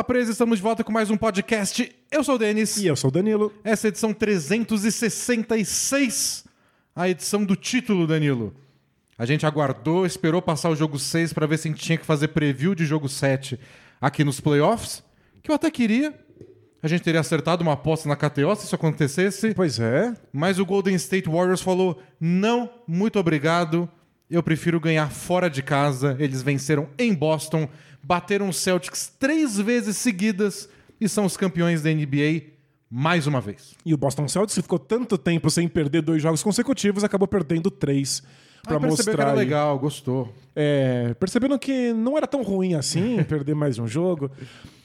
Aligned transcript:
Bola 0.00 0.06
Presa, 0.06 0.32
estamos 0.32 0.56
de 0.56 0.62
volta 0.62 0.82
com 0.82 0.90
mais 0.90 1.10
um 1.10 1.16
podcast. 1.18 1.94
Eu 2.10 2.24
sou 2.24 2.36
o 2.36 2.38
Denis. 2.38 2.78
E 2.78 2.86
eu 2.86 2.96
sou 2.96 3.08
o 3.08 3.10
Danilo. 3.12 3.52
Essa 3.62 3.86
é 3.86 3.88
a 3.88 3.90
edição 3.90 4.14
366, 4.14 6.46
a 6.96 7.06
edição 7.06 7.44
do 7.44 7.54
título, 7.54 8.06
Danilo. 8.06 8.54
A 9.18 9.26
gente 9.26 9.44
aguardou, 9.44 10.06
esperou 10.06 10.40
passar 10.40 10.70
o 10.70 10.74
jogo 10.74 10.98
6 10.98 11.34
para 11.34 11.46
ver 11.46 11.58
se 11.58 11.68
a 11.68 11.70
gente 11.70 11.82
tinha 11.82 11.98
que 11.98 12.06
fazer 12.06 12.28
preview 12.28 12.74
de 12.74 12.86
jogo 12.86 13.10
7 13.10 13.60
aqui 14.00 14.24
nos 14.24 14.40
playoffs, 14.40 15.04
que 15.42 15.50
eu 15.50 15.54
até 15.54 15.70
queria. 15.70 16.18
A 16.82 16.88
gente 16.88 17.02
teria 17.02 17.20
acertado 17.20 17.62
uma 17.62 17.74
aposta 17.74 18.08
na 18.08 18.16
KTO 18.16 18.56
se 18.56 18.64
isso 18.64 18.74
acontecesse. 18.74 19.52
Pois 19.52 19.78
é. 19.78 20.16
Mas 20.32 20.58
o 20.58 20.64
Golden 20.64 20.94
State 20.94 21.28
Warriors 21.28 21.60
falou: 21.60 22.00
não, 22.18 22.70
muito 22.88 23.18
obrigado. 23.18 23.86
Eu 24.30 24.42
prefiro 24.42 24.80
ganhar 24.80 25.10
fora 25.10 25.50
de 25.50 25.62
casa. 25.62 26.16
Eles 26.18 26.40
venceram 26.40 26.88
em 26.98 27.12
Boston, 27.12 27.68
bateram 28.02 28.48
os 28.48 28.56
Celtics 28.56 29.12
três 29.18 29.58
vezes 29.58 29.96
seguidas 29.96 30.68
e 31.00 31.08
são 31.08 31.24
os 31.24 31.36
campeões 31.36 31.82
da 31.82 31.90
NBA 31.90 32.50
mais 32.90 33.26
uma 33.26 33.40
vez. 33.40 33.74
E 33.86 33.94
o 33.94 33.96
Boston 33.96 34.26
Celtics, 34.26 34.56
ficou 34.56 34.78
tanto 34.78 35.16
tempo 35.16 35.48
sem 35.48 35.68
perder 35.68 36.02
dois 36.02 36.20
jogos 36.20 36.42
consecutivos, 36.42 37.04
acabou 37.04 37.28
perdendo 37.28 37.70
três 37.70 38.22
para 38.64 38.76
ah, 38.76 38.80
mostrar. 38.80 39.14
que 39.14 39.20
era 39.20 39.32
legal, 39.32 39.78
gostou. 39.78 40.32
É, 40.54 41.14
percebendo 41.14 41.58
que 41.58 41.92
não 41.92 42.16
era 42.16 42.26
tão 42.26 42.42
ruim 42.42 42.74
assim 42.74 43.22
perder 43.28 43.54
mais 43.54 43.78
um 43.78 43.86
jogo. 43.86 44.30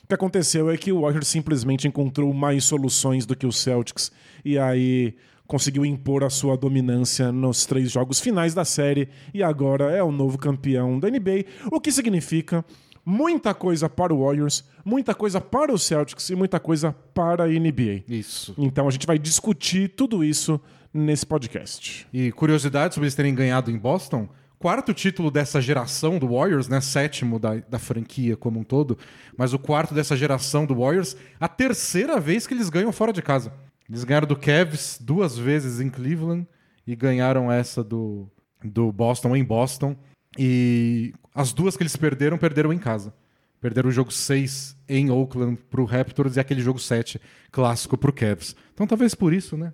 O 0.03 0.07
que 0.07 0.13
aconteceu 0.13 0.69
é 0.69 0.77
que 0.77 0.91
o 0.91 1.01
Warriors 1.01 1.27
simplesmente 1.27 1.87
encontrou 1.87 2.31
mais 2.31 2.63
soluções 2.63 3.25
do 3.25 3.35
que 3.35 3.47
o 3.47 3.51
Celtics 3.51 4.11
e 4.43 4.57
aí 4.59 5.15
conseguiu 5.47 5.83
impor 5.83 6.23
a 6.23 6.29
sua 6.29 6.55
dominância 6.55 7.31
nos 7.31 7.65
três 7.65 7.91
jogos 7.91 8.19
finais 8.19 8.53
da 8.53 8.63
série 8.63 9.09
e 9.33 9.41
agora 9.41 9.91
é 9.91 10.03
o 10.03 10.11
novo 10.11 10.37
campeão 10.37 10.99
da 10.99 11.09
NBA, 11.09 11.45
o 11.71 11.79
que 11.79 11.91
significa 11.91 12.63
muita 13.05 13.53
coisa 13.53 13.87
para 13.87 14.13
o 14.13 14.25
Warriors, 14.25 14.63
muita 14.83 15.13
coisa 15.13 15.39
para 15.39 15.71
o 15.71 15.77
Celtics 15.77 16.29
e 16.29 16.35
muita 16.35 16.59
coisa 16.59 16.93
para 17.13 17.43
a 17.43 17.47
NBA. 17.47 18.03
Isso. 18.07 18.55
Então 18.57 18.87
a 18.87 18.91
gente 18.91 19.05
vai 19.05 19.19
discutir 19.19 19.89
tudo 19.89 20.23
isso 20.23 20.59
nesse 20.93 21.25
podcast. 21.25 22.07
E 22.11 22.31
curiosidade 22.31 22.93
sobre 22.93 23.05
eles 23.05 23.15
terem 23.15 23.35
ganhado 23.35 23.69
em 23.69 23.77
Boston, 23.77 24.27
quarto 24.57 24.93
título 24.93 25.29
dessa 25.29 25.61
geração 25.61 26.17
do 26.17 26.29
Warriors, 26.29 26.67
né? 26.67 26.81
Sétimo 26.81 27.37
da, 27.37 27.55
da 27.55 27.77
franquia 27.77 28.35
como 28.35 28.59
um 28.59 28.63
todo, 28.63 28.97
mas 29.37 29.53
o 29.53 29.59
quarto 29.59 29.93
dessa 29.93 30.15
geração 30.15 30.65
do 30.65 30.75
Warriors, 30.75 31.15
a 31.39 31.47
terceira 31.47 32.19
vez 32.19 32.47
que 32.47 32.53
eles 32.53 32.69
ganham 32.69 32.91
fora 32.91 33.13
de 33.13 33.21
casa. 33.21 33.53
Eles 33.87 34.03
ganharam 34.03 34.27
do 34.27 34.35
Cavs 34.35 34.97
duas 34.99 35.37
vezes 35.37 35.79
em 35.79 35.89
Cleveland 35.89 36.47
e 36.87 36.95
ganharam 36.95 37.51
essa 37.51 37.83
do, 37.83 38.27
do 38.63 38.91
Boston 38.91 39.35
em 39.35 39.43
Boston. 39.43 39.95
E 40.37 41.13
as 41.35 41.51
duas 41.51 41.75
que 41.75 41.83
eles 41.83 41.95
perderam, 41.97 42.37
perderam 42.37 42.71
em 42.71 42.79
casa. 42.79 43.13
Perderam 43.59 43.89
o 43.89 43.91
jogo 43.91 44.11
6 44.11 44.77
em 44.87 45.11
Oakland 45.11 45.57
pro 45.69 45.85
Raptors 45.85 46.37
e 46.37 46.39
aquele 46.39 46.61
jogo 46.61 46.79
7 46.79 47.19
clássico 47.51 47.97
pro 47.97 48.13
Cavs. 48.13 48.55
Então 48.73 48.87
talvez 48.87 49.13
por 49.13 49.33
isso, 49.33 49.57
né? 49.57 49.73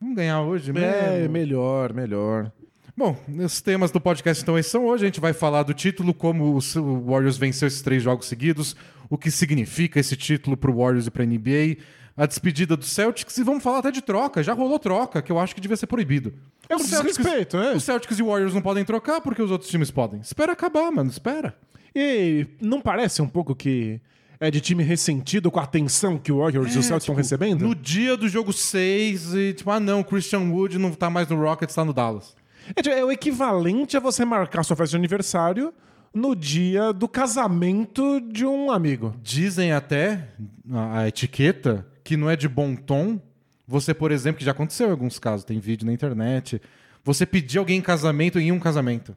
Vamos 0.00 0.16
ganhar 0.16 0.40
hoje 0.42 0.72
mesmo. 0.72 0.88
É, 0.88 1.28
melhor, 1.28 1.92
melhor. 1.92 2.52
Bom, 2.96 3.16
os 3.42 3.60
temas 3.60 3.90
do 3.90 4.00
podcast 4.00 4.42
então 4.42 4.62
são 4.62 4.84
hoje. 4.84 5.04
A 5.04 5.06
gente 5.06 5.20
vai 5.20 5.32
falar 5.32 5.62
do 5.62 5.72
título, 5.72 6.12
como 6.12 6.56
o 6.56 7.10
Warriors 7.10 7.38
venceu 7.38 7.66
esses 7.66 7.80
três 7.80 8.02
jogos 8.02 8.26
seguidos, 8.26 8.76
o 9.08 9.16
que 9.16 9.30
significa 9.30 9.98
esse 9.98 10.14
título 10.14 10.56
pro 10.56 10.76
Warriors 10.76 11.06
e 11.06 11.10
pra 11.10 11.24
NBA, 11.24 11.78
a 12.16 12.26
despedida 12.26 12.76
do 12.76 12.84
Celtics 12.84 13.36
e 13.38 13.42
vamos 13.42 13.62
falar 13.62 13.78
até 13.78 13.90
de 13.90 14.02
troca. 14.02 14.42
Já 14.42 14.52
rolou 14.52 14.78
troca, 14.78 15.22
que 15.22 15.32
eu 15.32 15.38
acho 15.38 15.54
que 15.54 15.60
devia 15.60 15.76
ser 15.76 15.86
proibido. 15.86 16.34
É 16.68 16.76
um 16.76 16.78
desrespeito, 16.78 17.56
é. 17.56 17.74
Os 17.74 17.84
Celtics 17.84 18.18
e 18.18 18.22
Warriors 18.22 18.54
não 18.54 18.62
podem 18.62 18.84
trocar 18.84 19.20
porque 19.20 19.42
os 19.42 19.50
outros 19.50 19.70
times 19.70 19.90
podem. 19.90 20.20
Espera 20.20 20.52
acabar, 20.52 20.90
mano, 20.90 21.10
espera. 21.10 21.56
E 21.94 22.46
não 22.60 22.80
parece 22.80 23.20
um 23.20 23.28
pouco 23.28 23.54
que 23.54 24.00
é 24.40 24.50
de 24.50 24.60
time 24.60 24.82
ressentido 24.82 25.50
com 25.50 25.60
a 25.60 25.62
atenção 25.62 26.18
que 26.18 26.32
o 26.32 26.38
Warriors 26.38 26.72
é, 26.72 26.76
e 26.76 26.78
o 26.78 26.82
Celtics 26.82 27.04
estão 27.04 27.14
tipo, 27.14 27.16
recebendo? 27.16 27.62
No 27.62 27.74
dia 27.74 28.16
do 28.16 28.28
jogo 28.28 28.52
6, 28.52 29.34
e 29.34 29.52
tipo, 29.52 29.70
ah 29.70 29.78
não, 29.78 30.00
o 30.00 30.04
Christian 30.04 30.50
Wood 30.50 30.78
não 30.78 30.90
tá 30.92 31.08
mais 31.08 31.28
no 31.28 31.40
Rockets, 31.40 31.74
tá 31.74 31.84
no 31.84 31.92
Dallas. 31.92 32.34
É, 32.74 32.82
tipo, 32.82 32.94
é 32.94 33.04
o 33.04 33.12
equivalente 33.12 33.96
a 33.96 34.00
você 34.00 34.24
marcar 34.24 34.64
sua 34.64 34.76
festa 34.76 34.90
de 34.90 34.96
aniversário 34.96 35.72
no 36.14 36.34
dia 36.34 36.92
do 36.92 37.08
casamento 37.08 38.20
de 38.20 38.44
um 38.44 38.70
amigo. 38.70 39.14
Dizem 39.22 39.72
até 39.72 40.28
a 40.70 41.08
etiqueta 41.08 41.86
que 42.04 42.16
não 42.16 42.28
é 42.28 42.36
de 42.36 42.48
bom 42.48 42.74
tom. 42.74 43.20
Você, 43.66 43.94
por 43.94 44.10
exemplo, 44.10 44.38
que 44.38 44.44
já 44.44 44.50
aconteceu 44.52 44.88
em 44.88 44.90
alguns 44.90 45.18
casos, 45.18 45.44
tem 45.44 45.58
vídeo 45.58 45.86
na 45.86 45.92
internet, 45.92 46.60
você 47.04 47.24
pedir 47.24 47.58
alguém 47.58 47.78
em 47.78 47.82
casamento 47.82 48.38
em 48.38 48.52
um 48.52 48.60
casamento. 48.60 49.16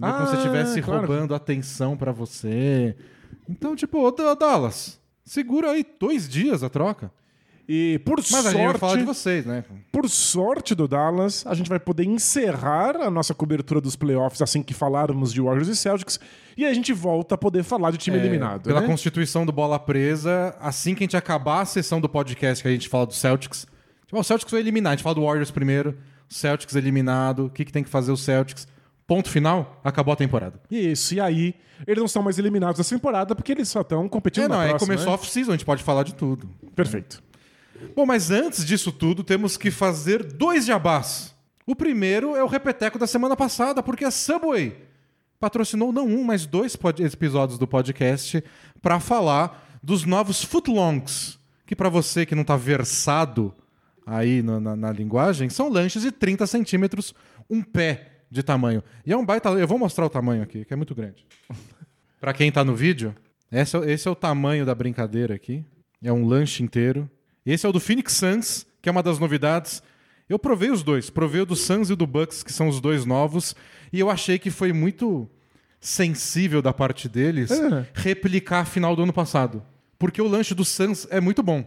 ah, 0.06 0.12
como 0.12 0.28
se 0.28 0.36
estivesse 0.36 0.80
claro. 0.80 1.06
roubando 1.06 1.34
atenção 1.34 1.96
para 1.96 2.12
você. 2.12 2.96
Então, 3.48 3.76
tipo, 3.76 3.98
ô 3.98 4.10
Dallas, 4.10 5.00
segura 5.24 5.70
aí 5.70 5.84
dois 5.98 6.28
dias 6.28 6.62
a 6.62 6.70
troca. 6.70 7.12
E 7.68 8.00
por 8.04 8.16
Mas 8.18 8.26
sorte. 8.26 8.48
a 8.48 8.50
gente 8.50 8.78
falar 8.78 8.96
de 8.96 9.04
vocês, 9.04 9.46
né? 9.46 9.64
Por 9.92 10.08
sorte 10.08 10.74
do 10.74 10.88
Dallas, 10.88 11.46
a 11.46 11.54
gente 11.54 11.68
vai 11.68 11.78
poder 11.78 12.04
encerrar 12.04 12.96
a 12.96 13.10
nossa 13.10 13.32
cobertura 13.34 13.80
dos 13.80 13.94
playoffs 13.94 14.42
assim 14.42 14.62
que 14.62 14.74
falarmos 14.74 15.32
de 15.32 15.40
Warriors 15.40 15.68
e 15.68 15.76
Celtics. 15.76 16.18
E 16.56 16.66
a 16.66 16.74
gente 16.74 16.92
volta 16.92 17.34
a 17.36 17.38
poder 17.38 17.62
falar 17.62 17.92
de 17.92 17.98
time 17.98 18.16
É, 18.18 18.20
eliminado. 18.20 18.64
Pela 18.64 18.80
né? 18.80 18.86
constituição 18.86 19.46
do 19.46 19.52
Bola 19.52 19.78
Presa, 19.78 20.54
assim 20.60 20.94
que 20.94 21.02
a 21.02 21.06
gente 21.06 21.16
acabar 21.16 21.60
a 21.60 21.64
sessão 21.64 22.00
do 22.00 22.08
podcast 22.08 22.62
que 22.62 22.68
a 22.68 22.72
gente 22.72 22.88
fala 22.88 23.06
do 23.06 23.14
Celtics, 23.14 23.66
tipo, 24.06 24.18
o 24.20 24.24
Celtics 24.24 24.50
vai 24.50 24.60
eliminar, 24.60 24.92
a 24.92 24.96
gente 24.96 25.04
fala 25.04 25.14
do 25.14 25.22
Warriors 25.22 25.50
primeiro, 25.50 25.96
Celtics 26.28 26.74
eliminado, 26.74 27.46
o 27.46 27.50
que, 27.50 27.64
que 27.64 27.72
tem 27.72 27.84
que 27.84 27.90
fazer 27.90 28.10
o 28.10 28.16
Celtics. 28.16 28.66
Ponto 29.06 29.28
final, 29.30 29.80
acabou 29.84 30.12
a 30.12 30.16
temporada. 30.16 30.60
Isso, 30.70 31.14
e 31.14 31.20
aí 31.20 31.54
eles 31.86 32.00
não 32.00 32.08
são 32.08 32.22
mais 32.22 32.38
eliminados 32.38 32.78
dessa 32.78 32.94
temporada 32.94 33.34
porque 33.34 33.52
eles 33.52 33.68
só 33.68 33.82
estão 33.82 34.08
competindo 34.08 34.44
É, 34.44 34.48
não, 34.48 34.56
na 34.56 34.62
aí 34.62 34.68
próxima, 34.70 34.86
começou 34.88 35.08
né? 35.08 35.14
off-season, 35.14 35.50
a 35.52 35.54
gente 35.54 35.64
pode 35.64 35.82
falar 35.82 36.02
de 36.02 36.14
tudo. 36.14 36.48
Perfeito. 36.74 37.22
Bom, 37.94 38.06
mas 38.06 38.30
antes 38.30 38.64
disso 38.64 38.90
tudo, 38.92 39.22
temos 39.24 39.56
que 39.56 39.70
fazer 39.70 40.22
dois 40.22 40.64
jabás. 40.64 41.34
O 41.66 41.76
primeiro 41.76 42.34
é 42.36 42.42
o 42.42 42.46
repeteco 42.48 42.98
da 42.98 43.06
semana 43.06 43.36
passada, 43.36 43.82
porque 43.82 44.04
a 44.04 44.10
Subway 44.10 44.76
patrocinou 45.38 45.92
não 45.92 46.06
um, 46.06 46.24
mas 46.24 46.46
dois 46.46 46.76
episódios 47.00 47.58
do 47.58 47.66
podcast 47.66 48.42
para 48.80 48.98
falar 49.00 49.78
dos 49.82 50.04
novos 50.04 50.42
footlongs, 50.42 51.38
que 51.66 51.74
para 51.76 51.88
você 51.88 52.24
que 52.24 52.34
não 52.34 52.44
tá 52.44 52.56
versado 52.56 53.54
aí 54.06 54.42
no- 54.42 54.60
na, 54.60 54.74
na 54.76 54.92
linguagem, 54.92 55.48
são 55.48 55.68
lanches 55.68 56.02
de 56.02 56.10
30 56.12 56.46
centímetros, 56.46 57.14
um 57.50 57.62
pé 57.62 58.22
de 58.30 58.42
tamanho. 58.42 58.82
E 59.04 59.12
é 59.12 59.16
um 59.16 59.24
baita... 59.24 59.48
Eu 59.50 59.66
vou 59.68 59.78
mostrar 59.78 60.06
o 60.06 60.10
tamanho 60.10 60.42
aqui, 60.42 60.64
que 60.64 60.72
é 60.72 60.76
muito 60.76 60.94
grande. 60.94 61.26
Para 62.20 62.32
quem 62.32 62.50
tá 62.50 62.64
no 62.64 62.74
vídeo, 62.74 63.14
esse 63.50 63.76
é, 63.76 63.92
esse 63.92 64.08
é 64.08 64.10
o 64.10 64.14
tamanho 64.14 64.64
da 64.64 64.74
brincadeira 64.74 65.34
aqui. 65.34 65.64
É 66.02 66.12
um 66.12 66.24
lanche 66.26 66.62
inteiro. 66.62 67.08
Esse 67.44 67.66
é 67.66 67.68
o 67.68 67.72
do 67.72 67.80
Phoenix 67.80 68.12
Suns, 68.14 68.66
que 68.80 68.88
é 68.88 68.92
uma 68.92 69.02
das 69.02 69.18
novidades. 69.18 69.82
Eu 70.28 70.38
provei 70.38 70.70
os 70.70 70.82
dois, 70.82 71.10
provei 71.10 71.40
o 71.42 71.46
do 71.46 71.56
Suns 71.56 71.90
e 71.90 71.92
o 71.92 71.96
do 71.96 72.06
Bucks, 72.06 72.42
que 72.42 72.52
são 72.52 72.68
os 72.68 72.80
dois 72.80 73.04
novos, 73.04 73.54
e 73.92 73.98
eu 74.00 74.08
achei 74.10 74.38
que 74.38 74.50
foi 74.50 74.72
muito 74.72 75.28
sensível 75.80 76.62
da 76.62 76.72
parte 76.72 77.08
deles 77.08 77.50
É. 77.50 77.86
replicar 77.94 78.60
a 78.60 78.64
final 78.64 78.94
do 78.94 79.02
ano 79.02 79.12
passado. 79.12 79.62
Porque 79.98 80.22
o 80.22 80.28
lanche 80.28 80.54
do 80.54 80.64
Suns 80.64 81.06
é 81.10 81.20
muito 81.20 81.42
bom. 81.42 81.64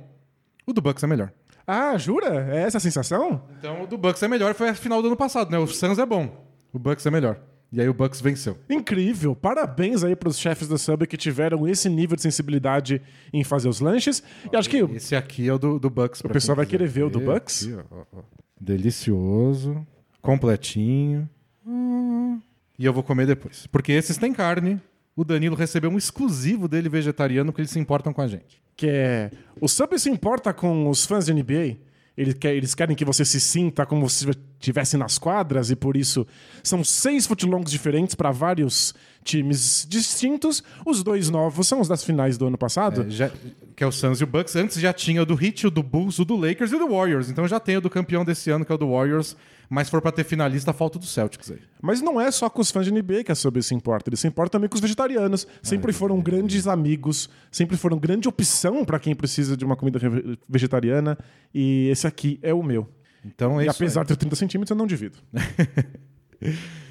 O 0.65 0.73
do 0.73 0.81
Bucks 0.81 1.03
é 1.03 1.07
melhor. 1.07 1.31
Ah, 1.67 1.97
jura? 1.97 2.47
É 2.51 2.61
essa 2.61 2.77
a 2.77 2.81
sensação? 2.81 3.43
Então 3.59 3.83
o 3.83 3.87
do 3.87 3.97
Bucks 3.97 4.21
é 4.23 4.27
melhor, 4.27 4.53
foi 4.53 4.69
a 4.69 4.75
final 4.75 5.01
do 5.01 5.07
ano 5.07 5.17
passado, 5.17 5.51
né? 5.51 5.57
O 5.57 5.67
Suns 5.67 5.97
é 5.99 6.05
bom, 6.05 6.45
o 6.71 6.79
Bucks 6.79 7.05
é 7.05 7.11
melhor. 7.11 7.39
E 7.75 7.81
aí 7.81 7.89
o 7.89 7.93
Bucks 7.93 8.21
venceu. 8.21 8.57
Incrível. 8.69 9.35
Parabéns 9.35 10.01
aí 10.01 10.15
pros 10.15 10.39
chefes 10.39 10.69
da 10.69 10.77
Subway 10.77 11.05
que 11.05 11.17
tiveram 11.17 11.67
esse 11.67 11.89
nível 11.89 12.15
de 12.15 12.21
sensibilidade 12.21 13.01
em 13.33 13.43
fazer 13.43 13.67
os 13.67 13.81
lanches. 13.81 14.23
E 14.49 14.55
acho 14.55 14.69
que 14.69 14.81
o 14.81 14.95
Esse 14.95 15.13
aqui 15.13 15.49
é 15.49 15.53
o 15.53 15.57
do, 15.57 15.77
do 15.77 15.89
Bucks. 15.89 16.21
pra 16.21 16.31
pessoal 16.31 16.55
vai 16.55 16.65
querer 16.65 16.85
quiser 16.87 16.93
ver 17.01 17.03
o 17.03 17.09
do 17.09 17.19
Bucks? 17.19 17.63
Aqui, 17.67 17.75
ó, 17.91 18.03
ó. 18.13 18.21
Delicioso, 18.59 19.85
completinho. 20.21 21.29
Hum. 21.67 22.39
E 22.79 22.85
eu 22.85 22.93
vou 22.93 23.03
comer 23.03 23.27
depois. 23.27 23.67
Porque 23.67 23.91
esses 23.91 24.17
têm 24.17 24.31
carne. 24.31 24.79
O 25.15 25.23
Danilo 25.23 25.55
recebeu 25.55 25.89
um 25.89 25.97
exclusivo 25.97 26.67
dele 26.67 26.87
vegetariano 26.89 27.51
que 27.51 27.61
eles 27.61 27.71
se 27.71 27.79
importam 27.79 28.13
com 28.13 28.21
a 28.21 28.27
gente. 28.27 28.61
que 28.75 28.87
é 28.87 29.31
o 29.61 29.67
Subway 29.67 29.97
se 29.99 30.09
importa 30.09 30.53
com 30.53 30.89
os 30.89 31.05
fãs 31.05 31.25
de 31.25 31.33
NBA. 31.33 31.77
Eles 32.17 32.73
querem 32.73 32.95
que 32.95 33.03
você 33.03 33.25
se 33.25 33.41
sinta 33.41 33.85
como 33.85 34.09
se 34.09 34.29
estivesse 34.59 34.95
nas 34.95 35.17
quadras 35.17 35.69
e 35.69 35.75
por 35.75 35.97
isso 35.97 36.25
são 36.63 36.81
seis 36.83 37.27
footlongs 37.27 37.69
diferentes 37.69 38.15
para 38.15 38.31
vários 38.31 38.93
times 39.23 39.85
distintos. 39.89 40.63
Os 40.85 41.03
dois 41.03 41.29
novos 41.29 41.67
são 41.67 41.81
os 41.81 41.87
das 41.89 42.03
finais 42.05 42.37
do 42.37 42.47
ano 42.47 42.57
passado. 42.57 43.01
É, 43.01 43.09
já- 43.09 43.31
que 43.75 43.83
é 43.83 43.87
o 43.87 43.91
Suns 43.91 44.21
e 44.21 44.23
o 44.23 44.27
Bucks. 44.27 44.55
Antes 44.55 44.79
já 44.79 44.93
tinha 44.93 45.21
o 45.21 45.25
do 45.25 45.33
Heat, 45.33 45.67
o 45.67 45.69
do 45.71 45.83
Bulls, 45.83 46.17
o 46.19 46.23
do 46.25 46.37
Lakers 46.37 46.71
e 46.71 46.75
o 46.75 46.79
do 46.79 46.87
Warriors. 46.89 47.29
Então 47.29 47.45
já 47.47 47.59
tem 47.59 47.75
o 47.75 47.81
do 47.81 47.89
campeão 47.89 48.23
desse 48.23 48.49
ano, 48.49 48.63
que 48.63 48.71
é 48.71 48.75
o 48.75 48.77
do 48.77 48.89
Warriors. 48.91 49.35
Mas 49.69 49.87
se 49.87 49.91
for 49.91 50.01
pra 50.01 50.11
ter 50.11 50.23
finalista, 50.23 50.73
falta 50.73 50.99
do 50.99 51.05
Celtics 51.05 51.51
aí. 51.51 51.59
Mas 51.81 52.01
não 52.01 52.19
é 52.19 52.29
só 52.31 52.49
com 52.49 52.61
os 52.61 52.71
fãs 52.71 52.85
de 52.85 52.91
NBA 52.91 53.23
que 53.23 53.31
a 53.31 53.35
Subway 53.35 53.63
se 53.63 53.73
importa. 53.73 54.09
Ele 54.09 54.17
se 54.17 54.27
importa 54.27 54.51
também 54.51 54.69
com 54.69 54.75
os 54.75 54.81
vegetarianos. 54.81 55.47
Sempre 55.61 55.91
foram 55.93 56.19
grandes 56.21 56.67
amigos, 56.67 57.29
sempre 57.51 57.77
foram 57.77 57.97
grande 57.97 58.27
opção 58.27 58.85
para 58.85 58.99
quem 58.99 59.15
precisa 59.15 59.57
de 59.57 59.65
uma 59.65 59.75
comida 59.75 59.99
vegetariana. 60.47 61.17
E 61.53 61.89
esse 61.89 62.05
aqui 62.07 62.39
é 62.41 62.53
o 62.53 62.63
meu. 62.63 62.87
Então 63.23 63.59
é 63.59 63.65
e 63.65 63.67
isso 63.67 63.75
apesar 63.75 64.01
aí. 64.01 64.07
de 64.07 64.13
ter 64.13 64.17
30 64.17 64.35
centímetros, 64.35 64.69
eu 64.69 64.77
não 64.77 64.85
divido. 64.85 65.17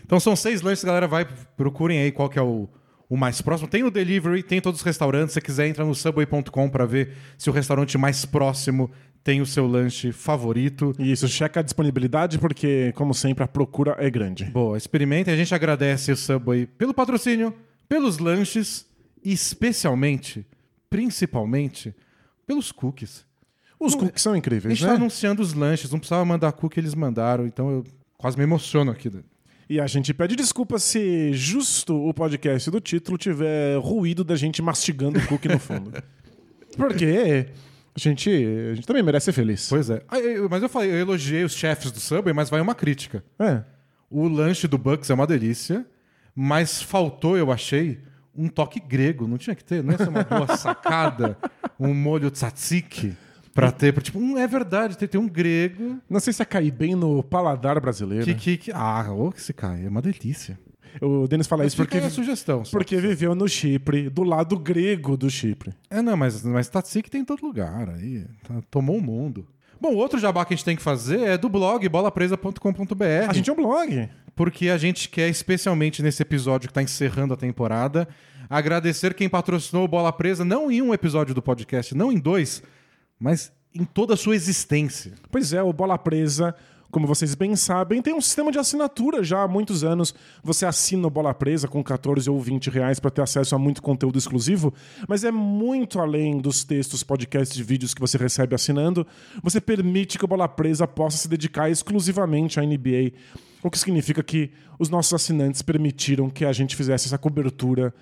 Então 0.04 0.20
são 0.20 0.36
seis 0.36 0.60
lanches, 0.62 0.84
galera. 0.84 1.08
Vai, 1.08 1.26
procurem 1.56 1.98
aí 1.98 2.12
qual 2.12 2.28
que 2.28 2.38
é 2.38 2.42
o, 2.42 2.68
o 3.08 3.16
mais 3.16 3.40
próximo. 3.40 3.68
Tem 3.68 3.82
o 3.82 3.90
delivery, 3.90 4.42
tem 4.42 4.60
todos 4.60 4.80
os 4.80 4.84
restaurantes. 4.84 5.32
Se 5.32 5.34
você 5.34 5.40
quiser, 5.40 5.66
entra 5.66 5.84
no 5.84 5.94
subway.com 5.94 6.68
para 6.68 6.84
ver 6.84 7.12
se 7.38 7.48
o 7.48 7.52
restaurante 7.52 7.96
mais 7.96 8.24
próximo 8.24 8.90
tem 9.24 9.40
o 9.40 9.46
seu 9.46 9.66
lanche 9.66 10.12
favorito. 10.12 10.94
Isso, 10.98 11.26
checa 11.26 11.60
a 11.60 11.62
disponibilidade, 11.62 12.38
porque, 12.38 12.92
como 12.94 13.14
sempre, 13.14 13.42
a 13.42 13.48
procura 13.48 13.96
é 13.98 14.10
grande. 14.10 14.44
Boa, 14.44 14.76
experimentem. 14.76 15.32
A 15.32 15.36
gente 15.36 15.54
agradece 15.54 16.12
o 16.12 16.16
Subway 16.16 16.66
pelo 16.66 16.92
patrocínio, 16.92 17.54
pelos 17.88 18.18
lanches 18.18 18.86
e 19.24 19.32
especialmente, 19.32 20.46
principalmente, 20.90 21.94
pelos 22.46 22.70
cookies. 22.70 23.24
Os 23.80 23.94
cookies 23.94 24.20
são 24.22 24.34
A 24.34 24.38
incríveis, 24.38 24.76
gente 24.78 24.86
né? 24.86 24.92
tá 24.92 24.96
anunciando 24.96 25.40
os 25.40 25.54
lanches, 25.54 25.90
não 25.90 25.98
precisava 25.98 26.24
mandar 26.24 26.52
cookie, 26.52 26.78
eles 26.78 26.94
mandaram, 26.94 27.46
então 27.46 27.70
eu 27.70 27.84
quase 28.18 28.36
me 28.36 28.42
emociono 28.42 28.90
aqui. 28.90 29.10
E 29.68 29.80
a 29.80 29.86
gente 29.86 30.12
pede 30.12 30.36
desculpa 30.36 30.78
se 30.78 31.32
justo 31.32 31.96
o 31.96 32.12
podcast 32.12 32.70
do 32.70 32.80
título 32.80 33.16
tiver 33.16 33.78
ruído 33.78 34.22
da 34.22 34.36
gente 34.36 34.60
mastigando 34.60 35.18
o 35.18 35.26
cookie 35.26 35.48
no 35.48 35.58
fundo. 35.58 35.90
Porque 36.76 37.46
a 37.96 38.00
gente, 38.00 38.28
a 38.30 38.74
gente 38.74 38.86
também 38.86 39.02
merece 39.02 39.26
ser 39.26 39.32
feliz. 39.32 39.68
Pois 39.68 39.88
é. 39.90 40.02
Ah, 40.08 40.18
eu- 40.18 40.48
Mas 40.48 40.62
eu 40.62 40.68
falei, 40.68 40.90
eu 40.90 40.96
elogiei 40.96 41.44
os 41.44 41.52
chefes 41.54 41.90
do 41.92 42.00
Subway, 42.00 42.34
mas 42.34 42.50
vai 42.50 42.60
uma 42.60 42.74
crítica. 42.74 43.24
É. 43.38 43.62
O 44.10 44.28
lanche 44.28 44.66
do 44.68 44.76
Bucks 44.78 45.10
é 45.10 45.14
uma 45.14 45.26
delícia, 45.26 45.84
mas 46.34 46.82
faltou, 46.82 47.36
eu 47.36 47.50
achei, 47.52 48.00
um 48.36 48.48
toque 48.48 48.80
grego. 48.80 49.26
Não 49.28 49.38
tinha 49.38 49.54
que 49.54 49.64
ter, 49.64 49.82
não 49.82 49.92
ia 49.92 49.98
ser 49.98 50.08
uma 50.08 50.22
boa 50.24 50.46
sacada, 50.56 51.36
um 51.78 51.94
molho 51.94 52.30
tzatziki 52.30 53.16
pra 53.54 53.70
ter. 53.70 53.92
pra, 53.92 54.02
Tipo, 54.02 54.18
hum, 54.18 54.36
é 54.38 54.46
verdade, 54.46 54.98
tem, 54.98 55.06
tem 55.08 55.20
um 55.20 55.28
grego 55.28 56.00
Não 56.10 56.18
sei 56.20 56.32
se 56.32 56.42
ia 56.42 56.46
cair 56.46 56.70
bem 56.72 56.94
no 56.96 57.22
paladar 57.22 57.80
brasileiro. 57.80 58.24
que, 58.24 58.34
que, 58.34 58.56
que- 58.56 58.72
Ah, 58.72 59.06
ô, 59.12 59.30
que 59.30 59.40
se 59.40 59.52
cai, 59.52 59.84
é 59.86 59.88
uma 59.88 60.02
delícia. 60.02 60.58
O 61.00 61.26
Denis 61.26 61.46
fala 61.46 61.64
Mas 61.64 61.72
isso 61.72 61.82
porque, 61.82 62.00
sugestão. 62.10 62.64
só. 62.64 62.70
porque 62.76 62.96
viveu 62.96 63.34
no 63.34 63.48
Chipre, 63.48 64.08
do 64.08 64.22
lado 64.22 64.58
grego 64.58 65.16
do 65.16 65.28
Chipre. 65.30 65.72
É, 65.90 66.00
não, 66.00 66.16
mas, 66.16 66.42
mas 66.44 66.68
tzatziki 66.68 67.10
tem 67.10 67.22
em 67.22 67.24
todo 67.24 67.44
lugar. 67.44 67.88
Aí, 67.90 68.24
tá- 68.46 68.60
tomou 68.70 68.96
o 68.96 69.02
mundo. 69.02 69.46
Bom, 69.80 69.94
outro 69.94 70.18
jabá 70.18 70.44
que 70.44 70.54
a 70.54 70.56
gente 70.56 70.64
tem 70.64 70.76
que 70.76 70.82
fazer 70.82 71.20
é 71.20 71.36
do 71.38 71.48
blog 71.48 71.86
bolapresa.com.br. 71.88 73.28
A 73.28 73.32
gente 73.32 73.50
é 73.50 73.52
um 73.52 73.56
blog. 73.56 74.08
porque 74.34 74.68
a 74.68 74.78
gente 74.78 75.08
quer, 75.08 75.28
especialmente 75.28 76.02
nesse 76.02 76.22
episódio 76.22 76.68
que 76.68 76.70
está 76.70 76.82
encerrando 76.82 77.34
a 77.34 77.36
temporada, 77.36 78.08
agradecer 78.48 79.14
quem 79.14 79.28
patrocinou 79.28 79.84
o 79.84 79.88
Bola 79.88 80.12
Presa, 80.12 80.44
não 80.44 80.70
em 80.70 80.80
um 80.80 80.94
episódio 80.94 81.34
do 81.34 81.42
podcast, 81.42 81.94
não 81.94 82.10
em 82.12 82.18
dois, 82.18 82.62
mas 83.18 83.52
em 83.74 83.84
toda 83.84 84.14
a 84.14 84.16
sua 84.16 84.34
existência. 84.36 85.12
Pois 85.30 85.52
é, 85.52 85.62
o 85.62 85.72
Bola 85.72 85.98
Presa, 85.98 86.54
como 86.94 87.08
vocês 87.08 87.34
bem 87.34 87.56
sabem, 87.56 88.00
tem 88.00 88.14
um 88.14 88.20
sistema 88.20 88.52
de 88.52 88.58
assinatura 88.60 89.24
já 89.24 89.42
há 89.42 89.48
muitos 89.48 89.82
anos. 89.82 90.14
Você 90.44 90.64
assina 90.64 91.08
o 91.08 91.10
Bola 91.10 91.34
Presa 91.34 91.66
com 91.66 91.82
14 91.82 92.30
ou 92.30 92.40
20 92.40 92.70
reais 92.70 93.00
para 93.00 93.10
ter 93.10 93.20
acesso 93.20 93.52
a 93.52 93.58
muito 93.58 93.82
conteúdo 93.82 94.16
exclusivo, 94.16 94.72
mas 95.08 95.24
é 95.24 95.32
muito 95.32 95.98
além 95.98 96.38
dos 96.38 96.62
textos, 96.62 97.02
podcasts 97.02 97.58
e 97.58 97.64
vídeos 97.64 97.94
que 97.94 98.00
você 98.00 98.16
recebe 98.16 98.54
assinando. 98.54 99.04
Você 99.42 99.60
permite 99.60 100.16
que 100.16 100.24
o 100.24 100.28
Bola 100.28 100.46
Presa 100.46 100.86
possa 100.86 101.16
se 101.16 101.26
dedicar 101.26 101.68
exclusivamente 101.68 102.60
à 102.60 102.62
NBA, 102.62 103.10
o 103.60 103.68
que 103.72 103.78
significa 103.80 104.22
que 104.22 104.52
os 104.78 104.88
nossos 104.88 105.14
assinantes 105.14 105.62
permitiram 105.62 106.30
que 106.30 106.44
a 106.44 106.52
gente 106.52 106.76
fizesse 106.76 107.08
essa 107.08 107.18
cobertura 107.18 107.92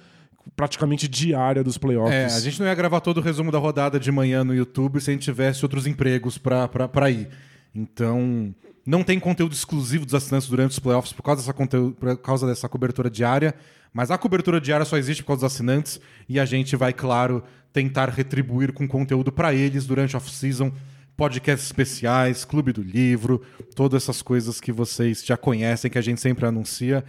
praticamente 0.55 1.09
diária 1.09 1.65
dos 1.65 1.79
playoffs. 1.79 2.12
É, 2.15 2.27
a 2.27 2.41
gente 2.41 2.61
não 2.61 2.67
ia 2.67 2.75
gravar 2.75 3.00
todo 3.00 3.17
o 3.17 3.21
resumo 3.23 3.50
da 3.50 3.59
rodada 3.59 3.99
de 3.99 4.12
manhã 4.12 4.45
no 4.45 4.55
YouTube 4.55 5.00
se 5.00 5.09
a 5.09 5.15
gente 5.15 5.23
tivesse 5.23 5.65
outros 5.65 5.87
empregos 5.87 6.37
para 6.37 7.11
ir. 7.11 7.31
Então, 7.75 8.55
não 8.84 9.02
tem 9.02 9.19
conteúdo 9.20 9.52
exclusivo 9.52 10.05
dos 10.05 10.14
assinantes 10.14 10.49
durante 10.49 10.73
os 10.73 10.79
playoffs 10.79 11.12
por 11.12 11.23
causa, 11.23 11.40
dessa 11.40 11.52
conteúdo, 11.52 11.94
por 11.94 12.17
causa 12.19 12.46
dessa 12.46 12.69
cobertura 12.69 13.08
diária. 13.08 13.55
Mas 13.93 14.11
a 14.11 14.19
cobertura 14.19 14.61
diária 14.61 14.84
só 14.84 14.96
existe 14.96 15.23
por 15.23 15.29
causa 15.29 15.46
dos 15.46 15.55
assinantes 15.55 16.00
e 16.29 16.40
a 16.40 16.44
gente 16.44 16.75
vai, 16.75 16.93
claro, 16.93 17.43
tentar 17.73 18.08
retribuir 18.08 18.73
com 18.73 18.88
conteúdo 18.88 19.31
para 19.31 19.55
eles 19.55 19.87
durante 19.87 20.17
off-season. 20.17 20.73
Podcasts 21.17 21.67
especiais, 21.67 22.44
Clube 22.44 22.73
do 22.73 22.82
Livro, 22.82 23.43
todas 23.76 24.02
essas 24.02 24.23
coisas 24.23 24.61
que 24.61 24.73
vocês 24.73 25.25
já 25.25 25.37
conhecem, 25.37 25.90
que 25.90 25.99
a 25.99 26.02
gente 26.02 26.20
sempre 26.20 26.46
anuncia. 26.46 27.05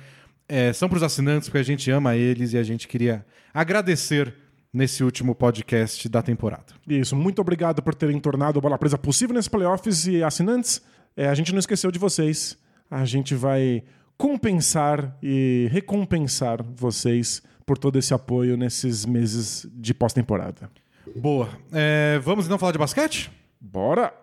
É, 0.47 0.73
são 0.73 0.89
para 0.89 0.97
os 0.97 1.03
assinantes, 1.03 1.47
porque 1.47 1.59
a 1.59 1.63
gente 1.63 1.89
ama 1.89 2.15
eles 2.15 2.51
e 2.51 2.57
a 2.57 2.63
gente 2.63 2.87
queria 2.87 3.25
agradecer 3.53 4.35
nesse 4.73 5.03
último 5.03 5.33
podcast 5.33 6.09
da 6.09 6.21
temporada. 6.21 6.65
Isso, 6.87 7.15
muito 7.15 7.39
obrigado 7.39 7.81
por 7.81 7.95
terem 7.95 8.19
tornado 8.19 8.59
a 8.59 8.61
bola 8.61 8.77
presa 8.77 8.97
possível 8.97 9.33
nesses 9.35 9.47
playoffs 9.47 10.05
e 10.05 10.21
assinantes. 10.21 10.81
É, 11.15 11.27
a 11.27 11.33
gente 11.33 11.51
não 11.51 11.59
esqueceu 11.59 11.91
de 11.91 11.99
vocês. 11.99 12.57
A 12.89 13.05
gente 13.05 13.35
vai 13.35 13.83
compensar 14.17 15.17
e 15.21 15.67
recompensar 15.71 16.63
vocês 16.63 17.41
por 17.65 17.77
todo 17.77 17.97
esse 17.97 18.13
apoio 18.13 18.57
nesses 18.57 19.05
meses 19.05 19.65
de 19.73 19.93
pós-temporada. 19.93 20.69
Boa. 21.15 21.49
É, 21.71 22.19
vamos 22.19 22.45
então 22.45 22.57
falar 22.57 22.71
de 22.71 22.77
basquete? 22.77 23.31
Bora! 23.59 24.22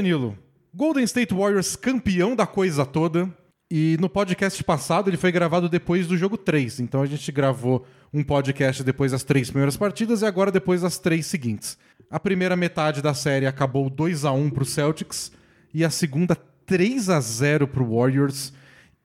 Danilo, 0.00 0.34
Golden 0.74 1.04
State 1.04 1.34
Warriors 1.34 1.76
campeão 1.76 2.34
da 2.34 2.46
coisa 2.46 2.86
toda. 2.86 3.30
E 3.70 3.98
no 4.00 4.08
podcast 4.08 4.64
passado 4.64 5.10
ele 5.10 5.18
foi 5.18 5.30
gravado 5.30 5.68
depois 5.68 6.06
do 6.06 6.16
jogo 6.16 6.38
3. 6.38 6.80
Então 6.80 7.02
a 7.02 7.06
gente 7.06 7.30
gravou 7.30 7.86
um 8.10 8.24
podcast 8.24 8.82
depois 8.82 9.12
das 9.12 9.22
três 9.22 9.50
primeiras 9.50 9.76
partidas 9.76 10.22
e 10.22 10.24
agora 10.24 10.50
depois 10.50 10.80
das 10.80 10.98
três 10.98 11.26
seguintes. 11.26 11.76
A 12.10 12.18
primeira 12.18 12.56
metade 12.56 13.02
da 13.02 13.12
série 13.12 13.46
acabou 13.46 13.90
2 13.90 14.24
a 14.24 14.32
1 14.32 14.48
pro 14.48 14.64
Celtics 14.64 15.30
e 15.74 15.84
a 15.84 15.90
segunda 15.90 16.34
3 16.64 17.10
a 17.10 17.20
0 17.20 17.68
pro 17.68 17.94
Warriors. 17.94 18.54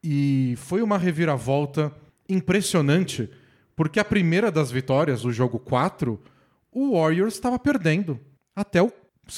E 0.02 0.54
foi 0.56 0.82
uma 0.82 0.98
reviravolta 0.98 1.92
impressionante, 2.30 3.30
porque 3.76 4.00
a 4.00 4.06
primeira 4.06 4.50
das 4.50 4.72
vitórias, 4.72 5.26
o 5.26 5.32
jogo 5.34 5.60
4, 5.60 6.18
o 6.72 6.98
Warriors 6.98 7.34
estava 7.34 7.60
perdendo. 7.60 8.18
Até 8.56 8.82
o. 8.82 8.90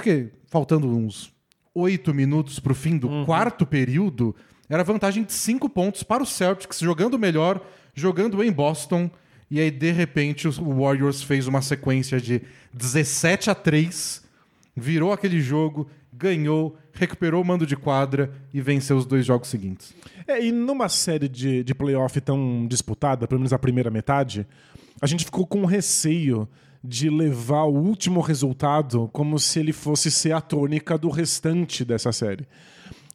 que 0.03 0.29
Faltando 0.45 0.87
uns 0.87 1.35
oito 1.77 2.13
minutos 2.13 2.59
para 2.59 2.71
o 2.71 2.75
fim 2.75 2.97
do 2.97 3.25
quarto 3.25 3.65
período, 3.65 4.35
era 4.69 4.83
vantagem 4.83 5.23
de 5.23 5.31
cinco 5.31 5.69
pontos 5.69 6.03
para 6.03 6.23
o 6.23 6.25
Celtics, 6.25 6.79
jogando 6.79 7.17
melhor, 7.19 7.61
jogando 7.93 8.43
em 8.43 8.51
Boston. 8.51 9.09
E 9.49 9.59
aí, 9.59 9.71
de 9.71 9.91
repente, 9.91 10.47
o 10.47 10.81
Warriors 10.81 11.21
fez 11.21 11.47
uma 11.47 11.61
sequência 11.61 12.19
de 12.19 12.41
17 12.73 13.49
a 13.49 13.55
3, 13.55 14.23
virou 14.75 15.13
aquele 15.13 15.39
jogo, 15.39 15.89
ganhou, 16.11 16.77
recuperou 16.91 17.41
o 17.41 17.45
mando 17.45 17.65
de 17.65 17.77
quadra 17.77 18.33
e 18.53 18.59
venceu 18.59 18.97
os 18.97 19.05
dois 19.05 19.25
jogos 19.25 19.47
seguintes. 19.47 19.93
É, 20.27 20.43
e 20.43 20.51
numa 20.51 20.89
série 20.89 21.29
de, 21.29 21.63
de 21.63 21.73
playoff 21.73 22.19
tão 22.19 22.67
disputada, 22.67 23.27
pelo 23.27 23.39
menos 23.39 23.53
a 23.53 23.59
primeira 23.59 23.89
metade, 23.89 24.45
a 24.99 25.05
gente 25.05 25.23
ficou 25.23 25.45
com 25.45 25.63
receio 25.63 26.47
de 26.83 27.09
levar 27.09 27.63
o 27.63 27.73
último 27.73 28.21
resultado 28.21 29.09
como 29.11 29.39
se 29.39 29.59
ele 29.59 29.73
fosse 29.73 30.09
ser 30.11 30.31
a 30.31 30.41
tônica 30.41 30.97
do 30.97 31.09
restante 31.09 31.83
dessa 31.83 32.11
série. 32.11 32.47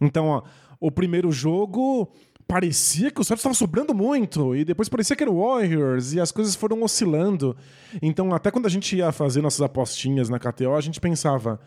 Então, 0.00 0.26
ó, 0.26 0.42
o 0.81 0.90
primeiro 0.90 1.31
jogo 1.31 2.12
parecia 2.47 3.11
que 3.11 3.21
o 3.21 3.25
Celtics 3.25 3.40
estava 3.40 3.54
sobrando 3.54 3.95
muito 3.95 4.54
e 4.54 4.64
depois 4.64 4.88
parecia 4.88 5.16
que 5.16 5.23
era 5.23 5.31
o 5.31 5.40
Warriors 5.40 6.12
e 6.12 6.21
as 6.21 6.31
coisas 6.31 6.54
foram 6.54 6.83
oscilando. 6.83 7.57
Então, 8.02 8.35
até 8.35 8.50
quando 8.50 8.66
a 8.66 8.71
gente 8.71 8.97
ia 8.97 9.11
fazer 9.12 9.40
nossas 9.40 9.62
apostinhas 9.62 10.28
na 10.28 10.38
KTO, 10.38 10.75
a 10.75 10.81
gente 10.81 11.00
pensava: 11.00 11.61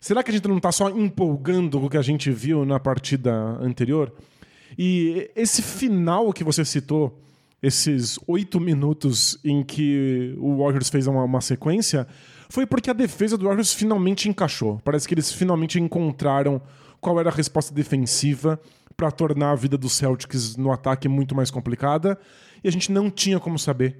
será 0.00 0.22
que 0.22 0.30
a 0.30 0.34
gente 0.34 0.46
não 0.46 0.58
está 0.58 0.70
só 0.70 0.90
empolgando 0.90 1.84
o 1.84 1.90
que 1.90 1.96
a 1.96 2.02
gente 2.02 2.30
viu 2.30 2.64
na 2.64 2.78
partida 2.78 3.32
anterior? 3.60 4.12
E 4.78 5.30
esse 5.34 5.60
final 5.62 6.32
que 6.32 6.44
você 6.44 6.64
citou, 6.64 7.20
esses 7.62 8.18
oito 8.26 8.58
minutos 8.58 9.38
em 9.44 9.62
que 9.62 10.34
o 10.38 10.58
Warriors 10.58 10.90
fez 10.90 11.06
uma, 11.06 11.22
uma 11.22 11.40
sequência, 11.40 12.06
foi 12.50 12.66
porque 12.66 12.90
a 12.90 12.92
defesa 12.92 13.38
do 13.38 13.44
Warriors 13.44 13.72
finalmente 13.72 14.28
encaixou. 14.28 14.80
Parece 14.84 15.06
que 15.06 15.14
eles 15.14 15.32
finalmente 15.32 15.80
encontraram 15.80 16.60
qual 17.00 17.18
era 17.20 17.30
a 17.30 17.32
resposta 17.32 17.72
defensiva 17.72 18.60
para 18.96 19.10
tornar 19.10 19.52
a 19.52 19.54
vida 19.54 19.78
dos 19.78 19.92
Celtics 19.92 20.56
no 20.56 20.70
ataque 20.70 21.08
muito 21.08 21.34
mais 21.34 21.50
complicada. 21.50 22.18
E 22.62 22.68
a 22.68 22.70
gente 22.70 22.92
não 22.92 23.10
tinha 23.10 23.40
como 23.40 23.58
saber. 23.58 23.96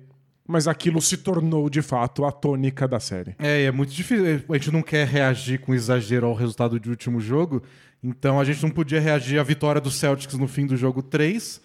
Mas 0.47 0.66
aquilo 0.66 1.00
se 1.00 1.16
tornou, 1.16 1.71
de 1.71 1.81
fato, 1.81 2.25
a 2.25 2.33
tônica 2.33 2.87
da 2.88 2.99
série. 2.99 3.35
É, 3.38 3.64
é 3.64 3.73
muito 3.73 3.92
difícil. 3.92 4.42
A 4.49 4.52
gente 4.54 4.73
não 4.73 4.83
quer 4.83 5.07
reagir 5.07 5.61
com 5.61 5.73
exagero 5.73 6.26
ao 6.26 6.35
resultado 6.35 6.78
do 6.78 6.90
último 6.90 7.21
jogo. 7.21 7.62
Então 8.02 8.40
a 8.40 8.45
gente 8.45 8.61
não 8.62 8.71
podia 8.71 9.00
reagir 9.00 9.38
à 9.38 9.42
vitória 9.42 9.81
do 9.81 9.90
Celtics 9.90 10.37
no 10.37 10.49
fim 10.49 10.66
do 10.66 10.76
jogo 10.76 11.00
3. 11.00 11.61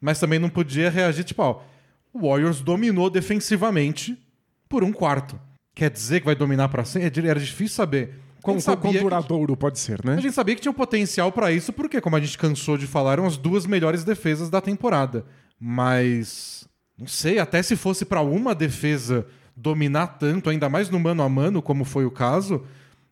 Mas 0.00 0.18
também 0.20 0.38
não 0.38 0.48
podia 0.48 0.90
reagir, 0.90 1.24
tipo, 1.24 1.42
ó, 1.42 1.60
o 2.12 2.28
Warriors 2.28 2.60
dominou 2.60 3.10
defensivamente 3.10 4.16
por 4.68 4.84
um 4.84 4.92
quarto. 4.92 5.38
Quer 5.74 5.90
dizer 5.90 6.20
que 6.20 6.26
vai 6.26 6.34
dominar 6.34 6.68
para 6.68 6.84
sempre? 6.84 7.28
Era 7.28 7.38
difícil 7.40 7.74
saber. 7.76 8.14
Sabia 8.60 8.80
quão 8.80 8.92
que- 8.92 9.00
duradouro 9.00 9.56
pode 9.56 9.78
ser, 9.78 10.02
né? 10.04 10.14
A 10.14 10.20
gente 10.20 10.34
sabia 10.34 10.54
que 10.54 10.60
tinha 10.60 10.70
um 10.70 10.74
potencial 10.74 11.30
pra 11.32 11.50
isso, 11.52 11.72
porque, 11.72 12.00
como 12.00 12.16
a 12.16 12.20
gente 12.20 12.38
cansou 12.38 12.78
de 12.78 12.86
falar, 12.86 13.12
eram 13.14 13.26
as 13.26 13.36
duas 13.36 13.66
melhores 13.66 14.04
defesas 14.04 14.48
da 14.48 14.60
temporada. 14.60 15.24
Mas. 15.60 16.66
Não 16.98 17.06
sei, 17.06 17.38
até 17.38 17.62
se 17.62 17.76
fosse 17.76 18.04
pra 18.04 18.20
uma 18.22 18.54
defesa 18.54 19.26
dominar 19.56 20.06
tanto, 20.18 20.50
ainda 20.50 20.68
mais 20.68 20.88
no 20.90 20.98
mano 20.98 21.22
a 21.22 21.28
mano, 21.28 21.60
como 21.62 21.84
foi 21.84 22.04
o 22.04 22.10
caso, 22.10 22.64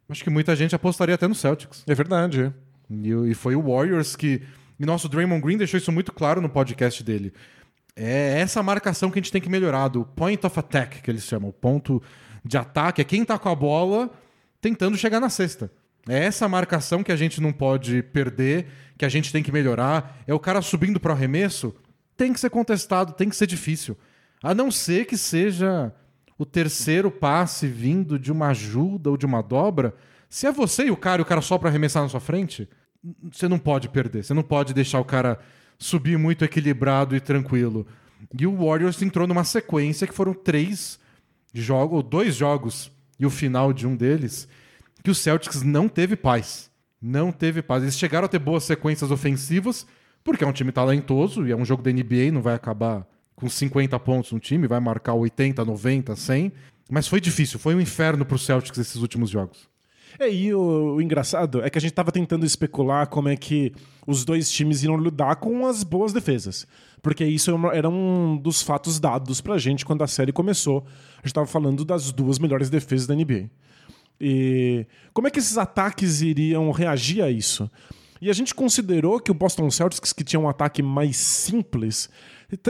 acho 0.08 0.24
que 0.24 0.30
muita 0.30 0.56
gente 0.56 0.74
apostaria 0.74 1.14
até 1.14 1.28
no 1.28 1.34
Celtics. 1.34 1.84
É 1.86 1.94
verdade. 1.94 2.52
E, 2.90 3.10
e 3.30 3.34
foi 3.34 3.54
o 3.54 3.62
Warriors 3.62 4.16
que. 4.16 4.42
E 4.78 4.86
nosso 4.86 5.08
Draymond 5.08 5.42
Green 5.42 5.56
deixou 5.56 5.78
isso 5.78 5.90
muito 5.90 6.12
claro 6.12 6.40
no 6.40 6.48
podcast 6.48 7.02
dele. 7.02 7.32
É 7.94 8.40
essa 8.40 8.62
marcação 8.62 9.10
que 9.10 9.18
a 9.18 9.22
gente 9.22 9.32
tem 9.32 9.40
que 9.40 9.48
melhorar, 9.48 9.88
do 9.88 10.04
point 10.04 10.44
of 10.46 10.58
attack, 10.58 11.00
que 11.00 11.10
eles 11.10 11.24
chamam. 11.24 11.48
O 11.48 11.52
ponto 11.52 12.02
de 12.44 12.58
ataque 12.58 13.00
é 13.00 13.04
quem 13.04 13.24
tá 13.24 13.38
com 13.38 13.48
a 13.48 13.54
bola 13.54 14.10
tentando 14.60 14.96
chegar 14.96 15.18
na 15.18 15.30
cesta. 15.30 15.70
É 16.08 16.24
essa 16.24 16.48
marcação 16.48 17.02
que 17.02 17.10
a 17.10 17.16
gente 17.16 17.40
não 17.40 17.52
pode 17.52 18.02
perder, 18.02 18.66
que 18.98 19.04
a 19.04 19.08
gente 19.08 19.32
tem 19.32 19.42
que 19.42 19.50
melhorar. 19.50 20.22
É 20.26 20.34
o 20.34 20.38
cara 20.38 20.60
subindo 20.62 21.00
pro 21.00 21.12
arremesso, 21.12 21.74
tem 22.16 22.32
que 22.32 22.40
ser 22.40 22.50
contestado, 22.50 23.12
tem 23.12 23.28
que 23.28 23.36
ser 23.36 23.46
difícil. 23.46 23.96
A 24.42 24.54
não 24.54 24.70
ser 24.70 25.06
que 25.06 25.16
seja 25.16 25.92
o 26.38 26.44
terceiro 26.44 27.10
passe 27.10 27.66
vindo 27.66 28.18
de 28.18 28.30
uma 28.30 28.48
ajuda 28.48 29.10
ou 29.10 29.16
de 29.16 29.26
uma 29.26 29.42
dobra. 29.42 29.94
Se 30.28 30.46
é 30.46 30.52
você 30.52 30.84
e 30.84 30.90
o 30.90 30.96
cara 30.96 31.20
e 31.20 31.24
o 31.24 31.26
cara 31.26 31.40
só 31.40 31.56
pra 31.56 31.70
arremessar 31.70 32.02
na 32.02 32.08
sua 32.08 32.20
frente, 32.20 32.68
você 33.32 33.48
não 33.48 33.58
pode 33.58 33.88
perder. 33.88 34.24
Você 34.24 34.34
não 34.34 34.42
pode 34.42 34.74
deixar 34.74 35.00
o 35.00 35.04
cara 35.04 35.38
subir 35.78 36.18
muito 36.18 36.44
equilibrado 36.44 37.14
e 37.14 37.20
tranquilo. 37.20 37.86
E 38.38 38.46
o 38.46 38.56
Warriors 38.56 39.00
entrou 39.02 39.26
numa 39.26 39.44
sequência 39.44 40.06
que 40.06 40.14
foram 40.14 40.34
três 40.34 40.98
jogos, 41.52 41.96
ou 41.96 42.02
dois 42.02 42.34
jogos, 42.34 42.90
e 43.18 43.26
o 43.26 43.30
final 43.30 43.72
de 43.72 43.86
um 43.86 43.96
deles, 43.96 44.48
que 45.02 45.10
o 45.10 45.14
Celtics 45.14 45.62
não 45.62 45.88
teve 45.88 46.16
paz. 46.16 46.70
Não 47.00 47.30
teve 47.30 47.62
paz. 47.62 47.82
Eles 47.82 47.98
chegaram 47.98 48.26
a 48.26 48.28
ter 48.28 48.38
boas 48.38 48.64
sequências 48.64 49.10
ofensivas, 49.10 49.86
porque 50.24 50.44
é 50.44 50.46
um 50.46 50.52
time 50.52 50.72
talentoso 50.72 51.46
e 51.46 51.52
é 51.52 51.56
um 51.56 51.64
jogo 51.64 51.82
da 51.82 51.92
NBA, 51.92 52.32
não 52.32 52.42
vai 52.42 52.54
acabar 52.54 53.06
com 53.34 53.48
50 53.48 53.98
pontos 54.00 54.32
no 54.32 54.40
time, 54.40 54.66
vai 54.66 54.80
marcar 54.80 55.14
80, 55.14 55.64
90, 55.64 56.16
100. 56.16 56.52
Mas 56.90 57.06
foi 57.06 57.20
difícil, 57.20 57.58
foi 57.58 57.74
um 57.74 57.80
inferno 57.80 58.24
pro 58.24 58.38
Celtics 58.38 58.78
esses 58.78 58.96
últimos 58.96 59.30
jogos. 59.30 59.68
É, 60.18 60.30
e 60.32 60.54
o, 60.54 60.94
o 60.94 61.02
engraçado 61.02 61.62
é 61.62 61.68
que 61.68 61.76
a 61.76 61.80
gente 61.80 61.92
tava 61.92 62.10
tentando 62.10 62.46
especular 62.46 63.06
como 63.08 63.28
é 63.28 63.36
que 63.36 63.72
os 64.06 64.24
dois 64.24 64.50
times 64.50 64.82
iam 64.82 64.96
lidar 64.96 65.36
com 65.36 65.66
as 65.66 65.82
boas 65.82 66.12
defesas. 66.12 66.66
Porque 67.02 67.24
isso 67.24 67.50
era 67.50 67.56
uma- 67.56 67.74
era 67.74 67.88
um 67.88 68.36
dos 68.36 68.62
fatos 68.62 68.98
dados 68.98 69.40
pra 69.40 69.58
gente 69.58 69.84
quando 69.84 70.02
a 70.02 70.06
série 70.06 70.32
começou. 70.32 70.84
A 71.18 71.26
gente 71.26 71.34
tava 71.34 71.46
falando 71.46 71.84
das 71.84 72.10
duas 72.12 72.38
melhores 72.38 72.70
defesas 72.70 73.06
da 73.06 73.14
NBA. 73.14 73.50
E 74.20 74.86
como 75.12 75.28
é 75.28 75.30
que 75.30 75.38
esses 75.38 75.58
ataques 75.58 76.22
iriam 76.22 76.70
reagir 76.70 77.22
a 77.22 77.30
isso? 77.30 77.70
E 78.20 78.30
a 78.30 78.32
gente 78.32 78.54
considerou 78.54 79.20
que 79.20 79.30
o 79.30 79.34
Boston 79.34 79.70
Celtics, 79.70 80.12
que 80.12 80.24
tinha 80.24 80.40
um 80.40 80.48
ataque 80.48 80.82
mais 80.82 81.16
simples, 81.18 82.08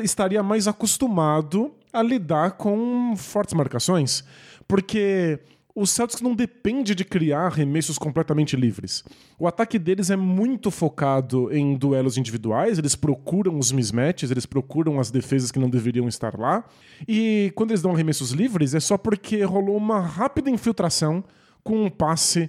estaria 0.03 0.43
mais 0.43 0.67
acostumado 0.67 1.73
a 1.93 2.03
lidar 2.03 2.53
com 2.53 3.15
fortes 3.17 3.55
marcações, 3.55 4.25
porque 4.67 5.39
o 5.77 5.87
Celtics 5.87 6.23
não 6.23 6.35
depende 6.35 6.95
de 6.95 7.05
criar 7.05 7.43
arremessos 7.43 7.99
completamente 7.99 8.57
livres. 8.57 9.05
O 9.39 9.47
ataque 9.47 9.79
deles 9.79 10.09
é 10.09 10.17
muito 10.17 10.71
focado 10.71 11.53
em 11.53 11.77
duelos 11.77 12.17
individuais, 12.17 12.79
eles 12.79 12.97
procuram 12.97 13.59
os 13.59 13.71
mismatches, 13.71 14.31
eles 14.31 14.47
procuram 14.47 14.99
as 14.99 15.11
defesas 15.11 15.53
que 15.53 15.59
não 15.59 15.69
deveriam 15.69 16.09
estar 16.09 16.35
lá. 16.39 16.65
E 17.07 17.53
quando 17.55 17.73
eles 17.73 17.83
dão 17.83 17.93
arremessos 17.93 18.31
livres, 18.31 18.75
é 18.75 18.81
só 18.81 18.97
porque 18.97 19.43
rolou 19.43 19.77
uma 19.77 20.01
rápida 20.01 20.49
infiltração 20.49 21.23
com 21.63 21.85
um 21.85 21.91
passe 21.91 22.49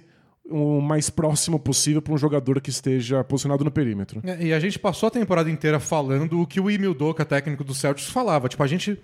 o 0.50 0.80
mais 0.80 1.10
próximo 1.10 1.58
possível 1.58 2.00
para 2.00 2.14
um 2.14 2.18
jogador 2.18 2.58
que 2.62 2.70
esteja 2.70 3.22
posicionado 3.22 3.62
no 3.62 3.70
perímetro. 3.70 4.22
É, 4.24 4.46
E 4.46 4.52
a 4.54 4.58
gente 4.58 4.78
passou 4.78 5.08
a 5.08 5.10
temporada 5.10 5.50
inteira 5.50 5.78
falando 5.78 6.40
o 6.40 6.46
que 6.46 6.58
o 6.58 6.70
Emil 6.70 6.94
Doka, 6.94 7.26
técnico 7.26 7.62
do 7.62 7.74
Celtics, 7.74 8.08
falava. 8.08 8.48
Tipo, 8.48 8.62
a 8.62 8.66
gente 8.66 8.98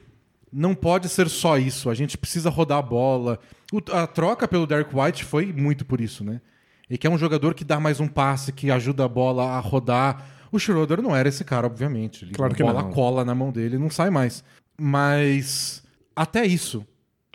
não 0.56 0.74
pode 0.74 1.08
ser 1.08 1.28
só 1.28 1.58
isso. 1.58 1.90
A 1.90 1.94
gente 1.94 2.16
precisa 2.16 2.48
rodar 2.48 2.78
a 2.78 2.82
bola. 2.82 3.40
O- 3.72 3.82
a 3.92 4.06
troca 4.06 4.46
pelo 4.46 4.66
Derek 4.66 4.94
White 4.94 5.24
foi 5.24 5.52
muito 5.52 5.84
por 5.84 6.00
isso, 6.00 6.22
né? 6.22 6.40
E 6.88 6.96
que 6.96 7.06
é 7.06 7.10
um 7.10 7.18
jogador 7.18 7.54
que 7.54 7.64
dá 7.64 7.80
mais 7.80 7.98
um 7.98 8.06
passe, 8.06 8.52
que 8.52 8.70
ajuda 8.70 9.04
a 9.04 9.08
bola 9.08 9.42
a 9.52 9.58
rodar. 9.58 10.26
O 10.52 10.58
Schroeder 10.58 11.02
não 11.02 11.16
era 11.16 11.28
esse 11.28 11.42
cara, 11.44 11.66
obviamente. 11.66 12.24
Ele- 12.24 12.34
Claro 12.34 12.54
que 12.54 12.62
a 12.62 12.66
bola 12.66 12.82
não. 12.82 12.90
cola 12.92 13.24
na 13.24 13.34
mão 13.34 13.50
dele 13.50 13.74
e 13.74 13.78
não 13.78 13.90
sai 13.90 14.10
mais. 14.10 14.44
Mas 14.78 15.82
até 16.14 16.46
isso, 16.46 16.86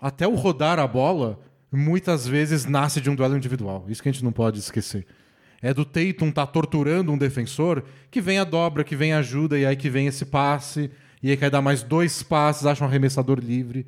até 0.01 0.25
o 0.27 0.35
rodar 0.35 0.79
a 0.79 0.87
bola, 0.87 1.39
muitas 1.71 2.25
vezes 2.27 2.65
nasce 2.65 3.01
de 3.01 3.09
um 3.09 3.15
duelo 3.15 3.35
individual. 3.35 3.85
Isso 3.89 4.01
que 4.01 4.07
a 4.09 4.11
gente 4.11 4.23
não 4.23 4.31
pode 4.31 4.59
esquecer. 4.59 5.05
É 5.61 5.73
do 5.73 5.83
Tatum 5.83 6.31
tá 6.31 6.45
torturando 6.47 7.11
um 7.11 7.17
defensor, 7.17 7.83
que 8.09 8.21
vem 8.21 8.39
a 8.39 8.45
dobra, 8.45 8.83
que 8.83 8.95
vem 8.95 9.11
a 9.11 9.17
ajuda, 9.19 9.59
e 9.59 9.65
aí 9.65 9.75
que 9.75 9.89
vem 9.89 10.07
esse 10.07 10.23
passe, 10.25 10.89
e 11.21 11.29
aí 11.29 11.37
quer 11.37 11.49
dar 11.49 11.61
mais 11.61 11.83
dois 11.83 12.23
passes, 12.23 12.65
acha 12.65 12.83
um 12.83 12.87
arremessador 12.87 13.39
livre. 13.39 13.85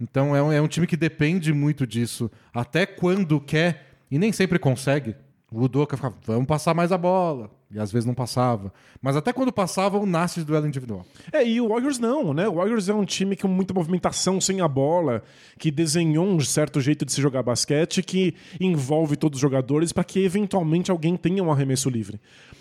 Então 0.00 0.34
é 0.34 0.42
um, 0.42 0.52
é 0.52 0.60
um 0.60 0.68
time 0.68 0.86
que 0.86 0.96
depende 0.96 1.52
muito 1.52 1.86
disso. 1.86 2.30
Até 2.52 2.84
quando 2.84 3.40
quer, 3.40 3.96
e 4.10 4.18
nem 4.18 4.32
sempre 4.32 4.58
consegue. 4.58 5.14
O 5.50 5.62
Udoka 5.62 5.96
ficava, 5.96 6.14
vamos 6.26 6.46
passar 6.46 6.74
mais 6.74 6.92
a 6.92 6.98
bola. 6.98 7.50
E 7.74 7.80
às 7.80 7.90
vezes 7.90 8.06
não 8.06 8.14
passava. 8.14 8.72
Mas 9.02 9.16
até 9.16 9.32
quando 9.32 9.52
passava, 9.52 10.04
nasce 10.06 10.38
de 10.38 10.46
duelo 10.46 10.68
individual. 10.68 11.04
É, 11.32 11.44
e 11.44 11.60
o 11.60 11.68
Warriors 11.70 11.98
não, 11.98 12.32
né? 12.32 12.48
O 12.48 12.54
Warriors 12.54 12.88
é 12.88 12.94
um 12.94 13.04
time 13.04 13.36
com 13.36 13.48
muita 13.48 13.74
movimentação 13.74 14.40
sem 14.40 14.60
a 14.60 14.68
bola, 14.68 15.24
que 15.58 15.72
desenhou 15.72 16.24
um 16.24 16.38
certo 16.38 16.80
jeito 16.80 17.04
de 17.04 17.12
se 17.12 17.20
jogar 17.20 17.42
basquete 17.42 18.00
que 18.00 18.32
envolve 18.60 19.16
todos 19.16 19.38
os 19.38 19.40
jogadores 19.40 19.92
para 19.92 20.04
que 20.04 20.20
eventualmente 20.20 20.92
alguém 20.92 21.16
tenha 21.16 21.42
um 21.42 21.50
arremesso 21.50 21.90
livre. 21.90 22.20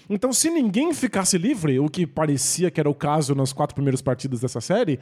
Então, 0.10 0.34
se 0.34 0.50
ninguém 0.50 0.91
ficasse 0.96 1.38
livre, 1.38 1.79
o 1.79 1.88
que 1.88 2.08
parecia 2.08 2.72
que 2.72 2.79
era 2.79 2.89
o 2.89 2.96
caso 2.96 3.36
nas 3.36 3.53
quatro 3.53 3.75
primeiras 3.75 4.01
partidas 4.01 4.41
dessa 4.41 4.60
série, 4.60 5.00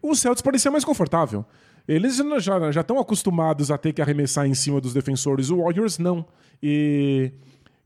o 0.00 0.14
Celtics 0.14 0.40
parecia 0.40 0.70
mais 0.70 0.84
confortável. 0.84 1.44
Eles 1.86 2.16
já 2.40 2.80
estão 2.80 3.00
acostumados 3.00 3.72
a 3.72 3.76
ter 3.76 3.92
que 3.92 4.00
arremessar 4.00 4.46
em 4.46 4.54
cima 4.54 4.80
dos 4.80 4.94
defensores, 4.94 5.50
o 5.50 5.62
Warriors 5.62 5.98
não. 5.98 6.24
E 6.62 7.32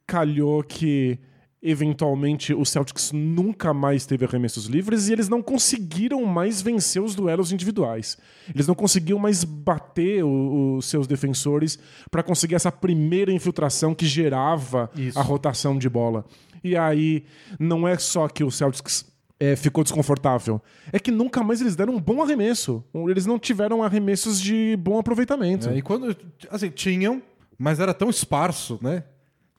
calhou 0.06 0.62
que 0.62 1.18
eventualmente 1.62 2.52
o 2.52 2.64
Celtics 2.64 3.12
nunca 3.12 3.72
mais 3.72 4.04
teve 4.04 4.24
arremessos 4.24 4.66
livres 4.66 5.08
e 5.08 5.12
eles 5.12 5.28
não 5.28 5.40
conseguiram 5.40 6.24
mais 6.24 6.60
vencer 6.60 7.00
os 7.00 7.14
duelos 7.14 7.52
individuais. 7.52 8.18
Eles 8.52 8.66
não 8.66 8.74
conseguiam 8.74 9.18
mais 9.18 9.44
bater 9.44 10.24
os 10.24 10.86
seus 10.86 11.06
defensores 11.06 11.78
para 12.10 12.22
conseguir 12.22 12.56
essa 12.56 12.72
primeira 12.72 13.32
infiltração 13.32 13.94
que 13.94 14.06
gerava 14.06 14.90
Isso. 14.96 15.18
a 15.18 15.22
rotação 15.22 15.78
de 15.78 15.88
bola. 15.88 16.24
E 16.64 16.76
aí 16.76 17.24
não 17.58 17.86
é 17.86 17.96
só 17.96 18.26
que 18.26 18.42
o 18.42 18.50
Celtics 18.50 19.12
é, 19.38 19.56
ficou 19.56 19.82
desconfortável, 19.82 20.62
é 20.92 20.98
que 21.00 21.10
nunca 21.10 21.42
mais 21.42 21.60
eles 21.60 21.74
deram 21.74 21.94
um 21.94 22.00
bom 22.00 22.22
arremesso. 22.22 22.84
Eles 23.08 23.26
não 23.26 23.38
tiveram 23.38 23.82
arremessos 23.82 24.40
de 24.40 24.76
bom 24.76 24.98
aproveitamento. 24.98 25.68
É, 25.68 25.76
e 25.76 25.82
quando. 25.82 26.16
Assim, 26.48 26.70
tinham, 26.70 27.20
mas 27.58 27.80
era 27.80 27.92
tão 27.92 28.08
esparso, 28.08 28.78
né? 28.80 29.02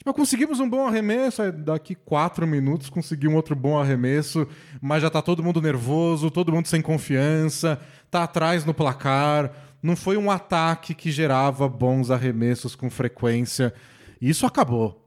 Tipo, 0.03 0.13
conseguimos 0.13 0.60
um 0.60 0.69
bom 0.69 0.86
arremesso, 0.86 1.50
daqui 1.53 1.95
quatro 1.95 2.45
minutos 2.45 2.89
consegui 2.89 3.25
um 3.25 3.36
outro 3.36 3.55
bom 3.55 3.79
arremesso, 3.79 4.45
mas 4.81 5.01
já 5.01 5.10
tá 5.10 5.22
todo 5.22 5.41
mundo 5.41 5.62
nervoso, 5.62 6.29
todo 6.29 6.51
mundo 6.51 6.67
sem 6.67 6.81
confiança, 6.81 7.79
tá 8.12 8.24
atrás 8.24 8.65
no 8.65 8.74
placar. 8.74 9.50
Não 9.81 9.95
foi 9.95 10.17
um 10.17 10.29
ataque 10.29 10.93
que 10.93 11.10
gerava 11.10 11.69
bons 11.69 12.12
arremessos 12.12 12.75
com 12.75 12.89
frequência. 12.89 13.74
E 14.19 14.29
isso 14.29 14.45
acabou. 14.45 15.01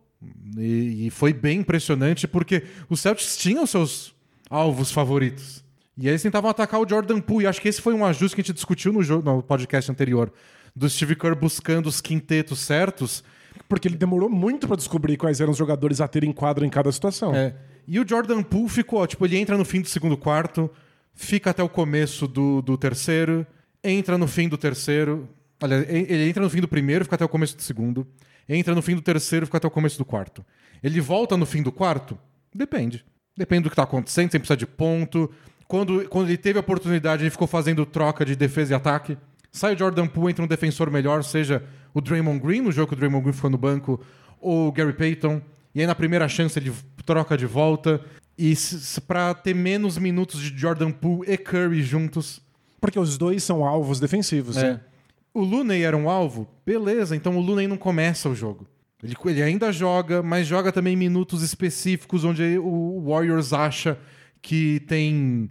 E, 0.57 1.07
e 1.07 1.11
foi 1.11 1.35
bem 1.35 1.61
impressionante 1.61 2.27
porque 2.27 2.65
os 2.89 3.01
Celtics 3.01 3.37
tinham 3.37 3.67
seus 3.67 4.15
alvos 4.49 4.91
favoritos. 4.91 5.63
E 5.99 6.09
eles 6.09 6.23
tentavam 6.23 6.51
atacar 6.51 6.81
o 6.81 6.89
Jordan 6.89 7.21
Poole. 7.21 7.45
E 7.45 7.49
acho 7.49 7.61
que 7.61 7.69
esse 7.69 7.83
foi 7.83 7.93
um 7.93 8.05
ajuste 8.05 8.35
que 8.35 8.41
a 8.41 8.45
gente 8.45 8.55
discutiu 8.55 8.95
no, 8.95 9.03
no 9.03 9.43
podcast 9.43 9.91
anterior. 9.91 10.33
Do 10.75 10.89
Steve 10.89 11.17
Kerr 11.17 11.37
buscando 11.37 11.87
os 11.87 12.01
quintetos 12.01 12.61
certos. 12.61 13.23
Porque 13.69 13.89
ele 13.89 13.97
demorou 13.97 14.29
muito 14.29 14.67
para 14.67 14.77
descobrir 14.77 15.17
quais 15.17 15.41
eram 15.41 15.51
os 15.51 15.59
jogadores 15.59 16.01
a 16.01 16.09
ter 16.09 16.25
em 16.25 16.33
quadra 16.33 16.65
em 16.65 16.71
cada 16.71 16.91
situação. 16.93 17.35
É. 17.35 17.55
E 17.87 17.99
o 18.01 18.09
Jordan 18.09 18.43
Poole 18.43 18.69
ficou, 18.69 19.07
tipo, 19.07 19.25
ele 19.27 19.37
entra 19.37 19.57
no 19.57 19.65
fim 19.65 19.81
do 19.81 19.89
segundo 19.89 20.17
quarto, 20.17 20.71
fica 21.15 21.51
até 21.51 21.63
o 21.63 21.69
começo 21.69 22.27
do, 22.27 22.61
do 22.63 22.77
terceiro, 22.77 23.47
entra 23.83 24.19
no 24.19 24.27
fim 24.27 24.49
do 24.49 24.59
terceiro. 24.59 25.29
Aliás, 25.61 25.87
ele 25.89 26.29
entra 26.29 26.43
no 26.43 26.51
fim 26.51 26.61
do 26.61 26.69
primeiro, 26.69 27.05
fica 27.05 27.17
até 27.17 27.25
o 27.25 27.29
começo 27.29 27.57
do 27.57 27.63
segundo. 27.63 28.07
Entra 28.49 28.75
no 28.75 28.83
fim 28.83 28.95
do 28.95 29.03
terceiro, 29.03 29.47
fica 29.47 29.59
até 29.59 29.67
o 29.67 29.71
começo 29.71 29.99
do 29.99 30.05
quarto. 30.05 30.45
Ele 30.83 31.01
volta 31.01 31.37
no 31.37 31.47
fim 31.47 31.63
do 31.63 31.73
quarto? 31.73 32.19
Depende. 32.55 33.05
Depende 33.37 33.65
do 33.65 33.71
que 33.71 33.77
tá 33.77 33.83
acontecendo, 33.83 34.31
sem 34.31 34.41
precisar 34.41 34.57
de 34.57 34.67
ponto. 34.67 35.31
Quando, 35.67 36.09
quando 36.09 36.29
ele 36.29 36.37
teve 36.37 36.59
a 36.59 36.61
oportunidade, 36.61 37.23
ele 37.23 37.31
ficou 37.31 37.47
fazendo 37.47 37.85
troca 37.85 38.25
de 38.25 38.37
defesa 38.37 38.73
e 38.73 38.77
ataque. 38.77 39.19
Sai 39.51 39.75
o 39.75 39.79
Jordan 39.79 40.07
Poole, 40.07 40.31
entra 40.31 40.45
um 40.45 40.49
defensor 40.49 40.91
melhor, 40.91 41.25
seja 41.25 41.63
o 41.99 42.01
Draymond 42.01 42.41
Green, 42.41 42.61
no 42.61 42.71
jogo 42.71 42.89
que 42.89 42.95
o 42.95 42.97
Draymond 42.97 43.23
Green 43.23 43.33
ficou 43.33 43.51
no 43.51 43.57
banco, 43.57 44.01
ou 44.41 44.69
o 44.69 44.73
Gary 44.73 44.93
Payton. 44.93 45.41
E 45.75 45.81
aí, 45.81 45.87
na 45.87 45.95
primeira 45.95 46.29
chance, 46.29 46.59
ele 46.59 46.73
troca 47.05 47.37
de 47.37 47.47
volta. 47.47 48.01
E 48.39 48.55
pra 49.07 49.33
ter 49.33 49.55
menos 49.55 49.97
minutos 49.97 50.41
de 50.41 50.57
Jordan 50.59 50.91
Poole 50.91 51.31
e 51.31 51.39
Curry 51.39 51.83
juntos. 51.83 52.41
Porque 52.81 52.99
os 52.99 53.17
dois 53.17 53.43
são 53.43 53.65
alvos 53.65 53.99
defensivos. 53.99 54.59
É. 54.59 54.79
O 55.33 55.41
Looney 55.41 55.83
era 55.83 55.97
um 55.97 56.09
alvo? 56.09 56.47
Beleza, 56.65 57.17
então 57.17 57.37
o 57.37 57.41
Looney 57.41 57.67
não 57.67 57.79
começa 57.79 58.29
o 58.29 58.35
jogo. 58.35 58.67
Ele, 59.03 59.15
ele 59.27 59.43
ainda 59.43 59.73
joga, 59.73 60.23
mas 60.23 60.47
joga 60.47 60.73
também 60.73 60.97
minutos 60.97 61.43
específicos 61.43 62.25
onde 62.25 62.59
o 62.59 63.03
Warriors 63.07 63.53
acha 63.53 63.99
que 64.43 64.81
tem 64.81 65.51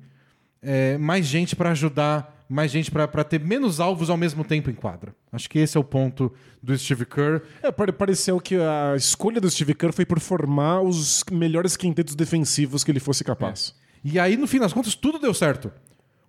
é, 0.61 0.97
mais 0.97 1.25
gente 1.25 1.55
para 1.55 1.71
ajudar, 1.71 2.34
mais 2.47 2.71
gente 2.71 2.91
para 2.91 3.23
ter 3.23 3.39
menos 3.39 3.79
alvos 3.79 4.09
ao 4.09 4.17
mesmo 4.17 4.43
tempo 4.43 4.69
em 4.69 4.73
quadra. 4.73 5.15
Acho 5.31 5.49
que 5.49 5.59
esse 5.59 5.77
é 5.77 5.79
o 5.79 5.83
ponto 5.83 6.31
do 6.61 6.77
Steve 6.77 7.05
Kerr. 7.05 7.41
É, 7.61 7.71
pareceu 7.71 8.39
que 8.39 8.55
a 8.55 8.95
escolha 8.95 9.41
do 9.41 9.49
Steve 9.49 9.73
Kerr 9.73 9.93
foi 9.93 10.05
por 10.05 10.19
formar 10.19 10.81
os 10.81 11.23
melhores 11.31 11.75
quintetos 11.75 12.15
defensivos 12.15 12.83
que 12.83 12.91
ele 12.91 12.99
fosse 12.99 13.23
capaz. 13.23 13.75
É. 13.81 14.09
E 14.09 14.19
aí, 14.19 14.37
no 14.37 14.47
fim 14.47 14.59
das 14.59 14.73
contas, 14.73 14.93
tudo 14.95 15.17
deu 15.17 15.33
certo. 15.33 15.71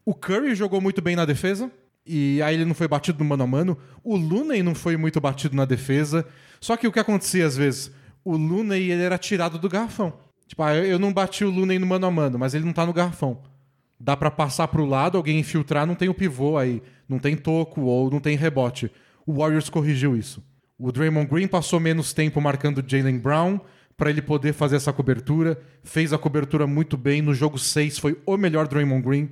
O 0.05 0.15
Curry 0.15 0.55
jogou 0.55 0.81
muito 0.81 1.03
bem 1.03 1.15
na 1.15 1.25
defesa, 1.25 1.71
e 2.07 2.41
aí 2.41 2.55
ele 2.55 2.65
não 2.65 2.75
foi 2.75 2.87
batido 2.87 3.19
no 3.19 3.25
mano 3.25 3.43
a 3.43 3.47
mano. 3.47 3.77
O 4.05 4.17
Looney 4.17 4.63
não 4.63 4.75
foi 4.75 4.97
muito 4.97 5.21
batido 5.21 5.57
na 5.57 5.65
defesa. 5.65 6.25
Só 6.61 6.77
que 6.77 6.87
o 6.87 6.93
que 6.93 7.01
acontecia 7.01 7.45
às 7.45 7.57
vezes? 7.57 7.91
O 8.25 8.37
Looney 8.37 8.91
ele 8.91 9.03
era 9.03 9.19
tirado 9.19 9.59
do 9.59 9.69
garrafão. 9.69 10.15
Tipo, 10.47 10.63
ah, 10.63 10.75
eu 10.77 10.99
não 10.99 11.13
bati 11.13 11.45
o 11.45 11.51
Looney 11.51 11.79
no 11.79 11.87
mano 11.87 12.07
a 12.07 12.11
mano, 12.11 12.39
mas 12.39 12.55
ele 12.55 12.65
não 12.65 12.73
tá 12.73 12.87
no 12.87 12.93
garrafão. 12.93 13.43
Dá 13.99 14.17
para 14.17 14.31
passar 14.31 14.69
pro 14.69 14.85
lado, 14.85 15.17
alguém 15.17 15.39
infiltrar, 15.39 15.87
não 15.87 15.95
tem 15.95 16.09
o 16.09 16.15
pivô 16.15 16.59
aí. 16.59 16.83
Não 17.09 17.19
tem 17.19 17.37
toco 17.37 17.83
ou 17.83 18.11
não 18.11 18.21
tem 18.21 18.37
rebote. 18.37 18.91
O 19.27 19.35
Warriors 19.35 19.71
corrigiu 19.71 20.17
isso. 20.17 20.43
O 20.79 20.93
Draymond 20.93 21.29
Green 21.29 21.47
passou 21.47 21.81
menos 21.81 22.13
tempo 22.13 22.41
marcando 22.41 22.85
Jalen 22.87 23.19
Brown 23.19 23.61
para 23.97 24.11
ele 24.11 24.21
poder 24.21 24.53
fazer 24.53 24.77
essa 24.77 24.93
cobertura. 24.93 25.59
Fez 25.83 26.13
a 26.13 26.19
cobertura 26.19 26.67
muito 26.67 26.97
bem. 26.97 27.23
No 27.23 27.33
jogo 27.33 27.59
6 27.59 27.99
foi 27.99 28.21
o 28.27 28.37
melhor 28.37 28.69
Draymond 28.69 29.03
Green. 29.03 29.31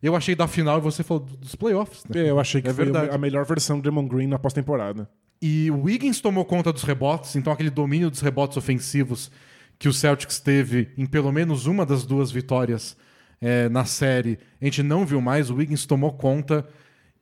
Eu 0.00 0.14
achei 0.14 0.34
da 0.34 0.46
final 0.46 0.78
e 0.78 0.82
você 0.82 1.02
falou 1.02 1.24
dos 1.24 1.54
playoffs. 1.54 2.04
Né? 2.04 2.22
É, 2.22 2.30
eu 2.30 2.38
achei 2.38 2.62
que 2.62 2.68
é 2.68 2.74
foi 2.74 2.84
verdade. 2.84 3.10
a 3.12 3.18
melhor 3.18 3.44
versão 3.44 3.78
do 3.78 3.82
Draymond 3.82 4.08
Green 4.08 4.26
na 4.28 4.38
pós-temporada. 4.38 5.08
E 5.42 5.70
o 5.70 5.82
Wiggins 5.82 6.20
tomou 6.20 6.44
conta 6.44 6.72
dos 6.72 6.84
rebotes, 6.84 7.34
então 7.36 7.52
aquele 7.52 7.70
domínio 7.70 8.10
dos 8.10 8.20
rebotes 8.20 8.56
ofensivos 8.56 9.30
que 9.78 9.88
o 9.88 9.92
Celtics 9.92 10.38
teve 10.38 10.90
em 10.96 11.06
pelo 11.06 11.32
menos 11.32 11.66
uma 11.66 11.84
das 11.84 12.06
duas 12.06 12.30
vitórias 12.30 12.96
é, 13.46 13.68
na 13.68 13.84
série, 13.84 14.38
a 14.58 14.64
gente 14.64 14.82
não 14.82 15.04
viu 15.04 15.20
mais. 15.20 15.50
O 15.50 15.56
Wiggins 15.56 15.84
tomou 15.84 16.10
conta. 16.10 16.66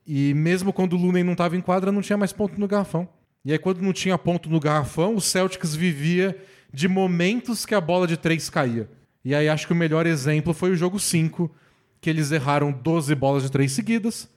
E 0.07 0.33
mesmo 0.33 0.71
quando 0.71 0.93
o 0.93 0.95
Looney 0.95 1.21
não 1.21 1.33
estava 1.33 1.57
em 1.57 1.59
quadra, 1.59 1.91
não 1.91 2.01
tinha 2.01 2.15
mais 2.15 2.31
ponto 2.31 2.57
no 2.57 2.65
garrafão. 2.65 3.09
E 3.43 3.51
aí, 3.51 3.59
quando 3.59 3.81
não 3.81 3.91
tinha 3.91 4.17
ponto 4.17 4.49
no 4.49 4.57
garrafão, 4.57 5.15
o 5.17 5.21
Celtics 5.21 5.75
vivia 5.75 6.37
de 6.73 6.87
momentos 6.87 7.65
que 7.65 7.75
a 7.75 7.81
bola 7.81 8.07
de 8.07 8.15
três 8.15 8.49
caía. 8.49 8.89
E 9.25 9.35
aí, 9.35 9.49
acho 9.49 9.67
que 9.67 9.73
o 9.73 9.75
melhor 9.75 10.05
exemplo 10.05 10.53
foi 10.53 10.71
o 10.71 10.77
jogo 10.77 10.97
5, 10.97 11.53
que 11.99 12.09
eles 12.09 12.31
erraram 12.31 12.71
12 12.71 13.13
bolas 13.15 13.43
de 13.43 13.51
três 13.51 13.73
seguidas, 13.73 14.29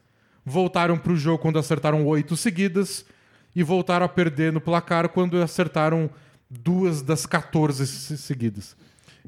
voltaram 0.45 0.99
para 0.99 1.13
o 1.13 1.17
jogo 1.17 1.39
quando 1.39 1.57
acertaram 1.57 2.05
oito 2.05 2.37
seguidas 2.37 3.07
e 3.55 3.63
voltaram 3.63 4.07
a 4.07 4.09
perder 4.09 4.53
no 4.53 4.61
placar 4.61 5.09
quando 5.09 5.41
acertaram 5.41 6.11
duas 6.51 7.01
das 7.01 7.27
14 7.27 7.87
seguidas. 8.19 8.77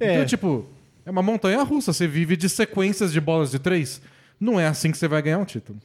É. 0.00 0.14
Então, 0.14 0.26
tipo, 0.26 0.66
é 1.08 1.10
uma 1.10 1.22
montanha 1.22 1.62
russa. 1.62 1.92
Você 1.92 2.06
vive 2.06 2.36
de 2.36 2.48
sequências 2.50 3.10
de 3.10 3.20
bolas 3.20 3.50
de 3.50 3.58
três. 3.58 4.00
Não 4.38 4.60
é 4.60 4.66
assim 4.66 4.92
que 4.92 4.98
você 4.98 5.08
vai 5.08 5.22
ganhar 5.22 5.38
um 5.38 5.44
título. 5.44 5.78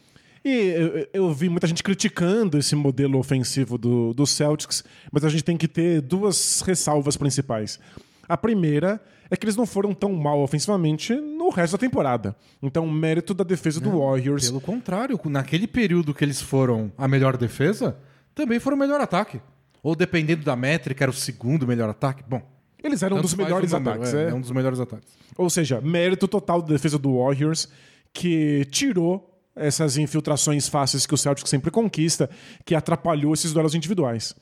E 0.44 0.50
eu, 0.52 1.08
eu, 1.14 1.34
vi 1.34 1.48
muita 1.48 1.66
gente 1.66 1.82
criticando 1.82 2.58
esse 2.58 2.76
modelo 2.76 3.18
ofensivo 3.18 3.78
do, 3.78 4.14
do 4.14 4.28
Celtics, 4.28 4.84
mas 5.10 5.24
a 5.24 5.30
gente 5.30 5.46
tem 5.46 5.56
que 5.56 5.70
ter 5.70 6.02
duas 6.02 6.60
ressalvas 6.60 7.16
principais. 7.16 7.80
A 8.28 8.36
primeira 8.36 9.02
é 9.32 9.38
que 9.38 9.46
eles 9.46 9.56
não 9.56 9.66
foram 9.66 9.94
tão 9.94 10.12
mal 10.12 10.42
ofensivamente 10.42 11.16
no 11.16 11.50
resto 11.50 11.74
da 11.74 11.78
temporada. 11.78 12.36
Então, 12.62 12.86
mérito 12.90 13.34
da 13.34 13.46
defesa 13.46 13.80
do 13.80 13.98
Warriors. 13.98 14.48
Pelo 14.48 14.60
contrário, 14.60 15.18
naquele 15.26 15.68
período 15.68 16.14
que 16.14 16.26
eles 16.26 16.42
foram 16.42 16.92
a 16.98 17.08
melhor 17.08 17.38
defesa, 17.38 17.98
também 18.36 18.60
foram 18.60 18.76
o 18.76 18.80
melhor 18.80 19.00
ataque. 19.00 19.40
Ou 19.82 19.96
dependendo 19.96 20.44
da 20.44 20.58
métrica, 20.58 21.06
era 21.06 21.12
o 21.12 21.14
segundo 21.14 21.66
melhor 21.66 21.90
ataque. 21.90 22.22
Bom. 22.28 22.53
Eles 22.84 23.02
eram 23.02 23.18
um 23.18 23.22
dos 23.22 23.34
melhores 23.34 23.74
ataques. 23.74 24.14
É, 24.14 24.26
é, 24.26 24.30
é 24.30 24.34
um 24.34 24.42
dos 24.42 24.52
melhores 24.52 24.80
ataques. 24.80 25.14
Ou 25.38 25.50
seja, 25.50 25.80
mérito 25.80 26.28
total 26.28 26.62
da 26.62 26.74
defesa 26.74 27.00
do 27.00 27.18
Warriors, 27.18 27.70
que 28.12 28.66
tirou 28.70 29.30
essas 29.56 29.98
infiltrações 29.98 30.68
fáceis 30.68 31.06
que 31.06 31.14
o 31.14 31.18
Celtic 31.18 31.48
sempre 31.48 31.72
conquista, 31.72 32.30
que 32.66 32.76
atrapalhou 32.76 33.34
esses 33.34 33.54
duelos 33.54 33.74
individuais. 33.74 34.36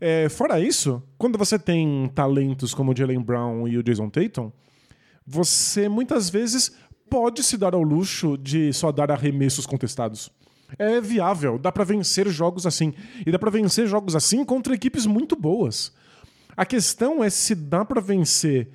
É, 0.00 0.28
fora 0.28 0.58
isso, 0.58 1.02
quando 1.16 1.38
você 1.38 1.58
tem 1.58 2.10
talentos 2.14 2.74
como 2.74 2.92
o 2.92 2.96
Jalen 2.96 3.20
Brown 3.20 3.68
e 3.68 3.78
o 3.78 3.82
Jason 3.82 4.08
Tatum, 4.08 4.50
você 5.26 5.88
muitas 5.88 6.28
vezes 6.28 6.72
pode 7.08 7.42
se 7.42 7.56
dar 7.56 7.74
ao 7.74 7.82
luxo 7.82 8.36
de 8.36 8.72
só 8.72 8.90
dar 8.90 9.10
arremessos 9.10 9.66
contestados. 9.66 10.30
É 10.78 11.00
viável, 11.00 11.58
dá 11.58 11.70
para 11.70 11.84
vencer 11.84 12.28
jogos 12.28 12.66
assim. 12.66 12.92
E 13.24 13.30
dá 13.30 13.38
para 13.38 13.50
vencer 13.50 13.86
jogos 13.86 14.16
assim 14.16 14.44
contra 14.44 14.74
equipes 14.74 15.06
muito 15.06 15.36
boas. 15.36 15.92
A 16.56 16.64
questão 16.64 17.22
é 17.22 17.30
se 17.30 17.54
dá 17.54 17.84
para 17.84 18.00
vencer 18.00 18.68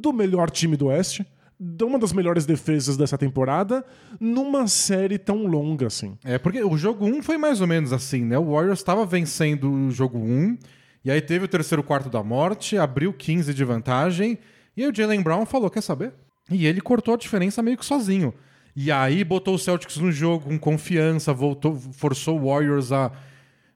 do 0.00 0.12
melhor 0.12 0.50
time 0.50 0.76
do 0.76 0.86
Oeste, 0.86 1.26
de 1.58 1.84
uma 1.84 1.98
das 1.98 2.12
melhores 2.12 2.44
defesas 2.44 2.96
dessa 2.96 3.16
temporada, 3.16 3.84
numa 4.20 4.66
série 4.66 5.18
tão 5.18 5.46
longa 5.46 5.86
assim. 5.86 6.18
É, 6.24 6.38
porque 6.38 6.62
o 6.62 6.76
jogo 6.76 7.06
1 7.06 7.22
foi 7.22 7.38
mais 7.38 7.60
ou 7.60 7.66
menos 7.66 7.92
assim, 7.92 8.24
né? 8.24 8.38
O 8.38 8.52
Warriors 8.52 8.80
estava 8.80 9.06
vencendo 9.06 9.70
o 9.70 9.90
jogo 9.90 10.18
1, 10.18 10.58
e 11.04 11.10
aí 11.10 11.20
teve 11.20 11.44
o 11.46 11.48
terceiro 11.48 11.82
quarto 11.82 12.10
da 12.10 12.22
morte, 12.22 12.76
abriu 12.76 13.12
15 13.12 13.54
de 13.54 13.64
vantagem, 13.64 14.38
e 14.76 14.82
aí 14.82 14.90
o 14.90 14.94
Jalen 14.94 15.22
Brown 15.22 15.46
falou: 15.46 15.70
quer 15.70 15.82
saber? 15.82 16.12
E 16.50 16.66
ele 16.66 16.80
cortou 16.80 17.14
a 17.14 17.16
diferença 17.16 17.62
meio 17.62 17.78
que 17.78 17.84
sozinho. 17.86 18.34
E 18.74 18.92
aí 18.92 19.24
botou 19.24 19.54
o 19.54 19.58
Celtics 19.58 19.96
no 19.96 20.12
jogo 20.12 20.44
com 20.44 20.58
confiança, 20.58 21.32
voltou, 21.32 21.74
forçou 21.74 22.38
o 22.38 22.46
Warriors 22.48 22.92
a 22.92 23.10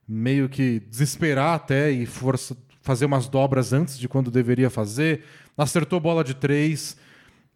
meio 0.07 0.47
que 0.47 0.79
desesperar 0.81 1.55
até 1.55 1.89
e 1.89 2.05
força, 2.05 2.55
fazer 2.81 3.05
umas 3.05 3.27
dobras 3.27 3.71
antes 3.71 3.97
de 3.97 4.09
quando 4.09 4.31
deveria 4.31 4.69
fazer. 4.69 5.23
Acertou 5.57 5.99
bola 5.99 6.23
de 6.23 6.33
três. 6.33 6.97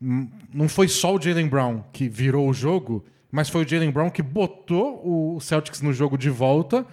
Hum, 0.01 0.29
não 0.53 0.69
foi 0.69 0.87
só 0.87 1.15
o 1.15 1.21
Jalen 1.21 1.47
Brown 1.47 1.83
que 1.91 2.07
virou 2.07 2.47
o 2.47 2.53
jogo, 2.53 3.03
mas 3.31 3.49
foi 3.49 3.65
o 3.65 3.67
Jalen 3.67 3.91
Brown 3.91 4.09
que 4.09 4.21
botou 4.21 5.01
o 5.35 5.39
Celtics 5.39 5.81
no 5.81 5.91
jogo 5.91 6.17
de 6.17 6.29
volta 6.29 6.85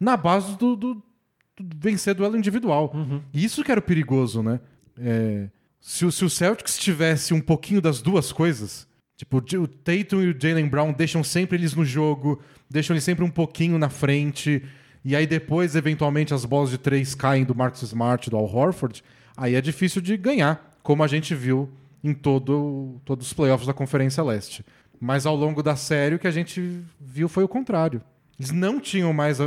na 0.00 0.16
base 0.16 0.56
do, 0.56 0.74
do, 0.74 0.94
do 0.94 1.76
vencer 1.76 2.14
duelo 2.14 2.36
individual. 2.36 2.90
Uhum. 2.94 3.22
E 3.32 3.44
isso 3.44 3.62
que 3.62 3.70
era 3.70 3.80
o 3.80 3.82
perigoso, 3.82 4.42
né? 4.42 4.60
É, 4.98 5.48
se, 5.80 6.10
se 6.10 6.24
o 6.24 6.30
Celtics 6.30 6.78
tivesse 6.78 7.34
um 7.34 7.40
pouquinho 7.40 7.80
das 7.80 8.00
duas 8.00 8.32
coisas, 8.32 8.88
tipo, 9.16 9.36
o 9.36 9.66
Tatum 9.68 10.22
e 10.22 10.30
o 10.30 10.40
Jalen 10.40 10.68
Brown 10.68 10.92
deixam 10.92 11.22
sempre 11.22 11.58
eles 11.58 11.74
no 11.74 11.84
jogo, 11.84 12.40
deixam 12.70 12.94
eles 12.94 13.04
sempre 13.04 13.24
um 13.24 13.30
pouquinho 13.30 13.78
na 13.78 13.88
frente, 13.88 14.62
e 15.04 15.14
aí 15.14 15.26
depois, 15.26 15.76
eventualmente, 15.76 16.32
as 16.32 16.44
bolas 16.44 16.70
de 16.70 16.78
três 16.78 17.14
caem 17.14 17.44
do 17.44 17.54
Marcus 17.54 17.82
Smart, 17.82 18.30
do 18.30 18.36
Al 18.36 18.44
Horford, 18.44 19.04
aí 19.36 19.54
é 19.54 19.60
difícil 19.60 20.00
de 20.00 20.16
ganhar, 20.16 20.78
como 20.82 21.02
a 21.02 21.06
gente 21.06 21.34
viu 21.34 21.70
em 22.02 22.14
todo, 22.14 23.00
todos 23.04 23.26
os 23.26 23.32
playoffs 23.32 23.66
da 23.66 23.74
Conferência 23.74 24.22
Leste. 24.22 24.64
Mas 25.00 25.26
ao 25.26 25.36
longo 25.36 25.62
da 25.62 25.76
série, 25.76 26.14
o 26.14 26.18
que 26.18 26.26
a 26.26 26.30
gente 26.30 26.80
viu 27.00 27.28
foi 27.28 27.44
o 27.44 27.48
contrário. 27.48 28.00
Eles 28.38 28.50
não 28.50 28.80
tinham 28.80 29.12
mais 29.12 29.40
a, 29.40 29.44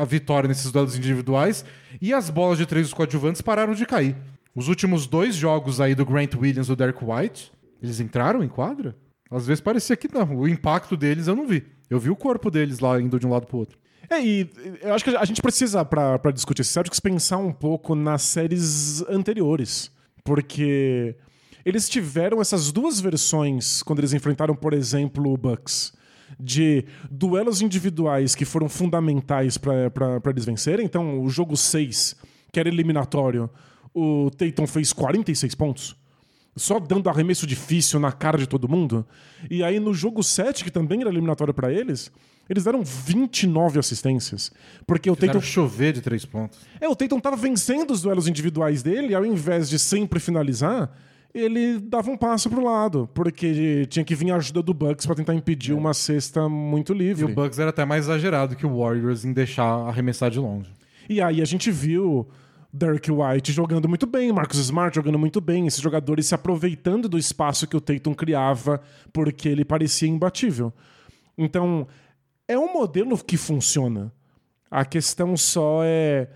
a 0.00 0.04
vitória 0.04 0.48
nesses 0.48 0.70
duelos 0.70 0.96
individuais 0.96 1.64
e 2.00 2.12
as 2.12 2.28
bolas 2.28 2.58
de 2.58 2.66
três 2.66 2.86
dos 2.86 2.94
coadjuvantes 2.94 3.40
pararam 3.40 3.74
de 3.74 3.86
cair. 3.86 4.16
Os 4.54 4.68
últimos 4.68 5.06
dois 5.06 5.34
jogos 5.34 5.80
aí 5.80 5.94
do 5.94 6.04
Grant 6.04 6.34
Williams 6.34 6.66
e 6.66 6.70
do 6.70 6.76
Derek 6.76 7.04
White, 7.04 7.52
eles 7.82 8.00
entraram 8.00 8.42
em 8.42 8.48
quadra? 8.48 8.96
Às 9.30 9.46
vezes 9.46 9.60
parecia 9.60 9.96
que 9.96 10.12
não. 10.12 10.36
O 10.36 10.48
impacto 10.48 10.96
deles 10.96 11.26
eu 11.26 11.34
não 11.34 11.46
vi. 11.46 11.64
Eu 11.88 11.98
vi 11.98 12.10
o 12.10 12.16
corpo 12.16 12.50
deles 12.50 12.78
lá 12.78 13.00
indo 13.00 13.18
de 13.18 13.26
um 13.26 13.30
lado 13.30 13.46
pro 13.46 13.58
outro. 13.58 13.78
É, 14.10 14.20
e 14.20 14.50
eu 14.82 14.94
acho 14.94 15.04
que 15.04 15.16
a 15.16 15.24
gente 15.24 15.40
precisa, 15.42 15.84
para 15.84 16.30
discutir 16.32 16.62
esse 16.62 16.72
Celtics, 16.72 17.00
pensar 17.00 17.38
um 17.38 17.52
pouco 17.52 17.94
nas 17.94 18.22
séries 18.22 19.02
anteriores. 19.08 19.90
Porque 20.22 21.16
eles 21.64 21.88
tiveram 21.88 22.40
essas 22.40 22.72
duas 22.72 23.00
versões 23.00 23.82
quando 23.82 24.00
eles 24.00 24.12
enfrentaram, 24.12 24.54
por 24.54 24.72
exemplo, 24.72 25.32
o 25.32 25.36
Bucks. 25.36 25.92
De 26.38 26.84
duelos 27.10 27.60
individuais 27.62 28.34
que 28.34 28.44
foram 28.44 28.68
fundamentais 28.68 29.56
para 29.56 30.20
eles 30.26 30.44
vencerem. 30.44 30.84
Então, 30.84 31.22
o 31.22 31.28
jogo 31.28 31.56
6, 31.56 32.16
que 32.50 32.58
era 32.58 32.68
eliminatório, 32.68 33.48
o 33.92 34.30
Tatum 34.30 34.66
fez 34.66 34.92
46 34.92 35.54
pontos 35.54 35.96
só 36.56 36.78
dando 36.78 37.08
arremesso 37.08 37.46
difícil 37.46 37.98
na 37.98 38.12
cara 38.12 38.38
de 38.38 38.46
todo 38.46 38.68
mundo. 38.68 39.06
E 39.50 39.62
aí 39.62 39.80
no 39.80 39.92
jogo 39.92 40.22
7, 40.22 40.64
que 40.64 40.70
também 40.70 41.00
era 41.00 41.10
eliminatório 41.10 41.52
para 41.52 41.72
eles, 41.72 42.10
eles 42.48 42.64
deram 42.64 42.82
29 42.82 43.78
assistências. 43.78 44.52
Porque 44.86 45.10
o 45.10 45.16
Tatum. 45.16 45.40
chover 45.40 45.92
de 45.92 46.00
três 46.00 46.24
pontos. 46.24 46.58
É, 46.80 46.88
o 46.88 46.94
Tatum 46.96 47.20
tava 47.20 47.36
vencendo 47.36 47.90
os 47.92 48.02
duelos 48.02 48.28
individuais 48.28 48.82
dele, 48.82 49.08
e 49.08 49.14
ao 49.14 49.24
invés 49.24 49.68
de 49.68 49.78
sempre 49.78 50.20
finalizar, 50.20 50.90
ele 51.34 51.80
dava 51.80 52.10
um 52.10 52.16
passo 52.16 52.48
pro 52.48 52.62
lado, 52.62 53.08
porque 53.12 53.86
tinha 53.86 54.04
que 54.04 54.14
vir 54.14 54.30
a 54.30 54.36
ajuda 54.36 54.62
do 54.62 54.72
Bucks 54.72 55.04
para 55.04 55.16
tentar 55.16 55.34
impedir 55.34 55.72
é. 55.72 55.74
uma 55.74 55.92
cesta 55.92 56.48
muito 56.48 56.94
livre. 56.94 57.22
E 57.22 57.26
o 57.26 57.34
Bucks 57.34 57.58
era 57.58 57.70
até 57.70 57.84
mais 57.84 58.04
exagerado 58.04 58.54
que 58.54 58.64
o 58.64 58.78
Warriors 58.78 59.24
em 59.24 59.32
deixar 59.32 59.88
arremessar 59.88 60.30
de 60.30 60.38
longe. 60.38 60.70
E 61.08 61.20
aí 61.20 61.42
a 61.42 61.44
gente 61.44 61.70
viu 61.72 62.28
Derek 62.72 63.10
White 63.10 63.52
jogando 63.52 63.88
muito 63.88 64.06
bem, 64.06 64.32
Marcus 64.32 64.58
Smart 64.58 64.94
jogando 64.94 65.18
muito 65.18 65.40
bem, 65.40 65.66
esses 65.66 65.80
jogadores 65.80 66.26
se 66.26 66.34
aproveitando 66.34 67.08
do 67.08 67.18
espaço 67.18 67.66
que 67.66 67.76
o 67.76 67.80
Tatum 67.80 68.14
criava 68.14 68.80
porque 69.12 69.48
ele 69.48 69.64
parecia 69.64 70.08
imbatível. 70.08 70.72
Então, 71.36 71.86
É 72.46 72.58
um 72.58 72.72
modelo 72.72 73.16
que 73.22 73.36
funciona. 73.36 74.12
A 74.70 74.84
questão 74.84 75.36
só 75.36 75.80
é 75.84 76.28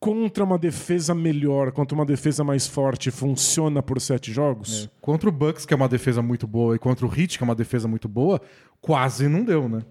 contra 0.00 0.42
uma 0.42 0.58
defesa 0.58 1.14
melhor, 1.14 1.70
contra 1.70 1.94
uma 1.94 2.04
defesa 2.04 2.42
mais 2.42 2.66
forte, 2.66 3.10
funciona 3.12 3.80
por 3.80 4.00
sete 4.00 4.32
jogos? 4.32 4.84
É. 4.86 4.90
Contra 5.00 5.28
o 5.28 5.32
Bucks, 5.32 5.64
que 5.64 5.72
é 5.72 5.76
uma 5.76 5.88
defesa 5.88 6.20
muito 6.20 6.44
boa, 6.44 6.74
e 6.74 6.78
contra 6.78 7.06
o 7.06 7.08
Heat, 7.08 7.38
que 7.38 7.44
é 7.44 7.46
uma 7.46 7.54
defesa 7.54 7.86
muito 7.86 8.08
boa, 8.08 8.40
quase 8.80 9.28
não 9.28 9.44
deu, 9.44 9.68
né? 9.68 9.82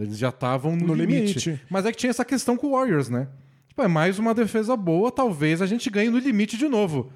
Eles 0.00 0.16
já 0.16 0.30
estavam 0.30 0.74
no, 0.74 0.86
No 0.86 0.94
limite. 0.94 1.50
limite. 1.50 1.60
Mas 1.68 1.84
é 1.84 1.92
que 1.92 1.98
tinha 1.98 2.08
essa 2.08 2.24
questão 2.24 2.56
com 2.56 2.68
o 2.68 2.70
Warriors, 2.70 3.10
né? 3.10 3.28
Tipo, 3.68 3.82
é 3.82 3.88
mais 3.88 4.18
uma 4.18 4.32
defesa 4.32 4.74
boa, 4.74 5.12
talvez 5.12 5.60
a 5.60 5.66
gente 5.66 5.90
ganhe 5.90 6.08
no 6.08 6.18
limite 6.18 6.56
de 6.56 6.66
novo. 6.66 7.12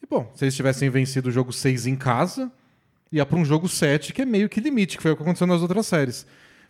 E 0.00 0.06
bom, 0.06 0.30
se 0.34 0.44
eles 0.44 0.54
tivessem 0.54 0.88
vencido 0.88 1.30
o 1.30 1.32
jogo 1.32 1.52
6 1.52 1.86
em 1.88 1.96
casa, 1.96 2.52
ia 3.10 3.26
para 3.26 3.38
um 3.38 3.44
jogo 3.44 3.68
7, 3.68 4.12
que 4.12 4.22
é 4.22 4.24
meio 4.24 4.48
que 4.48 4.60
limite, 4.60 4.96
que 4.96 5.02
foi 5.02 5.10
o 5.12 5.16
que 5.16 5.22
aconteceu 5.22 5.48
nas 5.48 5.62
outras 5.62 5.86
séries. 5.86 6.24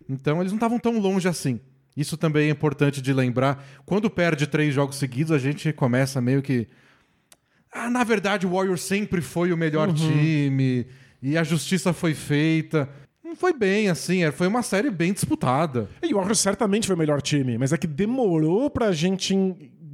Então 0.08 0.40
eles 0.40 0.52
não 0.52 0.56
estavam 0.56 0.78
tão 0.78 0.98
longe 0.98 1.28
assim. 1.28 1.60
Isso 1.96 2.16
também 2.16 2.48
é 2.48 2.50
importante 2.52 3.02
de 3.02 3.12
lembrar. 3.12 3.64
Quando 3.84 4.08
perde 4.08 4.46
três 4.46 4.72
jogos 4.72 4.96
seguidos, 4.96 5.32
a 5.32 5.38
gente 5.38 5.72
começa 5.72 6.20
meio 6.20 6.40
que. 6.40 6.68
Ah, 7.72 7.90
na 7.90 8.04
verdade, 8.04 8.46
o 8.46 8.50
Warriors 8.50 8.82
sempre 8.82 9.20
foi 9.20 9.52
o 9.52 9.56
melhor 9.56 9.92
time 9.92 10.86
e 11.20 11.36
a 11.36 11.42
justiça 11.42 11.92
foi 11.92 12.14
feita. 12.14 12.88
Não 13.22 13.36
foi 13.36 13.52
bem 13.52 13.90
assim, 13.90 14.24
é, 14.24 14.32
foi 14.32 14.46
uma 14.46 14.62
série 14.62 14.90
bem 14.90 15.12
disputada. 15.12 15.88
E 16.02 16.14
o 16.14 16.16
Warriors 16.16 16.38
certamente 16.38 16.86
foi 16.86 16.96
o 16.96 16.98
melhor 16.98 17.20
time, 17.20 17.58
mas 17.58 17.72
é 17.72 17.76
que 17.76 17.86
demorou 17.86 18.70
pra 18.70 18.92
gente 18.92 19.34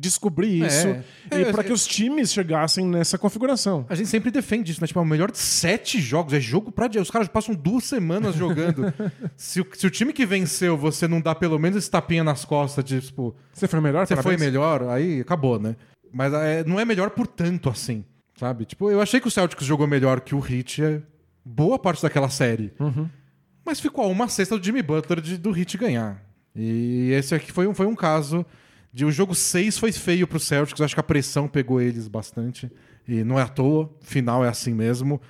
descobrir 0.09 0.63
É. 0.63 0.67
isso 0.67 0.89
É, 1.31 1.39
e 1.41 1.43
é- 1.43 1.63
que 1.65 1.73
os 1.73 1.87
times 1.87 2.33
chegassem 2.33 2.87
nessa 2.87 3.19
configuração. 3.19 3.85
A 3.89 3.95
gente 3.95 4.09
sempre 4.09 4.31
defende 4.31 4.71
isso, 4.73 4.81
né? 4.81 4.87
Tipo, 4.87 5.01
é 5.01 5.03
o 5.03 5.07
melhor 5.07 5.31
de 5.31 5.39
sete 5.39 6.01
jogos. 6.01 6.33
É 6.33 6.41
jogo 6.41 6.71
pra 6.71 6.87
dia. 6.89 7.01
Os 7.03 7.11
caras 7.11 7.29
passam 7.29 7.55
duas 7.55 7.85
semanas 7.85 8.35
jogando. 8.37 8.93
se, 9.37 9.61
o, 9.61 9.67
se 9.73 9.87
o 9.87 9.91
time 9.91 10.13
que 10.13 10.25
venceu, 10.27 10.77
você 10.77 11.09
não 11.09 11.21
dá 11.21 11.35
pelo 11.35 11.59
menos 11.59 11.77
esse 11.79 11.91
tapinha 11.91 12.23
nas 12.23 12.45
costas 12.45 12.85
de, 12.85 13.01
tipo, 13.01 13.35
Você 13.53 13.67
foi 13.67 13.81
melhor? 13.81 14.07
você 14.07 14.17
foi 14.17 14.37
melhor, 14.37 14.83
aí 14.89 15.21
acabou, 15.21 15.59
né? 15.59 15.77
Mas 16.13 16.33
é, 16.33 16.63
não 16.65 16.79
é 16.79 16.85
melhor 16.85 17.11
por 17.11 17.27
tanto 17.27 17.69
assim, 17.69 18.05
sabe? 18.39 18.65
Tipo, 18.65 18.91
eu 18.91 19.01
achei 19.01 19.19
que 19.21 19.27
o 19.27 19.31
Celtics 19.31 19.67
jogou 19.67 19.87
melhor 19.87 20.21
que 20.21 20.35
o 20.35 20.39
Heat 20.39 21.03
boa 21.45 21.79
parte 21.79 22.01
daquela 22.03 22.29
série. 22.29 22.73
Mas 23.65 23.81
ficou 23.81 24.05
a 24.05 24.09
uma 24.09 24.29
sexta 24.29 24.59
do 24.59 24.65
Jimmy 24.65 24.83
Butler 24.83 25.21
de- 25.21 25.39
do 25.39 25.57
Heat 25.59 25.77
ganhar. 25.79 26.23
E 26.55 27.11
esse 27.13 27.35
aqui 27.35 27.51
foi 27.51 27.67
um, 27.67 27.75
foi 27.75 27.87
um 27.87 27.95
caso 27.97 28.47
de 28.95 29.05
o 29.05 29.11
jogo 29.11 29.35
6 29.35 29.77
foi 29.77 29.91
feio 29.91 30.25
pro 30.27 30.39
Celtics, 30.39 30.79
eu 30.79 30.85
acho 30.85 30.95
que 30.95 31.01
a 31.01 31.05
pressão 31.05 31.49
pegou 31.49 31.81
eles 31.81 32.07
bastante. 32.09 32.71
E 33.09 33.25
não 33.25 33.39
é 33.39 33.43
à 33.43 33.49
toa, 33.49 33.91
final 34.01 34.45
é 34.45 34.49
assim 34.49 34.73
mesmo. 34.73 35.21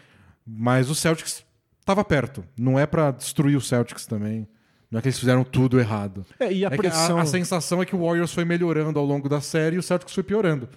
Mas 0.47 0.91
o 0.91 0.95
Celtics 0.95 1.43
tava 1.85 2.05
perto. 2.05 2.45
Não 2.59 2.79
é 2.79 2.85
pra 2.87 3.11
destruir 3.11 3.57
o 3.57 3.61
Celtics 3.63 4.05
também. 4.07 4.47
Não 4.91 4.99
é 4.99 5.03
que 5.03 5.09
eles 5.09 5.19
fizeram 5.19 5.43
tudo 5.43 5.81
errado. 5.81 6.25
É, 6.39 6.53
e 6.53 6.65
a 6.65 6.69
É 6.69 6.77
pressão. 6.77 7.19
a 7.19 7.25
sensação 7.25 7.81
é 7.83 7.87
que 7.87 7.97
o 7.97 8.05
Warriors 8.05 8.33
foi 8.35 8.45
melhorando 8.45 8.99
ao 8.99 9.05
longo 9.07 9.29
da 9.31 9.41
série 9.41 9.77
e 9.77 9.79
o 9.79 9.83
Celtics 9.83 10.13
foi 10.15 10.23
piorando. 10.23 10.69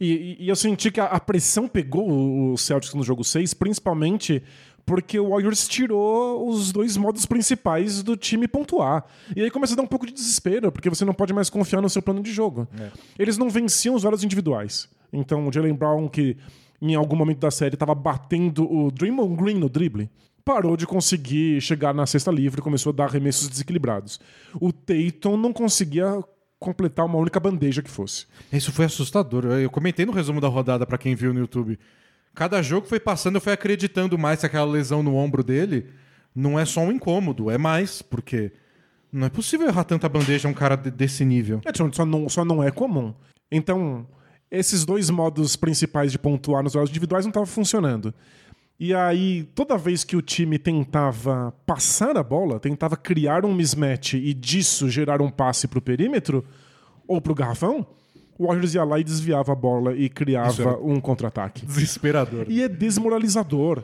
E, 0.00 0.12
e- 0.40 0.44
e 0.44 0.48
eu 0.48 0.56
senti 0.56 0.90
que 0.90 1.00
a, 1.00 1.04
a 1.06 1.20
pressão 1.20 1.66
pegou 1.68 2.52
o 2.52 2.58
Celtics 2.58 2.94
no 2.94 3.02
jogo 3.04 3.24
6, 3.24 3.54
principalmente 3.54 4.42
porque 4.88 5.20
o 5.20 5.28
Warriors 5.28 5.68
tirou 5.68 6.48
os 6.48 6.72
dois 6.72 6.96
modos 6.96 7.26
principais 7.26 8.02
do 8.02 8.16
time 8.16 8.48
pontuar. 8.48 9.04
E 9.36 9.42
aí 9.42 9.50
começa 9.50 9.74
a 9.74 9.76
dar 9.76 9.82
um 9.82 9.86
pouco 9.86 10.06
de 10.06 10.12
desespero, 10.12 10.72
porque 10.72 10.88
você 10.88 11.04
não 11.04 11.12
pode 11.12 11.34
mais 11.34 11.50
confiar 11.50 11.82
no 11.82 11.90
seu 11.90 12.00
plano 12.00 12.22
de 12.22 12.32
jogo. 12.32 12.66
Eles 13.18 13.36
não 13.36 13.50
venciam 13.50 13.94
os 13.94 14.02
duelos 14.02 14.24
individuais. 14.24 14.88
Então, 15.12 15.46
o 15.46 15.52
Jalen 15.52 15.74
Brown, 15.74 16.08
que 16.08 16.38
em 16.80 16.94
algum 16.94 17.16
momento 17.16 17.38
da 17.38 17.50
série 17.50 17.74
estava 17.74 17.94
batendo 17.94 18.64
o 18.64 18.90
Draymond 18.90 19.36
Green 19.36 19.58
no 19.58 19.68
drible, 19.68 20.10
parou 20.42 20.74
de 20.74 20.86
conseguir 20.86 21.60
chegar 21.60 21.92
na 21.92 22.06
cesta 22.06 22.30
livre, 22.30 22.62
começou 22.62 22.90
a 22.90 22.96
dar 22.96 23.04
arremessos 23.04 23.46
desequilibrados. 23.46 24.18
O 24.58 24.72
Tatum 24.72 25.36
não 25.36 25.52
conseguia 25.52 26.24
completar 26.58 27.04
uma 27.04 27.18
única 27.18 27.38
bandeja 27.38 27.82
que 27.82 27.90
fosse. 27.90 28.26
Isso 28.50 28.72
foi 28.72 28.86
assustador. 28.86 29.44
Eu 29.44 29.68
comentei 29.68 30.06
no 30.06 30.12
resumo 30.12 30.40
da 30.40 30.48
rodada 30.48 30.86
pra 30.86 30.96
quem 30.96 31.14
viu 31.14 31.34
no 31.34 31.40
YouTube. 31.40 31.78
Cada 32.38 32.62
jogo 32.62 32.86
foi 32.86 33.00
passando, 33.00 33.34
eu 33.34 33.40
fui 33.40 33.52
acreditando 33.52 34.16
mais 34.16 34.38
que 34.38 34.46
aquela 34.46 34.70
lesão 34.70 35.02
no 35.02 35.16
ombro 35.16 35.42
dele 35.42 35.86
não 36.32 36.56
é 36.56 36.64
só 36.64 36.82
um 36.82 36.92
incômodo, 36.92 37.50
é 37.50 37.58
mais, 37.58 38.00
porque 38.00 38.52
não 39.12 39.26
é 39.26 39.28
possível 39.28 39.66
errar 39.66 39.82
tanta 39.82 40.08
bandeja 40.08 40.46
um 40.48 40.54
cara 40.54 40.76
de- 40.76 40.88
desse 40.92 41.24
nível. 41.24 41.60
É, 41.64 41.72
só 41.92 42.06
não, 42.06 42.28
só 42.28 42.44
não 42.44 42.62
é 42.62 42.70
comum. 42.70 43.12
Então, 43.50 44.06
esses 44.48 44.84
dois 44.84 45.10
modos 45.10 45.56
principais 45.56 46.12
de 46.12 46.18
pontuar 46.20 46.62
nos 46.62 46.74
duelos 46.74 46.90
individuais 46.90 47.24
não 47.24 47.30
estavam 47.30 47.44
funcionando. 47.46 48.14
E 48.78 48.94
aí, 48.94 49.42
toda 49.52 49.76
vez 49.76 50.04
que 50.04 50.14
o 50.14 50.22
time 50.22 50.60
tentava 50.60 51.52
passar 51.66 52.16
a 52.16 52.22
bola, 52.22 52.60
tentava 52.60 52.96
criar 52.96 53.44
um 53.44 53.52
mismatch 53.52 54.14
e 54.14 54.32
disso 54.32 54.88
gerar 54.88 55.20
um 55.20 55.28
passe 55.28 55.66
pro 55.66 55.82
perímetro 55.82 56.44
ou 57.04 57.20
pro 57.20 57.34
garrafão, 57.34 57.84
o 58.38 58.46
Warriors 58.46 58.74
ia 58.74 58.84
lá 58.84 58.98
e 58.98 59.04
desviava 59.04 59.52
a 59.52 59.54
bola 59.54 59.96
e 59.96 60.08
criava 60.08 60.78
um 60.80 61.00
contra-ataque. 61.00 61.66
Desesperador. 61.66 62.46
E 62.48 62.62
é 62.62 62.68
desmoralizador. 62.68 63.82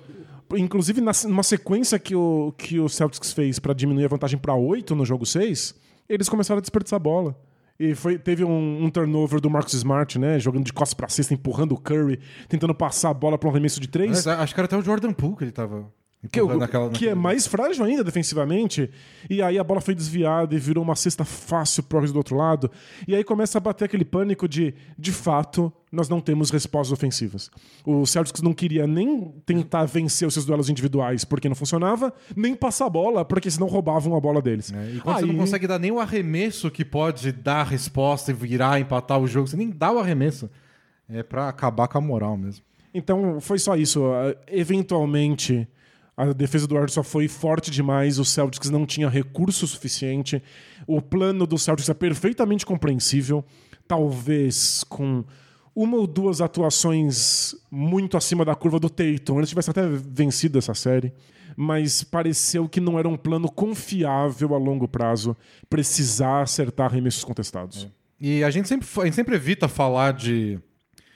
Inclusive, 0.57 1.01
numa 1.01 1.43
sequência 1.43 1.99
que 1.99 2.15
o, 2.15 2.55
que 2.57 2.79
o 2.79 2.89
Celtics 2.89 3.33
fez 3.33 3.59
pra 3.59 3.75
diminuir 3.75 4.05
a 4.05 4.09
vantagem 4.09 4.39
pra 4.39 4.55
8 4.55 4.95
no 4.95 5.05
jogo 5.05 5.27
6, 5.27 5.75
eles 6.09 6.29
começaram 6.29 6.59
a 6.59 6.61
desperdiçar 6.61 6.97
a 6.97 7.01
bola. 7.01 7.37
E 7.79 7.95
foi, 7.95 8.17
teve 8.19 8.45
um, 8.45 8.85
um 8.85 8.89
turnover 8.89 9.41
do 9.41 9.51
Marcus 9.51 9.75
Smart, 9.75 10.17
né? 10.19 10.39
Jogando 10.39 10.65
de 10.65 10.73
costas 10.73 10.95
pra 10.95 11.09
cesta, 11.09 11.35
empurrando 11.35 11.73
o 11.73 11.79
Curry, 11.79 12.21
tentando 12.49 12.73
passar 12.73 13.11
a 13.11 13.15
bola 13.15 13.37
pra 13.37 13.49
um 13.49 13.51
arremesso 13.53 13.81
de 13.81 13.89
3. 13.89 14.11
Mas 14.11 14.27
acho 14.29 14.55
que 14.55 14.61
era 14.61 14.67
até 14.67 14.77
o 14.77 14.83
Jordan 14.83 15.13
Poole 15.13 15.37
que 15.37 15.45
ele 15.45 15.51
tava 15.51 15.91
Que, 16.31 16.39
empurrando 16.41 16.57
o- 16.57 16.61
naquela- 16.61 16.89
que 16.91 17.05
é 17.05 17.09
naquele- 17.09 17.15
mais 17.15 17.47
frágil 17.47 17.85
ainda 17.85 18.03
defensivamente. 18.03 18.91
E 19.29 19.43
aí 19.43 19.59
a 19.59 19.65
bola 19.65 19.81
foi 19.81 19.95
desviada 19.95 20.55
e 20.55 20.59
virou 20.59 20.83
uma 20.85 20.95
cesta 20.97 21.25
fácil 21.25 21.83
pro 21.83 22.05
do 22.11 22.17
outro 22.17 22.37
lado. 22.37 22.71
E 23.07 23.15
aí 23.15 23.23
começa 23.25 23.59
a 23.59 23.61
bater 23.61 23.85
aquele 23.85 24.05
pânico 24.05 24.49
de, 24.49 24.75
de 24.99 25.13
fato, 25.13 25.73
nós 25.93 26.09
não 26.09 26.21
temos 26.21 26.51
respostas 26.51 26.93
ofensivas. 26.93 27.51
O 27.85 28.05
Celtics 28.07 28.43
não 28.43 28.53
queria 28.53 28.87
nem 28.87 29.33
tentar 29.47 29.85
vencer 29.85 30.27
os 30.27 30.35
seus 30.35 30.45
duelos 30.47 30.69
individuais 30.69 31.25
porque 31.25 31.49
não 31.49 31.55
funcionava, 31.57 32.13
nem 32.37 32.55
passar 32.55 32.87
a 32.87 32.91
bola 32.91 33.25
porque 33.25 33.51
senão 33.51 33.67
roubavam 33.69 34.17
a 34.17 34.21
bola 34.21 34.43
deles. 34.43 34.73
É, 34.73 34.91
e 34.97 35.01
quando 35.01 35.17
você 35.19 35.25
Aí- 35.25 35.31
não 35.33 35.39
consegue 35.39 35.67
dar 35.67 35.79
nem 35.79 35.91
o 35.93 36.01
arremesso 36.01 36.71
que 36.71 36.85
pode 36.85 37.33
dar 37.33 37.61
a 37.61 37.65
resposta 37.65 38.31
e 38.31 38.35
virar, 38.35 38.81
empatar 38.81 39.19
o 39.21 39.27
jogo, 39.27 39.47
você 39.49 39.57
nem 39.57 39.71
dá 39.71 39.93
o 39.93 39.99
arremesso. 39.99 40.51
É 41.09 41.23
pra 41.23 41.49
acabar 41.49 41.87
com 41.87 41.99
a 41.99 42.01
moral 42.01 42.37
mesmo. 42.37 42.65
Então 42.93 43.41
foi 43.41 43.59
só 43.59 43.77
isso. 43.77 44.05
Ah, 44.07 44.35
Eventualmente, 44.49 45.67
a 46.17 46.33
defesa 46.33 46.67
do 46.67 46.75
Warriors 46.75 46.93
só 46.93 47.03
foi 47.03 47.27
forte 47.27 47.71
demais, 47.71 48.19
o 48.19 48.25
Celtics 48.25 48.71
não 48.71 48.87
tinha 48.87 49.09
recurso 49.09 49.67
suficiente. 49.67 50.43
O 50.87 51.03
plano 51.03 51.47
do 51.47 51.59
Celtics 51.59 51.89
é 51.89 51.95
perfeitamente 51.95 52.65
compreensível. 52.65 53.45
Talvez 53.87 54.85
com 54.85 55.25
uma 55.75 55.97
ou 55.97 56.07
duas 56.07 56.41
atuações 56.41 57.57
muito 57.71 58.17
acima 58.17 58.45
da 58.45 58.55
curva 58.55 58.79
do 58.79 58.89
Tatum, 58.89 59.39
eles 59.39 59.49
tivessem 59.49 59.73
até 59.73 59.87
vencido 59.87 60.59
essa 60.59 60.73
série. 60.73 61.13
Mas 61.57 62.05
pareceu 62.05 62.69
que 62.69 62.81
não 62.81 62.99
era 62.99 63.09
um 63.09 63.17
plano 63.17 63.51
confiável 63.51 64.55
a 64.55 64.59
longo 64.59 64.87
prazo 64.87 65.37
precisar 65.69 66.43
acertar 66.43 66.87
arremessos 66.87 67.25
contestados. 67.25 67.89
E 68.21 68.43
a 68.45 68.51
gente 68.51 68.69
sempre, 68.69 68.89
a 68.99 69.05
gente 69.05 69.15
sempre 69.15 69.35
evita 69.35 69.69
falar 69.69 70.13
de 70.13 70.61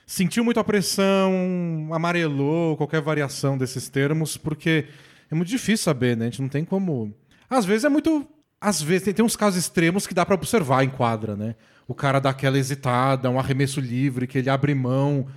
sentiu 0.09 0.43
muito 0.43 0.59
a 0.59 0.63
pressão, 0.63 1.87
amarelou, 1.91 2.75
qualquer 2.75 2.99
variação 2.99 3.55
desses 3.55 3.87
termos, 3.89 4.37
porque 4.37 4.87
é 5.29 5.35
muito 5.35 5.49
difícil 5.49 5.83
saber, 5.83 6.17
né? 6.17 6.25
A 6.25 6.29
gente 6.31 6.41
não 6.41 6.49
tem 6.49 6.65
como. 6.65 7.13
Às 7.47 7.63
vezes 7.63 7.83
é 7.83 7.89
muito. 7.89 8.27
Às 8.59 8.81
vezes 8.81 9.03
tem, 9.05 9.13
tem 9.13 9.23
uns 9.23 9.35
casos 9.35 9.59
extremos 9.59 10.07
que 10.07 10.13
dá 10.13 10.25
pra 10.25 10.33
observar 10.33 10.83
em 10.83 10.89
quadra, 10.89 11.35
né? 11.35 11.55
O 11.87 11.93
cara 11.93 12.19
dá 12.19 12.31
aquela 12.31 12.57
hesitada, 12.57 13.29
um 13.29 13.39
arremesso 13.39 13.79
livre, 13.79 14.25
que 14.25 14.39
ele 14.39 14.49
abre 14.49 14.73
mão 14.73 15.27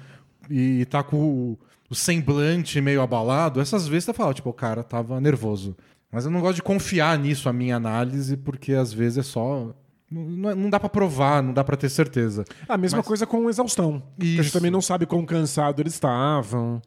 e 0.48 0.86
tá 0.86 1.02
com 1.02 1.18
o, 1.18 1.58
o 1.90 1.94
semblante 1.94 2.80
meio 2.80 3.02
abalado. 3.02 3.60
Essas 3.60 3.86
vezes 3.86 4.06
você 4.06 4.14
fala, 4.14 4.32
tipo, 4.32 4.48
o 4.48 4.54
cara 4.54 4.82
tava 4.82 5.20
nervoso. 5.20 5.76
Mas 6.10 6.24
eu 6.24 6.30
não 6.30 6.40
gosto 6.40 6.56
de 6.56 6.62
confiar 6.62 7.18
nisso, 7.18 7.46
a 7.46 7.52
minha 7.52 7.76
análise, 7.76 8.38
porque 8.38 8.72
às 8.72 8.90
vezes 8.90 9.18
é 9.18 9.22
só. 9.22 9.74
Não, 10.12 10.54
não 10.56 10.66
é- 10.66 10.70
dá 10.70 10.78
pra 10.80 10.88
provar, 10.88 11.42
não 11.42 11.52
dá 11.52 11.64
pra 11.64 11.76
ter 11.76 11.88
certeza. 11.88 12.44
A 12.68 12.76
mesma 12.76 12.98
Mas- 12.98 13.06
coisa 13.06 13.26
com 13.26 13.48
exaustão. 13.48 14.02
que 14.18 14.26
A 14.26 14.30
gente 14.36 14.40
Isso. 14.46 14.52
também 14.52 14.70
não 14.70 14.82
sabe 14.82 15.06
quão 15.06 15.24
cansado 15.24 15.80
eles 15.80 15.94
estavam. 15.94 16.80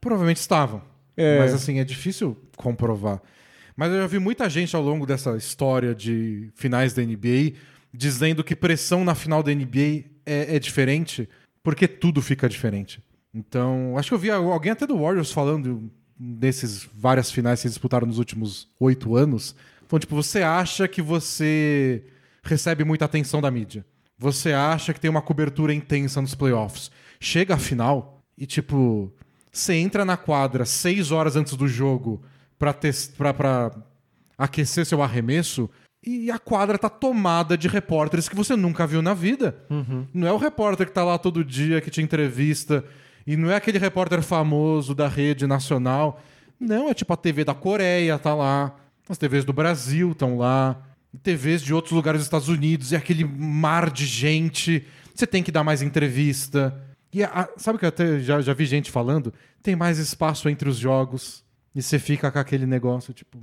Provavelmente 0.00 0.38
estavam. 0.38 0.82
É. 1.16 1.38
Mas 1.38 1.54
assim, 1.54 1.78
é 1.78 1.84
difícil 1.84 2.36
comprovar. 2.56 3.20
Mas 3.76 3.92
eu 3.92 4.00
já 4.00 4.06
vi 4.06 4.18
muita 4.18 4.48
gente 4.48 4.74
ao 4.74 4.82
longo 4.82 5.06
dessa 5.06 5.36
história 5.36 5.94
de 5.94 6.50
finais 6.54 6.92
da 6.94 7.02
NBA 7.02 7.54
dizendo 7.92 8.42
que 8.44 8.54
pressão 8.56 9.04
na 9.04 9.14
final 9.14 9.42
da 9.42 9.50
NBA 9.52 10.04
é, 10.24 10.56
é 10.56 10.58
diferente 10.58 11.28
porque 11.62 11.86
tudo 11.88 12.20
fica 12.22 12.48
diferente. 12.48 13.02
Então, 13.34 13.96
acho 13.98 14.08
que 14.08 14.14
eu 14.14 14.18
vi 14.18 14.30
alguém 14.30 14.72
até 14.72 14.86
do 14.86 14.98
Warriors 14.98 15.30
falando 15.30 15.90
desses 16.18 16.88
várias 16.94 17.30
finais 17.30 17.60
que 17.60 17.66
eles 17.66 17.74
disputaram 17.74 18.06
nos 18.06 18.18
últimos 18.18 18.68
oito 18.80 19.14
anos. 19.16 19.54
Então, 19.84 19.98
tipo, 19.98 20.14
você 20.14 20.42
acha 20.42 20.88
que 20.88 21.02
você 21.02 22.02
recebe 22.46 22.84
muita 22.84 23.04
atenção 23.04 23.40
da 23.40 23.50
mídia. 23.50 23.84
Você 24.18 24.52
acha 24.52 24.94
que 24.94 25.00
tem 25.00 25.10
uma 25.10 25.20
cobertura 25.22 25.74
intensa 25.74 26.20
nos 26.22 26.34
playoffs. 26.34 26.90
Chega 27.20 27.54
a 27.54 27.58
final 27.58 28.22
e, 28.36 28.46
tipo, 28.46 29.12
você 29.52 29.74
entra 29.74 30.04
na 30.04 30.16
quadra 30.16 30.64
seis 30.64 31.10
horas 31.10 31.36
antes 31.36 31.54
do 31.54 31.68
jogo 31.68 32.22
pra, 32.58 32.74
pra, 33.16 33.34
pra 33.34 33.70
aquecer 34.38 34.86
seu 34.86 35.02
arremesso. 35.02 35.68
e 36.06 36.30
a 36.30 36.38
quadra 36.38 36.78
tá 36.78 36.88
tomada 36.88 37.58
de 37.58 37.68
repórteres 37.68 38.28
que 38.28 38.36
você 38.36 38.54
nunca 38.56 38.86
viu 38.86 39.02
na 39.02 39.12
vida. 39.12 39.56
Não 40.14 40.26
é 40.26 40.32
o 40.32 40.36
repórter 40.38 40.86
que 40.86 40.92
tá 40.92 41.04
lá 41.04 41.18
todo 41.18 41.44
dia, 41.44 41.80
que 41.80 41.90
te 41.90 42.00
entrevista, 42.00 42.84
e 43.26 43.36
não 43.36 43.50
é 43.50 43.56
aquele 43.56 43.78
repórter 43.78 44.22
famoso 44.22 44.94
da 44.94 45.08
rede 45.08 45.46
nacional. 45.46 46.20
Não, 46.60 46.88
é 46.88 46.94
tipo 46.94 47.12
a 47.12 47.16
TV 47.16 47.44
da 47.44 47.54
Coreia 47.54 48.18
tá 48.18 48.34
lá, 48.34 48.74
as 49.08 49.18
TVs 49.18 49.44
do 49.44 49.52
Brasil 49.52 50.12
estão 50.12 50.38
lá, 50.38 50.80
TVs 51.22 51.62
de 51.62 51.72
outros 51.74 51.92
lugares 51.92 52.20
dos 52.20 52.26
Estados 52.26 52.48
Unidos, 52.48 52.92
e 52.92 52.96
aquele 52.96 53.24
mar 53.24 53.90
de 53.90 54.06
gente. 54.06 54.86
Você 55.14 55.26
tem 55.26 55.42
que 55.42 55.50
dar 55.52 55.64
mais 55.64 55.82
entrevista. 55.82 56.78
E 57.12 57.22
a- 57.24 57.48
sabe 57.56 57.78
que 57.78 57.84
eu 57.84 57.88
até 57.88 58.20
já, 58.20 58.40
já 58.42 58.52
vi 58.52 58.66
gente 58.66 58.90
falando? 58.90 59.32
Tem 59.62 59.74
mais 59.74 59.98
espaço 59.98 60.48
entre 60.48 60.68
os 60.68 60.76
jogos. 60.76 61.44
E 61.74 61.82
você 61.82 61.98
fica 61.98 62.30
com 62.30 62.38
aquele 62.38 62.66
negócio, 62.66 63.12
tipo, 63.14 63.38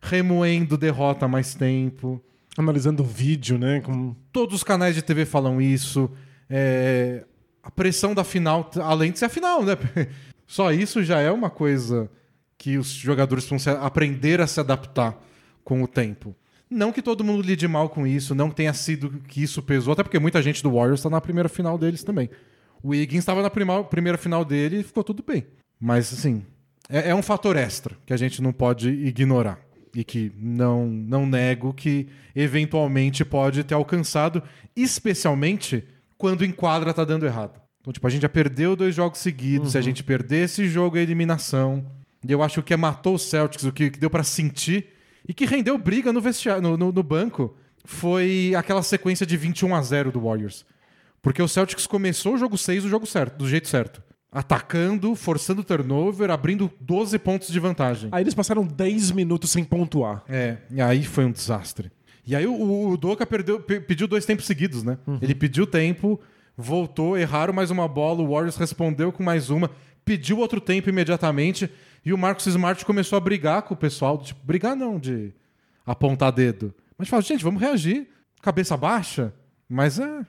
remoendo 0.00 0.76
derrota 0.76 1.24
há 1.26 1.28
mais 1.28 1.54
tempo. 1.54 2.22
Analisando 2.56 3.02
o 3.02 3.06
vídeo, 3.06 3.58
né? 3.58 3.80
Com... 3.80 4.14
Todos 4.32 4.56
os 4.56 4.64
canais 4.64 4.94
de 4.94 5.02
TV 5.02 5.24
falam 5.24 5.60
isso. 5.60 6.10
É, 6.50 7.24
A 7.62 7.70
pressão 7.70 8.14
da 8.14 8.24
final, 8.24 8.70
além 8.82 9.12
de 9.12 9.18
ser 9.18 9.26
a 9.26 9.28
final, 9.28 9.62
né? 9.64 9.76
Só 10.46 10.72
isso 10.72 11.02
já 11.04 11.20
é 11.20 11.30
uma 11.30 11.50
coisa 11.50 12.10
que 12.56 12.78
os 12.78 12.88
jogadores 12.88 13.44
vão 13.48 13.58
aprender 13.82 14.40
a 14.40 14.46
se 14.46 14.58
adaptar 14.58 15.16
com 15.62 15.82
o 15.82 15.86
tempo. 15.86 16.34
Não 16.70 16.92
que 16.92 17.00
todo 17.02 17.24
mundo 17.24 17.42
lide 17.42 17.66
mal 17.66 17.88
com 17.88 18.06
isso, 18.06 18.34
não 18.34 18.50
tenha 18.50 18.72
sido 18.74 19.10
que 19.26 19.42
isso 19.42 19.62
pesou, 19.62 19.92
até 19.92 20.02
porque 20.02 20.18
muita 20.18 20.42
gente 20.42 20.62
do 20.62 20.72
Warriors 20.72 21.00
está 21.00 21.08
na 21.10 21.20
primeira 21.20 21.48
final 21.48 21.78
deles 21.78 22.02
também. 22.04 22.28
O 22.82 22.88
Wiggins 22.90 23.20
estava 23.20 23.40
na 23.42 23.50
prima- 23.50 23.82
primeira 23.84 24.18
final 24.18 24.44
dele 24.44 24.80
e 24.80 24.82
ficou 24.82 25.02
tudo 25.02 25.24
bem. 25.26 25.46
Mas, 25.80 26.12
assim, 26.12 26.44
é, 26.88 27.10
é 27.10 27.14
um 27.14 27.22
fator 27.22 27.56
extra 27.56 27.96
que 28.04 28.12
a 28.12 28.16
gente 28.16 28.42
não 28.42 28.52
pode 28.52 28.88
ignorar. 28.90 29.58
E 29.94 30.04
que 30.04 30.30
não, 30.36 30.86
não 30.86 31.26
nego 31.26 31.72
que 31.72 32.08
eventualmente 32.36 33.24
pode 33.24 33.64
ter 33.64 33.74
alcançado, 33.74 34.42
especialmente 34.76 35.84
quando 36.18 36.44
em 36.44 36.50
quadra 36.52 36.92
tá 36.92 37.04
dando 37.04 37.24
errado. 37.24 37.60
Então, 37.80 37.92
tipo, 37.92 38.06
a 38.06 38.10
gente 38.10 38.22
já 38.22 38.28
perdeu 38.28 38.76
dois 38.76 38.94
jogos 38.94 39.18
seguidos. 39.20 39.72
Se 39.72 39.78
a 39.78 39.80
gente 39.80 40.04
perder 40.04 40.44
esse 40.44 40.68
jogo, 40.68 40.98
é 40.98 41.00
eliminação. 41.02 41.86
E 42.26 42.30
eu 42.30 42.42
acho 42.42 42.54
que 42.56 42.60
o 42.60 42.62
que 42.64 42.76
matou 42.76 43.14
o 43.14 43.18
Celtics, 43.18 43.64
o 43.64 43.72
que, 43.72 43.90
que 43.90 43.98
deu 43.98 44.10
pra 44.10 44.22
sentir 44.22 44.86
e 45.28 45.34
que 45.34 45.44
rendeu 45.44 45.76
briga 45.78 46.12
no, 46.12 46.20
vestia- 46.20 46.60
no, 46.60 46.76
no- 46.76 46.90
no 46.90 47.02
banco 47.02 47.54
foi 47.84 48.52
aquela 48.56 48.82
sequência 48.82 49.24
de 49.26 49.36
21 49.36 49.74
a 49.74 49.82
0 49.82 50.10
do 50.10 50.20
Warriors. 50.22 50.64
Porque 51.22 51.42
o 51.42 51.48
Celtics 51.48 51.86
começou 51.86 52.34
o 52.34 52.38
jogo 52.38 52.56
6 52.56 52.82
do 52.84 52.88
jogo 52.88 53.06
certo, 53.06 53.36
do 53.38 53.48
jeito 53.48 53.68
certo. 53.68 54.02
Atacando, 54.30 55.14
forçando 55.14 55.62
o 55.62 55.64
turnover, 55.64 56.30
abrindo 56.30 56.70
12 56.80 57.18
pontos 57.18 57.48
de 57.48 57.58
vantagem. 57.58 58.08
Aí 58.12 58.22
eles 58.22 58.34
passaram 58.34 58.64
10 58.64 59.10
minutos 59.12 59.50
sem 59.50 59.64
pontuar. 59.64 60.22
É, 60.28 60.58
e 60.70 60.80
aí 60.80 61.02
foi 61.04 61.24
um 61.24 61.32
desastre. 61.32 61.90
E 62.26 62.36
aí 62.36 62.46
o, 62.46 62.90
o 62.90 62.96
Doca 62.96 63.24
perdeu, 63.26 63.58
pe- 63.58 63.80
pediu 63.80 64.06
dois 64.06 64.26
tempos 64.26 64.44
seguidos, 64.44 64.82
né? 64.84 64.98
Ele 65.22 65.34
pediu 65.34 65.66
tempo, 65.66 66.20
voltou, 66.56 67.16
erraram 67.16 67.54
mais 67.54 67.70
uma 67.70 67.88
bola, 67.88 68.22
o 68.22 68.28
Warriors 68.32 68.56
respondeu 68.56 69.10
com 69.10 69.22
mais 69.22 69.48
uma, 69.48 69.70
pediu 70.04 70.38
outro 70.38 70.60
tempo 70.60 70.90
imediatamente, 70.90 71.70
e 72.04 72.12
o 72.12 72.18
Marcos 72.18 72.46
Smart 72.46 72.84
começou 72.84 73.16
a 73.16 73.20
brigar 73.20 73.62
com 73.62 73.74
o 73.74 73.76
pessoal, 73.76 74.18
tipo, 74.18 74.40
brigar 74.44 74.74
não 74.76 74.98
de 74.98 75.32
apontar 75.86 76.32
dedo, 76.32 76.74
mas 76.96 77.08
fala, 77.08 77.22
gente, 77.22 77.42
vamos 77.44 77.60
reagir, 77.60 78.06
cabeça 78.42 78.76
baixa, 78.76 79.32
mas 79.68 79.98
é, 79.98 80.20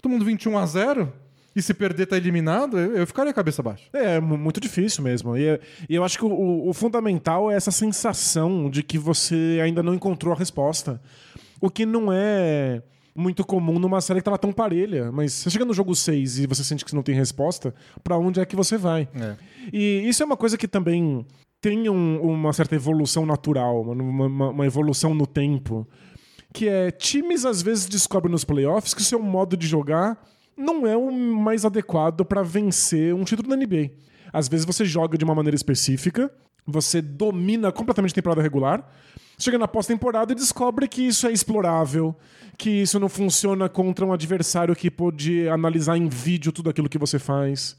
todo 0.00 0.10
mundo 0.10 0.24
21 0.24 0.56
a 0.58 0.66
0 0.66 1.12
e 1.54 1.60
se 1.60 1.74
perder 1.74 2.06
tá 2.06 2.16
eliminado, 2.16 2.78
eu, 2.78 2.96
eu 2.96 3.06
ficaria 3.06 3.32
cabeça 3.32 3.62
baixa. 3.62 3.84
É, 3.92 4.18
mu- 4.18 4.38
muito 4.38 4.58
difícil 4.58 5.04
mesmo. 5.04 5.36
E, 5.36 5.60
e 5.86 5.94
eu 5.94 6.02
acho 6.02 6.16
que 6.18 6.24
o, 6.24 6.66
o 6.68 6.72
fundamental 6.72 7.50
é 7.50 7.54
essa 7.54 7.70
sensação 7.70 8.70
de 8.70 8.82
que 8.82 8.96
você 8.96 9.60
ainda 9.62 9.82
não 9.82 9.92
encontrou 9.92 10.32
a 10.32 10.36
resposta. 10.36 10.98
O 11.60 11.68
que 11.68 11.84
não 11.84 12.10
é 12.10 12.82
muito 13.14 13.44
comum 13.44 13.78
numa 13.78 14.00
série 14.00 14.20
que 14.20 14.24
tava 14.24 14.38
tão 14.38 14.50
parelha. 14.50 15.12
Mas 15.12 15.34
você 15.34 15.50
chega 15.50 15.66
no 15.66 15.74
jogo 15.74 15.94
6 15.94 16.38
e 16.38 16.46
você 16.46 16.64
sente 16.64 16.82
que 16.86 16.90
você 16.90 16.96
não 16.96 17.02
tem 17.02 17.14
resposta, 17.14 17.74
pra 18.02 18.16
onde 18.16 18.40
é 18.40 18.46
que 18.46 18.56
você 18.56 18.78
vai? 18.78 19.06
É. 19.14 19.36
E 19.72 20.02
isso 20.08 20.22
é 20.22 20.26
uma 20.26 20.36
coisa 20.36 20.56
que 20.56 20.66
também 20.66 21.26
tem 21.60 21.88
um- 21.88 22.20
uma 22.22 22.52
certa 22.52 22.74
evolução 22.74 23.26
natural, 23.26 23.82
uma, 23.82 24.26
uma- 24.26 24.50
uma 24.50 24.66
evolução 24.66 25.14
no 25.14 25.26
tempo. 25.26 25.86
Que 26.52 26.68
é 26.68 26.90
times 26.90 27.44
às 27.44 27.62
vezes 27.62 27.86
descobrem 27.86 28.30
nos 28.32 28.44
playoffs 28.44 28.94
que 28.94 29.00
o 29.00 29.04
seu 29.04 29.22
modo 29.22 29.56
de 29.56 29.66
jogar 29.66 30.22
não 30.56 30.86
é 30.86 30.96
o 30.96 31.10
mais 31.10 31.64
adequado 31.64 32.24
para 32.24 32.42
vencer 32.42 33.14
um 33.14 33.24
título 33.24 33.48
da 33.48 33.56
NBA. 33.56 33.90
Às 34.32 34.48
vezes 34.48 34.66
você 34.66 34.84
joga 34.84 35.16
de 35.16 35.24
uma 35.24 35.34
maneira 35.34 35.54
específica, 35.56 36.30
você 36.66 37.00
domina 37.02 37.72
completamente 37.72 38.12
a 38.12 38.14
temporada 38.14 38.42
regular, 38.42 38.86
chega 39.38 39.58
na 39.58 39.66
pós-temporada 39.66 40.32
e 40.32 40.36
descobre 40.36 40.86
que 40.88 41.02
isso 41.02 41.26
é 41.26 41.32
explorável, 41.32 42.14
que 42.58 42.70
isso 42.82 43.00
não 43.00 43.08
funciona 43.08 43.68
contra 43.68 44.04
um 44.04 44.12
adversário 44.12 44.76
que 44.76 44.90
pode 44.90 45.48
analisar 45.48 45.96
em 45.96 46.08
vídeo 46.08 46.52
tudo 46.52 46.68
aquilo 46.70 46.88
que 46.88 46.98
você 46.98 47.18
faz. 47.18 47.76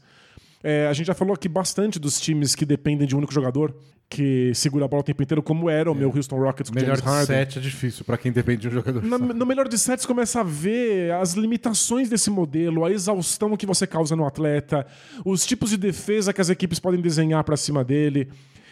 É, 0.66 0.86
a 0.86 0.92
gente 0.94 1.06
já 1.08 1.14
falou 1.14 1.34
aqui 1.34 1.46
bastante 1.46 1.98
dos 1.98 2.18
times 2.18 2.54
que 2.54 2.64
dependem 2.64 3.06
de 3.06 3.14
um 3.14 3.18
único 3.18 3.34
jogador, 3.34 3.76
que 4.08 4.50
segura 4.54 4.86
a 4.86 4.88
bola 4.88 5.00
o 5.02 5.04
tempo 5.04 5.22
inteiro, 5.22 5.42
como 5.42 5.68
era 5.68 5.92
o 5.92 5.94
meu 5.94 6.08
Houston 6.08 6.36
Rockets 6.38 6.70
com 6.70 6.78
É. 6.78 6.80
Melhor 6.80 6.96
James 6.96 7.02
de 7.12 7.18
Harden. 7.18 7.36
7 7.36 7.58
é 7.58 7.60
difícil 7.60 8.02
pra 8.02 8.16
quem 8.16 8.32
depende 8.32 8.62
de 8.62 8.68
um 8.68 8.70
jogador. 8.70 9.02
Na- 9.04 9.18
no 9.18 9.44
melhor 9.44 9.68
de 9.68 9.76
sete, 9.78 10.00
você 10.00 10.06
começa 10.06 10.40
a 10.40 10.42
ver 10.42 11.12
as 11.12 11.34
limitações 11.34 12.08
desse 12.08 12.30
modelo, 12.30 12.82
a 12.82 12.90
exaustão 12.90 13.54
que 13.58 13.66
você 13.66 13.86
causa 13.86 14.16
no 14.16 14.24
atleta, 14.26 14.86
os 15.22 15.44
tipos 15.44 15.68
de 15.68 15.76
defesa 15.76 16.32
que 16.32 16.40
as 16.40 16.48
equipes 16.48 16.78
podem 16.80 16.98
desenhar 17.00 17.44
pra 17.44 17.58
cima 17.58 17.84
dele. 17.84 18.30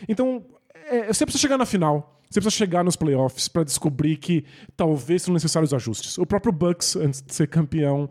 Então, 0.09 0.42
é, 0.88 1.12
você 1.12 1.26
precisa 1.26 1.42
chegar 1.42 1.59
na 1.59 1.66
final. 1.66 2.18
Você 2.31 2.40
precisa 2.40 2.57
chegar 2.57 2.83
nos 2.83 2.96
playoffs 2.96 3.48
pra 3.48 3.62
descobrir 3.64 4.16
que 4.16 4.46
talvez 4.74 5.20
são 5.20 5.35
necessários 5.35 5.74
ajustes. 5.74 6.16
O 6.16 6.24
próprio 6.24 6.50
Bucks, 6.50 6.96
antes 6.96 7.20
de 7.20 7.35
ser 7.35 7.46
campeão, 7.48 8.09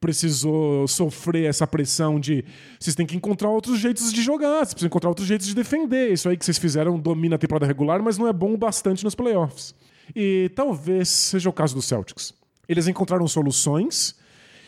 precisou 0.00 0.86
sofrer 0.86 1.44
essa 1.44 1.66
pressão 1.66 2.20
de 2.20 2.44
vocês 2.78 2.94
têm 2.94 3.06
que 3.06 3.16
encontrar 3.16 3.50
outros 3.50 3.78
jeitos 3.78 4.12
de 4.12 4.22
jogar, 4.22 4.58
vocês 4.58 4.74
precisam 4.74 4.88
encontrar 4.88 5.08
outros 5.08 5.26
jeitos 5.26 5.46
de 5.46 5.54
defender. 5.54 6.12
Isso 6.12 6.28
aí 6.28 6.36
que 6.36 6.44
vocês 6.44 6.58
fizeram 6.58 6.98
domina 6.98 7.36
a 7.36 7.38
temporada 7.38 7.66
regular, 7.66 8.02
mas 8.02 8.18
não 8.18 8.28
é 8.28 8.32
bom 8.32 8.54
o 8.54 8.56
bastante 8.56 9.04
nos 9.04 9.14
playoffs. 9.14 9.74
E 10.14 10.50
talvez 10.54 11.08
seja 11.08 11.48
o 11.48 11.52
caso 11.52 11.74
dos 11.74 11.84
Celtics. 11.84 12.34
Eles 12.68 12.86
encontraram 12.86 13.26
soluções 13.26 14.14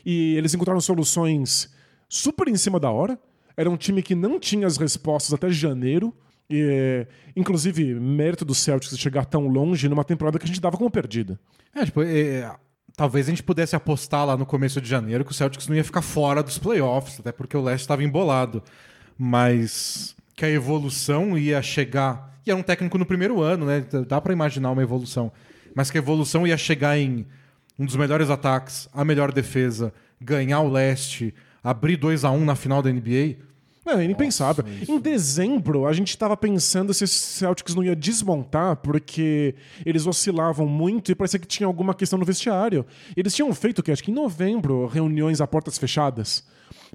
e 0.05 0.37
eles 0.37 0.55
encontraram 0.55 0.81
soluções 0.81 1.73
super 2.09 2.49
em 2.49 2.57
cima 2.57 2.81
da 2.81 2.91
hora. 2.91 3.19
Era 3.57 3.69
um 3.69 3.77
time 3.77 4.03
que 4.03 4.14
não 4.14 4.38
tinha 4.38 4.67
as 4.67 4.77
respostas 4.77 5.33
até 5.33 5.51
janeiro. 5.51 6.14
E, 6.51 7.07
inclusive, 7.37 7.95
mérito 7.95 8.45
do 8.45 8.55
Celtics 8.55 8.99
chegar 8.99 9.27
tão 9.27 9.49
longe 9.49 9.88
numa 9.88 10.05
temporada 10.05 10.38
que 10.38 10.45
a 10.45 10.49
gente 10.49 10.61
dava 10.61 10.77
como 10.77 10.91
perdida. 10.91 11.38
É, 11.75 11.85
tipo, 11.85 12.03
é, 12.03 12.51
talvez 12.98 13.28
a 13.28 13.30
gente 13.30 13.44
pudesse 13.44 13.76
apostar 13.76 14.26
lá 14.26 14.37
no 14.37 14.44
começo 14.44 14.80
de 14.80 14.88
janeiro 14.88 15.24
que 15.24 15.30
o 15.30 15.34
Celtics 15.34 15.68
não 15.68 15.76
ia 15.76 15.84
ficar 15.84 16.02
fora 16.02 16.42
dos 16.42 16.58
playoffs, 16.58 17.20
até 17.20 17.30
porque 17.30 17.56
o 17.56 17.62
leste 17.62 17.82
estava 17.82 18.02
embolado. 18.02 18.61
Mas 19.16 20.16
que 20.34 20.44
a 20.44 20.50
evolução 20.50 21.38
ia 21.38 21.62
chegar. 21.62 22.37
E 22.44 22.50
era 22.50 22.58
um 22.58 22.62
técnico 22.62 22.98
no 22.98 23.06
primeiro 23.06 23.40
ano, 23.40 23.64
né? 23.64 23.87
Dá 24.06 24.20
pra 24.20 24.32
imaginar 24.32 24.72
uma 24.72 24.82
evolução. 24.82 25.30
Mas 25.76 25.92
que 25.92 25.98
a 25.98 26.00
evolução 26.00 26.44
ia 26.44 26.56
chegar 26.56 26.98
em 26.98 27.24
um 27.78 27.87
dos 27.87 27.94
melhores 27.94 28.30
ataques, 28.30 28.88
a 28.92 29.04
melhor 29.04 29.30
defesa, 29.30 29.94
ganhar 30.20 30.61
o 30.61 30.68
leste, 30.68 31.32
abrir 31.62 31.96
2 31.96 32.24
a 32.24 32.32
1 32.32 32.44
na 32.44 32.56
final 32.56 32.82
da 32.82 32.90
NBA. 32.90 33.37
Não, 33.88 33.98
é 34.01 34.05
impensável. 34.05 34.64
Em 34.87 34.98
dezembro, 35.01 35.87
a 35.87 35.92
gente 35.94 36.11
estava 36.11 36.37
pensando 36.37 36.92
se 36.92 37.05
esse 37.05 37.14
Celtics 37.14 37.74
não 37.74 37.83
ia 37.83 37.96
desmontar, 37.96 38.77
porque 38.77 39.55
eles 39.85 40.07
oscilavam 40.07 40.66
muito 40.66 41.11
e 41.11 41.14
parecia 41.14 41.38
que 41.40 41.46
tinha 41.46 41.66
alguma 41.66 41.94
questão 41.94 42.18
no 42.18 42.24
vestiário. 42.24 42.85
Eles 43.16 43.35
tinham 43.35 43.53
feito, 43.55 43.83
que 43.83 43.90
acho 43.90 44.03
que 44.03 44.11
em 44.11 44.14
novembro, 44.14 44.87
reuniões 44.87 45.40
a 45.40 45.46
portas 45.46 45.79
fechadas, 45.79 46.44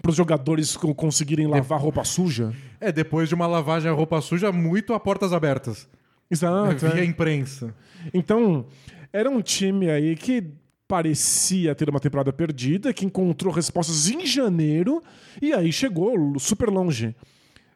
para 0.01 0.11
os 0.11 0.15
jogadores 0.15 0.77
co- 0.77 0.93
conseguirem 0.93 1.47
lavar 1.47 1.79
roupa 1.79 2.03
suja. 2.03 2.53
É, 2.79 2.91
depois 2.91 3.27
de 3.27 3.33
uma 3.33 3.47
lavagem 3.47 3.89
a 3.89 3.93
roupa 3.93 4.21
suja 4.21 4.51
muito 4.51 4.93
a 4.93 4.99
portas 4.99 5.33
abertas. 5.33 5.87
Exato. 6.29 6.77
Via 6.93 7.01
é. 7.01 7.05
imprensa. 7.05 7.73
Então, 8.13 8.65
era 9.11 9.29
um 9.29 9.41
time 9.41 9.89
aí 9.89 10.15
que 10.15 10.43
parecia 10.93 11.73
ter 11.73 11.89
uma 11.89 11.99
temporada 11.99 12.31
perdida, 12.31 12.93
que 12.93 13.03
encontrou 13.03 13.51
respostas 13.51 14.11
em 14.11 14.27
janeiro 14.27 15.01
e 15.41 15.51
aí 15.51 15.73
chegou 15.73 16.37
super 16.37 16.69
longe. 16.69 17.15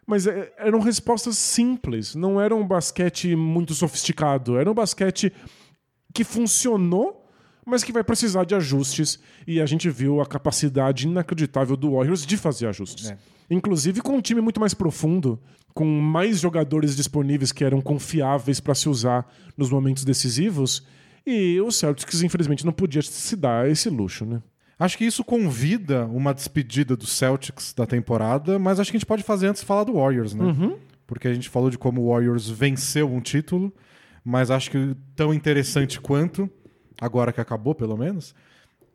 Mas 0.05 0.27
é, 0.27 0.53
eram 0.59 0.79
respostas 0.79 1.35
simples, 1.35 2.13
não 2.13 2.39
era 2.39 2.55
um 2.55 2.63
basquete 2.63 3.35
muito 3.35 3.73
sofisticado, 3.73 4.59
era 4.59 4.69
um 4.69 4.73
basquete 4.75 5.33
que 6.13 6.23
funcionou, 6.23 7.27
mas 7.65 7.83
que 7.83 7.91
vai 7.91 8.03
precisar 8.03 8.43
de 8.43 8.53
ajustes 8.53 9.19
e 9.47 9.59
a 9.59 9.65
gente 9.65 9.89
viu 9.89 10.21
a 10.21 10.25
capacidade 10.27 11.07
inacreditável 11.07 11.75
do 11.75 11.93
Warriors 11.93 12.23
de 12.23 12.37
fazer 12.37 12.67
ajustes. 12.67 13.09
É. 13.09 13.17
Inclusive 13.49 13.99
com 13.99 14.17
um 14.17 14.21
time 14.21 14.41
muito 14.41 14.59
mais 14.59 14.75
profundo, 14.75 15.41
com 15.73 15.85
mais 15.85 16.39
jogadores 16.39 16.95
disponíveis 16.95 17.51
que 17.51 17.63
eram 17.63 17.81
confiáveis 17.81 18.59
para 18.59 18.75
se 18.75 18.87
usar 18.87 19.27
nos 19.57 19.71
momentos 19.71 20.05
decisivos. 20.05 20.85
E 21.29 21.59
o 21.59 21.69
Celtics, 21.69 22.21
infelizmente, 22.21 22.65
não 22.65 22.71
podia 22.71 23.01
se 23.01 23.35
dar 23.35 23.69
esse 23.69 23.89
luxo, 23.89 24.25
né? 24.25 24.41
Acho 24.79 24.97
que 24.97 25.03
isso 25.03 25.25
convida 25.25 26.05
uma 26.05 26.33
despedida 26.33 26.95
do 26.95 27.05
Celtics 27.05 27.73
da 27.73 27.85
temporada, 27.85 28.57
mas 28.57 28.79
acho 28.79 28.89
que 28.89 28.95
a 28.95 28.99
gente 28.99 29.05
pode 29.05 29.23
fazer 29.23 29.47
antes 29.47 29.61
falar 29.61 29.83
do 29.83 29.95
Warriors, 29.95 30.33
né? 30.33 30.45
Porque 31.05 31.27
a 31.27 31.33
gente 31.33 31.49
falou 31.49 31.69
de 31.69 31.77
como 31.77 32.01
o 32.01 32.13
Warriors 32.13 32.49
venceu 32.49 33.11
um 33.11 33.19
título, 33.19 33.73
mas 34.23 34.49
acho 34.49 34.71
que 34.71 34.95
tão 35.17 35.33
interessante 35.33 35.99
quanto, 35.99 36.49
agora 37.01 37.33
que 37.33 37.41
acabou 37.41 37.75
pelo 37.75 37.97
menos, 37.97 38.33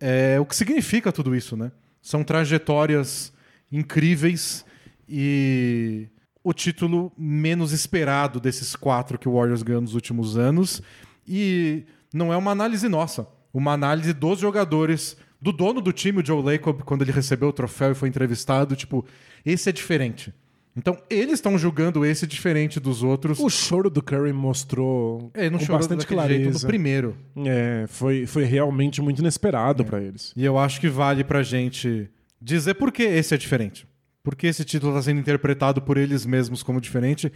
é 0.01 0.41
o 0.41 0.47
que 0.47 0.57
significa 0.57 1.13
tudo 1.13 1.37
isso, 1.37 1.55
né? 1.55 1.71
São 2.01 2.25
trajetórias 2.25 3.31
incríveis 3.71 4.65
e 5.07 6.09
o 6.43 6.55
título 6.55 7.13
menos 7.19 7.73
esperado 7.73 8.41
desses 8.41 8.75
quatro 8.75 9.19
que 9.19 9.29
o 9.29 9.35
Warriors 9.35 9.63
ganhou 9.63 9.83
nos 9.83 9.95
últimos 9.95 10.39
anos. 10.39 10.81
E 11.29 11.85
não 12.13 12.33
é 12.33 12.37
uma 12.37 12.51
análise 12.51 12.89
nossa, 12.89 13.27
uma 13.53 13.73
análise 13.73 14.13
dos 14.13 14.39
jogadores, 14.39 15.17
do 15.41 15.53
dono 15.53 15.81
do 15.81 15.93
time, 15.93 16.21
o 16.21 16.27
Joe 16.27 16.43
Lacob, 16.43 16.83
quando 16.85 17.03
ele 17.03 17.13
recebeu 17.13 17.49
o 17.49 17.53
troféu 17.53 17.93
e 17.93 17.95
foi 17.95 18.09
entrevistado, 18.09 18.77
tipo, 18.77 19.05
esse 19.45 19.69
é 19.69 19.73
diferente. 19.73 20.33
Então, 20.75 20.97
eles 21.11 21.35
estão 21.35 21.59
julgando 21.59 22.03
esse 22.03 22.27
diferente 22.27 22.81
dos 22.81 23.03
outros. 23.03 23.39
O 23.39 23.51
choro 23.51 23.91
do 23.91 24.03
Curry 24.03 24.33
mostrou 24.33 25.31
É, 25.35 25.51
não 25.51 25.59
com 25.59 25.67
bastante 25.67 26.01
daquele 26.01 26.21
jeito 26.23 26.41
clareza. 26.45 26.61
no 26.61 26.67
primeiro. 26.67 27.17
É, 27.45 27.85
foi, 27.89 28.25
foi 28.25 28.45
realmente 28.45 29.03
muito 29.03 29.19
inesperado 29.19 29.85
pra 29.85 30.01
eles. 30.01 30.33
E 30.35 30.43
eu 30.43 30.57
acho 30.59 30.81
que 30.81 30.89
vale 30.89 31.25
pra 31.25 31.43
gente 31.43 32.09
dizer 32.41 32.75
por 32.75 32.91
que 32.91 33.03
esse 33.03 33.35
é 33.35 33.37
diferente. 33.37 33.87
Por 34.23 34.35
que 34.35 34.47
esse 34.47 34.65
título 34.65 34.93
está 34.93 35.03
sendo 35.03 35.21
interpretado 35.21 35.83
por 35.83 35.99
eles 35.99 36.25
mesmos 36.25 36.63
como 36.63 36.81
diferente. 36.81 37.31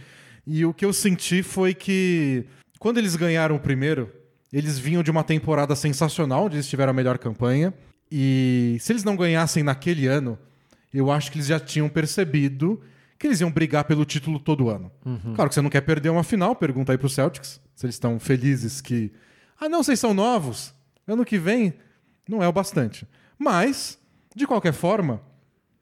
E 0.45 0.65
o 0.65 0.73
que 0.73 0.85
eu 0.85 0.91
senti 0.93 1.43
foi 1.43 1.75
que 1.75 2.45
quando 2.79 2.97
eles 2.97 3.15
ganharam 3.15 3.55
o 3.55 3.59
primeiro, 3.59 4.09
eles 4.51 4.77
vinham 4.77 5.03
de 5.03 5.11
uma 5.11 5.23
temporada 5.23 5.75
sensacional, 5.75 6.45
onde 6.45 6.55
eles 6.55 6.67
tiveram 6.67 6.91
a 6.91 6.93
melhor 6.93 7.17
campanha. 7.17 7.73
E 8.11 8.77
se 8.79 8.93
eles 8.93 9.03
não 9.03 9.15
ganhassem 9.15 9.63
naquele 9.63 10.07
ano, 10.07 10.37
eu 10.93 11.11
acho 11.11 11.31
que 11.31 11.37
eles 11.37 11.47
já 11.47 11.59
tinham 11.59 11.89
percebido 11.89 12.81
que 13.19 13.27
eles 13.27 13.41
iam 13.41 13.51
brigar 13.51 13.83
pelo 13.83 14.05
título 14.05 14.39
todo 14.39 14.69
ano. 14.69 14.91
Claro 15.35 15.49
que 15.49 15.55
você 15.55 15.61
não 15.61 15.69
quer 15.69 15.81
perder 15.81 16.09
uma 16.09 16.23
final, 16.23 16.55
pergunta 16.55 16.91
aí 16.91 16.97
pro 16.97 17.09
Celtics, 17.09 17.59
se 17.75 17.85
eles 17.85 17.95
estão 17.95 18.19
felizes 18.19 18.79
que. 18.79 19.11
Ah, 19.59 19.67
não, 19.67 19.83
vocês 19.83 19.99
são 19.99 20.13
novos. 20.13 20.73
Ano 21.07 21.25
que 21.25 21.37
vem 21.37 21.73
não 22.27 22.43
é 22.43 22.47
o 22.47 22.53
bastante. 22.53 23.07
Mas, 23.39 23.97
de 24.35 24.45
qualquer 24.45 24.73
forma, 24.73 25.21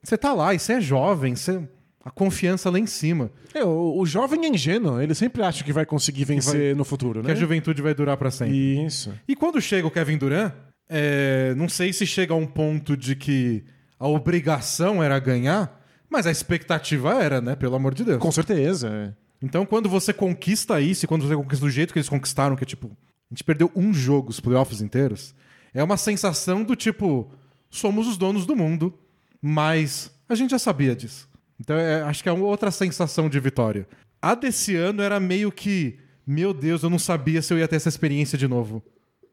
você 0.01 0.17
tá 0.17 0.33
lá 0.33 0.53
e 0.53 0.59
você 0.59 0.73
é 0.73 0.81
jovem, 0.81 1.35
você... 1.35 1.67
a 2.05 2.11
confiança 2.11 2.69
lá 2.69 2.77
em 2.77 2.85
cima. 2.85 3.31
É, 3.51 3.63
o, 3.63 3.97
o 3.97 4.05
jovem 4.05 4.45
é 4.45 4.47
ingênuo, 4.49 5.01
ele 5.01 5.15
sempre 5.15 5.41
acha 5.41 5.63
que 5.63 5.73
vai 5.73 5.87
conseguir 5.87 6.23
vencer 6.23 6.75
no 6.75 6.85
futuro, 6.85 7.21
Que 7.21 7.27
né? 7.27 7.33
a 7.33 7.35
juventude 7.35 7.81
vai 7.81 7.95
durar 7.95 8.15
pra 8.15 8.29
sempre. 8.29 8.85
Isso. 8.85 9.11
E 9.27 9.35
quando 9.35 9.59
chega 9.59 9.87
o 9.87 9.91
Kevin 9.91 10.17
Durant, 10.19 10.53
é, 10.87 11.55
não 11.57 11.67
sei 11.67 11.91
se 11.91 12.05
chega 12.05 12.31
a 12.31 12.37
um 12.37 12.45
ponto 12.45 12.95
de 12.95 13.15
que 13.15 13.63
a 13.99 14.07
obrigação 14.07 15.01
era 15.01 15.17
ganhar, 15.17 15.83
mas 16.07 16.27
a 16.27 16.31
expectativa 16.31 17.15
era, 17.23 17.41
né? 17.41 17.55
Pelo 17.55 17.75
amor 17.75 17.95
de 17.95 18.03
Deus. 18.03 18.19
Com 18.19 18.31
certeza. 18.31 18.87
é. 18.87 19.13
Então, 19.41 19.65
quando 19.65 19.89
você 19.89 20.13
conquista 20.13 20.79
isso, 20.79 21.05
e 21.05 21.07
quando 21.07 21.27
você 21.27 21.35
conquista 21.35 21.65
do 21.65 21.71
jeito 21.71 21.91
que 21.91 21.97
eles 21.99 22.09
conquistaram, 22.09 22.55
que 22.55 22.63
é 22.63 22.67
tipo, 22.67 22.87
a 22.87 23.33
gente 23.33 23.43
perdeu 23.43 23.71
um 23.75 23.91
jogo 23.93 24.29
os 24.29 24.39
playoffs 24.39 24.79
inteiros, 24.81 25.33
é 25.73 25.83
uma 25.83 25.97
sensação 25.97 26.63
do 26.63 26.75
tipo, 26.75 27.31
somos 27.69 28.07
os 28.07 28.15
donos 28.15 28.45
do 28.45 28.55
mundo, 28.55 28.93
mas 29.41 30.11
a 30.29 30.35
gente 30.35 30.51
já 30.51 30.59
sabia 30.59 30.95
disso. 30.95 31.27
Então, 31.59 31.75
é, 31.77 32.01
acho 32.01 32.21
que 32.21 32.29
é 32.29 32.31
outra 32.31 32.71
sensação 32.71 33.29
de 33.29 33.39
vitória. 33.39 33.87
A 34.21 34.35
desse 34.35 34.75
ano 34.75 35.01
era 35.01 35.19
meio 35.19 35.51
que, 35.51 35.97
meu 36.25 36.53
Deus, 36.53 36.83
eu 36.83 36.89
não 36.89 36.99
sabia 36.99 37.41
se 37.41 37.53
eu 37.53 37.57
ia 37.57 37.67
ter 37.67 37.75
essa 37.75 37.89
experiência 37.89 38.37
de 38.37 38.47
novo. 38.47 38.83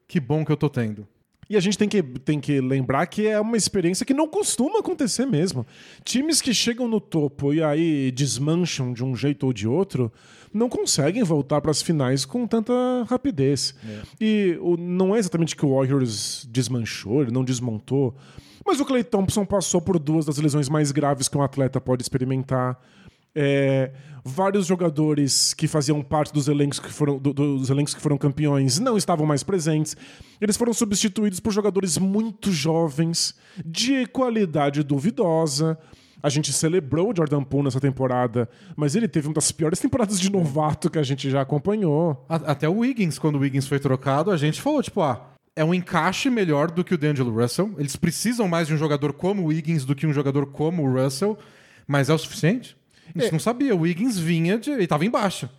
Que 0.06 0.20
bom 0.20 0.44
que 0.44 0.52
eu 0.52 0.56
tô 0.56 0.68
tendo. 0.68 1.06
E 1.52 1.56
a 1.56 1.60
gente 1.60 1.76
tem 1.76 1.88
que, 1.88 2.02
tem 2.02 2.40
que 2.40 2.60
lembrar 2.60 3.06
que 3.06 3.26
é 3.26 3.38
uma 3.38 3.56
experiência 3.56 4.06
que 4.06 4.14
não 4.14 4.28
costuma 4.28 4.78
acontecer 4.78 5.26
mesmo. 5.26 5.66
Times 6.04 6.40
que 6.40 6.54
chegam 6.54 6.88
no 6.88 7.00
topo 7.00 7.52
e 7.52 7.62
aí 7.62 8.10
desmancham 8.12 8.92
de 8.92 9.04
um 9.04 9.14
jeito 9.14 9.44
ou 9.44 9.52
de 9.52 9.68
outro, 9.68 10.10
não 10.52 10.68
conseguem 10.68 11.22
voltar 11.22 11.60
para 11.60 11.70
as 11.70 11.82
finais 11.82 12.24
com 12.24 12.46
tanta 12.46 12.72
rapidez. 13.08 13.74
E 14.20 14.56
o, 14.60 14.76
não 14.76 15.14
é 15.14 15.18
exatamente 15.18 15.56
que 15.56 15.66
o 15.66 15.74
Warriors 15.74 16.46
desmanchou, 16.50 17.22
ele 17.22 17.32
não 17.32 17.44
desmontou, 17.44 18.14
mas 18.66 18.80
o 18.80 18.84
Clay 18.84 19.04
Thompson 19.04 19.44
passou 19.44 19.80
por 19.80 19.98
duas 19.98 20.24
das 20.26 20.38
lesões 20.38 20.68
mais 20.68 20.92
graves 20.92 21.28
que 21.28 21.36
um 21.36 21.42
atleta 21.42 21.80
pode 21.80 22.02
experimentar. 22.02 22.78
É, 23.34 23.92
vários 24.22 24.66
jogadores 24.66 25.54
que 25.54 25.66
faziam 25.66 26.02
parte 26.02 26.32
dos 26.34 26.48
elencos 26.48 26.78
que 26.78 26.90
foram 26.92 27.18
do- 27.18 27.32
dos 27.32 27.70
elencos 27.70 27.94
que 27.94 28.00
foram 28.00 28.18
campeões 28.18 28.78
não 28.78 28.96
estavam 28.96 29.24
mais 29.26 29.42
presentes. 29.42 29.96
Eles 30.40 30.56
foram 30.56 30.74
substituídos 30.74 31.40
por 31.40 31.50
jogadores 31.52 31.96
muito 31.96 32.52
jovens, 32.52 33.34
de 33.64 34.04
qualidade 34.06 34.82
duvidosa. 34.82 35.78
A 36.22 36.28
gente 36.28 36.52
celebrou 36.52 37.10
o 37.10 37.16
Jordan 37.16 37.42
Poole 37.42 37.64
nessa 37.64 37.80
temporada, 37.80 38.48
mas 38.76 38.94
ele 38.94 39.08
teve 39.08 39.26
uma 39.28 39.34
das 39.34 39.50
piores 39.50 39.80
temporadas 39.80 40.20
de 40.20 40.30
novato 40.30 40.88
que 40.90 40.98
a 40.98 41.02
gente 41.02 41.28
já 41.30 41.40
acompanhou. 41.40 42.24
Até 42.28 42.68
o 42.68 42.78
Wiggins, 42.80 43.18
quando 43.18 43.36
o 43.36 43.38
Wiggins 43.40 43.66
foi 43.66 43.80
trocado, 43.80 44.30
a 44.30 44.36
gente 44.36 44.60
falou, 44.60 44.80
tipo, 44.82 45.00
ah, 45.00 45.20
é 45.54 45.64
um 45.64 45.74
encaixe 45.74 46.30
melhor 46.30 46.70
do 46.70 46.82
que 46.82 46.94
o 46.94 46.98
D'Angelo 46.98 47.30
Russell. 47.34 47.74
Eles 47.78 47.96
precisam 47.96 48.48
mais 48.48 48.68
de 48.68 48.74
um 48.74 48.76
jogador 48.76 49.12
como 49.12 49.42
o 49.42 49.46
Wiggins 49.46 49.84
do 49.84 49.94
que 49.94 50.06
um 50.06 50.12
jogador 50.12 50.46
como 50.46 50.82
o 50.82 50.92
Russell, 50.92 51.38
mas 51.86 52.08
é 52.08 52.14
o 52.14 52.18
suficiente? 52.18 52.76
A 53.14 53.18
gente 53.18 53.28
É. 53.28 53.32
não 53.32 53.38
sabia. 53.38 53.74
O 53.74 53.80
Wiggins 53.80 54.18
vinha 54.18 54.58
de. 54.58 54.70
Ele 54.70 54.86
tava 54.86 55.04
em 55.04 55.10
baixa. 55.10 55.50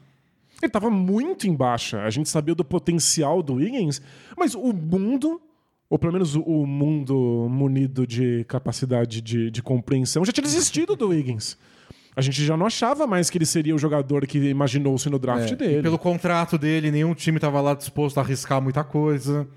Ele 0.61 0.69
estava 0.69 0.89
muito 0.89 1.45
em 1.47 1.53
baixa. 1.53 2.01
A 2.03 2.09
gente 2.09 2.29
sabia 2.29 2.55
do 2.55 2.63
potencial 2.63 3.43
do 3.43 3.55
Wiggins, 3.55 4.01
mas 4.37 4.55
o 4.55 4.71
mundo, 4.73 5.41
ou 5.89 5.99
pelo 5.99 6.13
menos 6.13 6.35
o, 6.35 6.65
mundo 6.65 7.47
munido 7.51 8.07
de 8.07 8.45
capacidade 8.47 9.21
de, 9.21 9.51
de 9.51 9.61
compreensão, 9.61 10.23
já 10.25 10.31
tinha 10.31 10.43
desistido 10.43 10.95
do 10.95 11.09
Wiggins. 11.09 11.57
A 12.15 12.21
gente 12.21 12.43
já 12.45 12.55
não 12.55 12.65
achava 12.65 13.05
mais 13.05 13.29
que 13.29 13.37
ele 13.37 13.45
seria 13.45 13.75
o 13.75 13.77
jogador 13.79 14.25
que 14.25 14.37
imaginou-se 14.37 15.09
no 15.09 15.19
draft 15.19 15.51
É, 15.51 15.55
dele. 15.55 15.79
e 15.79 15.81
Pelo 15.83 15.97
contrato 15.99 16.57
dele, 16.57 16.89
nenhum 16.91 17.13
time 17.13 17.39
tava 17.39 17.59
lá 17.59 17.73
disposto 17.73 18.17
a 18.19 18.21
arriscar 18.21 18.61
muita 18.61 18.83
coisa. 18.83 19.47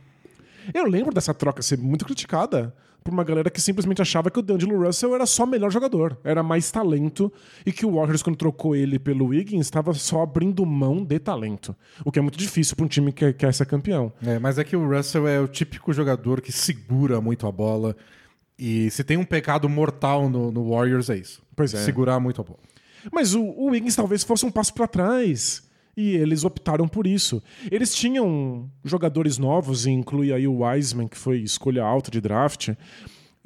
Eu 0.73 0.85
lembro 0.87 1.13
dessa 1.15 1.35
troca 1.35 1.63
ser 1.63 1.79
muito 1.79 2.05
criticada 2.05 2.75
por 3.07 3.13
uma 3.13 3.23
galera 3.23 3.49
que 3.49 3.61
simplesmente 3.61 4.03
achava 4.03 4.33
que 4.33 4.39
o 4.41 4.43
D'Angelo 4.43 4.85
Russell 4.85 5.15
era 5.15 5.25
só 5.27 5.47
melhor 5.47 5.71
jogador, 5.71 6.19
era 6.25 6.43
mais 6.43 6.73
talento, 6.73 7.33
e 7.65 7.71
que 7.71 7.87
o 7.87 7.95
Warriors, 7.95 8.21
quando 8.21 8.37
trocou 8.37 8.75
ele 8.75 8.99
pelo 8.99 9.27
Wiggins, 9.27 9.67
estava 9.67 9.95
só 9.95 10.23
abrindo 10.23 10.67
mão 10.67 11.05
de 11.05 11.21
talento. 11.21 11.75
O 12.05 12.11
que 12.11 12.19
é 12.19 12.23
muito 12.23 12.37
difícil 12.37 12.75
para 12.75 12.85
um 12.85 12.89
time 12.89 13.13
que 13.13 13.33
quer 13.33 13.55
ser 13.55 13.65
campeão. 13.67 14.13
É, 14.25 14.41
mas 14.41 14.59
é 14.59 14.65
que 14.65 14.77
o 14.77 14.89
Russell 14.89 15.29
é 15.29 15.41
o 15.41 15.47
típico 15.47 15.93
jogador 15.93 16.41
que 16.41 16.51
segura 16.51 17.21
muito 17.21 17.47
a 17.47 17.53
bola. 17.53 17.97
E 18.59 18.91
se 18.91 19.05
tem 19.05 19.17
um 19.17 19.25
pecado 19.25 19.69
mortal 19.69 20.29
no, 20.29 20.51
no 20.51 20.71
Warriors, 20.71 21.09
é 21.09 21.17
isso. 21.17 21.41
Pois 21.55 21.73
é. 21.75 21.79
Segurar 21.85 22.19
muito 22.19 22.41
a 22.41 22.45
bola. 22.45 22.59
Mas 23.13 23.35
o, 23.35 23.43
o 23.43 23.67
Wiggins 23.67 23.95
talvez 23.95 24.25
fosse 24.25 24.45
um 24.45 24.51
passo 24.51 24.75
para 24.75 24.89
trás. 24.89 25.63
E 25.97 26.15
eles 26.15 26.45
optaram 26.45 26.87
por 26.87 27.07
isso. 27.07 27.43
Eles 27.71 27.95
tinham 27.95 28.71
jogadores 28.85 29.39
novos, 29.39 29.87
e 29.87 29.91
inclui 29.91 30.33
aí 30.33 30.47
o 30.47 30.63
Wiseman, 30.63 31.09
que 31.09 31.17
foi 31.17 31.39
escolha 31.39 31.83
alta 31.83 32.11
de 32.11 32.21
draft. 32.21 32.71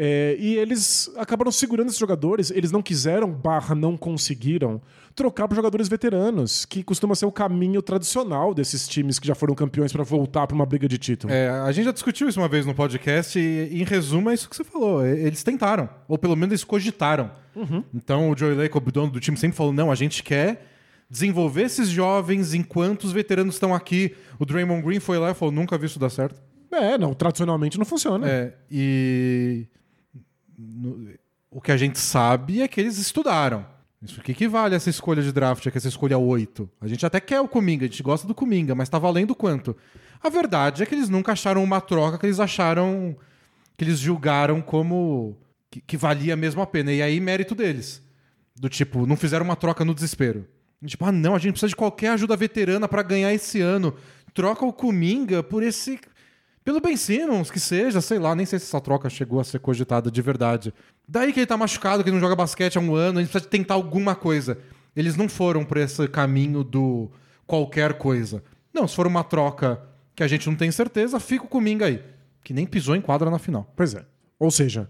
É, 0.02 0.34
e 0.40 0.56
eles 0.56 1.10
acabaram 1.16 1.52
segurando 1.52 1.88
esses 1.88 1.98
jogadores. 1.98 2.50
Eles 2.50 2.72
não 2.72 2.82
quiseram, 2.82 3.30
barra, 3.30 3.74
não 3.74 3.96
conseguiram, 3.96 4.80
trocar 5.14 5.46
por 5.46 5.54
jogadores 5.54 5.88
veteranos, 5.88 6.64
que 6.64 6.82
costuma 6.82 7.14
ser 7.14 7.26
o 7.26 7.30
caminho 7.30 7.82
tradicional 7.82 8.54
desses 8.54 8.88
times 8.88 9.18
que 9.18 9.28
já 9.28 9.34
foram 9.34 9.54
campeões 9.54 9.92
para 9.92 10.02
voltar 10.02 10.46
para 10.46 10.54
uma 10.54 10.64
briga 10.64 10.88
de 10.88 10.98
título. 10.98 11.32
É, 11.32 11.50
a 11.50 11.70
gente 11.70 11.84
já 11.84 11.92
discutiu 11.92 12.28
isso 12.28 12.40
uma 12.40 12.48
vez 12.48 12.64
no 12.66 12.74
podcast 12.74 13.38
e, 13.38 13.68
em 13.80 13.84
resumo, 13.84 14.30
é 14.30 14.34
isso 14.34 14.48
que 14.48 14.56
você 14.56 14.64
falou. 14.64 15.06
Eles 15.06 15.42
tentaram, 15.42 15.88
ou 16.08 16.16
pelo 16.18 16.34
menos 16.34 16.52
eles 16.52 16.64
cogitaram. 16.64 17.30
Então 17.94 18.30
o 18.30 18.36
Joey 18.36 18.54
Lacob, 18.54 18.88
o 18.88 18.92
dono 18.92 19.12
do 19.12 19.20
time, 19.20 19.36
sempre 19.36 19.56
falou: 19.56 19.72
não, 19.72 19.92
a 19.92 19.94
gente 19.94 20.22
quer 20.22 20.66
desenvolver 21.10 21.62
esses 21.62 21.88
jovens 21.88 22.54
enquanto 22.54 23.04
os 23.04 23.12
veteranos 23.12 23.56
estão 23.56 23.74
aqui. 23.74 24.14
O 24.38 24.46
Draymond 24.46 24.82
Green 24.82 25.00
foi 25.00 25.18
lá 25.18 25.30
e 25.30 25.34
falou: 25.34 25.52
nunca 25.52 25.76
vi 25.76 25.86
isso 25.86 25.98
dar 25.98 26.10
certo. 26.10 26.40
É, 26.72 26.96
não, 26.96 27.12
tradicionalmente 27.12 27.76
não 27.78 27.84
funciona. 27.84 28.28
É, 28.30 28.54
e 28.70 29.66
no- 30.56 31.10
o 31.50 31.60
que 31.60 31.72
a 31.72 31.76
gente 31.76 31.98
sabe 31.98 32.62
é 32.62 32.68
que 32.68 32.80
eles 32.80 32.96
estudaram. 32.98 33.66
Isso 34.02 34.20
o 34.20 34.22
que, 34.22 34.32
que 34.32 34.48
vale 34.48 34.74
essa 34.74 34.88
escolha 34.88 35.22
de 35.22 35.30
draft, 35.32 35.66
é 35.66 35.70
que 35.70 35.76
essa 35.76 35.88
escolha 35.88 36.16
8? 36.16 36.70
A 36.80 36.86
gente 36.88 37.04
até 37.04 37.20
quer 37.20 37.40
o 37.40 37.48
Kuminga, 37.48 37.84
a 37.84 37.88
gente 37.88 38.02
gosta 38.02 38.26
do 38.26 38.34
Kuminga, 38.34 38.74
mas 38.74 38.88
tá 38.88 38.98
valendo 38.98 39.34
quanto? 39.34 39.76
A 40.22 40.30
verdade 40.30 40.82
é 40.82 40.86
que 40.86 40.94
eles 40.94 41.08
nunca 41.10 41.32
acharam 41.32 41.62
uma 41.62 41.80
troca 41.80 42.16
que 42.18 42.24
eles 42.24 42.40
acharam. 42.40 43.16
que 43.76 43.84
eles 43.84 43.98
julgaram 43.98 44.62
como. 44.62 45.36
que, 45.70 45.80
que 45.80 45.96
valia 45.96 46.36
mesmo 46.36 46.62
a 46.62 46.66
pena. 46.66 46.92
E 46.92 47.02
aí, 47.02 47.20
mérito 47.20 47.54
deles. 47.54 48.02
Do 48.56 48.68
tipo, 48.68 49.06
não 49.06 49.16
fizeram 49.16 49.44
uma 49.44 49.56
troca 49.56 49.84
no 49.84 49.94
desespero. 49.94 50.46
Tipo, 50.84 51.04
ah, 51.04 51.12
não, 51.12 51.34
a 51.34 51.38
gente 51.38 51.52
precisa 51.52 51.68
de 51.68 51.76
qualquer 51.76 52.08
ajuda 52.08 52.36
veterana 52.36 52.88
pra 52.88 53.02
ganhar 53.02 53.32
esse 53.34 53.60
ano. 53.60 53.94
Troca 54.32 54.64
o 54.64 54.72
Kuminga 54.72 55.42
por 55.42 55.62
esse. 55.62 56.00
Pelo 56.64 56.80
Ben 56.80 56.96
Simmons, 56.96 57.50
que 57.50 57.58
seja, 57.58 58.00
sei 58.00 58.18
lá, 58.18 58.34
nem 58.34 58.46
sei 58.46 58.58
se 58.58 58.66
essa 58.66 58.80
troca 58.80 59.08
chegou 59.10 59.40
a 59.40 59.44
ser 59.44 59.58
cogitada 59.60 60.10
de 60.10 60.22
verdade. 60.22 60.72
Daí 61.08 61.32
que 61.32 61.40
ele 61.40 61.46
tá 61.46 61.56
machucado, 61.56 62.02
que 62.02 62.08
ele 62.08 62.14
não 62.14 62.20
joga 62.20 62.36
basquete 62.36 62.76
há 62.76 62.80
um 62.80 62.94
ano, 62.94 63.18
a 63.18 63.22
gente 63.22 63.30
precisa 63.30 63.50
tentar 63.50 63.74
alguma 63.74 64.14
coisa. 64.14 64.58
Eles 64.94 65.16
não 65.16 65.28
foram 65.28 65.64
por 65.64 65.76
esse 65.78 66.06
caminho 66.08 66.62
do 66.62 67.10
qualquer 67.46 67.94
coisa. 67.94 68.42
Não, 68.72 68.86
se 68.86 68.94
for 68.94 69.06
uma 69.06 69.24
troca 69.24 69.82
que 70.14 70.22
a 70.22 70.28
gente 70.28 70.48
não 70.48 70.54
tem 70.54 70.70
certeza, 70.70 71.18
fica 71.18 71.44
o 71.44 71.48
Kuminga 71.48 71.86
aí. 71.86 72.02
Que 72.44 72.52
nem 72.52 72.66
pisou 72.66 72.94
em 72.94 73.00
quadra 73.00 73.30
na 73.30 73.38
final. 73.38 73.72
Pois 73.74 73.94
é. 73.94 74.04
Ou 74.38 74.50
seja, 74.50 74.88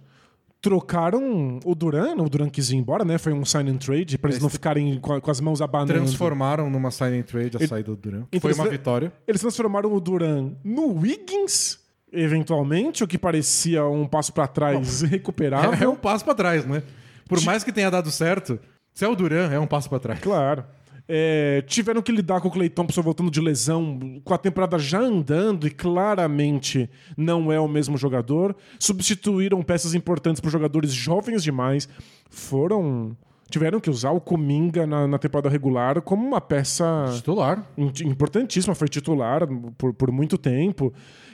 trocaram 0.61 1.59
o 1.65 1.75
Duran, 1.75 2.15
o 2.17 2.29
Duran 2.29 2.49
quis 2.51 2.71
ir 2.71 2.77
embora, 2.77 3.05
né? 3.05 3.19
Foi 3.19 3.33
um 3.33 3.45
sign 3.45 3.71
and 3.71 3.77
trade 3.79 4.19
para 4.19 4.31
eles 4.31 4.43
não 4.43 4.49
ficarem 4.51 4.99
com, 5.01 5.21
com 5.21 5.31
as 5.31 5.41
mãos 5.41 5.61
abanando. 5.63 5.93
Transformaram 5.95 6.69
numa 6.71 6.91
sign 6.91 7.19
and 7.19 7.23
trade 7.23 7.57
a 7.57 7.67
saída 7.67 7.91
do 7.91 7.97
Duran. 7.97 8.25
Então 8.31 8.41
Foi 8.41 8.53
uma 8.53 8.65
eles- 8.65 8.73
vitória. 8.79 9.13
Eles 9.27 9.41
transformaram 9.41 9.93
o 9.93 10.01
Duran 10.01 10.53
no 10.63 10.93
Wiggins, 11.01 11.79
eventualmente, 12.13 13.03
o 13.03 13.07
que 13.09 13.19
parecia 13.19 13.85
um 13.87 14.07
passo 14.07 14.33
para 14.33 14.47
trás 14.47 15.03
É, 15.05 15.07
recuperável. 15.07 15.93
um 15.93 15.97
passo 15.97 16.25
pra 16.25 16.35
trás, 16.35 16.65
né? 16.67 16.83
Por 17.29 17.41
mais 17.43 17.63
que 17.65 17.73
tenha 17.73 17.91
dado 17.91 18.11
certo, 18.11 18.59
se 18.93 19.05
é 19.05 19.09
o 19.09 19.15
Duran, 19.15 19.51
é 19.51 19.59
um 19.59 19.67
passo 19.67 19.89
pra 19.89 19.99
trás. 19.99 20.21
Claro. 20.21 20.65
É, 21.13 21.63
tiveram 21.67 22.01
que 22.01 22.13
lidar 22.13 22.41
com 22.41 22.47
o 22.47 22.51
Clay 22.53 22.69
Thompson 22.69 23.03
voltando 23.03 23.33
de 23.33 23.41
lesão, 23.41 23.99
com 24.23 24.33
a 24.33 24.39
temporada 24.39 24.79
já 24.79 25.01
andando 25.01 25.67
e 25.67 25.71
claramente 25.71 26.89
não 27.17 27.51
é 27.51 27.59
o 27.59 27.67
mesmo 27.67 27.97
jogador. 27.99 28.55
Substituíram 28.79 29.61
peças 29.63 29.93
importantes 29.93 30.41
por 30.41 30.51
jogadores 30.51 30.93
jovens 30.93 31.43
demais. 31.43 31.89
Foram. 32.31 33.17
Tiveram 33.51 33.81
que 33.81 33.91
usar 33.91 34.13
o 34.13 34.21
Cominga 34.21 34.87
na, 34.87 35.09
na 35.09 35.19
temporada 35.19 35.49
regular 35.49 36.01
como 36.03 36.25
uma 36.25 36.41
peça 36.41 37.07
Titular. 37.17 37.67
im- 37.77 37.91
importantíssima, 38.05 38.77
foi 38.77 38.87
titular 38.87 39.41
por, 39.77 39.93
por 39.93 40.13
muito 40.13 40.39
tempo. 40.39 40.93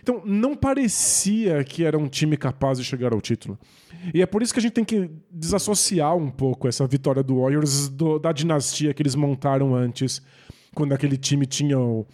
Então, 0.08 0.22
não 0.24 0.54
parecia 0.54 1.64
que 1.64 1.82
era 1.84 1.98
um 1.98 2.06
time 2.06 2.36
capaz 2.36 2.78
de 2.78 2.84
chegar 2.84 3.12
ao 3.12 3.20
título. 3.20 3.58
E 4.14 4.22
é 4.22 4.26
por 4.26 4.40
isso 4.40 4.52
que 4.54 4.60
a 4.60 4.62
gente 4.62 4.72
tem 4.72 4.84
que 4.84 5.10
desassociar 5.32 6.14
um 6.16 6.30
pouco 6.30 6.68
essa 6.68 6.86
vitória 6.86 7.24
do 7.24 7.40
Warriors 7.40 7.88
do- 7.88 8.16
da 8.20 8.30
dinastia 8.30 8.94
que 8.94 9.02
eles 9.02 9.16
montaram 9.16 9.74
antes, 9.74 10.22
quando 10.76 10.92
aquele 10.92 11.16
time 11.16 11.44
tinha 11.44 11.76
o, 11.76 12.06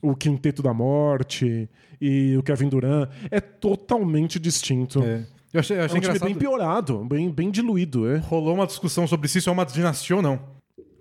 o 0.00 0.14
Quinteto 0.14 0.62
da 0.62 0.72
Morte 0.72 1.68
e 2.00 2.36
o 2.36 2.42
Kevin 2.44 2.68
Durant. 2.68 3.10
É 3.32 3.40
totalmente 3.40 4.38
distinto. 4.38 5.02
É, 5.02 5.06
É. 5.14 5.26
Eu 5.52 5.58
achei, 5.58 5.76
eu 5.76 5.82
achei 5.86 5.98
um 5.98 6.00
time 6.02 6.18
bem 6.20 6.34
piorado, 6.38 7.04
bem, 7.04 7.28
bem 7.28 7.50
diluído. 7.50 8.08
É. 8.08 8.18
Rolou 8.18 8.54
uma 8.54 8.66
discussão 8.68 9.08
sobre 9.08 9.26
se 9.26 9.38
isso 9.38 9.50
é 9.50 9.52
uma 9.52 9.64
dinastia 9.66 10.14
ou 10.14 10.22
não. 10.22 10.38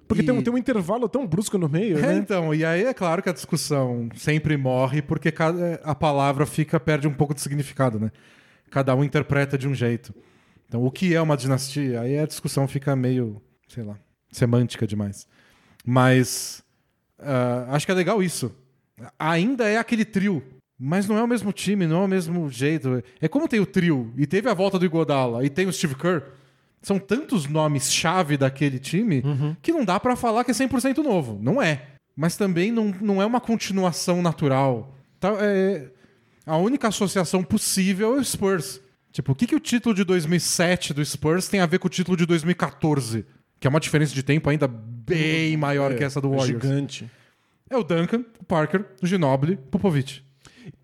Porque 0.09 0.23
E- 0.23 0.25
tem, 0.25 0.33
um- 0.35 0.41
tem 0.41 0.51
um 0.51 0.57
intervalo 0.57 1.07
tão 1.07 1.25
brusco 1.27 1.55
no 1.57 1.69
meio, 1.69 1.99
É, 1.99 2.01
né? 2.01 2.15
então, 2.17 2.51
e 2.53 2.65
aí 2.65 2.83
é 2.83 2.93
claro 2.95 3.21
que 3.21 3.29
a 3.29 3.33
discussão 3.33 4.09
sempre 4.15 4.57
morre 4.57 5.03
porque 5.03 5.31
cada, 5.31 5.75
a 5.83 5.93
palavra 5.93 6.45
fica 6.47 6.79
perde 6.79 7.07
um 7.07 7.13
pouco 7.13 7.33
de 7.35 7.39
significado, 7.41 7.99
né? 7.99 8.11
Cada 8.71 8.95
um 8.95 9.03
interpreta 9.03 9.55
de 9.55 9.67
um 9.67 9.73
jeito. 9.75 10.11
Então, 10.67 10.83
o 10.83 10.89
que 10.91 11.13
é 11.13 11.21
uma 11.21 11.37
dinastia? 11.37 12.01
Aí 12.01 12.17
a 12.17 12.25
discussão 12.25 12.67
fica 12.67 12.95
meio, 12.95 13.39
sei 13.67 13.83
lá, 13.83 13.97
semântica 14.31 14.87
demais. 14.87 15.27
Mas 15.85 16.63
ah, 17.19 17.67
acho 17.69 17.85
que 17.85 17.91
é 17.91 17.95
legal 17.95 18.21
isso. 18.21 18.51
Ainda 19.17 19.67
é 19.67 19.77
aquele 19.77 20.05
trio, 20.05 20.43
mas 20.79 21.07
não 21.07 21.17
é 21.17 21.23
o 21.23 21.27
mesmo 21.27 21.51
time, 21.53 21.85
não 21.87 22.01
é 22.01 22.05
o 22.05 22.07
mesmo 22.07 22.49
jeito. 22.49 23.03
É 23.21 23.27
como 23.27 23.47
tem 23.47 23.59
o 23.59 23.65
trio 23.65 24.11
e 24.17 24.25
teve 24.25 24.49
a 24.49 24.53
volta 24.53 24.77
do 24.79 24.85
Igodala 24.85 25.45
e 25.45 25.49
tem 25.49 25.67
o 25.67 25.73
Steve 25.73 25.95
Kerr. 25.95 26.23
São 26.81 26.97
tantos 26.97 27.45
nomes 27.47 27.91
chave 27.91 28.37
daquele 28.37 28.79
time 28.79 29.21
que 29.61 29.71
não 29.71 29.83
dá 29.83 29.99
pra 29.99 30.15
falar 30.15 30.43
que 30.43 30.51
é 30.51 30.53
100% 30.53 30.97
novo. 31.03 31.37
Não 31.41 31.61
é. 31.61 31.87
Mas 32.15 32.35
também 32.37 32.71
não, 32.71 32.93
não 33.01 33.21
é 33.21 33.25
uma 33.25 33.39
continuação 33.41 34.21
natural. 34.21 34.95
Tá, 35.19 35.33
é- 35.39 35.89
a 36.45 36.57
única 36.57 36.87
associação 36.87 37.43
possível 37.43 38.15
é 38.15 38.19
o 38.19 38.23
Spurs. 38.23 38.81
Tipo, 39.11 39.31
o 39.33 39.35
que, 39.35 39.45
que 39.47 39.55
o 39.55 39.59
título 39.59 39.93
de 39.93 40.03
2007 40.03 40.93
do 40.93 41.03
Spurs 41.05 41.47
tem 41.47 41.59
a 41.59 41.65
ver 41.65 41.79
com 41.79 41.87
o 41.87 41.89
título 41.89 42.15
de 42.17 42.25
2014? 42.25 43.25
Que 43.59 43.67
é 43.67 43.69
uma 43.69 43.79
diferença 43.79 44.13
de 44.13 44.23
tempo 44.23 44.49
ainda 44.49 44.67
bem 44.67 45.57
maior 45.57 45.95
que 45.95 46.03
essa 46.03 46.21
do 46.21 46.29
Warriors. 46.29 46.63
Gigante. 46.63 47.09
É 47.69 47.75
o 47.77 47.83
Duncan, 47.83 48.23
o 48.39 48.43
Parker, 48.45 48.85
o 49.01 49.05
Ginobili, 49.05 49.53
o 49.55 49.57
Popovich. 49.57 50.23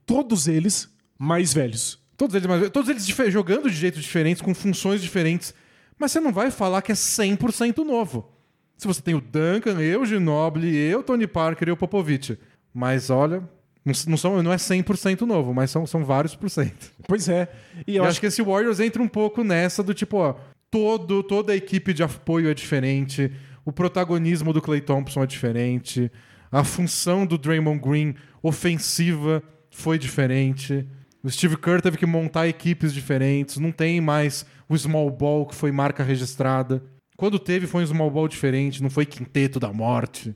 Todos 0.06 0.48
eles 0.48 0.90
mais 1.18 1.54
velhos. 1.54 2.00
Todos 2.18 2.36
eles, 2.36 2.48
mais- 2.48 2.70
todos 2.70 2.90
eles 2.90 3.06
jogando 3.32 3.70
de 3.70 3.76
jeitos 3.76 4.04
diferentes, 4.04 4.42
com 4.42 4.54
funções 4.54 5.02
diferentes. 5.02 5.54
Mas 5.98 6.12
você 6.12 6.20
não 6.20 6.32
vai 6.32 6.52
falar 6.52 6.82
que 6.82 6.92
é 6.92 6.96
100% 6.96 7.84
novo. 7.86 8.32
Se 8.78 8.88
você 8.88 9.02
tem 9.02 9.16
o 9.16 9.22
Duncan, 9.22 9.80
eu, 9.82 10.02
o 10.02 10.06
Ginobili, 10.06 10.76
eu, 10.76 11.02
Tony 11.02 11.28
Parker 11.28 11.70
e 11.70 11.72
o 11.72 11.78
Popovich. 11.78 12.38
Mas 12.74 13.10
olha, 13.10 13.42
não, 13.86 14.18
são, 14.18 14.42
não 14.42 14.52
é 14.52 14.58
100% 14.58 15.22
novo, 15.22 15.54
mas 15.54 15.72
são, 15.72 15.86
são 15.86 16.04
vários 16.04 16.36
por 16.36 16.50
cento. 16.50 16.92
Pois 17.08 17.30
é. 17.30 17.48
E 17.88 17.96
eu 17.96 17.98
eu 17.98 18.04
acho 18.04 18.12
acho 18.12 18.20
que 18.20 18.26
esse 18.26 18.42
Warriors 18.42 18.80
entra 18.80 19.02
um 19.02 19.08
pouco 19.08 19.44
nessa 19.44 19.82
do 19.84 19.94
tipo, 19.94 20.18
ó, 20.18 20.36
todo, 20.72 21.22
toda 21.24 21.54
a 21.54 21.56
equipe 21.56 21.94
de 21.94 22.04
apoio 22.04 22.50
é 22.50 22.54
diferente, 22.54 23.32
o 23.64 23.72
protagonismo 23.72 24.52
do 24.52 24.62
Clay 24.62 24.82
Thompson 24.82 25.24
é 25.24 25.28
diferente, 25.28 26.12
a 26.52 26.64
função 26.64 27.26
do 27.26 27.38
Draymond 27.38 27.80
Green 27.80 28.16
ofensiva 28.42 29.44
foi 29.70 29.98
diferente. 29.98 30.86
O 31.24 31.30
Steve 31.30 31.58
Kerr 31.58 31.82
teve 31.82 31.98
que 31.98 32.06
montar 32.06 32.48
equipes 32.48 32.94
diferentes, 32.94 33.58
não 33.58 33.72
tem 33.72 34.02
mais 34.02 34.46
o 34.68 34.78
small 34.78 35.10
ball 35.10 35.46
que 35.46 35.56
foi 35.56 35.72
marca 35.72 36.04
registrada. 36.04 36.84
Quando 37.18 37.40
teve 37.40 37.68
foi 37.68 37.84
um 37.84 37.88
small 37.88 38.12
ball 38.12 38.28
diferente, 38.28 38.84
não 38.84 38.90
foi 38.90 39.06
quinteto 39.06 39.60
da 39.60 39.72
morte. 39.72 40.36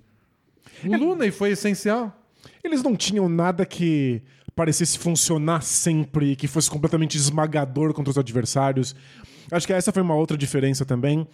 O 0.85 0.95
Looney 0.95 1.31
foi 1.31 1.51
essencial. 1.51 2.15
Eles 2.63 2.81
não 2.81 2.95
tinham 2.95 3.27
nada 3.27 3.65
que 3.65 4.21
parecesse 4.55 4.97
funcionar 4.97 5.61
sempre, 5.61 6.35
que 6.35 6.47
fosse 6.47 6.69
completamente 6.69 7.15
esmagador 7.15 7.93
contra 7.93 8.11
os 8.11 8.17
adversários. 8.17 8.95
Acho 9.51 9.65
que 9.65 9.73
essa 9.73 9.91
foi 9.91 10.01
uma 10.01 10.15
outra 10.15 10.37
diferença 10.37 10.85
também, 10.85 11.27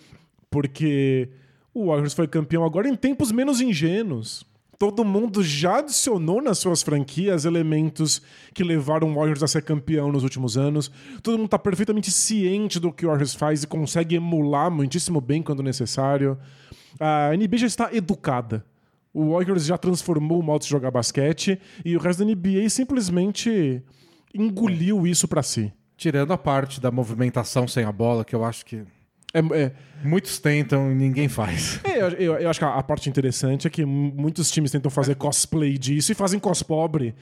porque 0.49 1.29
o 1.73 1.87
Warriors 1.87 2.13
foi 2.13 2.27
campeão 2.27 2.63
agora 2.63 2.87
em 2.87 2.95
tempos 2.95 3.31
menos 3.31 3.61
ingênuos. 3.61 4.45
Todo 4.77 5.05
mundo 5.05 5.41
já 5.41 5.77
adicionou 5.77 6.41
nas 6.41 6.57
suas 6.57 6.83
franquias 6.83 7.45
elementos 7.45 8.21
que 8.53 8.63
levaram 8.63 9.11
o 9.11 9.15
Warriors 9.15 9.41
a 9.41 9.47
ser 9.47 9.61
campeão 9.61 10.11
nos 10.11 10.23
últimos 10.23 10.57
anos. 10.57 10.91
Todo 11.23 11.37
mundo 11.37 11.45
está 11.45 11.59
perfeitamente 11.59 12.11
ciente 12.11 12.79
do 12.79 12.91
que 12.91 13.05
o 13.05 13.09
Warriors 13.09 13.33
faz 13.33 13.63
e 13.63 13.67
consegue 13.67 14.15
emular 14.15 14.69
muitíssimo 14.69 15.21
bem 15.21 15.41
quando 15.41 15.63
necessário. 15.63 16.37
A 16.99 17.31
NBA 17.35 17.57
já 17.57 17.67
está 17.67 17.93
educada. 17.93 18.65
O 19.13 19.31
Warriors 19.31 19.65
já 19.65 19.77
transformou 19.77 20.41
o 20.41 20.43
modo 20.43 20.63
de 20.63 20.67
jogar 20.67 20.91
basquete 20.91 21.57
e 21.85 21.95
o 21.95 21.99
resto 21.99 22.25
da 22.25 22.35
NBA 22.35 22.69
simplesmente 22.69 23.81
engoliu 24.33 25.07
isso 25.07 25.25
pra 25.25 25.41
si. 25.41 25.71
Tirando 25.95 26.33
a 26.33 26.37
parte 26.37 26.81
da 26.81 26.91
movimentação 26.91 27.65
sem 27.65 27.85
a 27.85 27.91
bola, 27.93 28.25
que 28.25 28.35
eu 28.35 28.43
acho 28.43 28.65
que 28.65 28.83
É, 29.37 29.63
é, 29.63 29.71
muitos 30.03 30.39
tentam 30.39 30.91
e 30.91 30.95
ninguém 30.95 31.27
faz. 31.27 31.79
é, 31.83 32.01
eu, 32.01 32.09
eu- 32.09 32.35
eu 32.37 32.49
acho 32.49 32.59
que 32.59 32.65
a, 32.65 32.75
a 32.75 32.81
parte 32.83 33.09
interessante 33.09 33.67
é 33.67 33.69
que 33.69 33.83
muitos 33.85 34.49
times 34.49 34.71
tentam 34.71 34.89
fazer 34.89 35.15
cosplay 35.15 35.77
disso 35.77 36.11
e 36.11 36.15
fazem 36.15 36.39
cos 36.39 36.63
pobre. 36.63 37.13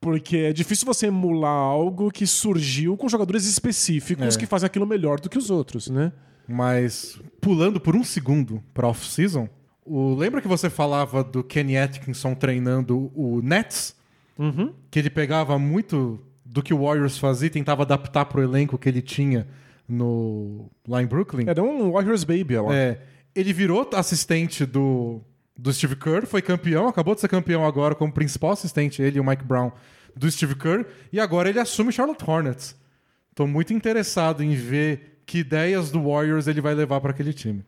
Porque 0.00 0.36
é 0.36 0.52
difícil 0.52 0.84
você 0.86 1.06
emular 1.06 1.50
algo 1.50 2.10
que 2.10 2.26
surgiu 2.26 2.96
com 2.96 3.08
jogadores 3.08 3.46
específicos 3.46 4.36
É. 4.36 4.38
que 4.38 4.44
fazem 4.46 4.66
aquilo 4.66 4.86
melhor 4.86 5.18
do 5.18 5.28
que 5.30 5.38
os 5.38 5.48
outros, 5.50 5.88
né? 5.88 6.12
Mas 6.46 7.18
pulando 7.40 7.80
por 7.80 7.96
um 7.96 8.04
segundo 8.04 8.62
pra 8.74 8.86
off-season, 8.88 9.48
lembra 9.86 10.40
que 10.42 10.46
você 10.48 10.68
falava 10.70 11.24
do 11.24 11.42
Kenny 11.42 11.76
Atkinson 11.78 12.34
treinando 12.34 13.10
o 13.14 13.40
Nets? 13.42 13.96
Que 14.90 14.98
ele 14.98 15.08
pegava 15.10 15.58
muito 15.58 16.20
do 16.44 16.62
que 16.62 16.74
o 16.74 16.84
Warriors 16.84 17.16
fazia 17.18 17.46
e 17.46 17.50
tentava 17.50 17.82
adaptar 17.82 18.26
pro 18.26 18.42
elenco 18.42 18.76
que 18.78 18.88
ele 18.88 19.00
tinha 19.02 19.46
no, 19.88 20.70
lá 20.86 21.02
em 21.02 21.06
Brooklyn. 21.06 21.46
Era 21.48 21.62
um 21.62 21.92
Warriors 21.92 22.24
Baby 22.24 22.56
lá. 22.56 22.74
É, 22.74 23.00
ele 23.34 23.52
virou 23.52 23.88
assistente 23.94 24.64
do, 24.64 25.20
do 25.56 25.72
Steve 25.72 25.96
Kerr, 25.96 26.26
foi 26.26 26.42
campeão, 26.42 26.88
acabou 26.88 27.14
de 27.14 27.20
ser 27.20 27.28
campeão 27.28 27.64
agora 27.64 27.94
como 27.94 28.12
principal 28.12 28.52
assistente, 28.52 29.02
ele 29.02 29.18
e 29.18 29.20
o 29.20 29.24
Mike 29.24 29.44
Brown, 29.44 29.70
do 30.14 30.30
Steve 30.30 30.54
Kerr, 30.54 30.86
e 31.12 31.20
agora 31.20 31.48
ele 31.48 31.60
assume 31.60 31.92
Charlotte 31.92 32.28
Hornets. 32.28 32.74
Tô 33.34 33.46
muito 33.46 33.72
interessado 33.72 34.42
em 34.42 34.54
ver 34.54 35.20
que 35.26 35.38
ideias 35.38 35.90
do 35.90 36.02
Warriors 36.02 36.46
ele 36.46 36.60
vai 36.60 36.74
levar 36.74 37.00
para 37.00 37.10
aquele 37.10 37.32
time. 37.32 37.64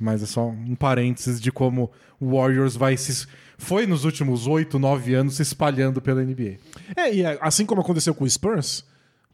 Mas 0.00 0.22
é 0.22 0.26
só 0.26 0.48
um 0.48 0.74
parênteses 0.74 1.38
de 1.38 1.52
como 1.52 1.90
o 2.18 2.34
Warriors 2.34 2.74
vai 2.74 2.96
se. 2.96 3.26
Foi 3.58 3.86
nos 3.86 4.06
últimos 4.06 4.46
8, 4.46 4.78
9 4.78 5.12
anos 5.12 5.36
se 5.36 5.42
espalhando 5.42 6.00
pela 6.00 6.24
NBA. 6.24 6.56
É, 6.96 7.14
e 7.14 7.22
é, 7.22 7.36
assim 7.42 7.66
como 7.66 7.82
aconteceu 7.82 8.14
com 8.14 8.24
o 8.24 8.30
Spurs, 8.30 8.82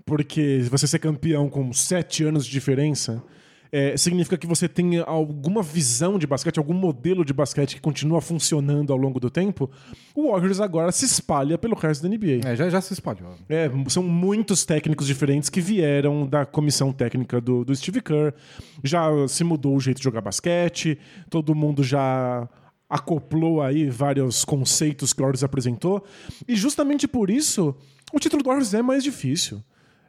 porque 0.06 0.64
você 0.70 0.86
ser 0.86 1.00
campeão 1.00 1.50
com 1.50 1.72
sete 1.72 2.24
anos 2.24 2.46
de 2.46 2.52
diferença 2.52 3.22
é, 3.72 3.96
significa 3.96 4.38
que 4.38 4.46
você 4.46 4.68
tem 4.68 4.98
alguma 5.00 5.62
visão 5.62 6.18
de 6.18 6.26
basquete, 6.26 6.58
algum 6.58 6.72
modelo 6.72 7.24
de 7.24 7.32
basquete 7.32 7.74
que 7.74 7.80
continua 7.80 8.20
funcionando 8.20 8.92
ao 8.92 8.98
longo 8.98 9.18
do 9.18 9.28
tempo. 9.28 9.70
O 10.14 10.30
Warriors 10.30 10.60
agora 10.60 10.92
se 10.92 11.04
espalha 11.04 11.58
pelo 11.58 11.74
resto 11.74 12.02
da 12.02 12.08
NBA. 12.08 12.48
É, 12.48 12.56
já, 12.56 12.70
já 12.70 12.80
se 12.80 12.92
espalhou. 12.92 13.34
É, 13.48 13.70
são 13.88 14.02
muitos 14.02 14.64
técnicos 14.64 15.06
diferentes 15.06 15.48
que 15.48 15.60
vieram 15.60 16.26
da 16.26 16.46
comissão 16.46 16.92
técnica 16.92 17.40
do, 17.40 17.64
do 17.64 17.74
Steve 17.74 18.00
Kerr. 18.00 18.32
Já 18.82 19.10
se 19.28 19.42
mudou 19.44 19.76
o 19.76 19.80
jeito 19.80 19.98
de 19.98 20.04
jogar 20.04 20.20
basquete, 20.20 20.98
todo 21.28 21.54
mundo 21.54 21.82
já 21.82 22.48
acoplou 22.88 23.60
aí 23.60 23.90
vários 23.90 24.44
conceitos 24.44 25.12
que 25.12 25.20
o 25.20 25.24
Warriors 25.24 25.42
apresentou. 25.42 26.04
E 26.46 26.54
justamente 26.54 27.08
por 27.08 27.28
isso, 27.28 27.74
o 28.12 28.20
título 28.20 28.42
do 28.42 28.46
Warriors 28.46 28.72
é 28.74 28.82
mais 28.82 29.02
difícil. 29.02 29.62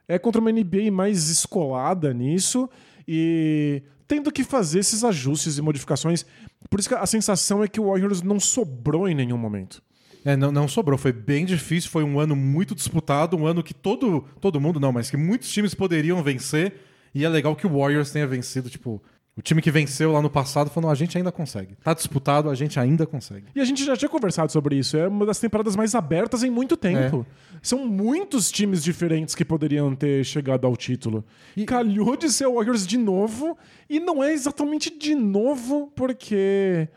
É 0.07 0.17
contra 0.17 0.39
uma 0.39 0.51
NBA 0.51 0.91
mais 0.91 1.29
escolada 1.29 2.13
nisso 2.13 2.69
e 3.07 3.81
tendo 4.07 4.31
que 4.31 4.43
fazer 4.43 4.79
esses 4.79 5.03
ajustes 5.03 5.57
e 5.57 5.61
modificações. 5.61 6.25
Por 6.69 6.79
isso 6.79 6.89
que 6.89 6.95
a 6.95 7.05
sensação 7.05 7.63
é 7.63 7.67
que 7.67 7.79
o 7.79 7.87
Warriors 7.87 8.21
não 8.21 8.39
sobrou 8.39 9.07
em 9.07 9.15
nenhum 9.15 9.37
momento. 9.37 9.81
É, 10.23 10.35
não, 10.35 10.51
não 10.51 10.67
sobrou. 10.67 10.97
Foi 10.97 11.11
bem 11.11 11.45
difícil. 11.45 11.89
Foi 11.89 12.03
um 12.03 12.19
ano 12.19 12.35
muito 12.35 12.73
disputado. 12.73 13.37
Um 13.37 13.45
ano 13.45 13.63
que 13.63 13.73
todo, 13.73 14.25
todo 14.41 14.59
mundo, 14.59 14.79
não, 14.79 14.91
mas 14.91 15.09
que 15.09 15.17
muitos 15.17 15.49
times 15.49 15.73
poderiam 15.73 16.21
vencer. 16.23 16.73
E 17.13 17.23
é 17.23 17.29
legal 17.29 17.55
que 17.55 17.65
o 17.65 17.77
Warriors 17.77 18.11
tenha 18.11 18.27
vencido, 18.27 18.69
tipo, 18.69 19.01
o 19.37 19.41
time 19.41 19.61
que 19.61 19.69
venceu 19.69 20.11
lá 20.11 20.21
no 20.21 20.29
passado 20.29 20.69
falou, 20.69 20.89
a 20.89 20.95
gente 20.95 21.17
ainda 21.17 21.31
consegue. 21.31 21.75
Tá 21.83 21.93
disputado, 21.93 22.49
a 22.49 22.55
gente 22.55 22.79
ainda 22.79 23.05
consegue. 23.05 23.45
E 23.55 23.59
a 23.61 23.65
gente 23.65 23.85
já 23.85 23.95
tinha 23.95 24.09
conversado 24.09 24.51
sobre 24.51 24.75
isso. 24.75 24.97
É 24.97 25.07
uma 25.07 25.25
das 25.25 25.39
temporadas 25.39 25.75
mais 25.75 25.93
abertas 25.93 26.43
em 26.43 26.49
muito 26.49 26.75
tempo. 26.75 27.25
São 27.61 27.85
muitos 27.87 28.51
times 28.51 28.83
diferentes 28.83 29.35
que 29.35 29.45
poderiam 29.45 29.93
ter 29.95 30.23
chegado 30.25 30.65
ao 30.65 30.75
título. 30.75 31.23
E 31.55 31.65
calhou 31.65 32.17
de 32.17 32.29
ser 32.31 32.47
o 32.47 32.55
Warriors 32.55 32.85
de 32.87 32.97
novo. 32.97 33.57
E 33.89 33.99
não 33.99 34.23
é 34.23 34.33
exatamente 34.33 34.89
de 34.97 35.13
novo, 35.15 35.91
porque 35.95 36.87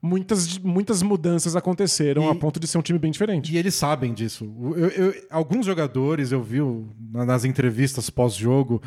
muitas, 0.00 0.56
muitas 0.58 1.02
mudanças 1.02 1.56
aconteceram 1.56 2.24
E- 2.24 2.30
a 2.30 2.34
ponto 2.34 2.60
de 2.60 2.66
ser 2.68 2.78
um 2.78 2.82
time 2.82 2.98
bem 2.98 3.10
diferente. 3.10 3.52
E 3.52 3.58
eles 3.58 3.74
sabem 3.74 4.14
disso. 4.14 4.48
Eu- 4.76 4.88
eu- 4.90 5.14
alguns 5.30 5.66
jogadores 5.66 6.30
eu 6.32 6.42
vi 6.42 6.58
nas 7.12 7.44
entrevistas 7.44 8.08
pós-jogo 8.08 8.80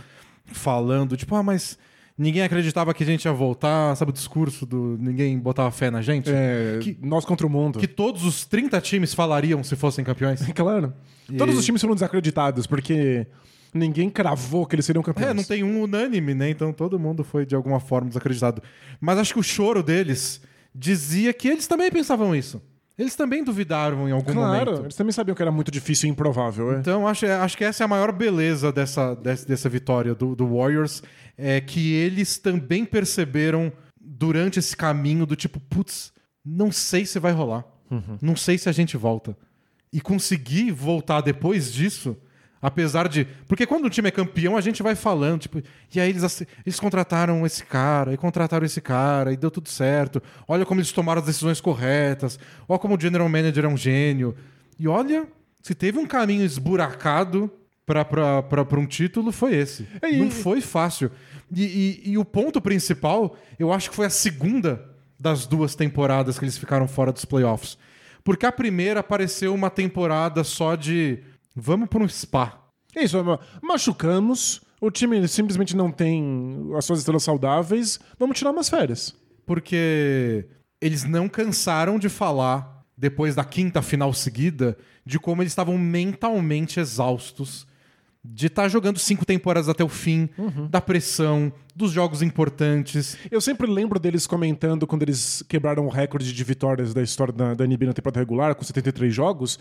falando, 0.46 1.16
tipo, 1.18 1.36
ah, 1.36 1.44
mas 1.44 1.78
ninguém 2.22 2.44
acreditava 2.44 2.94
que 2.94 3.04
a 3.04 3.06
gente 3.06 3.26
ia 3.26 3.34
voltar, 3.34 3.96
sabe 3.96 4.12
o 4.12 4.14
discurso 4.14 4.66
do 4.66 4.98
ninguém 5.00 5.38
botava 5.40 5.72
fé 5.72 5.90
na 5.90 6.02
gente? 6.02 6.30
É, 6.32 6.80
Que- 6.82 6.98
nós 7.02 7.26
contra 7.26 7.46
o 7.46 7.50
mundo. 7.50 7.80
Que 7.80 7.88
todos 7.88 8.24
os 8.24 8.46
30 8.46 8.80
times 8.80 9.14
falariam 9.14 9.64
se 9.64 9.76
fossem 9.76 10.06
campeões. 10.06 10.42
Claro. 10.54 10.94
E- 11.30 11.38
Todos 11.38 11.58
os 11.58 11.66
times 11.66 11.82
foram 11.82 11.94
desacreditados, 11.96 12.68
porque 12.68 13.26
ninguém 13.74 14.10
cravou 14.10 14.66
que 14.66 14.76
eles 14.76 14.86
seriam 14.86 15.02
campeões. 15.04 15.32
É, 15.32 15.34
não 15.34 15.44
tem 15.44 15.64
um 15.64 15.82
unânime, 15.82 16.34
né? 16.34 16.50
Então 16.50 16.72
todo 16.74 17.00
mundo 17.00 17.24
foi 17.24 17.46
de 17.46 17.56
alguma 17.56 17.80
forma 17.80 18.10
desacreditado. 18.10 18.62
Mas 19.00 19.18
acho 19.18 19.34
que 19.34 19.40
o 19.40 19.44
choro 19.44 19.82
deles 19.82 20.42
dizia 20.76 21.34
que 21.34 21.48
eles 21.48 21.68
também 21.68 21.90
pensavam 21.92 22.36
isso. 22.36 22.62
Eles 23.02 23.16
também 23.16 23.44
duvidaram 23.44 24.08
em 24.08 24.12
algum 24.12 24.32
Claro, 24.32 24.72
momento. 24.72 24.86
eles 24.86 24.96
também 24.96 25.12
sabiam 25.12 25.34
que 25.36 25.42
era 25.42 25.52
muito 25.52 25.72
difícil 25.72 26.08
e 26.08 26.12
improvável. 26.12 26.74
É. 26.74 26.80
Então, 26.80 27.08
acho, 27.08 27.26
acho 27.26 27.58
que 27.58 27.64
essa 27.64 27.84
é 27.84 27.86
a 27.86 27.88
maior 27.88 28.12
beleza 28.12 28.72
dessa, 28.72 29.16
dessa, 29.16 29.46
dessa 29.48 29.68
vitória 29.68 30.14
do, 30.14 30.36
do 30.36 30.56
Warriors. 30.58 31.02
É 31.38 31.60
que 31.60 31.94
eles 31.94 32.38
também 32.38 32.86
perceberam 32.86 33.72
durante 34.00 34.60
esse 34.60 34.78
caminho 34.78 35.26
do 35.26 35.36
tipo, 35.36 35.60
putz, 35.60 36.14
não 36.46 36.72
sei 36.72 37.06
se 37.06 37.18
vai 37.18 37.32
rolar. 37.32 37.66
Não 38.22 38.36
sei 38.36 38.58
se 38.58 38.70
a 38.70 38.72
gente 38.72 38.96
volta. 38.96 39.36
E 39.92 40.00
conseguir 40.00 40.72
voltar 40.72 41.22
depois 41.22 41.74
disso, 41.74 42.16
apesar 42.62 43.08
de. 43.08 43.26
Porque 43.48 43.66
quando 43.66 43.86
o 43.86 43.90
time 43.90 44.08
é 44.08 44.12
campeão, 44.12 44.56
a 44.56 44.62
gente 44.62 44.84
vai 44.84 44.96
falando, 44.96 45.42
tipo, 45.42 45.62
e 45.94 46.00
aí 46.00 46.10
eles, 46.10 46.44
eles 46.66 46.80
contrataram 46.80 47.46
esse 47.46 47.64
cara, 47.66 48.14
e 48.14 48.18
contrataram 48.18 48.66
esse 48.66 48.80
cara, 48.82 49.34
e 49.34 49.38
deu 49.38 49.50
tudo 49.50 49.70
certo. 49.70 50.22
Olha 50.48 50.66
como 50.66 50.80
eles 50.80 50.92
tomaram 50.92 51.20
as 51.22 51.26
decisões 51.28 51.60
corretas. 51.62 52.38
Olha 52.68 52.80
como 52.80 52.96
o 52.96 53.00
general 53.00 53.28
manager 53.28 53.66
é 53.66 53.68
um 53.68 53.78
gênio. 53.78 54.36
E 54.80 54.88
olha, 54.88 55.28
se 55.62 55.74
teve 55.76 55.98
um 56.00 56.06
caminho 56.06 56.44
esburacado 56.46 57.52
para 57.86 58.80
um 58.80 58.86
título, 58.86 59.32
foi 59.32 59.56
esse. 59.56 59.88
É, 60.02 60.10
e- 60.12 60.18
Não 60.18 60.32
foi 60.32 60.62
fácil. 60.62 61.12
E, 61.54 61.64
e- 62.06 62.12
e 62.12 62.18
o 62.18 62.24
ponto 62.24 62.62
principal, 62.62 63.36
eu 63.60 63.74
acho 63.74 63.90
que 63.90 63.96
foi 63.96 64.06
a 64.06 64.10
segunda 64.10 64.86
das 65.20 65.46
duas 65.46 65.76
temporadas 65.76 66.40
que 66.40 66.46
eles 66.46 66.58
ficaram 66.58 66.88
fora 66.88 67.12
dos 67.12 67.26
playoffs. 67.26 67.78
Porque 68.24 68.46
a 68.46 68.52
primeira 68.52 69.04
pareceu 69.04 69.54
uma 69.54 69.70
temporada 69.70 70.44
só 70.44 70.76
de 70.76 71.20
vamos 71.56 71.90
para 71.90 72.04
um 72.04 72.08
spa. 72.08 72.58
É 72.96 73.04
isso, 73.04 73.24
ma- 73.24 73.40
machucamos, 73.62 74.62
o 74.80 74.92
time 74.92 75.28
simplesmente 75.28 75.76
não 75.76 75.92
tem 75.92 76.70
as 76.78 76.86
suas 76.86 77.00
estrelas 77.00 77.24
saudáveis, 77.24 78.00
vamos 78.20 78.38
tirar 78.38 78.52
umas 78.52 78.70
férias. 78.70 79.16
Porque 79.46 80.48
eles 80.80 81.04
não 81.04 81.28
cansaram 81.30 81.98
de 82.00 82.10
falar, 82.10 82.84
depois 82.98 83.36
da 83.36 83.44
quinta 83.44 83.82
final 83.82 84.14
seguida, 84.14 84.78
de 85.06 85.20
como 85.20 85.42
eles 85.42 85.52
estavam 85.52 85.78
mentalmente 85.78 86.80
exaustos 86.80 87.66
de 88.24 88.48
estar 88.48 88.68
jogando 88.70 89.00
cinco 89.00 89.26
temporadas 89.26 89.68
até 89.68 89.84
o 89.84 89.90
fim, 89.90 90.30
da 90.70 90.80
pressão, 90.80 91.52
dos 91.76 91.92
jogos 91.92 92.22
importantes. 92.22 93.18
Eu 93.32 93.42
sempre 93.42 93.66
lembro 93.66 94.00
deles 94.00 94.28
comentando 94.28 94.86
quando 94.86 95.02
eles 95.02 95.44
quebraram 95.48 95.86
o 95.86 95.90
recorde 95.90 96.32
de 96.32 96.44
vitórias 96.44 96.94
da 96.94 97.02
história 97.02 97.34
da, 97.34 97.54
da 97.56 97.66
NBA 97.66 97.88
na 97.88 97.94
temporada 97.94 98.20
regular, 98.20 98.54
com 98.54 98.64
73 98.64 99.14
jogos, 99.14 99.58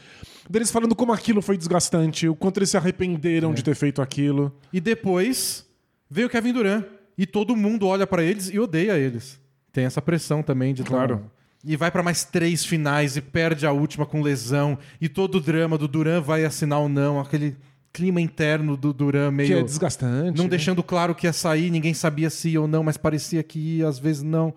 deles 0.49 0.71
falando 0.71 0.95
como 0.95 1.13
aquilo 1.13 1.41
foi 1.41 1.57
desgastante, 1.57 2.29
o 2.29 2.37
quanto 2.37 2.59
eles 2.59 2.71
se 2.71 2.77
arrependeram 2.77 3.55
de 3.55 3.65
ter 3.65 3.75
feito 3.75 4.03
aquilo. 4.03 4.55
E 4.73 4.81
depois 4.81 5.67
veio 6.11 6.27
o 6.27 6.31
Kevin 6.31 6.53
Durant. 6.53 6.85
E 7.17 7.27
todo 7.27 7.55
mundo 7.55 7.87
olha 7.87 8.07
pra 8.07 8.23
eles 8.23 8.49
e 8.49 8.59
odeia 8.59 8.97
eles. 8.99 9.39
Tem 9.73 9.85
essa 9.85 10.01
pressão 10.01 10.43
também 10.43 10.73
de 10.73 10.83
Claro. 10.83 11.31
E 11.63 11.77
vai 11.77 11.91
pra 11.91 12.03
mais 12.03 12.25
três 12.25 12.65
finais 12.65 13.17
e 13.17 13.21
perde 13.21 13.67
a 13.67 13.73
última 13.73 14.07
com 14.07 14.23
lesão. 14.23 14.79
E 14.99 15.07
todo 15.07 15.35
o 15.35 15.41
drama 15.41 15.77
do 15.77 15.87
Durant 15.87 16.25
vai 16.25 16.47
assinar 16.47 16.81
ou 16.81 16.89
não. 16.89 17.21
Aquele 17.21 17.57
clima 17.93 18.21
interno 18.21 18.77
do 18.77 18.93
Durant 18.93 19.33
meio. 19.33 19.49
Que 19.49 19.55
é 19.55 19.63
desgastante. 19.63 20.37
Não 20.37 20.45
né? 20.45 20.51
deixando 20.51 20.83
claro 20.83 21.15
que 21.15 21.27
ia 21.27 21.33
sair, 21.33 21.71
ninguém 21.71 21.93
sabia 21.95 22.31
se 22.31 22.51
ia 22.51 22.61
ou 22.61 22.69
não, 22.69 22.83
mas 22.83 22.97
parecia 22.97 23.43
que 23.43 23.59
ia, 23.79 23.89
às 23.89 23.99
vezes 23.99 24.23
não. 24.23 24.55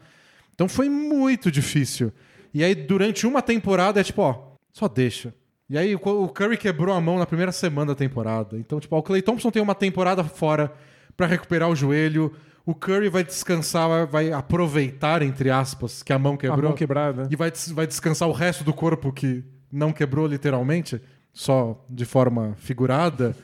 Então 0.54 0.68
foi 0.70 0.88
muito 0.90 1.50
difícil. 1.52 2.12
E 2.54 2.64
aí, 2.64 2.76
durante 2.76 3.26
uma 3.26 3.42
temporada, 3.42 4.00
é 4.00 4.04
tipo, 4.04 4.22
ó, 4.22 4.54
só 4.72 4.88
deixa. 4.88 5.34
E 5.70 5.78
aí, 5.78 5.96
o 5.96 6.28
Curry 6.30 6.58
quebrou 6.58 6.94
a 6.96 7.02
mão 7.02 7.18
na 7.18 7.26
primeira 7.26 7.52
semana 7.52 7.88
da 7.94 7.96
temporada. 7.96 8.58
Então, 8.60 8.80
tipo, 8.80 8.96
ó, 8.96 9.00
o 9.00 9.04
Clay 9.04 9.22
Thompson 9.24 9.50
tem 9.50 9.62
uma 9.62 9.74
temporada 9.74 10.24
fora 10.24 10.72
pra 11.18 11.26
recuperar 11.26 11.70
o 11.70 11.76
joelho. 11.76 12.32
O 12.64 12.76
Curry 12.76 13.10
vai 13.10 13.24
descansar, 13.24 14.06
vai- 14.08 14.32
aproveitar, 14.32 15.24
entre 15.24 15.50
aspas, 15.50 16.04
que 16.04 16.14
a 16.14 16.20
mão 16.20 16.36
A 16.36 16.38
quebrou. 16.38 16.64
mão 16.64 16.74
quebrada. 16.74 17.28
E 17.32 17.36
vai, 17.36 17.50
des- 17.50 17.70
vai 17.72 17.88
descansar 17.88 18.30
o 18.30 18.32
resto 18.32 18.64
do 18.64 18.72
corpo 18.74 19.12
que 19.12 19.44
não 19.72 19.92
quebrou 19.92 20.28
literalmente, 20.28 21.02
só 21.34 21.84
de 21.90 22.06
forma 22.06 22.56
figurada. 22.60 23.36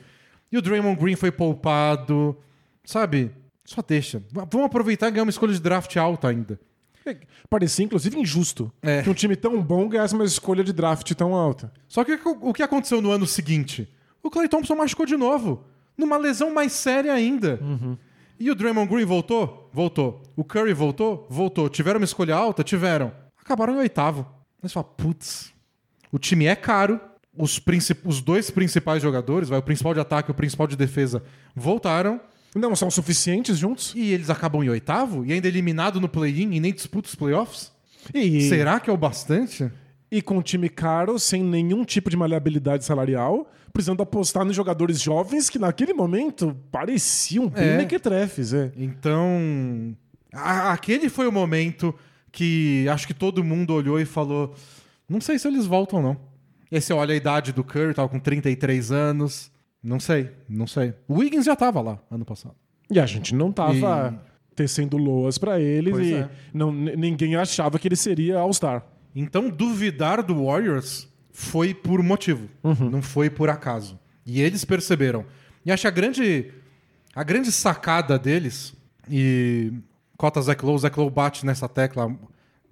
E 0.51 0.57
o 0.57 0.61
Draymond 0.61 0.99
Green 0.99 1.15
foi 1.15 1.31
poupado. 1.31 2.37
Sabe? 2.83 3.31
Só 3.65 3.81
deixa. 3.87 4.23
Vamos 4.31 4.65
aproveitar 4.65 5.07
e 5.07 5.11
ganhar 5.11 5.23
uma 5.23 5.29
escolha 5.29 5.53
de 5.53 5.59
draft 5.59 5.95
alta 5.97 6.27
ainda. 6.29 6.59
É, 7.05 7.17
Parecia, 7.49 7.85
inclusive, 7.85 8.19
injusto 8.19 8.71
É. 8.81 9.01
que 9.01 9.09
um 9.09 9.13
time 9.13 9.35
tão 9.35 9.61
bom 9.61 9.87
ganhasse 9.87 10.13
uma 10.13 10.25
escolha 10.25 10.63
de 10.63 10.73
draft 10.73 11.11
tão 11.13 11.33
alta. 11.33 11.71
Só 11.87 12.03
que 12.03 12.13
o 12.23 12.53
que 12.53 12.61
aconteceu 12.63 13.01
no 13.01 13.11
ano 13.11 13.25
seguinte? 13.25 13.87
O 14.21 14.29
Clay 14.29 14.47
Thompson 14.49 14.75
machucou 14.75 15.05
de 15.05 15.15
novo. 15.15 15.63
Numa 15.97 16.17
lesão 16.17 16.53
mais 16.53 16.71
séria 16.73 17.13
ainda. 17.13 17.59
E 18.39 18.49
o 18.49 18.55
Draymond 18.55 18.89
Green 18.89 19.05
voltou? 19.05 19.69
Voltou. 19.73 20.23
O 20.35 20.43
Curry 20.43 20.73
voltou? 20.73 21.27
Voltou. 21.29 21.69
Tiveram 21.69 21.99
uma 21.99 22.05
escolha 22.05 22.35
alta? 22.35 22.63
Tiveram. 22.63 23.11
Acabaram 23.39 23.75
em 23.75 23.79
oitavo. 23.79 24.25
Mas 24.61 24.73
fala, 24.73 24.83
putz, 24.85 25.53
o 26.11 26.17
time 26.19 26.45
é 26.45 26.55
caro. 26.55 26.99
Os, 27.39 27.61
os 28.03 28.21
dois 28.21 28.51
principais 28.51 29.01
jogadores, 29.01 29.47
vai, 29.49 29.57
o 29.57 29.63
principal 29.63 29.93
de 29.93 29.99
ataque 30.01 30.29
e 30.29 30.33
o 30.33 30.35
principal 30.35 30.67
de 30.67 30.75
defesa, 30.75 31.23
voltaram. 31.55 32.19
Não 32.53 32.75
são 32.75 32.91
suficientes 32.91 33.57
juntos? 33.57 33.93
E 33.95 34.11
eles 34.11 34.29
acabam 34.29 34.63
em 34.63 34.69
oitavo? 34.69 35.23
E 35.25 35.31
ainda 35.31 35.47
eliminado 35.47 36.01
no 36.01 36.09
play-in 36.09 36.51
e 36.53 36.59
nem 36.59 36.73
disputa 36.73 37.07
os 37.07 37.15
playoffs? 37.15 37.71
E, 38.13 38.41
Será 38.49 38.79
que 38.79 38.89
é 38.89 38.93
o 38.93 38.97
bastante? 38.97 39.71
e 40.11 40.21
com 40.23 40.37
um 40.39 40.41
time 40.41 40.67
caro, 40.67 41.19
sem 41.19 41.43
nenhum 41.43 41.85
tipo 41.85 42.09
de 42.09 42.17
maleabilidade 42.17 42.83
salarial, 42.83 43.47
precisando 43.71 44.01
apostar 44.01 44.43
nos 44.43 44.55
jogadores 44.55 44.99
jovens 44.99 45.47
que 45.51 45.59
naquele 45.59 45.93
momento 45.93 46.57
pareciam 46.71 47.47
bem 47.47 47.63
É. 47.69 47.77
mequetrefes. 47.77 48.51
É. 48.51 48.71
Então, 48.75 49.95
aquele 50.33 51.09
foi 51.09 51.27
o 51.27 51.31
momento 51.31 51.93
que 52.31 52.87
acho 52.89 53.05
que 53.07 53.13
todo 53.13 53.43
mundo 53.43 53.71
olhou 53.73 53.99
e 53.99 54.05
falou: 54.05 54.55
não 55.07 55.21
sei 55.21 55.37
se 55.37 55.47
eles 55.47 55.65
voltam, 55.67 56.01
não. 56.01 56.17
E 56.71 56.75
aí 56.75 56.81
você 56.81 56.93
olha 56.93 57.13
a 57.13 57.17
idade 57.17 57.51
do 57.51 57.63
Curry, 57.63 57.93
tava 57.93 58.09
com 58.09 58.19
33 58.19 58.91
anos. 58.91 59.51
Não 59.81 59.99
sei, 59.99 60.31
não 60.47 60.67
sei. 60.67 60.93
O 61.07 61.15
Wiggins 61.19 61.45
já 61.45 61.55
tava 61.55 61.81
lá 61.81 61.99
ano 62.11 62.25
passado. 62.25 62.55
E 62.91 62.99
a 62.99 63.05
gente 63.05 63.33
não 63.33 63.51
tava 63.51 64.21
tecendo 64.55 64.97
loas 64.97 65.37
pra 65.37 65.59
ele 65.59 65.91
Pois 65.91 66.07
e 66.07 66.13
é. 66.15 66.29
não, 66.53 66.71
ninguém 66.71 67.35
achava 67.35 67.79
que 67.79 67.87
ele 67.87 67.95
seria 67.95 68.39
All-Star. 68.39 68.83
Então, 69.15 69.49
duvidar 69.49 70.21
do 70.21 70.45
Warriors 70.45 71.07
foi 71.31 71.73
por 71.73 72.03
motivo, 72.03 72.49
não 72.91 73.01
foi 73.01 73.29
por 73.29 73.49
acaso. 73.49 73.97
E 74.25 74.41
eles 74.41 74.65
perceberam. 74.65 75.25
E 75.65 75.71
acho 75.71 75.81
que 75.81 75.87
a 75.87 75.91
grande, 75.91 76.51
a 77.15 77.23
grande 77.23 77.51
sacada 77.51 78.19
deles, 78.19 78.75
e 79.09 79.71
cota 80.17 80.41
Zach 80.41 80.63
Lowe, 80.63 80.77
Zach 80.77 80.99
Lowe 80.99 81.09
bate 81.09 81.45
nessa 81.45 81.67
tecla 81.69 82.13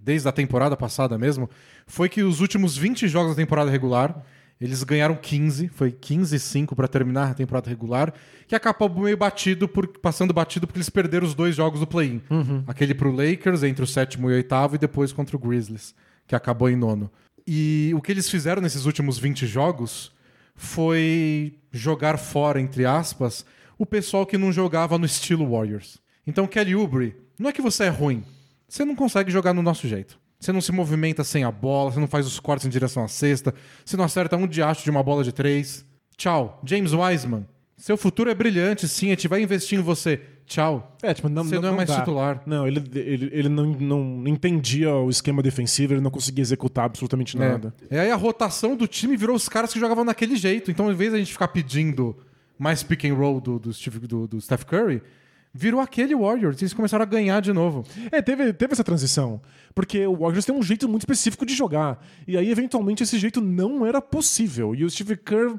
desde 0.08 0.26
a 0.30 0.32
temporada 0.32 0.78
passada 0.78 1.18
mesmo, 1.18 1.50
foi 1.86 2.08
que 2.08 2.24
os 2.24 2.40
últimos 2.40 2.78
20 2.78 3.10
jogos 3.10 3.36
da 3.36 3.44
temporada 3.44 3.70
regular, 3.70 4.24
eles 4.60 4.82
ganharam 4.82 5.16
15, 5.16 5.68
foi 5.68 5.92
15 5.92 6.34
e 6.34 6.40
5 6.40 6.76
para 6.78 6.88
terminar 6.88 7.32
a 7.32 7.34
temporada 7.34 7.70
regular, 7.70 8.14
que 8.48 8.56
acabou 8.56 8.90
meio 8.90 9.18
batido, 9.18 9.68
por, 9.68 9.86
passando 10.00 10.34
batido 10.34 10.66
porque 10.66 10.78
eles 10.78 10.90
perderam 10.90 11.28
os 11.28 11.36
dois 11.36 11.58
jogos 11.58 11.82
do 11.82 11.86
play-in. 11.86 12.22
Aquele 12.66 12.94
pro 12.94 13.12
Lakers 13.12 13.64
entre 13.64 13.84
o 13.84 13.88
sétimo 13.88 14.30
e 14.30 14.34
o 14.34 14.36
oitavo 14.38 14.76
e 14.76 14.80
depois 14.80 15.12
contra 15.12 15.36
o 15.36 15.40
Grizzlies, 15.40 15.94
que 16.26 16.34
acabou 16.34 16.70
em 16.70 16.78
nono. 16.78 17.12
E 17.46 17.92
o 17.94 18.02
que 18.02 18.14
eles 18.14 18.30
fizeram 18.30 18.62
nesses 18.62 18.86
últimos 18.86 19.20
20 19.20 19.46
jogos 19.46 20.14
foi 20.56 21.60
jogar 21.70 22.18
fora, 22.18 22.62
entre 22.62 22.86
aspas, 22.86 23.46
o 23.78 23.86
pessoal 23.86 24.26
que 24.26 24.38
não 24.38 24.54
jogava 24.54 24.98
no 24.98 25.06
estilo 25.06 25.52
Warriors. 25.52 26.00
Então, 26.26 26.48
Kelly 26.48 26.76
Oubre, 26.76 27.14
não 27.38 27.50
é 27.50 27.54
que 27.54 27.62
você 27.62 27.84
é 27.84 27.90
ruim, 27.90 28.24
você 28.68 28.84
não 28.86 28.96
consegue 28.96 29.32
jogar 29.32 29.54
no 29.54 29.62
nosso 29.62 29.88
jeito. 29.88 30.20
Você 30.40 30.52
não 30.52 30.62
se 30.62 30.72
movimenta 30.72 31.24
sem 31.24 31.44
a 31.44 31.52
bola, 31.52 31.92
você 31.92 32.00
não 32.00 32.08
faz 32.08 32.28
os 32.28 32.40
cortes 32.40 32.66
em 32.68 32.70
direção 32.70 33.04
à 33.04 33.08
cesta, 33.08 33.54
você 33.84 33.98
não 33.98 34.06
acerta 34.06 34.38
um 34.38 34.46
diacho 34.48 34.84
de 34.84 34.90
uma 34.92 35.02
bola 35.02 35.24
de 35.24 35.32
três. 35.32 35.84
Tchau. 36.16 36.62
James 36.64 36.94
Wiseman, 36.94 37.46
Seu 37.76 37.96
futuro 37.98 38.30
é 38.30 38.36
brilhante, 38.36 38.88
sim, 38.88 39.08
a 39.08 39.10
gente 39.12 39.28
vai 39.28 39.42
investir 39.42 39.78
em 39.80 39.82
você. 39.82 40.20
Tchau. 40.46 40.96
É, 41.04 41.14
tipo, 41.14 41.28
não, 41.28 41.44
Você 41.44 41.60
não 41.60 41.70
é 41.70 41.72
mais 41.76 41.90
dá. 41.90 42.00
titular. 42.00 42.42
Não, 42.46 42.66
ele, 42.68 42.82
ele, 42.96 43.30
ele 43.34 43.50
não, 43.50 43.66
não 43.66 44.24
entendia 44.28 44.94
o 44.96 45.10
esquema 45.10 45.42
defensivo, 45.44 45.94
ele 45.94 46.02
não 46.02 46.10
conseguia 46.12 46.42
executar 46.42 46.86
absolutamente 46.86 47.36
nada. 47.38 47.74
É. 47.90 47.96
E 47.96 48.00
aí 48.00 48.12
a 48.12 48.16
rotação 48.16 48.76
do 48.76 48.88
time 48.88 49.18
virou 49.18 49.36
os 49.36 49.50
caras 49.50 49.74
que 49.74 49.80
jogavam 49.80 50.06
daquele 50.06 50.36
jeito. 50.36 50.72
Então, 50.72 50.90
em 50.92 50.96
vez 50.96 51.12
da 51.12 51.18
gente 51.18 51.34
ficar 51.34 51.50
pedindo 51.50 52.16
mais 52.58 52.82
pick 52.82 53.04
and 53.06 53.14
roll 53.16 53.42
do, 53.42 53.60
do, 53.60 53.74
Steve- 53.74 54.08
do- 54.08 54.28
do 54.28 54.40
Steph 54.40 54.64
Curry, 54.64 55.02
virou 55.54 55.80
aquele 55.82 56.16
Warriors. 56.16 56.62
E 56.62 56.64
eles 56.64 56.74
começaram 56.74 57.04
a 57.04 57.06
ganhar 57.06 57.42
de 57.42 57.52
novo. 57.54 57.84
É, 58.12 58.22
teve, 58.22 58.54
teve 58.54 58.74
essa 58.74 58.84
transição. 58.84 59.42
Porque 59.74 60.06
o 60.08 60.16
Warriors 60.18 60.46
tem 60.46 60.56
um 60.56 60.62
jeito 60.64 60.88
muito 60.88 61.02
específico 61.04 61.46
de 61.46 61.54
jogar. 61.54 62.04
E 62.28 62.38
aí, 62.38 62.50
eventualmente, 62.50 63.04
esse 63.04 63.18
jeito 63.18 63.42
não 63.42 63.86
era 63.86 64.02
possível. 64.02 64.74
E 64.76 64.84
o 64.84 64.90
Steve 64.90 65.16
Kerr 65.18 65.56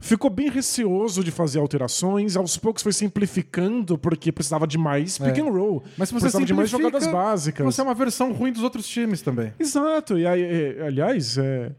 ficou 0.00 0.30
bem 0.30 0.48
receoso 0.48 1.24
de 1.24 1.30
fazer 1.30 1.58
alterações. 1.58 2.36
Aos 2.36 2.56
poucos 2.56 2.82
foi 2.82 2.92
simplificando, 2.92 3.98
porque 3.98 4.30
precisava 4.30 4.66
de 4.66 4.78
mais 4.78 5.18
pick 5.18 5.38
É. 5.38 5.40
and 5.40 5.50
roll. 5.50 5.82
Mas 5.96 6.08
se 6.08 6.14
você 6.14 6.20
precisava 6.22 6.44
de 6.44 6.54
mais 6.54 6.70
jogadas 6.70 7.06
básicas. 7.06 7.64
Você 7.64 7.80
é 7.80 7.84
uma 7.84 7.94
versão 7.94 8.32
ruim 8.32 8.52
dos 8.52 8.62
outros 8.62 8.86
times 8.88 9.22
também. 9.22 9.52
Exato. 9.58 10.18
E 10.18 10.26
aí, 10.26 10.42
é, 10.42 10.86
aliás, 10.86 11.36
é, 11.38 11.72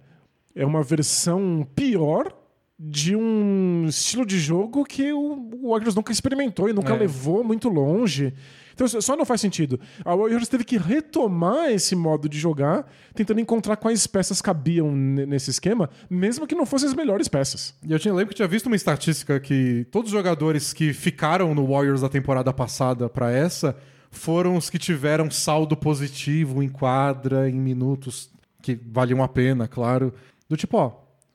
é 0.56 0.66
uma 0.66 0.84
versão 0.84 1.66
pior 1.76 2.34
de 2.80 3.14
um 3.16 3.86
estilo 3.90 4.26
de 4.26 4.40
jogo 4.40 4.86
que 4.86 5.12
o 5.12 5.48
o 5.62 5.72
Warriors 5.72 5.94
nunca 5.94 6.14
experimentou 6.14 6.70
e 6.70 6.74
nunca 6.74 6.94
É. 6.94 6.98
levou 6.98 7.44
muito 7.44 7.68
longe. 7.68 8.34
Então 8.74 8.88
só 8.88 9.18
não 9.18 9.26
faz 9.26 9.42
sentido. 9.42 9.78
A 10.06 10.16
Warriors 10.16 10.48
teve 10.48 10.64
que 10.64 10.78
retomar 10.78 11.70
esse 11.70 11.98
modo 11.98 12.30
de 12.30 12.40
jogar, 12.40 12.90
tentando 13.14 13.42
encontrar 13.42 13.76
quais 13.76 14.08
peças 14.08 14.42
cabiam 14.42 14.90
ne- 14.90 15.26
nesse 15.26 15.50
esquema, 15.52 15.90
mesmo 16.10 16.48
que 16.48 16.56
não 16.56 16.66
fossem 16.66 16.88
as 16.88 16.96
melhores 16.96 17.28
peças. 17.28 17.76
E 17.86 17.92
eu 17.92 18.00
tinha, 18.00 18.14
lembro 18.14 18.30
que 18.30 18.36
tinha 18.38 18.48
visto 18.48 18.68
uma 18.68 18.76
estatística 18.78 19.38
que 19.38 19.86
todos 19.92 20.10
os 20.14 20.18
jogadores 20.18 20.72
que 20.72 20.94
ficaram 20.94 21.54
no 21.54 21.68
Warriors 21.68 22.00
da 22.02 22.08
temporada 22.10 22.54
passada 22.54 23.10
pra 23.10 23.30
essa 23.30 23.76
foram 24.10 24.56
os 24.56 24.70
que 24.70 24.80
tiveram 24.80 25.30
saldo 25.30 25.76
positivo 25.76 26.64
em 26.64 26.70
quadra, 26.70 27.50
em 27.50 27.56
minutos 27.60 28.30
que 28.62 28.80
valiam 28.90 29.22
a 29.22 29.28
pena, 29.28 29.68
claro. 29.68 30.14
Do 30.48 30.56
tipo, 30.56 30.78
ó, 30.78 30.94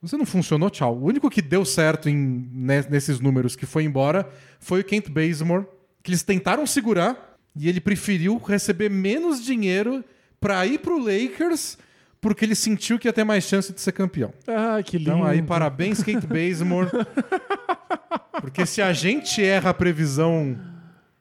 você 0.09 0.17
não 0.17 0.27
funcionou, 0.27 0.71
tchau. 0.71 0.97
O 0.97 1.05
único 1.07 1.29
que 1.31 1.41
deu 1.43 1.65
certo 1.65 2.09
em, 2.09 2.15
ne- 2.53 2.87
nesses 2.91 3.21
números 3.21 3.57
que 3.57 3.67
foi 3.67 3.85
embora 3.85 4.29
foi 4.61 4.81
o 4.81 4.85
Kent 4.85 5.09
Bazemore, 5.09 5.67
que 6.03 6.11
eles 6.11 6.23
tentaram 6.23 6.67
segurar 6.67 7.37
e 7.57 7.69
ele 7.69 7.81
preferiu 7.81 8.37
receber 8.39 8.91
menos 8.91 9.43
dinheiro 9.45 10.05
pra 10.41 10.67
ir 10.67 10.79
pro 10.81 10.99
Lakers 10.99 11.79
porque 12.21 12.45
ele 12.45 12.55
sentiu 12.55 12.99
que 12.99 13.07
ia 13.07 13.13
ter 13.13 13.23
mais 13.25 13.45
chance 13.45 13.73
de 13.73 13.81
ser 13.81 13.93
campeão. 13.93 14.33
Ah, 14.49 14.83
que 14.83 14.97
lindo. 14.97 15.11
Então 15.11 15.25
aí, 15.25 15.43
parabéns, 15.43 16.03
Kent 16.03 16.25
Bazemore. 16.27 16.89
Porque 18.41 18.67
se 18.67 18.83
a 18.83 18.93
gente 18.93 19.43
erra 19.43 19.71
a 19.71 19.75
previsão 19.75 20.59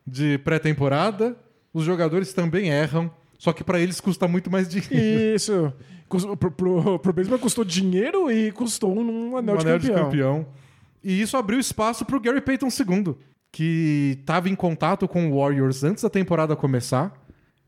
de 0.05 0.37
pré-temporada, 0.39 1.35
os 1.73 1.83
jogadores 1.85 2.33
também 2.33 2.69
erram. 2.69 3.11
Só 3.37 3.51
que 3.51 3.63
pra 3.63 3.79
eles 3.79 3.99
custa 3.99 4.27
muito 4.27 4.49
mais 4.49 4.67
dinheiro. 4.69 5.35
Isso. 5.35 5.73
Pro, 6.37 6.51
pro, 6.51 6.99
pro 6.99 7.13
Baseball 7.13 7.39
custou 7.39 7.63
dinheiro 7.63 8.31
e 8.31 8.51
custou 8.51 8.97
um 8.97 9.35
anel, 9.37 9.55
Um 9.55 9.57
de, 9.57 9.63
anel 9.67 9.79
campeão. 9.79 9.95
de 9.95 10.01
campeão. 10.03 10.47
E 11.03 11.21
isso 11.21 11.35
abriu 11.35 11.59
espaço 11.59 12.05
pro 12.05 12.19
Gary 12.19 12.39
Payton 12.41 12.67
II, 12.67 13.15
que 13.51 14.17
estava 14.19 14.47
em 14.49 14.55
contato 14.55 15.07
com 15.07 15.29
o 15.29 15.39
Warriors 15.39 15.83
antes 15.83 16.03
da 16.03 16.09
temporada 16.09 16.55
começar, 16.55 17.13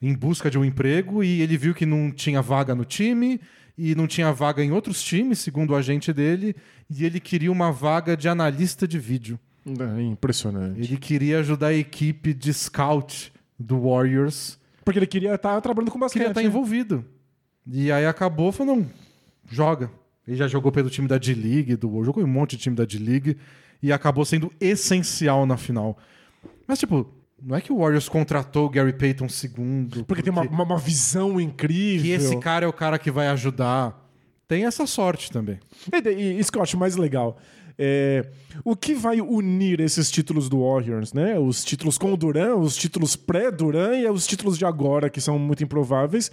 em 0.02 0.14
busca 0.14 0.50
de 0.50 0.58
um 0.58 0.64
emprego, 0.66 1.24
e 1.24 1.42
ele 1.42 1.58
viu 1.58 1.74
que 1.74 1.86
não 1.86 2.12
tinha 2.12 2.42
vaga 2.42 2.74
no 2.76 2.86
time 2.86 3.40
e 3.78 3.94
não 3.94 4.08
tinha 4.08 4.32
vaga 4.32 4.64
em 4.64 4.72
outros 4.72 5.04
times, 5.04 5.40
segundo 5.40 5.72
o 5.72 5.76
agente 5.76 6.14
dele, 6.14 6.56
e 6.90 7.04
ele 7.06 7.20
queria 7.20 7.52
uma 7.52 7.72
vaga 7.72 8.16
de 8.16 8.30
analista 8.30 8.88
de 8.88 8.98
vídeo. 8.98 9.38
É 9.68 10.02
impressionante. 10.02 10.80
Ele 10.80 10.96
queria 10.98 11.40
ajudar 11.40 11.68
a 11.68 11.74
equipe 11.74 12.34
de 12.34 12.54
scout 12.54 13.34
do 13.60 13.82
Warriors, 13.90 14.58
Porque 14.86 15.00
ele 15.00 15.08
queria 15.08 15.34
estar 15.36 15.60
trabalhando 15.60 15.92
com 15.92 16.00
basquete. 16.00 16.20
queria 16.22 16.32
estar 16.32 16.44
envolvido. 16.44 17.04
E 17.68 17.92
aí 17.92 18.06
acabou 18.06 18.52
falando, 18.52 18.80
não, 18.80 18.88
joga. 19.50 19.90
Ele 20.28 20.38
já 20.38 20.48
jogou 20.48 20.72
pelo 20.72 20.90
time 20.90 21.08
da 21.08 21.18
D-League, 21.18 21.76
do, 21.76 22.04
jogou 22.04 22.22
em 22.22 22.26
um 22.26 22.30
monte 22.30 22.52
de 22.52 22.64
time 22.64 22.76
da 22.76 22.86
D-League, 22.86 23.38
e 23.82 23.92
acabou 23.92 24.26
sendo 24.26 24.52
essencial 24.60 25.46
na 25.46 25.58
final. 25.58 25.98
Mas, 26.68 26.80
tipo, 26.80 27.08
não 27.42 27.56
é 27.56 27.62
que 27.62 27.72
o 27.72 27.78
Warriors 27.78 28.10
contratou 28.10 28.66
o 28.66 28.70
Gary 28.70 28.94
Payton 28.94 29.28
II. 29.28 30.04
Porque 30.04 30.24
tem 30.24 30.32
uma, 30.32 30.42
uma, 30.44 30.64
uma 30.64 30.78
visão 30.78 31.40
incrível. 31.40 32.04
que 32.04 32.12
esse 32.12 32.38
cara 32.38 32.66
é 32.66 32.68
o 32.68 32.74
cara 32.74 32.98
que 32.98 33.12
vai 33.12 33.28
ajudar. 33.28 34.04
Tem 34.48 34.66
essa 34.66 34.88
sorte 34.88 35.32
também. 35.32 35.60
E, 35.92 36.10
e 36.10 36.40
isso 36.40 36.52
que 36.52 36.58
eu 36.58 36.64
acho 36.64 36.78
mais 36.78 36.96
legal. 36.96 37.38
É, 37.78 38.26
o 38.64 38.76
que 38.76 38.94
vai 38.94 39.20
unir 39.20 39.80
esses 39.80 40.10
títulos 40.10 40.48
do 40.48 40.62
Warriors, 40.62 41.14
né? 41.14 41.38
Os 41.38 41.64
títulos 41.64 41.98
com 41.98 42.14
o 42.14 42.18
Duran, 42.18 42.56
os 42.56 42.76
títulos 42.76 43.16
pré-Duran 43.16 43.98
e 43.98 44.08
os 44.08 44.26
títulos 44.26 44.58
de 44.58 44.66
agora, 44.66 45.10
que 45.10 45.20
são 45.20 45.38
muito 45.38 45.64
improváveis, 45.64 46.32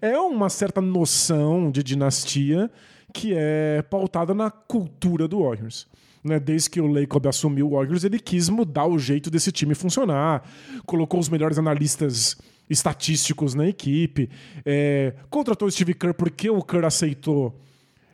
é 0.00 0.18
uma 0.18 0.50
certa 0.50 0.80
noção 0.80 1.70
de 1.70 1.82
dinastia 1.82 2.70
que 3.12 3.32
é 3.34 3.82
pautada 3.82 4.34
na 4.34 4.50
cultura 4.50 5.26
do 5.26 5.42
Warriors. 5.42 5.86
Né, 6.24 6.38
desde 6.38 6.70
que 6.70 6.80
o 6.80 6.86
Lacob 6.86 7.26
assumiu 7.26 7.66
o 7.66 7.70
Warriors, 7.70 8.04
ele 8.04 8.20
quis 8.20 8.48
mudar 8.48 8.86
o 8.86 8.96
jeito 8.96 9.28
desse 9.28 9.50
time 9.50 9.74
funcionar, 9.74 10.48
colocou 10.86 11.18
os 11.18 11.28
melhores 11.28 11.58
analistas 11.58 12.36
estatísticos 12.70 13.54
na 13.54 13.66
equipe, 13.66 14.30
é, 14.64 15.14
contratou 15.28 15.66
o 15.66 15.70
Steve 15.70 15.94
Kerr 15.94 16.14
porque 16.14 16.48
o 16.48 16.62
Kerr 16.62 16.84
aceitou 16.84 17.58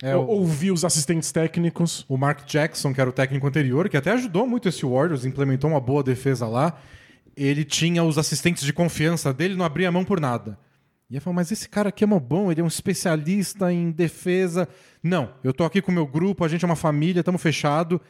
É, 0.02 0.16
o- 0.16 0.20
ouvir 0.26 0.70
os 0.70 0.84
assistentes 0.84 1.32
técnicos. 1.32 2.04
O 2.08 2.16
Mark 2.16 2.44
Jackson, 2.46 2.92
que 2.94 3.00
era 3.00 3.10
o 3.10 3.12
técnico 3.12 3.46
anterior, 3.46 3.88
que 3.88 3.96
até 3.96 4.12
ajudou 4.12 4.46
muito 4.46 4.68
esse 4.68 4.84
Warriors, 4.86 5.24
implementou 5.24 5.70
uma 5.70 5.80
boa 5.80 6.02
defesa 6.02 6.46
lá. 6.46 6.78
Ele 7.36 7.64
tinha 7.64 8.02
os 8.04 8.18
assistentes 8.18 8.64
de 8.64 8.72
confiança 8.72 9.32
dele, 9.32 9.54
não 9.54 9.64
abria 9.64 9.88
a 9.88 9.92
mão 9.92 10.04
por 10.04 10.20
nada. 10.20 10.58
E 11.10 11.14
eu 11.16 11.20
falei, 11.22 11.36
mas 11.36 11.50
esse 11.50 11.68
cara 11.68 11.88
aqui 11.88 12.04
é 12.04 12.06
mó 12.06 12.18
bom, 12.20 12.50
ele 12.52 12.60
é 12.60 12.64
um 12.64 12.68
especialista 12.68 13.72
em 13.72 13.90
defesa. 13.90 14.68
Não, 15.02 15.30
eu 15.42 15.52
tô 15.54 15.64
aqui 15.64 15.80
com 15.80 15.90
o 15.90 15.94
meu 15.94 16.06
grupo, 16.06 16.44
a 16.44 16.48
gente 16.48 16.64
é 16.64 16.66
uma 16.66 16.76
família, 16.76 17.20
estamos 17.20 17.40
fechado. 17.40 18.00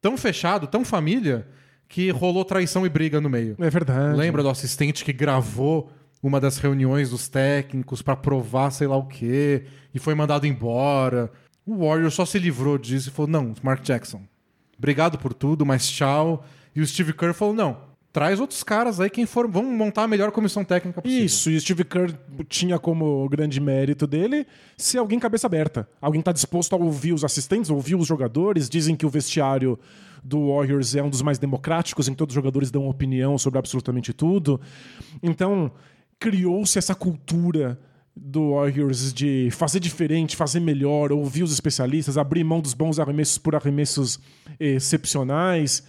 Tão 0.00 0.16
fechado, 0.18 0.66
tão 0.66 0.84
família, 0.84 1.46
que 1.88 2.10
rolou 2.10 2.44
traição 2.44 2.84
e 2.84 2.88
briga 2.88 3.20
no 3.20 3.30
meio. 3.30 3.54
É 3.58 3.70
verdade. 3.70 4.16
Lembra 4.18 4.42
do 4.42 4.48
assistente 4.50 5.04
que 5.04 5.12
gravou 5.12 5.90
uma 6.22 6.40
das 6.40 6.58
reuniões 6.58 7.10
dos 7.10 7.28
técnicos 7.28 8.00
pra 8.00 8.14
provar 8.14 8.70
sei 8.70 8.86
lá 8.86 8.96
o 8.96 9.06
quê 9.06 9.64
e 9.92 9.98
foi 9.98 10.14
mandado 10.14 10.46
embora? 10.46 11.30
O 11.66 11.86
Warrior 11.86 12.10
só 12.10 12.24
se 12.24 12.38
livrou 12.38 12.78
disso 12.78 13.08
e 13.08 13.12
falou: 13.12 13.30
não, 13.30 13.54
Mark 13.62 13.82
Jackson, 13.82 14.22
obrigado 14.78 15.18
por 15.18 15.34
tudo, 15.34 15.66
mas 15.66 15.88
tchau. 15.88 16.44
E 16.74 16.80
o 16.80 16.86
Steve 16.86 17.12
Kerr 17.12 17.34
falou: 17.34 17.54
não, 17.54 17.76
traz 18.12 18.38
outros 18.38 18.62
caras 18.62 19.00
aí, 19.00 19.08
quem 19.08 19.26
for, 19.26 19.48
vamos 19.48 19.72
montar 19.74 20.04
a 20.04 20.08
melhor 20.08 20.30
comissão 20.30 20.64
técnica 20.64 21.00
possível. 21.00 21.24
Isso, 21.24 21.50
e 21.50 21.60
Steve 21.60 21.84
Kerr 21.84 22.14
tinha 22.48 22.78
como 22.78 23.28
grande 23.28 23.60
mérito 23.60 24.06
dele 24.06 24.46
ser 24.76 24.98
alguém 24.98 25.18
cabeça 25.18 25.46
aberta. 25.46 25.88
Alguém 26.00 26.20
está 26.20 26.32
disposto 26.32 26.74
a 26.74 26.78
ouvir 26.78 27.12
os 27.12 27.24
assistentes, 27.24 27.70
ouvir 27.70 27.94
os 27.94 28.06
jogadores. 28.06 28.68
Dizem 28.68 28.94
que 28.94 29.06
o 29.06 29.08
vestiário 29.08 29.78
do 30.22 30.54
Warriors 30.54 30.94
é 30.94 31.02
um 31.02 31.10
dos 31.10 31.22
mais 31.22 31.38
democráticos, 31.38 32.06
em 32.06 32.12
que 32.12 32.18
todos 32.18 32.32
os 32.32 32.36
jogadores 32.36 32.70
dão 32.70 32.88
opinião 32.88 33.36
sobre 33.38 33.58
absolutamente 33.58 34.12
tudo. 34.12 34.60
Então, 35.22 35.72
criou-se 36.22 36.78
essa 36.78 36.94
cultura 36.94 37.78
do 38.14 38.52
Warriors 38.54 39.12
de 39.12 39.48
fazer 39.50 39.80
diferente, 39.80 40.36
fazer 40.36 40.60
melhor, 40.60 41.10
ouvir 41.12 41.42
os 41.42 41.52
especialistas, 41.52 42.16
abrir 42.16 42.44
mão 42.44 42.60
dos 42.60 42.74
bons 42.74 42.98
arremessos 43.00 43.38
por 43.38 43.56
arremessos 43.56 44.20
excepcionais. 44.86 45.82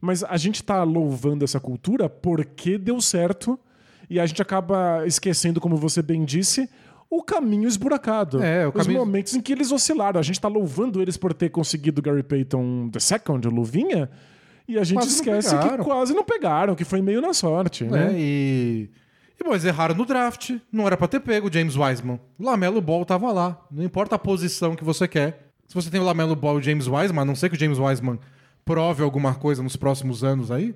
Mas 0.00 0.22
a 0.22 0.36
gente 0.36 0.62
tá 0.62 0.82
louvando 0.82 1.44
essa 1.44 1.58
cultura 1.58 2.08
porque 2.08 2.76
deu 2.78 3.00
certo 3.00 3.58
e 4.08 4.20
a 4.20 4.26
gente 4.26 4.40
acaba 4.42 5.04
esquecendo, 5.06 5.60
como 5.60 5.76
você 5.76 6.02
bem 6.02 6.24
disse, 6.24 6.68
o 7.10 7.22
caminho 7.22 7.66
esburacado. 7.66 8.42
É, 8.42 8.66
o 8.66 8.68
Os 8.68 8.74
caminho- 8.74 8.98
momentos 9.00 9.34
em 9.34 9.40
que 9.40 9.52
eles 9.52 9.72
oscilaram. 9.72 10.20
A 10.20 10.22
gente 10.22 10.40
tá 10.40 10.48
louvando 10.48 11.00
eles 11.00 11.16
por 11.16 11.32
ter 11.32 11.48
conseguido 11.50 12.02
Gary 12.02 12.22
Payton 12.22 12.90
the 12.90 13.00
second, 13.00 13.46
o 13.48 13.50
Luvinha, 13.50 14.10
e 14.68 14.78
a 14.78 14.84
gente 14.84 14.98
Quase 14.98 15.14
esquece 15.14 15.56
que 15.56 15.78
quase 15.84 16.12
não 16.12 16.24
pegaram, 16.24 16.74
que 16.74 16.84
foi 16.84 17.00
meio 17.00 17.20
na 17.20 17.32
sorte. 17.32 17.84
É, 17.84 17.88
Né? 17.88 18.14
e. 18.16 18.90
E, 19.40 19.44
bom, 19.44 19.50
eles 19.50 19.64
erraram 19.64 19.94
no 19.94 20.04
draft. 20.06 20.52
Não 20.72 20.86
era 20.86 20.96
pra 20.96 21.06
ter 21.08 21.20
pego 21.20 21.48
o 21.48 21.52
James 21.52 21.76
Wiseman. 21.76 22.18
O 22.38 22.44
Lamelo 22.44 22.80
Ball 22.80 23.04
tava 23.04 23.30
lá. 23.32 23.60
Não 23.70 23.84
importa 23.84 24.16
a 24.16 24.18
posição 24.18 24.74
que 24.74 24.84
você 24.84 25.06
quer. 25.06 25.50
Se 25.66 25.74
você 25.74 25.90
tem 25.90 26.00
o 26.00 26.04
Lamelo 26.04 26.34
Ball 26.36 26.56
e 26.56 26.60
o 26.60 26.62
James 26.62 26.86
Wiseman, 26.86 27.22
a 27.22 27.24
não 27.24 27.34
ser 27.34 27.48
que 27.50 27.56
o 27.56 27.58
James 27.58 27.78
Wiseman 27.78 28.18
prove 28.64 29.02
alguma 29.02 29.34
coisa 29.34 29.62
nos 29.62 29.76
próximos 29.76 30.24
anos 30.24 30.50
aí, 30.50 30.74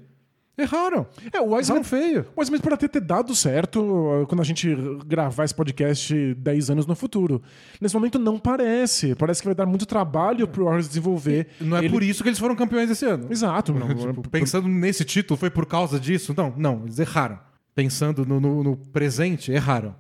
erraram. 0.58 1.06
É, 1.32 1.40
o 1.40 1.54
Wiseman 1.54 1.82
feio. 1.82 2.26
Mas 2.36 2.50
mesmo 2.50 2.62
para 2.64 2.76
ter, 2.76 2.88
ter 2.88 3.00
dado 3.00 3.34
certo 3.34 3.80
uh, 3.80 4.26
quando 4.26 4.40
a 4.40 4.44
gente 4.44 4.76
gravar 5.06 5.44
esse 5.44 5.54
podcast 5.54 6.34
10 6.34 6.70
anos 6.70 6.86
no 6.86 6.94
futuro. 6.94 7.40
Nesse 7.80 7.94
momento 7.94 8.18
não 8.18 8.38
parece. 8.38 9.14
Parece 9.14 9.40
que 9.40 9.46
vai 9.48 9.54
dar 9.54 9.64
muito 9.66 9.86
trabalho 9.86 10.46
pro 10.46 10.64
Warriors 10.64 10.88
desenvolver. 10.88 11.48
Não 11.60 11.76
é 11.78 11.80
Ele- 11.80 11.88
por 11.90 12.02
isso 12.02 12.22
que 12.22 12.28
eles 12.28 12.38
foram 12.38 12.54
campeões 12.54 12.90
esse 12.90 13.06
ano. 13.06 13.26
Exato. 13.30 13.72
Não, 13.72 13.88
Tipo, 13.94 14.28
pensando 14.28 14.68
nesse 14.68 15.04
título, 15.04 15.38
foi 15.38 15.50
por 15.50 15.64
causa 15.66 15.98
disso? 15.98 16.34
Não, 16.36 16.52
não, 16.56 16.82
eles 16.84 16.98
erraram. 16.98 17.38
Pensando 17.74 18.24
no, 18.26 18.40
no- 18.40 18.62
no 18.62 18.76
presente, 18.76 19.52
erraram. 19.52 19.94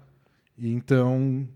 E 0.58 0.70
Então, 0.72 1.46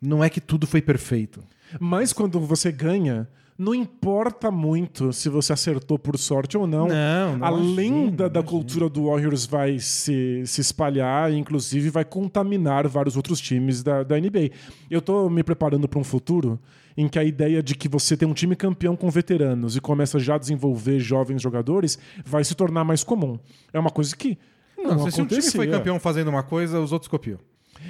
não 0.00 0.22
é 0.22 0.28
que 0.30 0.40
tudo 0.40 0.66
foi 0.66 0.82
perfeito. 0.82 1.42
Mas 1.80 2.12
quando 2.12 2.38
você 2.40 2.70
ganha 2.70 3.28
não 3.58 3.74
importa 3.74 4.50
muito 4.50 5.12
se 5.12 5.28
você 5.28 5.52
acertou 5.52 5.96
por 5.98 6.18
sorte 6.18 6.56
ou 6.56 6.66
não. 6.66 6.88
Não, 6.88 7.36
não 7.36 7.46
a 7.46 7.50
lenda 7.50 8.28
da 8.28 8.42
cultura 8.42 8.88
do 8.88 9.04
Warriors 9.06 9.46
vai 9.46 9.78
se, 9.78 10.42
se 10.46 10.60
espalhar 10.60 11.30
e, 11.32 11.36
inclusive, 11.36 11.88
vai 11.90 12.04
contaminar 12.04 12.88
vários 12.88 13.14
outros 13.14 13.40
times 13.40 13.82
da, 13.82 14.02
da 14.02 14.18
NBA. 14.18 14.50
Eu 14.90 15.00
tô 15.00 15.28
me 15.30 15.44
preparando 15.44 15.86
para 15.86 16.00
um 16.00 16.02
futuro 16.02 16.58
em 16.96 17.06
que 17.06 17.18
a 17.18 17.24
ideia 17.24 17.62
de 17.62 17.76
que 17.76 17.88
você 17.88 18.16
tem 18.16 18.26
um 18.26 18.34
time 18.34 18.56
campeão 18.56 18.96
com 18.96 19.08
veteranos 19.10 19.76
e 19.76 19.80
começa 19.80 20.18
já 20.18 20.34
a 20.34 20.38
desenvolver 20.38 20.98
jovens 20.98 21.40
jogadores 21.40 21.98
vai 22.24 22.42
se 22.42 22.54
tornar 22.56 22.82
mais 22.84 23.04
comum. 23.04 23.38
É 23.72 23.78
uma 23.78 23.90
coisa 23.90 24.16
que 24.16 24.38
não, 24.82 24.96
Não, 24.96 25.10
se 25.10 25.20
um 25.20 25.26
time 25.26 25.40
foi 25.42 25.50
acontecia. 25.50 25.70
campeão 25.70 26.00
fazendo 26.00 26.28
uma 26.28 26.42
coisa, 26.42 26.80
os 26.80 26.92
outros 26.92 27.08
copiam. 27.08 27.38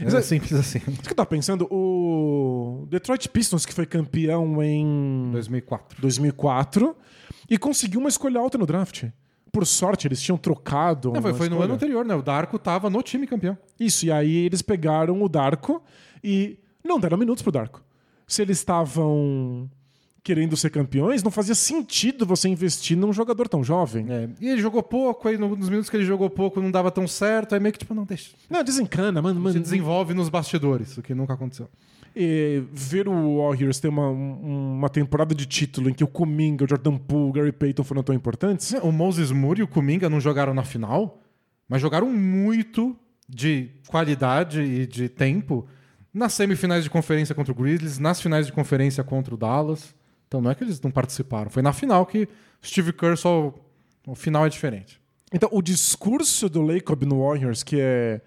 É 0.00 0.20
simples 0.22 0.52
assim. 0.52 0.78
Isso 0.78 1.02
que 1.02 1.10
eu 1.10 1.14
tava 1.14 1.28
pensando, 1.28 1.66
o 1.70 2.86
Detroit 2.88 3.28
Pistons, 3.28 3.66
que 3.66 3.74
foi 3.74 3.84
campeão 3.84 4.62
em 4.62 5.30
2004. 5.32 6.00
2004 6.00 6.96
e 7.48 7.58
conseguiu 7.58 8.00
uma 8.00 8.08
escolha 8.08 8.40
alta 8.40 8.56
no 8.56 8.64
draft. 8.66 9.04
Por 9.52 9.66
sorte, 9.66 10.06
eles 10.08 10.22
tinham 10.22 10.38
trocado. 10.38 11.12
Não, 11.12 11.20
foi, 11.20 11.34
foi 11.34 11.48
no 11.50 11.60
ano 11.60 11.74
anterior, 11.74 12.06
né? 12.06 12.14
O 12.14 12.22
Darko 12.22 12.58
tava 12.58 12.88
no 12.88 13.02
time 13.02 13.26
campeão. 13.26 13.56
Isso, 13.78 14.06
e 14.06 14.10
aí 14.10 14.34
eles 14.46 14.62
pegaram 14.62 15.22
o 15.22 15.28
Darko 15.28 15.82
e 16.24 16.58
não 16.82 16.98
deram 16.98 17.18
minutos 17.18 17.42
pro 17.42 17.52
Darko. 17.52 17.82
Se 18.26 18.40
eles 18.40 18.56
estavam 18.58 19.68
querendo 20.24 20.56
ser 20.56 20.70
campeões, 20.70 21.22
não 21.22 21.30
fazia 21.32 21.54
sentido 21.54 22.24
você 22.24 22.48
investir 22.48 22.96
num 22.96 23.12
jogador 23.12 23.48
tão 23.48 23.64
jovem. 23.64 24.06
É, 24.08 24.28
e 24.40 24.48
ele 24.48 24.60
jogou 24.62 24.82
pouco, 24.82 25.26
aí 25.28 25.36
no- 25.36 25.56
nos 25.56 25.68
minutos 25.68 25.90
que 25.90 25.96
ele 25.96 26.04
jogou 26.04 26.30
pouco 26.30 26.60
não 26.60 26.70
dava 26.70 26.90
tão 26.92 27.08
certo, 27.08 27.54
aí 27.54 27.60
meio 27.60 27.72
que 27.72 27.80
tipo, 27.80 27.92
não, 27.94 28.04
deixa. 28.04 28.30
Não, 28.48 28.62
desencana, 28.62 29.20
mano. 29.20 29.38
Se 29.40 29.44
mano 29.44 29.60
desenvolve 29.60 30.14
nos 30.14 30.28
bastidores, 30.28 30.96
o 30.96 31.02
que 31.02 31.12
nunca 31.14 31.34
aconteceu. 31.34 31.68
E 32.14 32.62
ver 32.72 33.08
o 33.08 33.38
Warriors 33.42 33.80
ter 33.80 33.88
uma, 33.88 34.08
um- 34.10 34.74
uma 34.76 34.88
temporada 34.88 35.34
de 35.34 35.44
título 35.46 35.88
em 35.90 35.94
que 35.94 36.04
o 36.04 36.06
Kuminga, 36.06 36.64
o 36.64 36.68
Jordan 36.68 36.98
Poole, 36.98 37.30
o 37.30 37.32
Gary 37.32 37.52
Payton 37.52 37.82
foram 37.82 38.02
tão 38.02 38.14
importantes. 38.14 38.72
O 38.82 38.92
Moses 38.92 39.30
Moore 39.32 39.60
e 39.60 39.62
o 39.64 39.68
Kuminga 39.68 40.08
não 40.10 40.20
jogaram 40.20 40.54
na 40.54 40.62
final, 40.62 41.20
mas 41.68 41.80
jogaram 41.80 42.08
muito 42.12 42.94
de 43.28 43.70
qualidade 43.88 44.60
e 44.60 44.86
de 44.86 45.08
tempo 45.08 45.66
nas 46.14 46.34
semifinais 46.34 46.84
de 46.84 46.90
conferência 46.90 47.34
contra 47.34 47.50
o 47.50 47.54
Grizzlies, 47.56 47.98
nas 47.98 48.20
finais 48.20 48.46
de 48.46 48.52
conferência 48.52 49.02
contra 49.02 49.34
o 49.34 49.38
Dallas. 49.38 49.94
Então 50.32 50.40
não 50.40 50.50
é 50.50 50.54
que 50.54 50.64
eles 50.64 50.80
não 50.80 50.90
participaram, 50.90 51.50
foi 51.50 51.62
na 51.62 51.74
final 51.74 52.06
que 52.06 52.26
Steve 52.64 52.90
Kerr 52.94 53.18
só. 53.18 53.52
O 54.06 54.14
final 54.14 54.46
é 54.46 54.48
diferente. 54.48 54.98
Então, 55.30 55.46
o 55.52 55.60
discurso 55.60 56.48
do 56.48 56.62
Lacob 56.62 57.04
no 57.04 57.20
Warriors, 57.22 57.62
que 57.62 57.76
é 57.78 58.22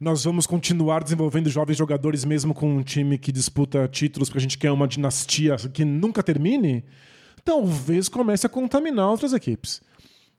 nós 0.00 0.22
vamos 0.22 0.46
continuar 0.46 1.02
desenvolvendo 1.02 1.50
jovens 1.50 1.76
jogadores 1.76 2.24
mesmo 2.24 2.54
com 2.54 2.76
um 2.76 2.82
time 2.84 3.18
que 3.18 3.32
disputa 3.32 3.88
títulos 3.88 4.28
porque 4.28 4.38
a 4.38 4.40
gente 4.40 4.56
quer 4.58 4.70
uma 4.70 4.86
dinastia 4.86 5.56
que 5.56 5.84
nunca 5.84 6.22
termine, 6.22 6.84
talvez 7.44 8.08
comece 8.08 8.46
a 8.46 8.48
contaminar 8.48 9.08
outras 9.10 9.32
equipes. 9.32 9.82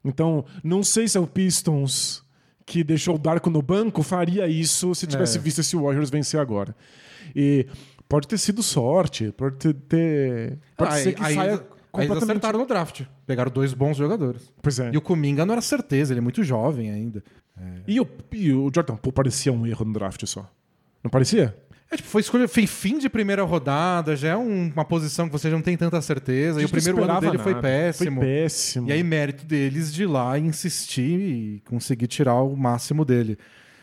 Então, 0.02 0.46
não 0.64 0.82
sei 0.82 1.06
se 1.06 1.18
é 1.18 1.20
o 1.20 1.26
Pistons 1.26 2.24
que 2.64 2.82
deixou 2.82 3.16
o 3.16 3.18
Darko 3.18 3.50
no 3.50 3.60
banco 3.60 4.02
faria 4.02 4.48
isso 4.48 4.94
se 4.94 5.06
tivesse 5.06 5.36
É. 5.36 5.40
visto 5.42 5.60
esse 5.60 5.76
Warriors 5.76 6.08
vencer 6.08 6.40
agora. 6.40 6.74
E 7.36 7.66
pode 8.12 8.28
ter 8.28 8.36
sido 8.38 8.62
sorte, 8.62 9.32
pode 9.32 9.56
ter... 9.56 9.72
ter- 9.74 10.58
pode 10.76 10.94
ser 10.98 11.12
que 11.14 11.22
aí 11.24 11.34
saia 11.34 11.48
eles- 11.52 11.60
aí 11.60 11.64
eles 11.64 11.76
completamente... 11.90 12.22
acertaram 12.30 12.58
no 12.58 12.66
draft. 12.66 13.02
Pegaram 13.26 13.50
dois 13.50 13.72
bons 13.72 13.96
jogadores. 13.96 14.52
Pois 14.62 14.78
é. 14.78 14.90
E 14.92 14.96
o 14.96 15.00
Kuminga 15.00 15.46
não 15.46 15.52
era 15.54 15.62
certeza, 15.62 16.12
ele 16.12 16.18
é 16.18 16.22
muito 16.22 16.42
jovem 16.44 16.90
ainda. 16.90 17.24
E 17.86 17.98
o, 18.00 18.06
e 18.32 18.52
o 18.52 18.70
Jordan 18.74 18.96
Poole 18.96 19.14
parecia 19.14 19.52
um 19.52 19.66
erro 19.66 19.84
no 19.84 19.92
draft 19.94 20.24
só. 20.26 20.48
Não 21.02 21.10
parecia? 21.10 21.56
É, 21.90 21.96
tipo, 21.96 22.08
foi 22.08 22.20
escolha, 22.22 22.48
foi 22.48 22.66
fim 22.66 22.98
de 22.98 23.08
primeira 23.08 23.42
rodada, 23.44 24.14
já 24.16 24.28
é 24.30 24.36
um- 24.36 24.70
uma 24.74 24.84
posição 24.84 25.26
que 25.26 25.32
você 25.32 25.50
já 25.50 25.56
não 25.56 25.62
tem 25.62 25.76
tanta 25.76 26.00
certeza. 26.02 26.60
E 26.60 26.64
o 26.64 26.68
primeiro 26.68 27.02
ano 27.04 27.20
dele 27.20 27.38
foi 27.38 27.52
nada. 27.52 27.62
péssimo. 27.62 28.20
Foi 28.20 28.26
péssimo. 28.28 28.88
E 28.88 28.92
aí, 28.92 29.02
mérito 29.02 29.44
deles 29.44 29.92
de 29.92 30.02
ir 30.02 30.06
lá 30.06 30.38
insistir 30.38 31.02
e 31.20 31.62
conseguir 31.68 32.06
tirar 32.06 32.40
o 32.42 32.56
máximo 32.56 33.04
dele. 33.04 33.36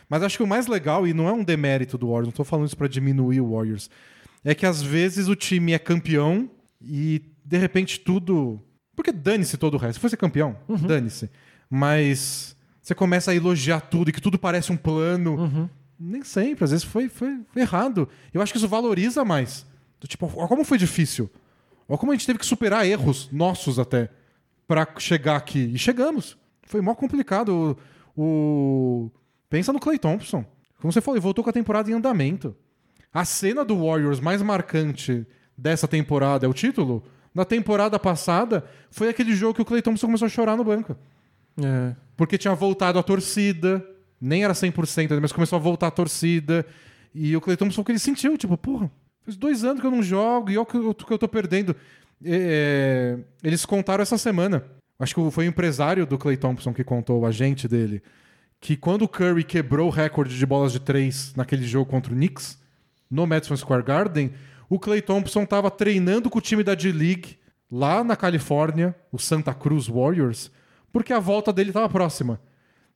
Mas 0.09 0.23
acho 0.23 0.37
que 0.37 0.43
o 0.43 0.47
mais 0.47 0.65
legal, 0.65 1.07
e 1.07 1.13
não 1.13 1.27
é 1.29 1.31
um 1.31 1.43
demérito 1.43 1.95
do 1.97 2.07
Warriors, 2.07 2.27
não 2.27 2.31
tô 2.33 2.43
falando 2.43 2.65
isso 2.65 2.75
pra 2.77 2.87
diminuir 2.87 3.41
o 3.41 3.51
Warriors, 3.53 3.89
é 4.43 4.55
que 4.55 4.65
às 4.65 4.81
vezes 4.81 5.27
o 5.27 5.35
time 5.35 5.73
é 5.73 5.79
campeão 5.79 6.49
e 6.81 7.21
de 7.43 7.57
repente 7.57 7.99
tudo. 7.99 8.59
Porque 8.95 9.11
dane-se 9.11 9.57
todo 9.57 9.75
o 9.75 9.77
resto. 9.77 9.95
Se 9.95 9.99
fosse 9.99 10.17
campeão, 10.17 10.57
Uhum. 10.67 10.77
dane-se. 10.87 11.29
Mas 11.69 12.55
você 12.81 12.93
começa 12.95 13.31
a 13.31 13.35
elogiar 13.35 13.81
tudo 13.81 14.09
e 14.09 14.13
que 14.13 14.21
tudo 14.21 14.37
parece 14.39 14.71
um 14.71 14.77
plano. 14.77 15.35
Uhum. 15.35 15.69
Nem 15.99 16.23
sempre, 16.23 16.63
às 16.63 16.71
vezes 16.71 16.85
foi, 16.85 17.09
foi, 17.09 17.39
foi 17.51 17.61
errado. 17.61 18.07
Eu 18.33 18.41
acho 18.41 18.51
que 18.53 18.57
isso 18.57 18.67
valoriza 18.67 19.23
mais. 19.25 19.65
Tipo, 20.07 20.31
ó, 20.35 20.47
como 20.47 20.63
foi 20.63 20.77
difícil. 20.77 21.29
Olha 21.87 21.97
como 21.97 22.11
a 22.11 22.15
gente 22.15 22.25
teve 22.25 22.39
que 22.39 22.45
superar 22.45 22.85
erros 22.87 23.29
nossos 23.31 23.79
até 23.79 24.09
pra 24.67 24.87
chegar 24.97 25.35
aqui. 25.35 25.71
E 25.73 25.77
chegamos. 25.77 26.37
Foi 26.63 26.79
mó 26.81 26.93
complicado. 26.95 27.77
O, 28.15 28.21
o- 28.21 29.11
Pensa 29.49 29.73
no 29.73 29.79
Clay 29.79 29.97
Thompson. 29.97 30.45
Como 30.79 30.93
você 30.93 31.01
falou, 31.01 31.17
ele 31.17 31.23
voltou 31.23 31.43
com 31.43 31.49
a 31.49 31.53
temporada 31.53 31.89
em 31.89 31.93
andamento. 31.93 32.55
A 33.13 33.25
cena 33.25 33.65
do 33.65 33.85
Warriors 33.85 34.19
mais 34.19 34.41
marcante 34.41 35.25
dessa 35.57 35.87
temporada 35.87 36.45
é 36.45 36.49
o 36.49 36.53
título. 36.53 37.03
Na 37.33 37.45
temporada 37.45 37.97
passada, 37.99 38.63
foi 38.89 39.09
aquele 39.09 39.35
jogo 39.35 39.55
que 39.55 39.61
o 39.61 39.65
Clay 39.65 39.81
Thompson 39.81 40.07
começou 40.07 40.25
a 40.25 40.29
chorar 40.29 40.55
no 40.55 40.63
banco. 40.63 40.95
É. 41.61 41.95
Porque 42.15 42.37
tinha 42.37 42.53
voltado 42.53 42.99
a 42.99 43.03
torcida, 43.03 43.85
nem 44.19 44.43
era 44.43 44.53
100%, 44.53 45.19
mas 45.19 45.31
começou 45.31 45.57
a 45.57 45.59
voltar 45.59 45.87
a 45.87 45.91
torcida. 45.91 46.65
E 47.13 47.35
o 47.35 47.41
Clay 47.41 47.57
Thompson, 47.57 47.81
o 47.81 47.85
que 47.85 47.91
ele 47.91 47.99
sentiu, 47.99 48.37
tipo, 48.37 48.57
porra, 48.57 48.91
faz 49.23 49.35
dois 49.35 49.63
anos 49.63 49.81
que 49.81 49.87
eu 49.87 49.91
não 49.91 50.03
jogo 50.03 50.49
e 50.49 50.57
olha 50.57 50.61
o 50.61 50.65
que 50.65 50.77
eu, 50.77 50.93
que 50.93 51.13
eu 51.13 51.17
tô 51.17 51.27
perdendo. 51.27 51.75
É, 52.23 53.17
eles 53.43 53.65
contaram 53.65 54.01
essa 54.01 54.17
semana, 54.17 54.65
acho 54.99 55.15
que 55.15 55.31
foi 55.31 55.45
o 55.45 55.47
empresário 55.47 56.05
do 56.05 56.17
Clay 56.17 56.35
Thompson 56.35 56.73
que 56.73 56.83
contou, 56.83 57.21
o 57.21 57.25
agente 57.25 57.67
dele, 57.67 58.03
que 58.59 58.75
quando 58.75 59.03
o 59.03 59.07
Curry 59.07 59.43
quebrou 59.43 59.87
o 59.87 59.91
recorde 59.91 60.37
de 60.37 60.45
bolas 60.45 60.73
de 60.73 60.79
três 60.79 61.33
naquele 61.35 61.63
jogo 61.65 61.89
contra 61.89 62.11
o 62.11 62.15
Knicks, 62.15 62.59
no 63.09 63.25
Madison 63.25 63.55
Square 63.55 63.83
Garden, 63.83 64.31
o 64.69 64.77
Clay 64.79 65.01
Thompson 65.01 65.43
estava 65.43 65.71
treinando 65.71 66.29
com 66.29 66.37
o 66.37 66.41
time 66.41 66.63
da 66.63 66.75
D-League 66.75 67.37
lá 67.71 68.03
na 68.03 68.15
Califórnia, 68.15 68.95
o 69.11 69.17
Santa 69.17 69.53
Cruz 69.53 69.87
Warriors, 69.87 70.51
porque 70.91 71.13
a 71.13 71.19
volta 71.19 71.51
dele 71.51 71.69
estava 71.69 71.89
próxima. 71.89 72.39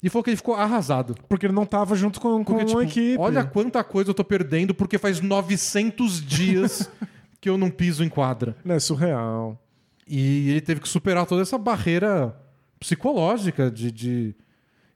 E 0.01 0.09
falou 0.09 0.24
que 0.24 0.32
ele 0.32 0.38
ficou 0.38 0.55
arrasado. 0.55 1.16
Porque 1.30 1.45
ele 1.45 1.53
não 1.53 1.66
tava 1.66 1.95
junto 1.95 2.20
com, 2.20 2.43
com 2.43 2.53
Porque, 2.53 2.66
tipo, 2.66 2.80
a 2.80 2.84
equipe. 2.84 3.18
olha 3.18 3.45
quanta 3.45 3.82
coisa 3.86 4.09
eu 4.09 4.14
tô 4.14 4.24
perdendo 4.24 4.74
porque 4.74 4.97
faz 4.97 5.22
900 5.22 6.22
dias 6.26 6.91
que 7.39 7.49
eu 7.49 7.57
não 7.57 7.70
piso 7.70 8.03
em 8.03 8.09
quadra. 8.09 8.55
É 8.66 8.80
surreal. 8.80 9.57
E 10.05 10.49
ele 10.49 10.61
teve 10.61 10.82
que 10.82 10.89
superar 10.89 11.26
toda 11.26 11.41
essa 11.41 11.57
barreira 11.57 12.38
psicológica 12.80 13.72
de. 13.72 13.91
de... 13.91 14.36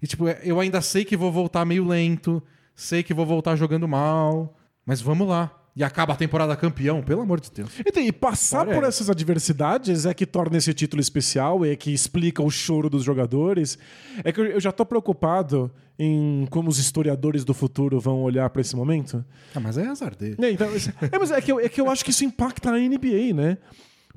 E, 0.01 0.07
tipo, 0.07 0.27
eu 0.27 0.59
ainda 0.59 0.81
sei 0.81 1.05
que 1.05 1.15
vou 1.15 1.31
voltar 1.31 1.63
meio 1.63 1.87
lento, 1.87 2.43
sei 2.75 3.01
que 3.01 3.13
vou 3.13 3.25
voltar 3.25 3.55
jogando 3.55 3.87
mal, 3.87 4.57
mas 4.87 4.99
vamos 5.01 5.27
lá. 5.27 5.51
E 5.75 5.83
acaba 5.83 6.13
a 6.13 6.15
temporada 6.15 6.55
campeão, 6.55 7.03
pelo 7.03 7.21
amor 7.21 7.39
de 7.39 7.51
Deus. 7.51 7.69
E, 7.85 7.91
tem- 7.91 8.07
e 8.07 8.11
passar 8.11 8.65
por 8.65 8.83
é 8.83 8.87
essas 8.87 9.11
adversidades 9.11 10.07
é 10.07 10.13
que 10.15 10.25
torna 10.25 10.57
esse 10.57 10.73
título 10.73 10.99
especial, 10.99 11.63
é 11.63 11.75
que 11.75 11.91
explica 11.93 12.41
o 12.41 12.49
choro 12.49 12.89
dos 12.89 13.03
jogadores. 13.03 13.77
É 14.23 14.31
que 14.31 14.41
eu, 14.41 14.59
já 14.59 14.71
tô 14.71 14.83
preocupado 14.87 15.69
em 15.99 16.47
como 16.49 16.67
os 16.67 16.79
historiadores 16.79 17.45
do 17.45 17.53
futuro 17.53 17.99
vão 17.99 18.23
olhar 18.23 18.49
pra 18.49 18.59
esse 18.61 18.75
momento. 18.75 19.23
Ah, 19.53 19.59
mas 19.59 19.77
é 19.77 19.85
azar 19.85 20.15
dele. 20.15 20.35
É, 20.41 20.49
então, 20.49 20.67
é, 21.11 21.19
mas 21.19 21.29
é 21.29 21.39
que, 21.41 21.51
eu, 21.51 21.59
é 21.59 21.69
que 21.69 21.79
eu 21.79 21.91
acho 21.91 22.03
que 22.03 22.09
isso 22.09 22.25
impacta 22.25 22.71
a 22.71 22.79
NBA, 22.79 23.35
né? 23.35 23.59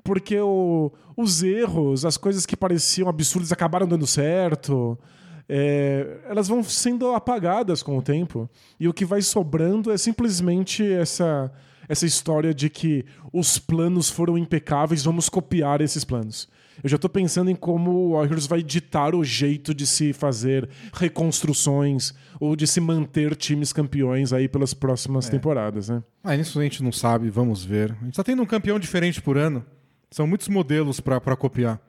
Porque 0.03 0.41
o- 0.41 0.91
os 1.14 1.43
erros, 1.43 2.07
as 2.07 2.16
coisas 2.16 2.47
que 2.47 2.57
pareciam 2.57 3.07
absurdas 3.07 3.53
acabaram 3.53 3.87
dando 3.87 4.07
certo. 4.07 4.99
É, 5.53 6.20
elas 6.28 6.46
vão 6.46 6.62
sendo 6.62 7.09
apagadas 7.09 7.82
com 7.82 7.98
o 7.98 8.03
tempo. 8.03 8.48
E 8.78 8.86
o 8.86 8.94
que 8.94 9.05
vai 9.05 9.20
sobrando 9.20 9.90
é 9.90 9.98
simplesmente 9.98 10.84
essa, 10.84 11.51
essa 11.88 12.07
história 12.07 12.55
de 12.55 12.70
que 12.70 13.05
os 13.32 13.59
planos 13.59 14.09
foram 14.09 14.38
impecáveis, 14.38 15.03
vamos 15.03 15.28
copiar 15.28 15.80
esses 15.80 16.05
planos. 16.05 16.48
Eu 16.84 16.88
já 16.88 16.96
tô 16.96 17.09
pensando 17.09 17.51
em 17.51 17.57
como 17.57 17.90
o 17.90 18.12
Warriors 18.12 18.46
vai 18.46 18.62
ditar 18.62 19.12
o 19.12 19.24
jeito 19.24 19.74
de 19.74 19.88
se 19.88 20.12
fazer 20.12 20.68
reconstruções 20.94 22.14
ou 22.38 22.55
de 22.55 22.66
se 22.66 22.80
manter 22.80 23.34
times 23.34 23.72
campeões 23.72 24.32
aí 24.32 24.48
pelas 24.48 24.72
próximas 24.72 25.28
temporadas, 25.28 25.88
né? 25.88 26.03
Ah, 26.22 26.36
isso 26.36 26.61
a 26.61 26.62
gente 26.62 26.80
não 26.80 26.92
sabe, 26.92 27.28
vamos 27.28 27.64
ver. 27.64 27.94
A 28.01 28.05
gente 28.05 28.14
tá 28.14 28.22
tendo 28.22 28.40
um 28.40 28.46
campeão 28.46 28.78
diferente 28.78 29.20
por 29.20 29.36
ano. 29.36 29.66
São 30.12 30.28
muitos 30.28 30.48
modelos 30.48 31.01
pra 31.01 31.20
copiar. 31.36 31.80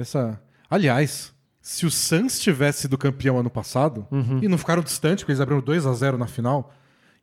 Essa... 0.00 0.40
Aliás, 0.68 1.33
se 1.66 1.86
o 1.86 1.90
Suns 1.90 2.38
tivesse 2.38 2.82
sido 2.82 2.98
campeão 2.98 3.38
ano 3.38 3.48
passado, 3.48 4.06
e 4.42 4.48
não 4.48 4.58
ficaram 4.58 4.82
distantes, 4.82 5.22
porque 5.24 5.32
eles 5.32 5.40
abriram 5.40 5.62
2 5.62 5.86
a 5.86 5.94
0 5.94 6.18
na 6.18 6.26
final, 6.26 6.74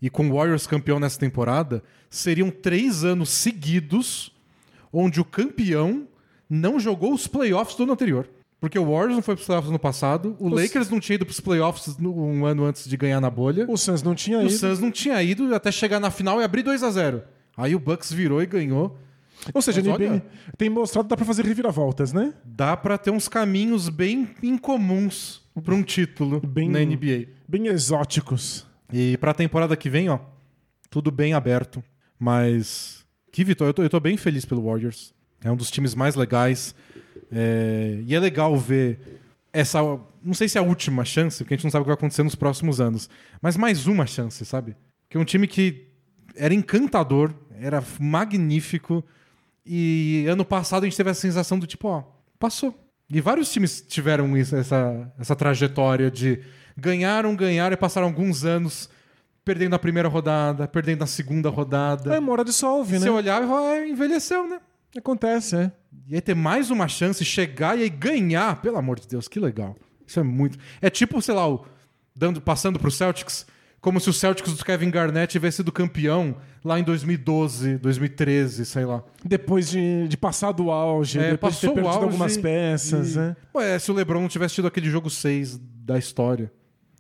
e 0.02 0.10
com 0.10 0.28
o 0.28 0.34
Warriors 0.36 0.66
campeão 0.66 1.00
nessa 1.00 1.20
temporada, 1.20 1.84
seriam 2.10 2.50
três 2.50 3.04
anos 3.04 3.30
seguidos 3.30 4.34
onde 4.92 5.22
o 5.22 5.26
campeão 5.26 6.08
não 6.50 6.80
jogou 6.80 7.14
os 7.14 7.28
playoffs 7.28 7.78
do 7.78 7.84
ano 7.84 7.94
anterior. 7.94 8.28
Porque 8.60 8.78
o 8.80 8.86
Warriors 8.92 9.14
não 9.16 9.22
foi 9.22 9.36
pros 9.36 9.46
playoffs 9.46 9.72
no 9.72 9.78
passado, 9.80 10.36
o 10.40 10.48
Os- 10.48 10.60
Lakers 10.62 10.90
não 10.90 11.00
tinha 11.00 11.16
ido 11.16 11.26
pros 11.26 11.40
playoffs 11.40 11.98
no- 11.98 12.16
um 12.20 12.44
ano 12.46 12.66
antes 12.66 12.88
de 12.90 12.98
ganhar 12.98 13.22
na 13.22 13.30
bolha. 13.30 13.66
O 13.70 13.78
Suns 13.78 14.02
não 14.02 14.16
tinha 14.16 14.40
O 14.40 14.42
ido. 14.42 14.52
Suns 14.52 14.80
não 14.80 14.90
tinha 14.92 15.22
ido 15.22 15.54
até 15.54 15.72
chegar 15.72 16.00
na 16.00 16.10
final 16.10 16.42
e 16.42 16.44
abrir 16.44 16.64
2 16.64 16.82
a 16.84 16.90
0 16.90 17.22
Aí 17.56 17.76
o 17.76 17.80
Bucks 17.80 18.12
virou 18.12 18.42
e 18.42 18.46
ganhou. 18.48 18.98
Ou 19.54 19.62
seja, 19.62 19.82
a 19.82 19.84
Mas 19.84 19.94
olha- 19.94 20.26
tem 20.58 20.70
mostrado 20.70 21.06
que 21.06 21.10
dá 21.10 21.18
pra 21.18 21.26
fazer 21.26 21.44
reviravoltas, 21.46 22.14
né? 22.14 22.34
Dá 22.46 22.78
pra 22.78 22.98
ter 22.98 23.10
uns 23.12 23.28
caminhos 23.28 23.90
bem 23.90 24.30
incomuns 24.44 25.42
pra 25.64 25.74
um 25.74 25.82
título 25.84 26.40
Bem- 26.42 26.70
na 26.70 26.80
NBA. 26.82 27.28
Bem 27.48 27.68
exóticos. 27.68 28.66
E 28.94 29.18
pra 29.18 29.34
temporada 29.34 29.76
que 29.76 29.90
vem, 29.90 30.10
ó, 30.10 30.20
tudo 30.90 31.10
bem 31.12 31.34
aberto. 31.34 31.84
Mas 32.20 33.04
que 33.32 33.44
vitória. 33.44 33.70
Eu 33.70 33.74
tô, 33.74 33.84
eu 33.84 33.90
tô 33.90 34.00
bem 34.00 34.16
feliz 34.18 34.46
pelo 34.46 34.64
Warriors. 34.66 35.14
É 35.44 35.52
um 35.52 35.56
dos 35.56 35.72
times 35.72 35.96
mais 35.96 36.14
legais. 36.16 36.76
É, 37.32 38.00
E 38.06 38.14
é 38.14 38.20
legal 38.20 38.56
ver 38.58 39.20
essa. 39.52 39.80
Não 40.24 40.34
sei 40.36 40.48
se 40.48 40.58
é 40.58 40.62
a 40.62 40.64
última 40.64 41.04
chance, 41.04 41.40
porque 41.44 41.56
a 41.56 41.58
gente 41.58 41.64
não 41.64 41.72
sabe 41.72 41.82
o 41.82 41.86
que 41.86 41.90
vai 41.90 41.96
acontecer 41.96 42.22
nos 42.22 42.36
próximos 42.36 42.80
anos. 42.80 43.10
Mas 43.42 43.58
mais 43.58 43.88
uma 43.88 44.06
chance, 44.06 44.46
sabe? 44.46 44.76
Que 45.10 45.18
é 45.18 45.20
um 45.20 45.26
time 45.26 45.48
que 45.48 45.88
era 46.36 46.54
encantador, 46.54 47.34
era 47.60 47.84
magnífico. 48.00 49.04
E 49.74 50.26
ano 50.28 50.44
passado 50.44 50.84
a 50.84 50.86
gente 50.86 50.98
teve 50.98 51.10
a 51.10 51.14
sensação 51.14 51.58
do 51.58 51.66
tipo, 51.66 51.88
ó, 51.88 52.04
passou. 52.38 52.78
E 53.10 53.22
vários 53.22 53.50
times 53.54 53.80
tiveram 53.88 54.36
isso- 54.36 54.54
essa, 54.54 55.10
essa 55.18 55.34
trajetória 55.34 56.12
de 56.12 56.42
ganharam, 56.76 57.34
ganharam 57.38 57.74
e 57.74 57.78
passaram 57.78 58.08
alguns 58.08 58.44
anos 58.44 58.90
perdendo 59.46 59.74
a 59.74 59.80
primeira 59.80 60.10
rodada, 60.10 60.68
perdendo 60.68 61.00
na 61.00 61.08
segunda 61.08 61.48
rodada. 61.50 62.14
É, 62.14 62.20
uma 62.20 62.34
hora 62.34 62.44
dissolve, 62.44 62.94
né? 62.94 63.00
Você 63.00 63.10
olhava 63.10 63.46
e 63.46 63.48
falava, 63.48 63.68
"Ah, 63.72 63.88
envelheceu, 63.88 64.46
né? 64.46 64.60
Acontece, 64.98 65.56
é. 65.56 65.72
E 66.06 66.16
aí 66.16 66.22
ter 66.22 66.36
mais 66.36 66.70
uma 66.70 66.90
chance, 66.90 67.24
chegar 67.24 67.80
e 67.80 67.84
aí 67.84 67.90
ganhar, 67.90 68.62
pelo 68.62 68.78
amor 68.78 69.00
de 69.00 69.08
Deus, 69.08 69.30
que 69.30 69.40
legal. 69.40 69.78
Isso 70.06 70.20
é 70.20 70.24
muito. 70.24 70.58
É 70.82 70.90
tipo, 70.90 71.22
sei 71.22 71.34
lá, 71.34 71.48
o, 71.50 71.66
dando, 72.14 72.42
passando 72.42 72.78
pro 72.78 72.92
Celtics, 72.92 73.46
como 73.82 74.00
se 74.00 74.10
o 74.10 74.14
Celtics 74.14 74.54
do 74.56 74.64
Kevin 74.64 74.92
Garnett 74.92 75.32
tivesse 75.32 75.58
sido 75.58 75.72
campeão 75.72 76.36
lá 76.64 76.80
em 76.80 76.84
2012, 76.84 77.78
2013, 77.80 78.66
sei 78.66 78.86
lá. 78.86 79.04
Depois 79.26 79.70
de, 79.72 80.08
de 80.08 80.16
passar 80.16 80.52
do 80.52 80.70
auge, 80.70 81.18
É, 81.20 81.32
depois 81.32 81.56
de 81.56 81.62
ter 81.62 81.68
perdido 81.70 81.88
auge 81.88 82.04
algumas 82.04 82.38
peças, 82.38 83.16
e- 83.16 83.18
né? 83.20 83.36
Ué, 83.56 83.80
se 83.80 83.90
o 83.90 83.94
LeBron 83.94 84.22
não 84.22 84.28
tivesse 84.28 84.56
tido 84.56 84.68
aquele 84.68 84.88
jogo 84.90 85.10
6 85.10 85.58
da 85.58 85.98
história, 85.98 86.52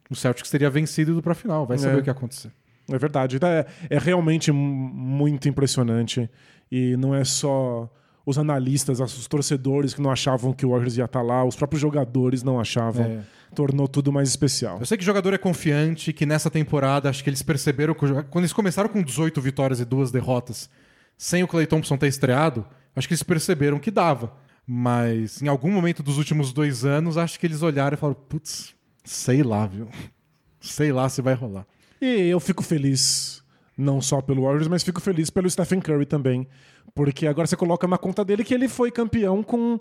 o 0.09 0.15
Celtics 0.15 0.49
teria 0.49 0.69
vencido 0.69 1.11
e 1.11 1.13
ido 1.13 1.21
pra 1.21 1.35
final. 1.35 1.65
Vai 1.67 1.77
saber 1.77 1.97
É. 1.97 1.99
o 1.99 2.01
que 2.03 2.09
ia 2.09 2.13
acontecer. 2.13 2.51
É 2.91 2.97
verdade. 2.97 3.37
É, 3.41 3.65
é 3.95 3.99
realmente 3.99 4.51
muito 4.51 5.47
impressionante. 5.47 6.29
E 6.71 6.97
não 6.97 7.13
é 7.13 7.23
só 7.23 7.89
os 8.25 8.37
analistas, 8.37 8.99
os 8.99 9.27
torcedores 9.27 9.93
que 9.93 10.01
não 10.01 10.11
achavam 10.11 10.53
que 10.53 10.65
o 10.65 10.69
Warriors 10.69 10.97
ia 10.97 11.05
estar 11.05 11.21
lá, 11.21 11.43
os 11.43 11.55
próprios 11.55 11.81
jogadores 11.81 12.43
não 12.43 12.59
achavam. 12.59 13.05
É. 13.05 13.23
Tornou 13.53 13.87
tudo 13.87 14.13
mais 14.13 14.29
especial. 14.29 14.79
Eu 14.79 14.85
sei 14.85 14.97
que 14.97 15.03
o 15.03 15.05
jogador 15.05 15.33
é 15.33 15.37
confiante, 15.37 16.13
que 16.13 16.25
nessa 16.25 16.49
temporada 16.49 17.09
acho 17.09 17.21
que 17.21 17.29
eles 17.29 17.41
perceberam 17.41 17.93
que 17.93 17.99
quando 17.99 18.43
eles 18.43 18.53
começaram 18.53 18.87
com 18.87 19.03
18 19.03 19.41
vitórias 19.41 19.81
e 19.81 19.85
duas 19.85 20.09
derrotas, 20.09 20.69
sem 21.17 21.43
o 21.43 21.47
Clay 21.47 21.67
Thompson 21.67 21.97
ter 21.97 22.07
estreado, 22.07 22.65
acho 22.95 23.07
que 23.07 23.13
eles 23.13 23.23
perceberam 23.23 23.77
que 23.77 23.91
dava. 23.91 24.33
Mas 24.65 25.41
em 25.41 25.47
algum 25.49 25.69
momento 25.69 26.01
dos 26.01 26.17
últimos 26.17 26.53
dois 26.53 26.85
anos, 26.85 27.17
acho 27.17 27.39
que 27.39 27.45
eles 27.45 27.61
olharam 27.61 27.95
e 27.95 27.97
falaram: 27.97 28.19
putz, 28.29 28.73
sei 29.03 29.43
lá, 29.43 29.67
viu? 29.67 29.87
Sei 30.63 30.91
lá 30.91 31.09
se 31.09 31.23
vai 31.23 31.33
rolar. 31.33 31.65
E 31.99 32.27
eu 32.29 32.39
fico 32.39 32.61
feliz, 32.61 33.40
não 33.81 34.01
só 34.01 34.21
pelo 34.21 34.43
Warriors, 34.43 34.67
mas 34.67 34.83
fico 34.83 35.01
feliz 35.01 35.29
pelo 35.29 35.49
Stephen 35.49 35.81
Curry 35.81 36.05
também. 36.05 36.47
Porque 36.93 37.27
agora 37.27 37.47
você 37.47 37.55
coloca 37.55 37.87
na 37.87 37.97
conta 37.97 38.23
dele 38.23 38.43
que 38.43 38.53
ele 38.53 38.67
foi 38.67 38.91
campeão 38.91 39.43
com 39.43 39.79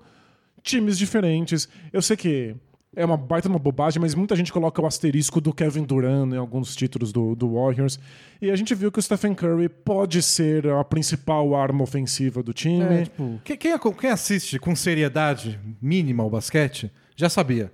times 0.62 0.98
diferentes. 0.98 1.68
Eu 1.92 2.02
sei 2.02 2.16
que 2.16 2.56
é 2.94 3.04
uma 3.04 3.16
baita 3.16 3.48
uma 3.48 3.58
bobagem, 3.58 4.00
mas 4.00 4.14
muita 4.14 4.34
gente 4.34 4.52
coloca 4.52 4.82
o 4.82 4.86
asterisco 4.86 5.40
do 5.40 5.52
Kevin 5.52 5.84
Durant 5.84 6.32
em 6.32 6.36
alguns 6.36 6.74
títulos 6.74 7.12
do, 7.12 7.34
do 7.36 7.54
Warriors. 7.54 8.00
E 8.42 8.50
a 8.50 8.56
gente 8.56 8.74
viu 8.74 8.90
que 8.90 8.98
o 8.98 9.02
Stephen 9.02 9.34
Curry 9.34 9.68
pode 9.68 10.22
ser 10.22 10.66
a 10.66 10.82
principal 10.82 11.54
arma 11.54 11.82
ofensiva 11.84 12.42
do 12.42 12.52
time. 12.52 12.82
É, 12.82 13.02
tipo, 13.04 13.40
quem, 13.44 13.56
quem, 13.56 14.10
assiste 14.10 14.58
com 14.58 14.74
seriedade 14.74 15.58
mínima 15.80 16.24
o 16.24 16.30
basquete 16.30 16.90
já 17.14 17.28
sabia. 17.28 17.72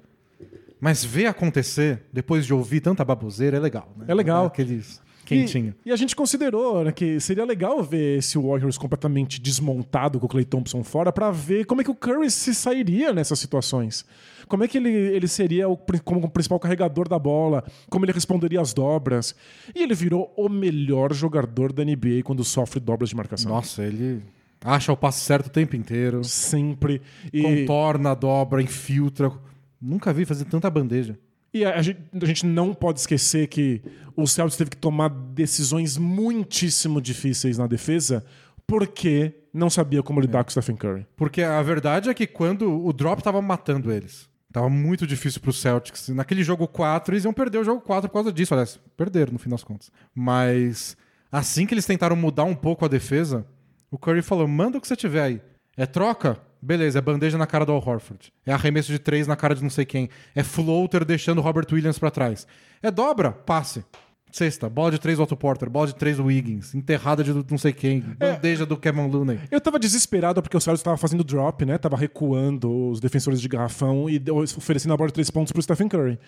Mas 0.79 1.03
ver 1.03 1.27
acontecer, 1.27 2.03
depois 2.13 2.45
de 2.45 2.53
ouvir 2.53 2.81
tanta 2.81 3.03
baboseira, 3.03 3.57
é 3.57 3.61
legal. 3.61 3.91
Né? 3.97 4.05
É 4.09 4.15
legal. 4.15 4.43
Dá 4.43 4.49
Aqueles 4.49 5.01
quentinho. 5.27 5.75
E, 5.85 5.91
e 5.91 5.93
a 5.93 5.97
gente 5.97 6.17
considerou 6.17 6.85
né, 6.85 6.93
que 6.93 7.21
seria 7.21 7.45
legal 7.45 7.83
ver 7.83 8.19
esse 8.19 8.39
Warriors 8.39 8.79
completamente 8.79 9.41
desmontado 9.41 10.19
com 10.19 10.27
o 10.27 10.29
Clay 10.29 10.45
Thompson 10.45 10.83
fora 10.83 11.13
pra 11.13 11.31
ver 11.31 11.67
como 11.67 11.81
é 11.81 11.85
que 11.85 11.91
o 11.91 11.95
Curry 11.95 12.31
se 12.31 12.55
sairia 12.55 13.13
nessas 13.13 13.39
situações. 13.39 14.05
Como 14.49 14.63
é 14.63 14.69
que 14.69 14.79
ele, 14.79 14.91
ele 14.91 15.27
seria 15.27 15.69
o, 15.69 15.77
como 16.05 16.25
o 16.25 16.31
principal 16.31 16.61
carregador 16.61 17.09
da 17.09 17.19
bola, 17.19 17.65
como 17.91 18.05
ele 18.05 18.13
responderia 18.13 18.61
às 18.61 18.73
dobras. 18.73 19.35
E 19.75 19.83
ele 19.83 19.95
virou 19.95 20.33
o 20.37 20.49
melhor 20.49 21.13
jogador 21.13 21.73
da 21.73 21.85
NBA 21.85 22.23
quando 22.25 22.45
sofre 22.45 22.79
dobras 22.79 23.11
de 23.11 23.17
marcação. 23.17 23.51
Nossa, 23.51 23.83
ele 23.83 24.23
acha 24.65 24.93
o 24.93 24.97
passe 24.97 25.21
certo 25.21 25.47
o 25.47 25.51
tempo 25.51 25.77
inteiro, 25.77 26.23
Sempre. 26.25 27.03
E, 27.33 27.43
contorna 27.43 28.13
a 28.13 28.15
dobra, 28.15 28.63
infiltra. 28.63 29.33
Nunca 29.81 30.13
vi 30.13 30.25
fazer 30.25 30.45
tanta 30.45 30.71
bandeja. 30.71 31.19
E 31.57 31.65
a, 31.65 31.81
gente, 31.81 32.01
a 32.21 32.27
gente 32.27 32.45
não 32.45 32.75
pode 32.75 33.01
esquecer 33.01 33.47
que 33.47 33.83
o 34.15 34.27
Celtics 34.27 34.59
teve 34.59 34.71
que 34.71 34.77
tomar 34.77 35.09
decisões 35.09 35.97
muitíssimo 35.97 37.01
difíceis 37.01 37.57
na 37.57 37.67
defesa 37.67 38.23
porque 38.67 39.33
não 39.55 39.71
sabia 39.71 40.03
como 40.03 40.21
lidar 40.21 40.45
com 40.45 40.49
o 40.49 40.51
Stephen 40.51 40.77
Curry. 40.77 41.07
Porque 41.17 41.43
a 41.43 41.63
verdade 41.63 42.11
é 42.11 42.15
que 42.15 42.27
quando 42.27 42.85
o 42.85 42.93
drop 42.93 43.23
tava 43.23 43.41
matando 43.41 43.91
eles, 43.91 44.29
tava 44.53 44.69
muito 44.69 45.07
difícil 45.07 45.41
pro 45.41 45.51
Celtics. 45.51 46.11
Naquele 46.11 46.45
jogo 46.45 46.69
4, 46.69 47.15
eles 47.15 47.25
iam 47.25 47.33
perder 47.33 47.59
o 47.59 47.65
jogo 47.65 47.81
4 47.81 48.07
por 48.11 48.15
causa 48.15 48.31
disso. 48.31 48.53
Aliás, 48.53 48.79
perderam 48.95 49.33
no 49.33 49.39
fim 49.39 49.49
das 49.49 49.65
contas. 49.65 49.91
Mas 50.15 50.95
assim 51.33 51.65
que 51.65 51.73
eles 51.73 51.87
tentaram 51.87 52.17
mudar 52.17 52.45
um 52.45 52.55
pouco 52.55 52.85
a 52.85 52.89
defesa, 52.89 53.47
o 53.91 53.97
Curry 53.97 54.21
falou: 54.21 54.47
manda 54.47 54.77
o 54.77 54.81
que 54.81 54.87
você 54.87 54.97
tiver 54.97 55.23
aí. 55.23 55.41
É 55.75 55.87
troca? 55.87 56.39
Beleza, 56.61 56.99
é 56.99 57.03
bandeja 57.03 57.39
na 57.39 57.47
cara 57.47 57.65
do 57.65 57.73
Al 57.73 57.83
Horford. 57.87 58.33
É 58.45 58.53
arremesso 58.53 58.91
de 58.91 58.99
três 58.99 59.27
na 59.27 59.37
cara 59.37 59.55
de 59.55 59.63
não 59.63 59.71
sei 59.71 59.85
quem. 59.85 60.09
É 60.35 60.43
floater 60.43 61.05
deixando 61.05 61.39
o 61.39 61.41
Robert 61.41 61.67
Williams 61.71 61.99
pra 61.99 62.11
trás. 62.11 62.47
É 62.83 62.91
dobra? 62.91 63.33
Passe. 63.33 63.85
Sexta, 64.33 64.69
bola 64.69 64.91
de 64.91 64.99
três 64.99 65.17
do 65.17 65.23
Otto 65.25 65.37
Porter, 65.37 65.71
bola 65.71 65.87
de 65.87 65.95
três 65.95 66.19
do 66.19 66.25
Wiggins, 66.25 66.75
enterrada 66.75 67.25
de 67.25 67.33
não 67.33 67.57
sei 67.57 67.73
quem, 67.73 68.01
bandeja 68.01 68.67
do 68.67 68.77
Kevin 68.77 69.07
Looney. 69.09 69.41
Eu 69.51 69.61
tava 69.61 69.79
desesperado 69.79 70.43
porque 70.43 70.57
o 70.57 70.61
Celtics 70.61 70.83
tava 70.83 70.97
fazendo 70.99 71.25
drop, 71.25 71.65
né? 71.65 71.79
Tava 71.79 71.97
recuando 71.97 72.91
os 72.91 73.01
defensores 73.01 73.41
de 73.41 73.49
garrafão 73.49 74.11
e 74.11 74.23
oferecendo 74.31 74.93
a 74.93 74.97
bola 74.97 75.09
de 75.09 75.15
três 75.15 75.31
pontos 75.31 75.53
pro 75.53 75.63
Stephen 75.63 75.89
Curry. 75.89 76.19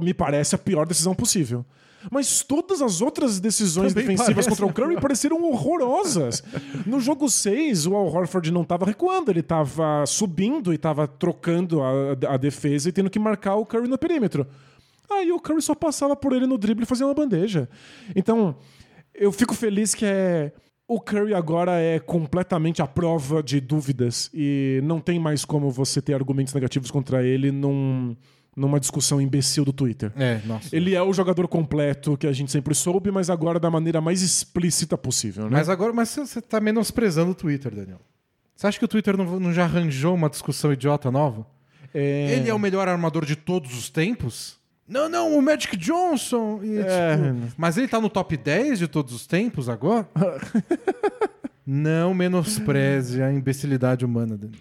Me 0.00 0.14
parece 0.14 0.54
a 0.54 0.58
pior 0.58 0.86
decisão 0.86 1.14
possível. 1.14 1.64
Mas 2.10 2.42
todas 2.42 2.82
as 2.82 3.00
outras 3.00 3.40
decisões 3.40 3.92
Também 3.92 4.08
defensivas 4.08 4.46
parece. 4.46 4.48
contra 4.48 4.66
o 4.66 4.72
Curry 4.72 5.00
pareceram 5.00 5.42
horrorosas. 5.44 6.42
No 6.86 7.00
jogo 7.00 7.28
6, 7.28 7.86
o 7.86 7.94
Al 7.94 8.06
Horford 8.06 8.50
não 8.50 8.64
tava 8.64 8.84
recuando, 8.84 9.30
ele 9.30 9.42
tava 9.42 10.04
subindo 10.06 10.72
e 10.72 10.78
tava 10.78 11.06
trocando 11.08 11.82
a, 11.82 12.34
a 12.34 12.36
defesa 12.36 12.88
e 12.88 12.92
tendo 12.92 13.08
que 13.08 13.18
marcar 13.18 13.56
o 13.56 13.64
Curry 13.64 13.88
no 13.88 13.96
perímetro. 13.98 14.46
Aí 15.10 15.30
o 15.32 15.40
Curry 15.40 15.62
só 15.62 15.74
passava 15.74 16.16
por 16.16 16.32
ele 16.32 16.46
no 16.46 16.58
drible 16.58 16.82
e 16.82 16.86
fazia 16.86 17.06
uma 17.06 17.14
bandeja. 17.14 17.68
Então, 18.14 18.56
eu 19.14 19.30
fico 19.32 19.54
feliz 19.54 19.94
que 19.94 20.04
é. 20.04 20.52
O 20.86 21.00
Curry 21.00 21.32
agora 21.32 21.80
é 21.80 21.98
completamente 21.98 22.82
à 22.82 22.86
prova 22.86 23.42
de 23.42 23.58
dúvidas 23.58 24.28
e 24.34 24.80
não 24.84 25.00
tem 25.00 25.18
mais 25.18 25.42
como 25.42 25.70
você 25.70 26.02
ter 26.02 26.12
argumentos 26.12 26.52
negativos 26.52 26.90
contra 26.90 27.24
ele 27.24 27.50
num, 27.50 28.14
numa 28.56 28.78
discussão 28.78 29.20
imbecil 29.20 29.64
do 29.64 29.72
Twitter. 29.72 30.12
É, 30.16 30.40
nossa. 30.44 30.74
Ele 30.74 30.94
é 30.94 31.02
o 31.02 31.12
jogador 31.12 31.48
completo 31.48 32.16
que 32.16 32.26
a 32.26 32.32
gente 32.32 32.50
sempre 32.52 32.74
soube, 32.74 33.10
mas 33.10 33.28
agora 33.30 33.58
da 33.58 33.70
maneira 33.70 34.00
mais 34.00 34.22
explícita 34.22 34.96
possível, 34.96 35.44
né? 35.44 35.50
Mas 35.52 35.68
agora, 35.68 35.92
mas 35.92 36.08
você- 36.10 36.40
tá 36.40 36.60
menosprezando 36.60 37.32
o 37.32 37.34
Twitter, 37.34 37.74
Daniel. 37.74 38.00
Você 38.54 38.66
acha 38.68 38.78
que 38.78 38.84
o 38.84 38.88
Twitter 38.88 39.16
não, 39.16 39.40
não 39.40 39.52
já 39.52 39.64
arranjou 39.64 40.14
uma 40.14 40.30
discussão 40.30 40.72
idiota 40.72 41.10
nova? 41.10 41.44
É... 41.92 42.34
Ele 42.36 42.48
é 42.48 42.54
o 42.54 42.58
melhor 42.58 42.86
armador 42.88 43.24
de 43.24 43.34
todos 43.36 43.76
os 43.76 43.90
tempos? 43.90 44.56
Não, 44.86 45.08
não, 45.08 45.36
o 45.36 45.40
Magic 45.42 45.76
Johnson. 45.76 46.60
E, 46.62 46.76
É. 46.78 47.16
tipo, 47.16 47.52
mas 47.56 47.76
ele 47.78 47.88
tá 47.88 48.00
no 48.00 48.08
top 48.10 48.36
10 48.36 48.78
de 48.78 48.86
todos 48.86 49.14
os 49.14 49.26
tempos 49.26 49.68
agora? 49.68 50.06
não 51.66 52.12
menospreze 52.14 53.22
a 53.22 53.32
imbecilidade 53.32 54.04
humana 54.04 54.36
dele. 54.36 54.58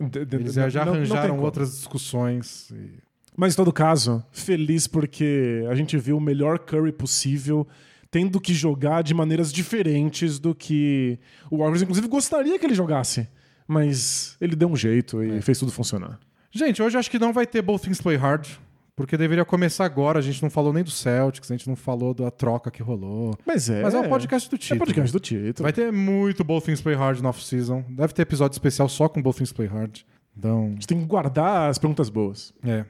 D- 0.00 0.24
d- 0.24 0.36
Eles 0.36 0.54
já, 0.54 0.68
não- 0.84 0.86
não 0.86 0.92
arranjaram 0.94 1.34
como. 1.34 1.42
outras 1.42 1.70
discussões. 1.76 2.70
e- 2.70 2.98
Mas 3.36 3.54
em 3.54 3.56
todo 3.56 3.72
caso, 3.72 4.22
feliz 4.30 4.86
porque 4.86 5.64
a 5.70 5.74
gente 5.74 5.96
viu 5.96 6.16
o 6.16 6.20
melhor 6.20 6.58
Curry 6.58 6.92
possível, 6.92 7.66
tendo 8.10 8.40
que 8.40 8.52
jogar 8.52 9.02
de 9.02 9.14
maneiras 9.14 9.52
diferentes 9.52 10.38
do 10.38 10.54
que 10.54 11.18
o 11.50 11.58
Warriors, 11.58 11.82
inclusive, 11.82 12.06
gostaria 12.08 12.58
que 12.58 12.66
ele 12.66 12.74
jogasse. 12.74 13.26
Mas 13.66 14.36
ele 14.40 14.54
deu 14.54 14.68
um 14.68 14.76
jeito 14.76 15.22
e 15.22 15.40
fez 15.40 15.58
tudo 15.58 15.72
funcionar. 15.72 16.18
Gente, 16.50 16.82
hoje 16.82 16.98
acho 16.98 17.10
que 17.10 17.18
não 17.18 17.32
vai 17.32 17.46
ter 17.46 17.62
Both 17.62 17.82
Things 17.84 18.00
Play 18.00 18.16
Hard. 18.16 18.46
Porque 18.94 19.16
deveria 19.16 19.42
começar 19.42 19.86
agora. 19.86 20.18
A 20.18 20.22
gente 20.22 20.42
não 20.42 20.50
falou 20.50 20.70
nem 20.70 20.84
do 20.84 20.90
Celtics, 20.90 21.50
a 21.50 21.56
gente 21.56 21.66
não 21.66 21.74
falou 21.74 22.12
da 22.12 22.30
troca 22.30 22.70
que 22.70 22.82
rolou. 22.82 23.34
Mas 23.46 23.70
é. 23.70 23.82
Mas 23.82 23.94
é 23.94 23.98
o 23.98 24.06
podcast 24.06 24.50
do 24.50 24.56
É 24.56 24.58
título. 24.58 24.80
podcast 24.80 25.12
do 25.12 25.18
título. 25.20 25.62
Vai 25.64 25.72
ter 25.72 25.90
muito 25.90 26.44
Both 26.44 26.66
Things 26.66 26.82
Play 26.82 26.94
Hard 26.94 27.20
no 27.20 27.28
off-season. 27.30 27.82
Deve 27.88 28.12
ter 28.12 28.20
episódio 28.22 28.54
especial 28.54 28.90
só 28.90 29.08
com 29.08 29.22
Both 29.22 29.36
Things 29.38 29.52
Play 29.52 29.66
Hard. 29.66 30.00
Então, 30.36 30.66
A 30.66 30.70
gente 30.72 30.86
tem 30.86 31.00
que 31.00 31.06
guardar 31.06 31.70
as 31.70 31.78
perguntas 31.78 32.10
boas. 32.10 32.52
é. 32.62 32.84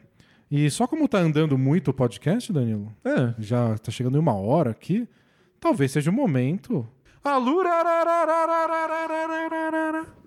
E 0.54 0.70
só 0.70 0.86
como 0.86 1.08
tá 1.08 1.18
andando 1.18 1.56
muito 1.56 1.88
o 1.88 1.94
podcast, 1.94 2.52
Danilo, 2.52 2.92
É. 3.02 3.32
já 3.38 3.78
tá 3.78 3.90
chegando 3.90 4.18
em 4.18 4.20
uma 4.20 4.34
hora 4.34 4.70
aqui, 4.70 5.08
talvez 5.58 5.90
seja 5.92 6.10
o 6.10 6.12
momento. 6.12 6.86
Alura! 7.24 7.70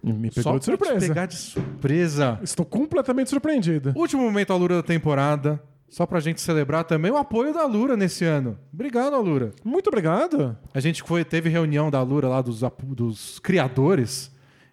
Me 0.03 0.29
pegou 0.31 0.43
Só 0.43 0.57
de 0.57 0.65
pra 0.65 0.77
te 0.77 0.79
surpresa. 0.83 1.07
pegar 1.07 1.25
de 1.27 1.35
surpresa. 1.35 2.39
Estou 2.41 2.65
completamente 2.65 3.29
surpreendido. 3.29 3.93
Último 3.95 4.23
momento 4.23 4.51
Alura 4.53 4.75
da 4.77 4.83
temporada. 4.83 5.61
Só 5.89 6.05
pra 6.05 6.19
gente 6.19 6.41
celebrar 6.41 6.83
também 6.83 7.11
o 7.11 7.17
apoio 7.17 7.53
da 7.53 7.61
Alura 7.61 7.95
nesse 7.95 8.25
ano. 8.25 8.57
Obrigado, 8.73 9.13
Alura. 9.15 9.51
Muito 9.63 9.87
obrigado. 9.87 10.57
A 10.73 10.79
gente 10.79 11.03
foi, 11.03 11.23
teve 11.23 11.49
reunião 11.49 11.91
da 11.91 11.99
Alura 11.99 12.27
lá 12.27 12.41
dos, 12.41 12.61
dos 12.83 13.39
criadores 13.39 14.31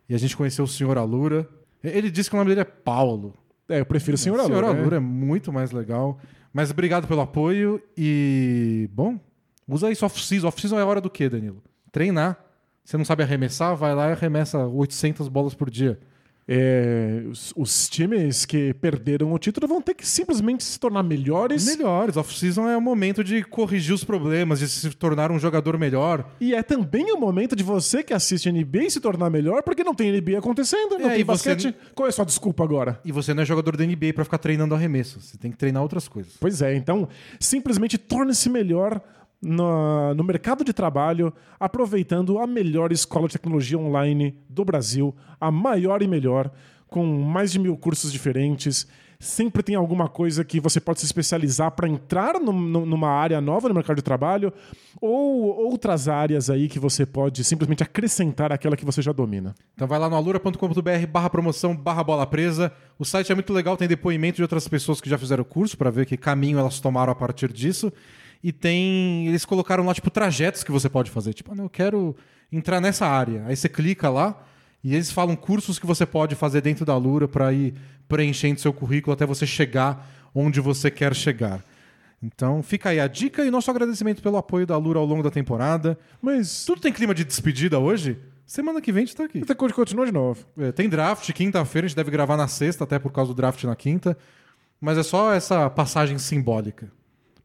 e 0.09 0.14
a 0.14 0.18
gente 0.18 0.36
conheceu 0.36 0.64
o 0.64 0.68
senhor 0.68 0.96
Alura. 0.96 1.46
Ele 1.84 2.11
disse 2.11 2.30
que 2.30 2.36
o 2.36 2.38
nome 2.38 2.50
dele 2.50 2.62
é 2.62 2.64
Paulo. 2.64 3.34
É, 3.72 3.80
eu 3.80 3.86
prefiro 3.86 4.14
o 4.14 4.18
senhor 4.18 4.38
o 4.38 4.44
senhor 4.44 4.64
Alura. 4.64 4.78
Alura 4.78 4.96
é 4.96 5.00
muito 5.00 5.52
mais 5.52 5.70
legal. 5.70 6.18
Mas 6.52 6.70
obrigado 6.70 7.08
pelo 7.08 7.20
apoio 7.22 7.82
e. 7.96 8.88
Bom, 8.92 9.18
usa 9.66 9.90
isso 9.90 10.04
off-season. 10.04 10.46
Off-season 10.48 10.78
é 10.78 10.84
hora 10.84 11.00
do 11.00 11.08
quê, 11.08 11.28
Danilo? 11.28 11.62
Treinar. 11.90 12.38
Você 12.84 12.96
não 12.96 13.04
sabe 13.04 13.22
arremessar? 13.22 13.76
Vai 13.76 13.94
lá 13.94 14.08
e 14.08 14.12
arremessa 14.12 14.66
800 14.66 15.28
bolas 15.28 15.54
por 15.54 15.70
dia. 15.70 15.98
É, 16.47 17.22
os, 17.30 17.53
os 17.57 17.88
times 17.88 18.45
que 18.45 18.74
perderam 18.74 19.32
o 19.32 19.38
título 19.38 19.68
vão 19.68 19.80
ter 19.80 19.95
que 19.95 20.07
simplesmente 20.07 20.64
se 20.64 20.78
tornar 20.78 21.03
melhores. 21.03 21.64
Melhores. 21.64 22.16
Off-season 22.16 22.68
é 22.68 22.76
o 22.76 22.80
momento 22.80 23.22
de 23.22 23.43
corrigir 23.45 23.95
os 23.95 24.03
problemas, 24.05 24.59
de 24.59 24.68
se 24.68 24.90
tornar 24.90 25.30
um 25.30 25.38
jogador 25.38 25.78
melhor. 25.78 26.28
E 26.40 26.55
é 26.55 26.62
também 26.62 27.12
o 27.12 27.18
momento 27.18 27.55
de 27.55 27.62
você 27.62 28.03
que 28.03 28.12
assiste 28.12 28.51
NBA 28.51 28.90
se 28.90 29.01
tornar 29.01 29.30
melhor, 29.30 29.62
porque 29.62 29.84
não 29.84 29.95
tem 29.95 30.11
NBA 30.12 30.38
acontecendo, 30.38 30.99
não 30.99 31.07
É, 31.07 31.12
tem 31.12 31.20
e 31.20 31.24
você 31.24 31.55
basquete. 31.55 31.76
Qual 31.95 32.07
é 32.07 32.11
a 32.11 32.12
sua 32.12 32.24
desculpa 32.24 32.64
agora? 32.64 33.01
E 33.05 33.12
você 33.12 33.32
não 33.32 33.43
é 33.43 33.47
jogador 33.47 33.76
da 33.76 33.84
NBA 33.84 34.12
pra 34.14 34.24
ficar 34.24 34.38
treinando 34.38 34.74
arremesso. 34.74 35.20
Você 35.20 35.38
tem 35.38 35.51
que 35.51 35.57
treinar 35.57 35.82
outras 35.82 36.09
coisas. 36.09 36.34
Pois 36.40 36.61
é, 36.61 36.74
então 36.74 37.09
simplesmente 37.38 37.97
torne-se 37.97 38.51
melhor 38.51 39.01
no, 39.43 40.14
no 40.14 40.22
mercado 40.22 40.64
de 40.64 40.72
trabalho, 40.72 41.32
aproveitando 41.59 42.38
a 42.38 42.47
melhor 42.47 42.93
escola 42.93 43.26
de 43.26 43.32
tecnologia 43.34 43.78
online 43.78 44.36
do 44.49 44.64
Brasil, 44.64 45.14
a 45.40 45.51
maior 45.51 46.01
e 46.03 46.07
melhor, 46.09 46.51
com 46.88 47.05
mais 47.05 47.51
de 47.51 47.59
mil 47.59 47.76
cursos 47.76 48.12
diferentes. 48.12 48.86
Sempre 49.18 49.62
tem 49.62 49.76
alguma 49.76 50.09
coisa 50.09 50.45
que 50.45 50.59
você 50.59 50.80
pode 50.80 50.99
se 50.99 51.07
especializar 51.07 51.70
para 51.70 51.88
entrar 51.88 52.40
num- 52.40 52.53
num- 52.53 52.84
numa 52.86 53.09
área 53.09 53.40
nova 53.40 53.68
no 53.68 53.74
mercado 53.74 53.97
de 53.97 54.03
trabalho, 54.03 54.53
ou 55.01 55.45
outras 55.64 56.09
áreas 56.09 56.51
aí 56.51 56.68
que 56.68 56.78
você 56.78 57.07
pode 57.07 57.45
simplesmente 57.45 57.84
acrescentar 57.84 58.53
àquela 58.53 58.76
que 58.76 58.84
você 58.84 59.01
já 59.01 59.12
domina. 59.12 59.55
Então 59.74 59.86
vai 59.86 59.99
lá 59.99 60.11
no 60.11 60.16
alura.com.br 60.16 61.07
barra 61.09 61.30
promoção 61.30 61.76
barra 61.76 62.03
bola 62.03 62.26
presa. 62.26 62.72
O 62.99 63.05
site 63.05 63.30
é 63.30 63.34
muito 63.34 63.53
legal, 63.53 63.76
tem 63.76 63.86
depoimento 63.86 64.36
de 64.36 64.43
outras 64.43 64.66
pessoas 64.66 65.01
que 65.01 65.09
já 65.09 65.16
fizeram 65.16 65.43
o 65.43 65.47
curso 65.47 65.78
para 65.78 65.88
ver 65.90 66.05
que 66.05 66.16
caminho 66.16 66.59
elas 66.59 66.80
tomaram 66.80 67.12
a 67.12 67.14
partir 67.16 67.53
disso. 67.53 67.93
E 68.43 68.53
tem. 68.53 69.26
Eles 69.28 69.45
colocaram 69.45 69.84
lá, 69.84 69.95
tipo, 69.95 70.11
trajetos 70.11 70.64
que 70.64 70.72
você 70.72 70.88
pode 70.88 71.11
fazer. 71.11 71.32
Tipo, 71.32 71.53
ah, 71.53 71.55
não, 71.55 71.64
eu 71.64 71.70
quero 71.70 72.16
entrar 72.51 72.80
nessa 72.80 73.07
área. 73.07 73.45
Aí 73.47 73.57
você 73.57 73.68
clica 73.68 74.11
lá 74.11 74.45
e 74.82 74.95
eles 74.95 75.12
falam 75.12 75.36
cursos 75.36 75.78
que 75.78 75.86
você 75.86 76.05
pode 76.05 76.34
fazer 76.34 76.61
dentro 76.61 76.84
da 76.84 76.93
Alura 76.93 77.28
para 77.28 77.53
ir 77.53 77.74
preenchendo 78.09 78.61
seu 78.61 78.72
currículo 78.72 79.14
até 79.14 79.24
você 79.24 79.47
chegar 79.47 80.09
onde 80.34 80.61
você 80.61 80.90
quer 80.90 81.14
chegar. 81.14 81.64
Então 82.22 82.62
fica 82.62 82.90
aí 82.90 83.01
a 83.01 83.07
dica 83.07 83.45
e 83.45 83.51
nosso 83.51 83.70
agradecimento 83.70 84.22
pelo 84.22 84.36
apoio 84.36 84.66
da 84.66 84.74
Alura 84.74 84.99
ao 84.99 85.05
longo 85.05 85.22
da 85.22 85.30
temporada. 85.30 85.99
Mas 86.20 86.64
Tudo 86.64 86.80
tem 86.80 86.93
clima 86.93 87.14
de 87.14 87.24
despedida 87.24 87.78
hoje? 87.78 88.18
Semana 88.47 88.80
que 88.80 88.93
vem 88.93 89.05
a 89.05 89.07
gente 89.07 89.16
tá 89.16 89.24
aqui. 89.24 89.40
você 89.40 89.55
continua 89.55 90.05
de 90.05 90.12
novo. 90.12 90.45
É, 90.59 90.72
tem 90.72 90.88
draft 90.88 91.30
quinta-feira, 91.32 91.86
a 91.86 91.88
gente 91.88 91.97
deve 91.97 92.11
gravar 92.11 92.36
na 92.36 92.47
sexta, 92.49 92.84
até 92.84 92.99
por 92.99 93.11
causa 93.12 93.32
do 93.32 93.36
draft 93.36 93.62
na 93.64 93.74
quinta. 93.74 94.16
Mas 94.80 94.99
é 94.99 95.03
só 95.03 95.32
essa 95.32 95.70
passagem 95.70 96.18
simbólica. 96.18 96.90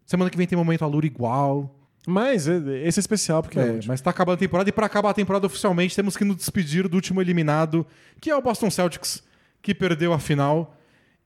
Semana 0.07 0.31
que 0.31 0.37
vem 0.37 0.47
tem 0.47 0.57
momento 0.57 0.83
Alura 0.83 1.05
igual. 1.05 1.75
Mas 2.07 2.47
é- 2.47 2.57
esse 2.87 2.99
é 2.99 3.01
especial, 3.01 3.43
porque 3.43 3.59
é, 3.59 3.63
É, 3.63 3.79
mas 3.85 3.99
tá 4.01 4.09
acabando 4.09 4.35
a 4.35 4.39
temporada 4.39 4.69
e 4.69 4.71
para 4.73 4.85
acabar 4.87 5.09
a 5.09 5.13
temporada 5.13 5.45
oficialmente 5.45 5.95
temos 5.95 6.15
que 6.17 6.23
nos 6.23 6.37
despedir 6.37 6.87
do 6.87 6.95
último 6.95 7.21
eliminado, 7.21 7.85
que 8.21 8.31
é 8.31 8.35
o 8.35 8.41
Boston 8.41 8.71
Celtics, 8.71 9.21
que 9.61 9.75
perdeu 9.75 10.13
a 10.13 10.17
final. 10.19 10.73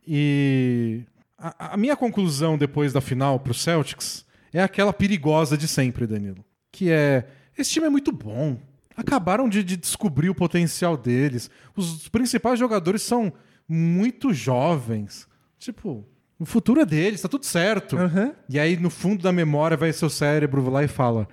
E 0.07 1.03
a, 1.37 1.73
a 1.73 1.77
minha 1.77 1.95
conclusão 1.95 2.57
depois 2.57 2.91
da 2.91 2.99
final 2.99 3.39
pro 3.39 3.53
Celtics 3.53 4.25
é 4.51 4.61
aquela 4.61 4.91
perigosa 4.91 5.55
de 5.55 5.67
sempre, 5.67 6.07
Danilo. 6.07 6.43
Que 6.71 6.89
é: 6.89 7.27
esse 7.55 7.69
time 7.69 7.85
é 7.85 7.89
muito 7.89 8.11
bom. 8.11 8.57
Acabaram 8.97 9.47
de, 9.47 9.63
de 9.63 9.77
descobrir 9.77 10.29
o 10.29 10.35
potencial 10.35 10.97
deles. 10.97 11.49
Os 11.75 12.09
principais 12.09 12.57
jogadores 12.59 13.03
são 13.03 13.31
muito 13.67 14.33
jovens. 14.33 15.27
Tipo, 15.59 16.03
o 16.41 16.45
futuro 16.45 16.81
é 16.81 16.85
deles, 16.85 17.21
tá 17.21 17.27
tudo 17.29 17.45
certo. 17.45 17.97
Aham. 17.97 18.33
E 18.49 18.59
aí, 18.59 18.75
no 18.77 18.89
fundo 18.89 19.21
da 19.23 19.31
memória, 19.31 19.77
vai 19.77 19.93
seu 19.93 20.09
cérebro 20.09 20.69
lá 20.69 20.83
e 20.83 20.87
fala: 20.87 21.27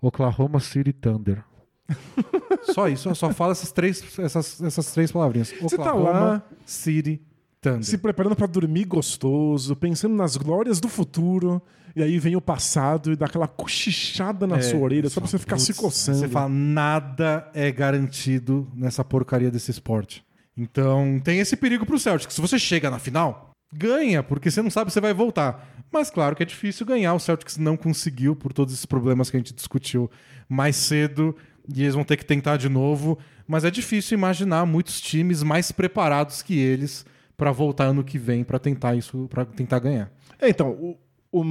Oklahoma 0.00 0.60
City 0.60 0.92
Thunder. 0.92 1.42
só 2.72 2.88
isso, 2.88 3.12
só 3.14 3.32
fala 3.32 3.52
essas 3.52 3.72
três, 3.72 4.02
essas, 4.18 4.62
essas 4.62 4.92
três 4.92 5.10
palavrinhas. 5.10 5.52
Você 5.60 5.76
tá 5.76 5.92
Oklahoma 5.94 6.10
lá- 6.20 6.42
City 6.64 7.20
Thunder. 7.60 7.84
se 7.84 7.98
preparando 7.98 8.36
pra 8.36 8.46
dormir 8.46 8.84
gostoso, 8.84 9.74
pensando 9.74 10.14
nas 10.14 10.36
glórias 10.36 10.78
do 10.78 10.88
futuro, 10.88 11.60
e 11.96 12.02
aí 12.02 12.18
vem 12.18 12.36
o 12.36 12.40
passado 12.40 13.12
e 13.12 13.16
dá 13.16 13.26
aquela 13.26 13.48
cochichada 13.48 14.46
na 14.46 14.58
É, 14.58 14.62
sua 14.62 14.78
orelha 14.80 15.08
só 15.10 15.20
pra 15.20 15.28
você 15.28 15.38
ficar 15.38 15.58
se 15.58 15.68
Putz, 15.72 15.80
coçando. 15.80 16.18
Você 16.18 16.28
fala, 16.28 16.48
nada 16.48 17.50
é 17.52 17.72
garantido 17.72 18.68
nessa 18.74 19.02
porcaria 19.04 19.50
desse 19.50 19.70
esporte. 19.70 20.24
Então 20.56 21.20
tem 21.24 21.40
esse 21.40 21.56
perigo 21.56 21.84
pro 21.86 21.98
Celtics. 21.98 22.34
Se 22.34 22.40
você 22.40 22.58
chega 22.58 22.88
na 22.90 22.98
final, 22.98 23.49
ganha, 23.72 24.22
porque 24.22 24.50
você 24.50 24.62
não 24.62 24.70
sabe 24.70 24.92
se 24.92 25.00
vai 25.00 25.14
voltar. 25.14 25.68
Mas 25.92 26.10
claro 26.10 26.36
que 26.36 26.42
é 26.42 26.46
difícil 26.46 26.86
ganhar. 26.86 27.14
O 27.14 27.20
Celtics 27.20 27.56
não 27.56 27.76
conseguiu 27.76 28.36
por 28.36 28.52
todos 28.52 28.74
esses 28.74 28.86
problemas 28.86 29.30
que 29.30 29.36
a 29.36 29.40
gente 29.40 29.54
discutiu 29.54 30.10
mais 30.48 30.76
cedo. 30.76 31.36
E 31.72 31.82
eles 31.82 31.94
vão 31.94 32.04
ter 32.04 32.16
que 32.16 32.24
tentar 32.24 32.56
de 32.56 32.68
novo. 32.68 33.18
Mas 33.46 33.64
é 33.64 33.70
difícil 33.70 34.16
imaginar 34.16 34.64
muitos 34.66 35.00
times 35.00 35.42
mais 35.42 35.72
preparados 35.72 36.42
que 36.42 36.58
eles 36.58 37.04
para 37.36 37.52
voltar 37.52 37.84
ano 37.84 38.04
que 38.04 38.18
vem 38.18 38.44
para 38.44 38.58
tentar 38.58 38.94
isso, 38.94 39.26
para 39.30 39.44
tentar 39.44 39.78
ganhar. 39.78 40.12
É, 40.38 40.48
então, 40.48 40.72
o, 40.72 40.98
o, 41.32 41.42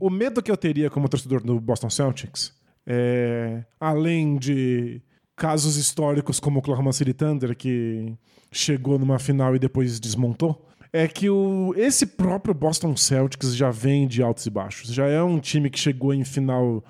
o 0.00 0.10
medo 0.10 0.42
que 0.42 0.50
eu 0.50 0.56
teria 0.56 0.88
como 0.88 1.08
torcedor 1.08 1.42
do 1.42 1.60
Boston 1.60 1.90
Celtics, 1.90 2.52
é, 2.86 3.62
além 3.78 4.36
de 4.36 5.02
casos 5.36 5.76
históricos 5.76 6.40
como 6.40 6.56
o 6.56 6.58
Oklahoma 6.60 6.92
City 6.92 7.12
Thunder, 7.12 7.54
que 7.56 8.14
chegou 8.50 8.98
numa 8.98 9.18
final 9.18 9.54
e 9.54 9.58
depois 9.58 10.00
desmontou, 10.00 10.66
é 10.96 11.08
que 11.08 11.28
o, 11.28 11.74
esse 11.76 12.06
próprio 12.06 12.54
Boston 12.54 12.96
Celtics 12.96 13.56
já 13.56 13.70
vem 13.70 14.06
de 14.06 14.22
altos 14.22 14.46
e 14.46 14.50
baixos. 14.50 14.94
Já 14.94 15.06
é 15.06 15.20
um 15.22 15.40
time 15.40 15.68
que 15.68 15.78
chegou 15.78 16.14
em 16.14 16.22
final 16.24 16.84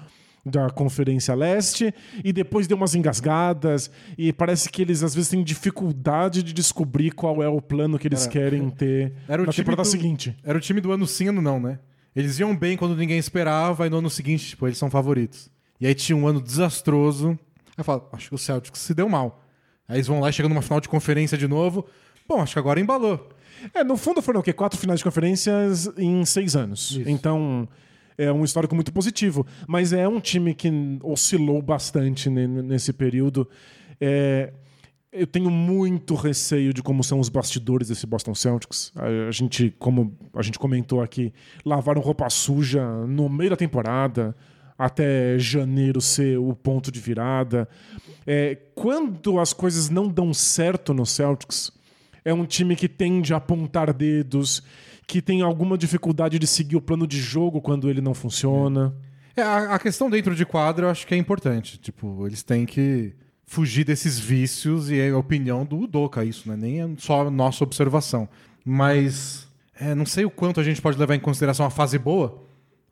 da 0.44 0.68
Conferência 0.68 1.34
Leste 1.34 1.92
e 2.22 2.30
depois 2.30 2.66
deu 2.66 2.76
umas 2.76 2.94
engasgadas 2.94 3.90
e 4.18 4.30
parece 4.30 4.68
que 4.68 4.82
eles 4.82 5.02
às 5.02 5.14
vezes 5.14 5.30
têm 5.30 5.42
dificuldade 5.42 6.42
de 6.42 6.52
descobrir 6.52 7.12
qual 7.12 7.42
é 7.42 7.48
o 7.48 7.62
plano 7.62 7.98
que 7.98 8.06
eles 8.06 8.24
Era- 8.24 8.30
querem 8.32 8.68
ter 8.68 9.14
Era 9.26 9.42
o 9.42 9.46
na 9.46 9.52
time 9.52 9.64
temporada 9.64 9.88
do- 9.88 9.90
seguinte. 9.90 10.36
Era 10.44 10.58
o 10.58 10.60
time 10.60 10.82
do 10.82 10.92
ano 10.92 11.06
sim, 11.06 11.28
ano 11.28 11.40
não, 11.40 11.58
né? 11.58 11.78
Eles 12.14 12.38
iam 12.38 12.54
bem 12.54 12.76
quando 12.76 12.94
ninguém 12.94 13.18
esperava, 13.18 13.86
e 13.86 13.90
no 13.90 13.96
ano 13.98 14.10
seguinte, 14.10 14.50
tipo, 14.50 14.66
eles 14.68 14.76
são 14.78 14.90
favoritos. 14.90 15.50
E 15.80 15.86
aí 15.86 15.94
tinha 15.94 16.14
um 16.14 16.28
ano 16.28 16.40
desastroso. 16.42 17.30
Aí 17.30 17.74
eu 17.78 17.84
falo, 17.84 18.06
acho 18.12 18.28
que 18.28 18.34
o 18.34 18.38
Celtics 18.38 18.80
se 18.80 18.92
deu 18.94 19.08
mal. 19.08 19.42
Aí 19.88 19.96
eles 19.96 20.06
vão 20.06 20.20
lá 20.20 20.28
e 20.28 20.32
chegam 20.32 20.48
numa 20.50 20.62
final 20.62 20.78
de 20.80 20.88
conferência 20.90 21.36
de 21.38 21.48
novo. 21.48 21.86
Bom, 22.28 22.40
acho 22.40 22.52
que 22.52 22.58
agora 22.58 22.78
embalou. 22.78 23.28
É, 23.72 23.82
no 23.84 23.96
fundo 23.96 24.20
foram 24.22 24.40
o 24.40 24.42
quê? 24.42 24.52
Quatro 24.52 24.78
finais 24.78 25.00
de 25.00 25.04
conferências 25.04 25.90
em 25.96 26.24
seis 26.24 26.54
anos. 26.56 26.92
Isso. 26.92 27.08
Então, 27.08 27.68
é 28.16 28.30
um 28.32 28.44
histórico 28.44 28.74
muito 28.74 28.92
positivo. 28.92 29.46
Mas 29.66 29.92
é 29.92 30.06
um 30.08 30.20
time 30.20 30.54
que 30.54 30.70
oscilou 31.02 31.60
bastante 31.62 32.28
ne- 32.30 32.46
nesse 32.46 32.92
período. 32.92 33.48
É, 34.00 34.52
eu 35.12 35.26
tenho 35.26 35.50
muito 35.50 36.14
receio 36.14 36.72
de 36.74 36.82
como 36.82 37.04
são 37.04 37.20
os 37.20 37.28
bastidores 37.28 37.88
desse 37.88 38.06
Boston 38.06 38.34
Celtics. 38.34 38.92
A, 38.96 39.28
a 39.28 39.30
gente, 39.30 39.74
como 39.78 40.16
a 40.34 40.42
gente 40.42 40.58
comentou 40.58 41.00
aqui, 41.00 41.32
lavaram 41.64 42.00
roupa 42.00 42.28
suja 42.28 42.84
no 43.06 43.28
meio 43.28 43.50
da 43.50 43.56
temporada 43.56 44.34
até 44.76 45.38
janeiro 45.38 46.00
ser 46.00 46.36
o 46.36 46.52
ponto 46.52 46.90
de 46.90 46.98
virada. 46.98 47.68
É, 48.26 48.56
quando 48.74 49.38
as 49.38 49.52
coisas 49.52 49.88
não 49.88 50.08
dão 50.08 50.34
certo 50.34 50.92
no 50.92 51.06
Celtics, 51.06 51.70
é 52.24 52.32
um 52.32 52.46
time 52.46 52.74
que 52.74 52.88
tende 52.88 53.34
a 53.34 53.36
apontar 53.36 53.92
dedos, 53.92 54.62
que 55.06 55.20
tem 55.20 55.42
alguma 55.42 55.76
dificuldade 55.76 56.38
de 56.38 56.46
seguir 56.46 56.76
o 56.76 56.80
plano 56.80 57.06
de 57.06 57.18
jogo 57.18 57.60
quando 57.60 57.90
ele 57.90 58.00
não 58.00 58.14
funciona. 58.14 58.94
É, 59.36 59.42
a, 59.42 59.74
a 59.74 59.78
questão 59.78 60.08
dentro 60.08 60.34
de 60.34 60.46
quadra 60.46 60.86
eu 60.86 60.90
acho 60.90 61.06
que 61.06 61.14
é 61.14 61.18
importante. 61.18 61.78
Tipo, 61.78 62.26
eles 62.26 62.42
têm 62.42 62.64
que 62.64 63.12
fugir 63.44 63.84
desses 63.84 64.18
vícios 64.18 64.90
e 64.90 64.98
é 64.98 65.10
a 65.10 65.18
opinião 65.18 65.64
do 65.64 65.80
Udoka 65.80 66.24
isso, 66.24 66.48
né? 66.48 66.56
Nem 66.56 66.80
é 66.80 66.88
só 66.98 67.30
nossa 67.30 67.62
observação. 67.62 68.28
Mas 68.64 69.46
é, 69.78 69.94
não 69.94 70.06
sei 70.06 70.24
o 70.24 70.30
quanto 70.30 70.60
a 70.60 70.64
gente 70.64 70.80
pode 70.80 70.98
levar 70.98 71.14
em 71.14 71.20
consideração 71.20 71.66
a 71.66 71.70
fase 71.70 71.98
boa, 71.98 72.42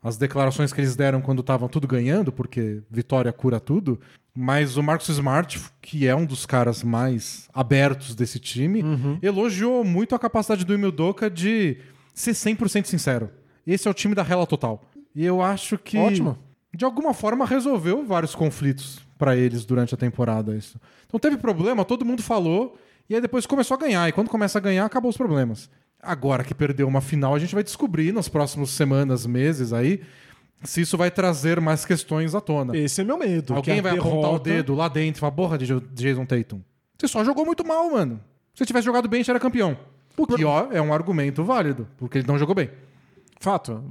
as 0.03 0.17
declarações 0.17 0.73
que 0.73 0.81
eles 0.81 0.95
deram 0.95 1.21
quando 1.21 1.39
estavam 1.39 1.69
tudo 1.69 1.87
ganhando, 1.87 2.31
porque 2.31 2.81
vitória 2.91 3.31
cura 3.31 3.59
tudo. 3.59 3.99
Mas 4.35 4.75
o 4.77 4.83
Marcus 4.83 5.09
Smart, 5.09 5.59
que 5.81 6.07
é 6.07 6.15
um 6.15 6.25
dos 6.25 6.45
caras 6.45 6.83
mais 6.83 7.47
abertos 7.53 8.13
desse 8.13 8.39
time, 8.39 8.83
elogiou 9.21 9.83
muito 9.83 10.13
a 10.13 10.19
capacidade 10.19 10.65
do 10.65 10.73
Emil 10.73 10.91
Doka 10.91 11.29
de 11.29 11.77
ser 12.13 12.31
100% 12.31 12.85
sincero. 12.85 13.29
Esse 13.65 13.87
é 13.87 13.91
o 13.91 13.93
time 13.93 14.13
da 14.13 14.23
rela 14.23 14.45
total. 14.45 14.83
E 15.15 15.23
eu 15.23 15.41
acho 15.41 15.77
que 15.77 15.97
Ótimo. 15.97 16.37
de 16.75 16.83
alguma 16.83 17.13
forma 17.13 17.45
resolveu 17.45 18.05
vários 18.05 18.35
conflitos 18.35 18.99
pra 19.17 19.37
eles 19.37 19.63
durante 19.63 19.93
a 19.93 19.97
temporada 19.97 20.55
isso. 20.55 20.77
Então 21.07 21.19
teve 21.19 21.37
problema, 21.37 21.85
todo 21.85 22.03
mundo 22.03 22.21
falou, 22.21 22.77
e 23.09 23.15
aí 23.15 23.21
depois 23.21 23.45
começou 23.45 23.75
a 23.75 23.79
ganhar. 23.79 24.09
E 24.09 24.11
quando 24.11 24.29
começa 24.29 24.57
a 24.57 24.61
ganhar, 24.61 24.83
acabou 24.83 25.09
os 25.09 25.17
problemas. 25.17 25.69
Agora 26.03 26.43
que 26.43 26.53
perdeu 26.53 26.87
uma 26.87 27.01
final, 27.01 27.33
a 27.33 27.39
gente 27.39 27.53
vai 27.55 27.63
descobrir 27.63 28.11
nas 28.11 28.27
próximas 28.27 28.69
semanas, 28.71 29.25
meses 29.25 29.71
aí, 29.73 30.01
se 30.63 30.81
isso 30.81 30.97
vai 30.97 31.09
trazer 31.09 31.59
mais 31.61 31.85
questões 31.85 32.35
à 32.35 32.41
tona. 32.41 32.75
Esse 32.77 33.01
é 33.01 33.03
meu 33.03 33.17
medo. 33.17 33.53
Alguém 33.53 33.79
a 33.79 33.81
vai 33.81 33.91
apontar 33.97 34.17
o 34.17 34.21
derrota- 34.39 34.49
dedo 34.49 34.75
lá 34.75 34.87
dentro 34.87 35.19
e 35.19 35.21
falar, 35.21 35.31
porra, 35.31 35.57
de 35.57 35.65
Jason 35.93 36.25
Tatum. 36.25 36.61
Você 36.99 37.07
só 37.07 37.23
jogou 37.23 37.45
muito 37.45 37.65
mal, 37.65 37.89
mano. 37.91 38.19
Se 38.53 38.59
você 38.59 38.65
tivesse 38.65 38.85
jogado 38.85 39.07
bem, 39.07 39.23
você 39.23 39.31
era 39.31 39.39
campeão. 39.39 39.77
O 40.17 40.27
que, 40.27 40.43
ó, 40.45 40.67
é 40.71 40.81
um 40.81 40.93
argumento 40.93 41.43
válido, 41.43 41.87
porque 41.97 42.19
ele 42.19 42.27
não 42.27 42.37
jogou 42.37 42.53
bem. 42.53 42.69
Fato. 43.39 43.83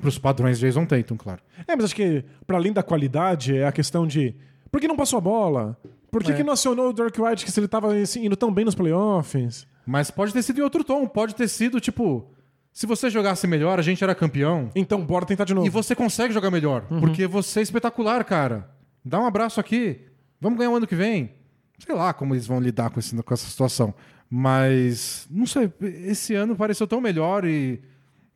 Pros 0.00 0.18
padrões 0.18 0.58
de 0.58 0.66
Jason 0.66 0.86
Tatum, 0.86 1.16
claro. 1.16 1.40
É, 1.66 1.74
mas 1.74 1.86
acho 1.86 1.94
que, 1.96 2.24
para 2.46 2.56
além 2.56 2.72
da 2.72 2.82
qualidade, 2.82 3.56
é 3.56 3.66
a 3.66 3.72
questão 3.72 4.06
de 4.06 4.34
por 4.70 4.80
que 4.80 4.86
não 4.88 4.96
passou 4.96 5.16
a 5.18 5.20
bola? 5.20 5.76
Por 6.10 6.22
que, 6.22 6.32
É. 6.32 6.34
que 6.34 6.42
não 6.44 6.52
acionou 6.52 6.90
o 6.90 6.92
Dirk 6.92 7.20
White 7.20 7.44
que 7.44 7.50
se 7.50 7.58
ele 7.60 7.68
tava 7.68 7.94
assim, 7.94 8.24
indo 8.26 8.36
tão 8.36 8.52
bem 8.52 8.64
nos 8.64 8.74
playoffs? 8.74 9.66
Mas 9.90 10.08
pode 10.08 10.32
ter 10.32 10.40
sido 10.42 10.60
em 10.60 10.62
outro 10.62 10.84
tom. 10.84 11.04
Pode 11.08 11.34
ter 11.34 11.48
sido, 11.48 11.80
tipo, 11.80 12.30
se 12.72 12.86
você 12.86 13.10
jogasse 13.10 13.44
melhor, 13.48 13.80
a 13.80 13.82
gente 13.82 14.04
era 14.04 14.14
campeão. 14.14 14.70
Então, 14.72 15.04
bora 15.04 15.26
tentar 15.26 15.44
de 15.44 15.52
novo. 15.52 15.66
E 15.66 15.70
você 15.70 15.96
consegue 15.96 16.32
jogar 16.32 16.48
melhor. 16.48 16.82
Porque 17.00 17.26
você 17.26 17.58
é 17.58 17.62
espetacular, 17.64 18.24
cara. 18.24 18.70
Dá 19.04 19.18
um 19.18 19.26
abraço 19.26 19.58
aqui. 19.58 20.02
Vamos 20.40 20.58
ganhar 20.60 20.70
o 20.70 20.76
ano 20.76 20.86
que 20.86 20.94
vem. 20.94 21.32
Sei 21.76 21.92
lá 21.92 22.12
como 22.12 22.34
eles 22.34 22.46
vão 22.46 22.60
lidar 22.60 22.90
com, 22.90 23.00
esse, 23.00 23.20
com 23.20 23.34
essa 23.34 23.50
situação. 23.50 23.92
Mas, 24.30 25.26
não 25.28 25.44
sei, 25.44 25.72
esse 25.80 26.36
ano 26.36 26.54
pareceu 26.54 26.86
tão 26.86 27.00
melhor 27.00 27.44
e 27.44 27.80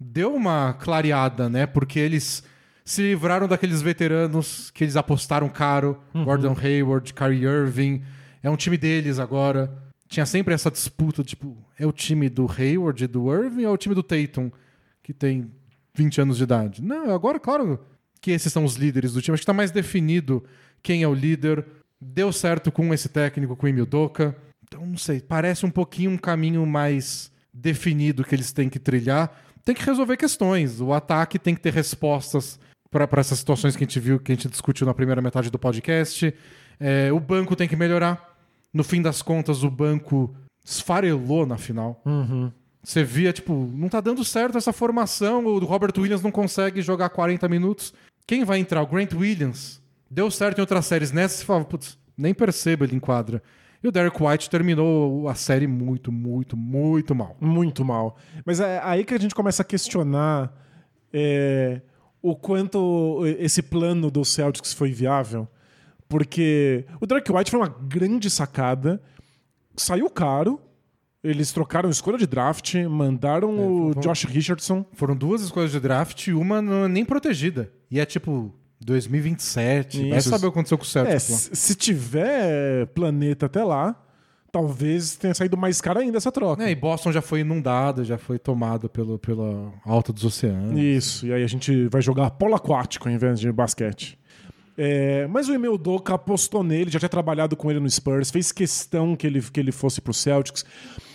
deu 0.01 0.35
uma 0.35 0.73
clareada, 0.73 1.49
né? 1.49 1.67
Porque 1.67 2.01
eles 2.01 2.43
se 2.85 3.01
livraram 3.01 3.47
daqueles 3.47 3.81
veteranos 3.81 4.73
que 4.73 4.83
eles 4.83 4.97
apostaram 4.97 5.49
caro. 5.49 6.01
Gordon 6.13 6.57
Hayward, 6.61 7.15
Kyrie 7.15 7.45
Irving. 7.45 8.03
É 8.43 8.51
um 8.51 8.57
time 8.57 8.77
deles 8.77 9.21
agora. 9.21 9.84
Tinha 10.09 10.27
sempre 10.27 10.55
essa 10.55 10.71
disputa, 10.71 11.25
tipo, 11.25 11.57
é 11.79 11.87
o 11.87 11.93
time 11.93 12.29
do 12.29 12.51
Hayward 12.51 13.05
e 13.05 13.07
do 13.07 13.33
Irving 13.33 13.65
ou 13.65 13.71
é 13.71 13.75
o 13.75 13.79
time 13.79 13.95
do 13.95 14.03
Tatum, 14.03 14.51
que 15.03 15.13
tem 15.13 15.51
20 15.95 16.21
anos 16.21 16.37
de 16.37 16.45
idade? 16.45 16.83
Não, 16.83 17.11
agora, 17.15 17.39
claro 17.41 17.81
que 18.21 18.31
esses 18.31 18.53
são 18.53 18.65
os 18.65 18.77
líderes 18.77 19.13
do 19.13 19.23
time. 19.23 19.35
Acho 19.35 19.43
que 19.43 19.47
tá 19.47 19.53
mais 19.53 19.71
definido 19.71 20.43
quem 20.83 21.03
é 21.03 21.09
o 21.09 21.15
líder. 21.15 21.65
Deu 22.01 22.33
certo 22.33 22.73
com 22.73 22.93
esse 22.93 23.09
técnico, 23.09 23.57
com 23.57 23.67
o 23.67 23.69
Emil 23.69 23.87
Doka. 23.87 24.37
Então, 24.63 24.85
não 24.85 24.97
sei, 24.97 25.21
parece 25.21 25.65
um 25.65 25.71
pouquinho 25.71 26.11
um 26.11 26.19
caminho 26.19 26.65
mais 26.67 27.31
definido 27.53 28.25
que 28.25 28.35
eles 28.35 28.53
têm 28.53 28.69
que 28.69 28.79
trilhar. 28.79 29.31
Tem 29.65 29.75
que 29.75 29.85
resolver 29.85 30.17
questões. 30.17 30.81
O 30.81 30.93
ataque 30.93 31.39
tem 31.39 31.55
que 31.55 31.61
ter 31.61 31.73
respostas 31.73 32.59
para 32.91 33.21
essas 33.21 33.39
situações 33.39 33.77
que 33.77 33.85
a 33.85 33.87
gente 33.87 33.99
viu, 33.99 34.19
que 34.19 34.33
a 34.33 34.35
gente 34.35 34.49
discutiu 34.49 34.87
na 34.87 34.95
primeira 34.95 35.21
metade 35.21 35.51
do 35.51 35.59
podcast. 35.59 36.35
É, 36.79 37.13
o 37.13 37.21
banco 37.21 37.57
tem 37.57 37.69
que 37.69 37.77
melhorar. 37.77 38.34
No 38.75 38.83
fim 38.83 39.01
das 39.01 39.23
contas, 39.23 39.63
o 39.63 39.71
banco 39.71 40.35
esfarelou 40.65 41.47
na 41.47 41.57
final. 41.57 42.03
Você 42.83 43.05
via, 43.05 43.33
tipo, 43.33 43.71
não 43.73 43.89
tá 43.89 44.01
dando 44.01 44.25
certo 44.25 44.59
essa 44.59 44.73
formação. 44.73 45.47
O 45.47 45.59
Robert 45.61 45.93
Williams 45.97 46.23
não 46.23 46.33
consegue 46.33 46.83
jogar 46.83 47.09
40 47.09 47.49
minutos. 47.49 47.95
Quem 48.27 48.45
vai 48.45 48.59
entrar? 48.59 48.83
O 48.83 48.87
Grant 48.87 49.13
Williams. 49.15 49.81
Deu 50.11 50.31
certo 50.31 50.59
em 50.59 50.61
outras 50.61 50.85
séries. 50.87 51.13
Nessa 51.13 51.39
você 51.39 51.45
fala, 51.45 51.65
putz, 51.65 51.97
nem 52.19 52.35
percebo 52.35 52.85
ele 52.85 52.97
em 52.97 53.01
quadra. 53.01 53.43
E 53.83 53.89
o 53.89 53.93
Derek 53.93 54.23
White 54.23 54.49
terminou 54.49 55.29
a 55.29 55.35
série 55.35 55.67
muito, 55.67 56.11
muito, 56.11 56.57
muito 56.57 57.15
mal. 57.15 57.37
Muito 57.41 57.85
mal. 57.85 58.17
Mas 58.45 58.59
é 58.59 58.81
aí 58.83 59.05
que 59.05 59.15
a 59.15 59.21
gente 59.21 59.35
começa 59.35 59.63
a 59.63 59.65
questionar 59.65 60.53
é, 61.13 61.81
o 62.23 62.35
quanto 62.35 63.23
esse 63.39 63.63
plano 63.63 64.11
do 64.11 64.25
Celtics 64.25 64.73
foi 64.73 64.91
viável. 64.91 65.47
Porque 66.09 66.85
o 67.01 67.07
Derek 67.07 67.31
White 67.33 67.51
foi 67.51 67.61
uma 67.61 67.69
grande 67.69 68.29
sacada, 68.31 69.03
saiu 69.77 70.09
caro, 70.11 70.61
eles 71.23 71.51
trocaram 71.53 71.89
escolha 71.89 72.19
de 72.19 72.27
draft, 72.27 72.75
mandaram 72.89 73.89
o 73.89 73.93
foi- 73.95 74.03
Josh 74.03 74.25
Richardson. 74.25 74.85
Foram 74.93 75.17
duas 75.17 75.41
escolhas 75.43 75.73
de 75.73 75.81
draft 75.81 76.27
e 76.27 76.33
uma 76.35 76.61
não 76.61 76.85
é 76.85 76.89
nem 76.89 77.05
protegida. 77.05 77.73
E 77.91 77.99
é 77.99 78.05
tipo 78.05 78.55
2027. 79.19 80.11
Vai 80.11 80.21
saber 80.21 80.47
o 80.47 80.53
que 80.53 80.59
aconteceu 80.59 80.77
com 80.79 80.85
o 80.85 80.87
É, 80.87 80.91
Celtics. 80.91 81.31
lá. 81.31 81.37
se 81.39 81.57
se 81.57 81.75
tiver 81.75 82.87
planeta 82.89 83.47
até 83.47 83.65
lá, 83.65 83.99
talvez 84.53 85.17
tenha 85.17 85.35
saído 85.35 85.57
mais 85.57 85.81
caro 85.81 86.01
ainda 86.01 86.19
essa 86.19 86.31
troca. 86.31 86.63
É, 86.63 86.71
e 86.71 86.75
Boston 86.75 87.11
já 87.11 87.23
foi 87.23 87.41
inundado, 87.41 88.05
já 88.05 88.19
foi 88.19 88.39
tomado 88.39 88.89
pelo, 88.89 89.19
pela 89.19 89.73
alta 89.85 90.13
dos 90.13 90.25
oceanos. 90.25 90.79
Isso, 90.79 91.27
e 91.27 91.33
aí 91.33 91.43
a 91.43 91.47
gente 91.47 91.89
vai 91.89 92.03
jogar 92.03 92.31
polo 92.33 92.55
aquático 92.55 93.09
ao 93.09 93.15
invés 93.15 93.41
de 93.41 93.51
basquete. 93.51 94.19
É, 94.77 95.27
mas 95.29 95.49
o 95.49 95.55
Emil 95.55 95.79
Doka 95.79 96.15
apostou 96.15 96.65
nele, 96.65 96.91
já 96.91 96.99
tinha 96.99 97.09
trabalhado 97.09 97.57
com 97.57 97.71
ele 97.71 97.79
no 97.79 97.89
Spurs, 97.89 98.31
fez 98.31 98.51
questão 98.51 99.15
que 99.15 99.27
ele, 99.27 99.41
que 99.41 99.61
ele 99.61 99.71
fosse 99.71 100.01
pro 100.01 100.13
Celtics. 100.13 100.65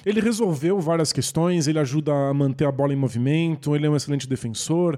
Ele 0.06 0.22
resolveu 0.22 0.80
várias 0.80 1.12
questões, 1.12 1.68
ele 1.68 1.80
ajuda 1.80 2.14
a 2.14 2.34
manter 2.34 2.66
a 2.66 2.72
bola 2.72 2.94
em 2.94 2.96
movimento, 2.96 3.76
ele 3.76 3.86
é 3.86 3.90
um 3.90 3.96
excelente 3.96 4.28
defensor, 4.28 4.98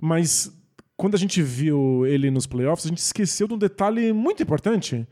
mas 0.00 0.52
quando 0.96 1.14
a 1.14 1.18
gente 1.18 1.42
viu 1.42 2.06
ele 2.06 2.30
nos 2.30 2.46
playoffs, 2.46 2.86
a 2.86 2.88
gente 2.88 2.98
esqueceu 2.98 3.48
de 3.48 3.54
um 3.54 3.58
detalhe 3.58 4.12
muito 4.12 4.42
importante. 4.42 5.06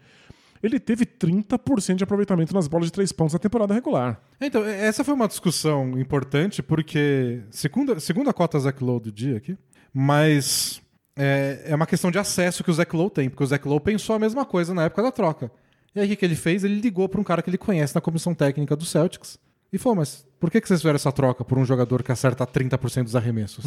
Ele 0.62 0.80
teve 0.80 1.04
30% 1.04 1.96
de 1.96 2.04
aproveitamento 2.04 2.54
nas 2.54 2.66
bolas 2.66 2.86
de 2.86 2.92
três 2.92 3.12
pontos 3.12 3.34
na 3.34 3.38
temporada 3.38 3.74
regular. 3.74 4.18
Então, 4.40 4.64
essa 4.64 5.04
foi 5.04 5.12
uma 5.12 5.28
discussão 5.28 5.98
importante, 5.98 6.62
porque, 6.62 7.42
segunda, 7.50 8.00
segunda 8.00 8.32
cota 8.32 8.58
Zach 8.58 8.82
Lowe 8.82 9.00
do 9.00 9.12
dia 9.12 9.36
aqui, 9.36 9.58
mas 9.92 10.80
é, 11.16 11.62
é 11.66 11.74
uma 11.74 11.86
questão 11.86 12.10
de 12.10 12.18
acesso 12.18 12.64
que 12.64 12.70
o 12.70 12.74
Zach 12.74 12.94
Lowe 12.94 13.10
tem, 13.10 13.28
porque 13.30 13.44
o 13.44 13.46
Zach 13.46 13.66
Lowe 13.66 13.80
pensou 13.80 14.16
a 14.16 14.18
mesma 14.18 14.44
coisa 14.44 14.74
na 14.74 14.84
época 14.84 15.02
da 15.02 15.12
troca. 15.12 15.50
E 15.94 16.00
aí 16.00 16.12
o 16.12 16.16
que 16.16 16.24
ele 16.24 16.34
fez? 16.34 16.64
Ele 16.64 16.80
ligou 16.80 17.08
para 17.08 17.20
um 17.20 17.24
cara 17.24 17.40
que 17.40 17.48
ele 17.50 17.58
conhece 17.58 17.94
na 17.94 18.00
comissão 18.00 18.34
técnica 18.34 18.74
do 18.74 18.84
Celtics 18.84 19.38
e 19.72 19.78
falou: 19.78 19.96
Mas 19.96 20.26
por 20.40 20.50
que 20.50 20.60
que 20.60 20.66
vocês 20.66 20.80
fizeram 20.80 20.96
essa 20.96 21.12
troca 21.12 21.44
por 21.44 21.56
um 21.56 21.64
jogador 21.64 22.02
que 22.02 22.10
acerta 22.10 22.46
30% 22.46 23.04
dos 23.04 23.16
arremessos? 23.16 23.64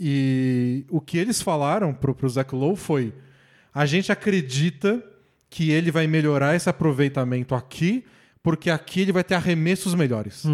E 0.00 0.84
o 0.88 1.00
que 1.00 1.18
eles 1.18 1.40
falaram 1.42 1.92
pro, 1.92 2.14
pro 2.14 2.28
Zach 2.28 2.54
Lowe 2.54 2.76
foi: 2.76 3.12
a 3.72 3.84
gente 3.84 4.10
acredita 4.10 5.02
que 5.50 5.70
ele 5.70 5.90
vai 5.90 6.06
melhorar 6.06 6.56
esse 6.56 6.68
aproveitamento 6.68 7.54
aqui, 7.54 8.04
porque 8.42 8.70
aqui 8.70 9.02
ele 9.02 9.12
vai 9.12 9.22
ter 9.22 9.34
arremessos 9.34 9.94
melhores. 9.94 10.44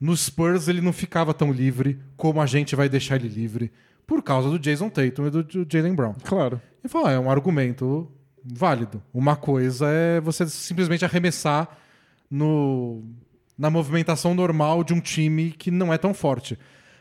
No 0.00 0.16
Spurs 0.16 0.68
ele 0.68 0.80
não 0.80 0.92
ficava 0.92 1.32
tão 1.32 1.52
livre 1.52 2.00
como 2.16 2.40
a 2.40 2.46
gente 2.46 2.74
vai 2.74 2.88
deixar 2.88 3.16
ele 3.16 3.28
livre 3.28 3.70
por 4.06 4.22
causa 4.22 4.50
do 4.50 4.58
Jason 4.58 4.88
Tatum 4.88 5.26
e 5.26 5.30
do, 5.30 5.42
do 5.42 5.66
Jalen 5.68 5.94
Brown. 5.94 6.14
Claro. 6.24 6.60
E 6.82 6.88
falou: 6.88 7.08
ah, 7.08 7.12
é 7.12 7.18
um 7.18 7.30
argumento 7.30 8.10
válido. 8.44 9.02
Uma 9.12 9.36
coisa 9.36 9.88
é 9.88 10.20
você 10.20 10.46
simplesmente 10.46 11.04
arremessar 11.04 11.68
no, 12.30 13.02
na 13.56 13.70
movimentação 13.70 14.34
normal 14.34 14.84
de 14.84 14.92
um 14.92 15.00
time 15.00 15.52
que 15.52 15.70
não 15.70 15.92
é 15.92 15.98
tão 15.98 16.12
forte. 16.12 16.58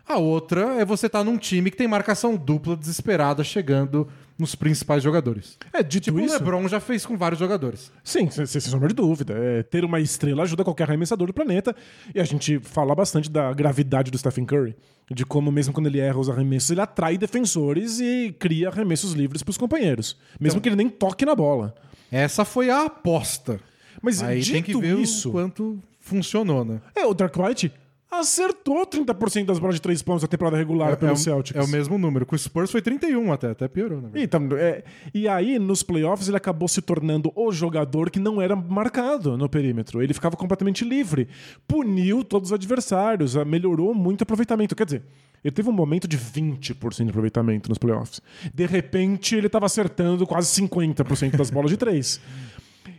A 0.08 0.18
outra 0.18 0.76
é 0.82 0.86
você 0.86 1.06
estar 1.08 1.24
num 1.24 1.38
time 1.38 1.72
que 1.72 1.78
tem 1.78 1.88
marcação 1.88 2.36
dupla 2.36 2.76
desesperada 2.76 3.44
chegando 3.44 4.08
nos 4.38 4.54
principais 4.56 5.02
jogadores. 5.02 5.58
É, 5.72 5.82
dito 5.82 6.06
Tipo, 6.06 6.18
o 6.18 6.22
isso. 6.22 6.34
LeBron 6.34 6.68
já 6.68 6.80
fez 6.80 7.06
com 7.06 7.16
vários 7.16 7.40
jogadores. 7.40 7.92
Sim, 8.04 8.30
sem, 8.30 8.46
sem 8.46 8.60
sombra 8.62 8.90
de 8.90 8.96
dúvida. 8.96 9.34
É, 9.38 9.64
ter 9.64 9.86
uma 9.86 10.00
estrela 10.02 10.44
ajuda 10.44 10.64
qualquer 10.64 10.84
arremessador 10.86 11.28
do 11.28 11.34
planeta. 11.34 11.74
E 12.14 12.20
a 12.20 12.24
gente 12.26 12.60
fala 12.60 12.94
bastante 12.94 13.30
da 13.30 13.54
gravidade 13.54 14.12
do 14.12 14.18
Stephen 14.18 14.46
Curry. 14.46 14.76
De 15.10 15.26
como, 15.26 15.52
mesmo 15.52 15.74
quando 15.74 15.88
ele 15.88 16.00
erra 16.00 16.20
os 16.20 16.30
arremessos, 16.30 16.72
ele 16.72 16.82
atrai 16.82 17.18
defensores 17.18 18.00
e 18.00 18.36
cria 18.40 18.70
arremessos 18.70 19.14
livres 19.14 19.42
para 19.44 19.52
os 19.52 19.58
companheiros. 19.58 20.18
Mesmo 20.40 20.60
que 20.60 20.68
ele 20.70 20.76
nem 20.76 20.90
toque 20.90 21.26
na 21.26 21.36
bola. 21.36 21.74
Essa 22.12 22.44
foi 22.44 22.70
a 22.70 22.86
aposta. 22.86 23.60
Mas 24.02 24.22
Aí 24.22 24.42
dito 24.42 24.54
tem 24.54 24.64
que 24.64 24.78
ver 24.78 24.98
isso, 25.00 25.30
o 25.30 25.32
quanto 25.32 25.80
funcionou, 26.00 26.66
né? 26.66 26.82
é, 26.96 27.06
o 27.06 27.14
Dark 27.14 27.36
White 27.38 27.72
acertou 28.20 28.86
30% 28.86 29.46
das 29.46 29.60
bolas 29.60 29.76
de 29.76 29.82
três 29.82 30.02
pontos 30.02 30.22
da 30.22 30.28
temporada 30.28 30.58
regular 30.58 30.96
pelo 30.98 31.12
é, 31.12 31.14
o- 31.14 31.18
Celtics. 31.18 31.60
é 31.60 31.64
o 31.64 31.68
mesmo 31.68 31.98
número. 31.98 32.26
Com 32.26 32.36
o 32.36 32.40
Spurs 32.40 32.72
foi 32.72 32.82
31 32.82 33.32
até, 33.32 33.52
até 33.52 33.68
piorou, 33.68 34.02
na 34.02 34.10
verdade. 34.10 34.24
Então, 34.26 34.58
é, 34.58 34.84
e 35.14 35.28
aí, 35.28 35.58
nos 35.60 35.84
playoffs, 35.84 36.28
ele 36.28 36.38
acabou 36.38 36.68
se 36.68 36.82
tornando 36.82 37.32
o 37.36 37.52
jogador 37.52 38.10
que 38.10 38.20
não 38.20 38.42
era 38.42 38.56
marcado 38.56 39.38
no 39.38 39.48
perímetro. 39.50 40.02
Ele 40.02 40.14
ficava 40.14 40.36
completamente 40.36 40.84
livre. 40.86 41.28
Puniu 41.68 42.24
todos 42.24 42.50
os 42.50 42.54
adversários, 42.54 43.36
ah, 43.38 43.44
melhorou 43.46 43.94
muito 43.94 44.22
o 44.22 44.24
aproveitamento. 44.24 44.76
Quer 44.76 44.86
dizer, 44.86 45.04
ele 45.44 45.52
teve 45.54 45.70
um 45.70 45.74
momento 45.74 46.08
de 46.08 46.18
20% 46.18 47.04
de 47.04 47.10
aproveitamento 47.10 47.68
nos 47.70 47.78
playoffs. 47.78 48.22
De 48.54 48.66
repente, 48.66 49.36
ele 49.36 49.48
estava 49.48 49.66
acertando 49.66 50.26
quase 50.26 50.48
50% 50.62 51.36
das 51.36 51.50
bolas 51.50 51.70
de 51.72 51.78
três. 51.78 52.20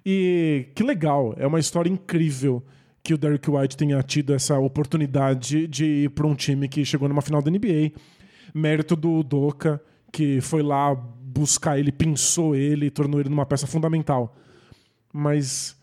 E 0.04 0.66
que 0.74 0.82
legal, 0.82 1.34
é 1.38 1.46
uma 1.46 1.58
história 1.58 1.88
incrível 1.90 2.62
que 3.04 3.12
o 3.12 3.18
Derrick 3.18 3.50
White 3.50 3.76
tenha 3.76 4.02
tido 4.02 4.32
essa 4.32 4.58
oportunidade 4.58 5.68
de 5.68 5.84
ir 5.84 6.10
para 6.10 6.26
um 6.26 6.34
time 6.34 6.66
que 6.66 6.82
chegou 6.86 7.06
numa 7.06 7.20
final 7.20 7.42
da 7.42 7.50
NBA. 7.50 7.92
Mérito 8.54 8.96
do 8.96 9.22
Doca, 9.22 9.78
que 10.10 10.40
foi 10.40 10.62
lá 10.62 10.94
buscar 10.94 11.78
ele, 11.78 11.92
pensou 11.92 12.56
ele 12.56 12.86
e 12.86 12.90
tornou 12.90 13.20
ele 13.20 13.28
numa 13.28 13.44
peça 13.44 13.66
fundamental. 13.66 14.34
Mas 15.12 15.76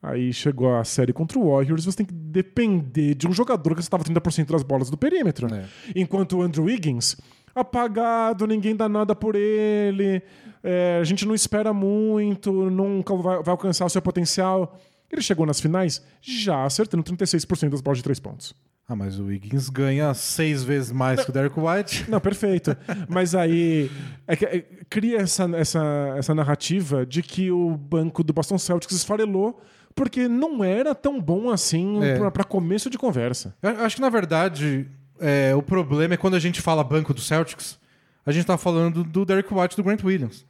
aí 0.00 0.32
chegou 0.32 0.76
a 0.76 0.84
série 0.84 1.12
contra 1.12 1.36
o 1.36 1.50
Warriors, 1.50 1.84
você 1.84 1.96
tem 1.96 2.06
que 2.06 2.14
depender 2.14 3.16
de 3.16 3.26
um 3.26 3.32
jogador 3.32 3.74
que 3.74 3.80
estava 3.80 4.04
30% 4.04 4.52
das 4.52 4.62
bolas 4.62 4.88
do 4.88 4.96
perímetro. 4.96 5.52
É. 5.52 5.64
Enquanto 5.96 6.38
o 6.38 6.42
Andrew 6.42 6.66
Wiggins 6.66 7.16
apagado, 7.52 8.46
ninguém 8.46 8.76
dá 8.76 8.88
nada 8.88 9.16
por 9.16 9.34
ele, 9.34 10.22
é, 10.62 10.98
a 11.00 11.04
gente 11.04 11.26
não 11.26 11.34
espera 11.34 11.72
muito, 11.72 12.52
nunca 12.70 13.16
vai, 13.16 13.42
vai 13.42 13.50
alcançar 13.50 13.84
o 13.84 13.90
seu 13.90 14.00
potencial. 14.00 14.78
Ele 15.10 15.22
chegou 15.22 15.46
nas 15.46 15.60
finais 15.60 16.02
já 16.20 16.64
acertando 16.64 17.02
36% 17.02 17.70
das 17.70 17.80
bolas 17.80 17.98
de 17.98 18.04
três 18.04 18.20
pontos. 18.20 18.54
Ah, 18.90 18.96
mas 18.96 19.18
o 19.18 19.24
Wiggins 19.26 19.68
ganha 19.68 20.14
seis 20.14 20.64
vezes 20.64 20.90
mais 20.90 21.22
que 21.22 21.28
o 21.28 21.32
Derek 21.32 21.54
White. 21.60 22.08
Não, 22.10 22.18
perfeito. 22.18 22.74
Mas 23.06 23.34
aí 23.34 23.90
é 24.26 24.34
que, 24.34 24.46
é, 24.46 24.60
cria 24.88 25.18
essa, 25.18 25.44
essa, 25.56 26.14
essa 26.16 26.34
narrativa 26.34 27.04
de 27.04 27.22
que 27.22 27.50
o 27.50 27.76
banco 27.76 28.24
do 28.24 28.32
Boston 28.32 28.56
Celtics 28.56 28.96
esfarelou 28.96 29.60
porque 29.94 30.28
não 30.28 30.62
era 30.62 30.94
tão 30.94 31.20
bom 31.20 31.50
assim 31.50 32.02
É. 32.02 32.30
para 32.30 32.44
começo 32.44 32.88
de 32.88 32.96
conversa. 32.96 33.54
Eu 33.60 33.84
acho 33.84 33.96
que, 33.96 34.00
na 34.02 34.08
verdade, 34.08 34.86
é, 35.20 35.54
o 35.54 35.62
problema 35.62 36.14
é 36.14 36.16
quando 36.16 36.34
a 36.34 36.38
gente 36.38 36.62
fala 36.62 36.82
banco 36.84 37.12
do 37.12 37.20
Celtics, 37.20 37.78
a 38.24 38.30
gente 38.32 38.46
tá 38.46 38.56
falando 38.56 39.02
do 39.04 39.24
Derek 39.24 39.52
White 39.52 39.74
e 39.74 39.76
do 39.76 39.82
Grant 39.82 40.02
Williams. 40.04 40.46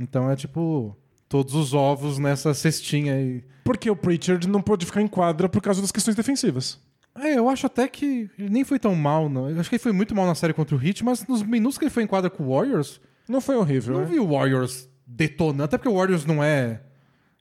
Então 0.00 0.30
é 0.30 0.34
tipo 0.36 0.94
todos 1.28 1.54
os 1.54 1.72
ovos 1.74 2.18
nessa 2.18 2.52
cestinha 2.52 3.14
aí. 3.14 3.44
Porque 3.68 3.90
o 3.90 3.94
Pritchard 3.94 4.48
não 4.48 4.62
pôde 4.62 4.86
ficar 4.86 5.02
em 5.02 5.06
quadra 5.06 5.46
por 5.46 5.60
causa 5.60 5.82
das 5.82 5.92
questões 5.92 6.16
defensivas. 6.16 6.80
É, 7.14 7.36
eu 7.36 7.50
acho 7.50 7.66
até 7.66 7.86
que 7.86 8.30
ele 8.38 8.48
nem 8.48 8.64
foi 8.64 8.78
tão 8.78 8.94
mal, 8.94 9.28
não. 9.28 9.50
Eu 9.50 9.60
acho 9.60 9.68
que 9.68 9.76
ele 9.76 9.82
foi 9.82 9.92
muito 9.92 10.14
mal 10.14 10.26
na 10.26 10.34
série 10.34 10.54
contra 10.54 10.74
o 10.74 10.82
Heat, 10.82 11.04
mas 11.04 11.26
nos 11.26 11.42
minutos 11.42 11.76
que 11.76 11.84
ele 11.84 11.90
foi 11.90 12.02
em 12.02 12.06
quadra 12.06 12.30
com 12.30 12.44
o 12.44 12.54
Warriors, 12.54 12.98
Não 13.28 13.42
foi 13.42 13.56
horrível, 13.56 13.92
não 13.96 14.00
né? 14.00 14.06
vi 14.06 14.18
o 14.18 14.26
Warriors 14.26 14.88
detonando. 15.06 15.64
Até 15.64 15.76
porque 15.76 15.90
o 15.90 15.96
Warriors 15.98 16.24
não 16.24 16.42
é. 16.42 16.80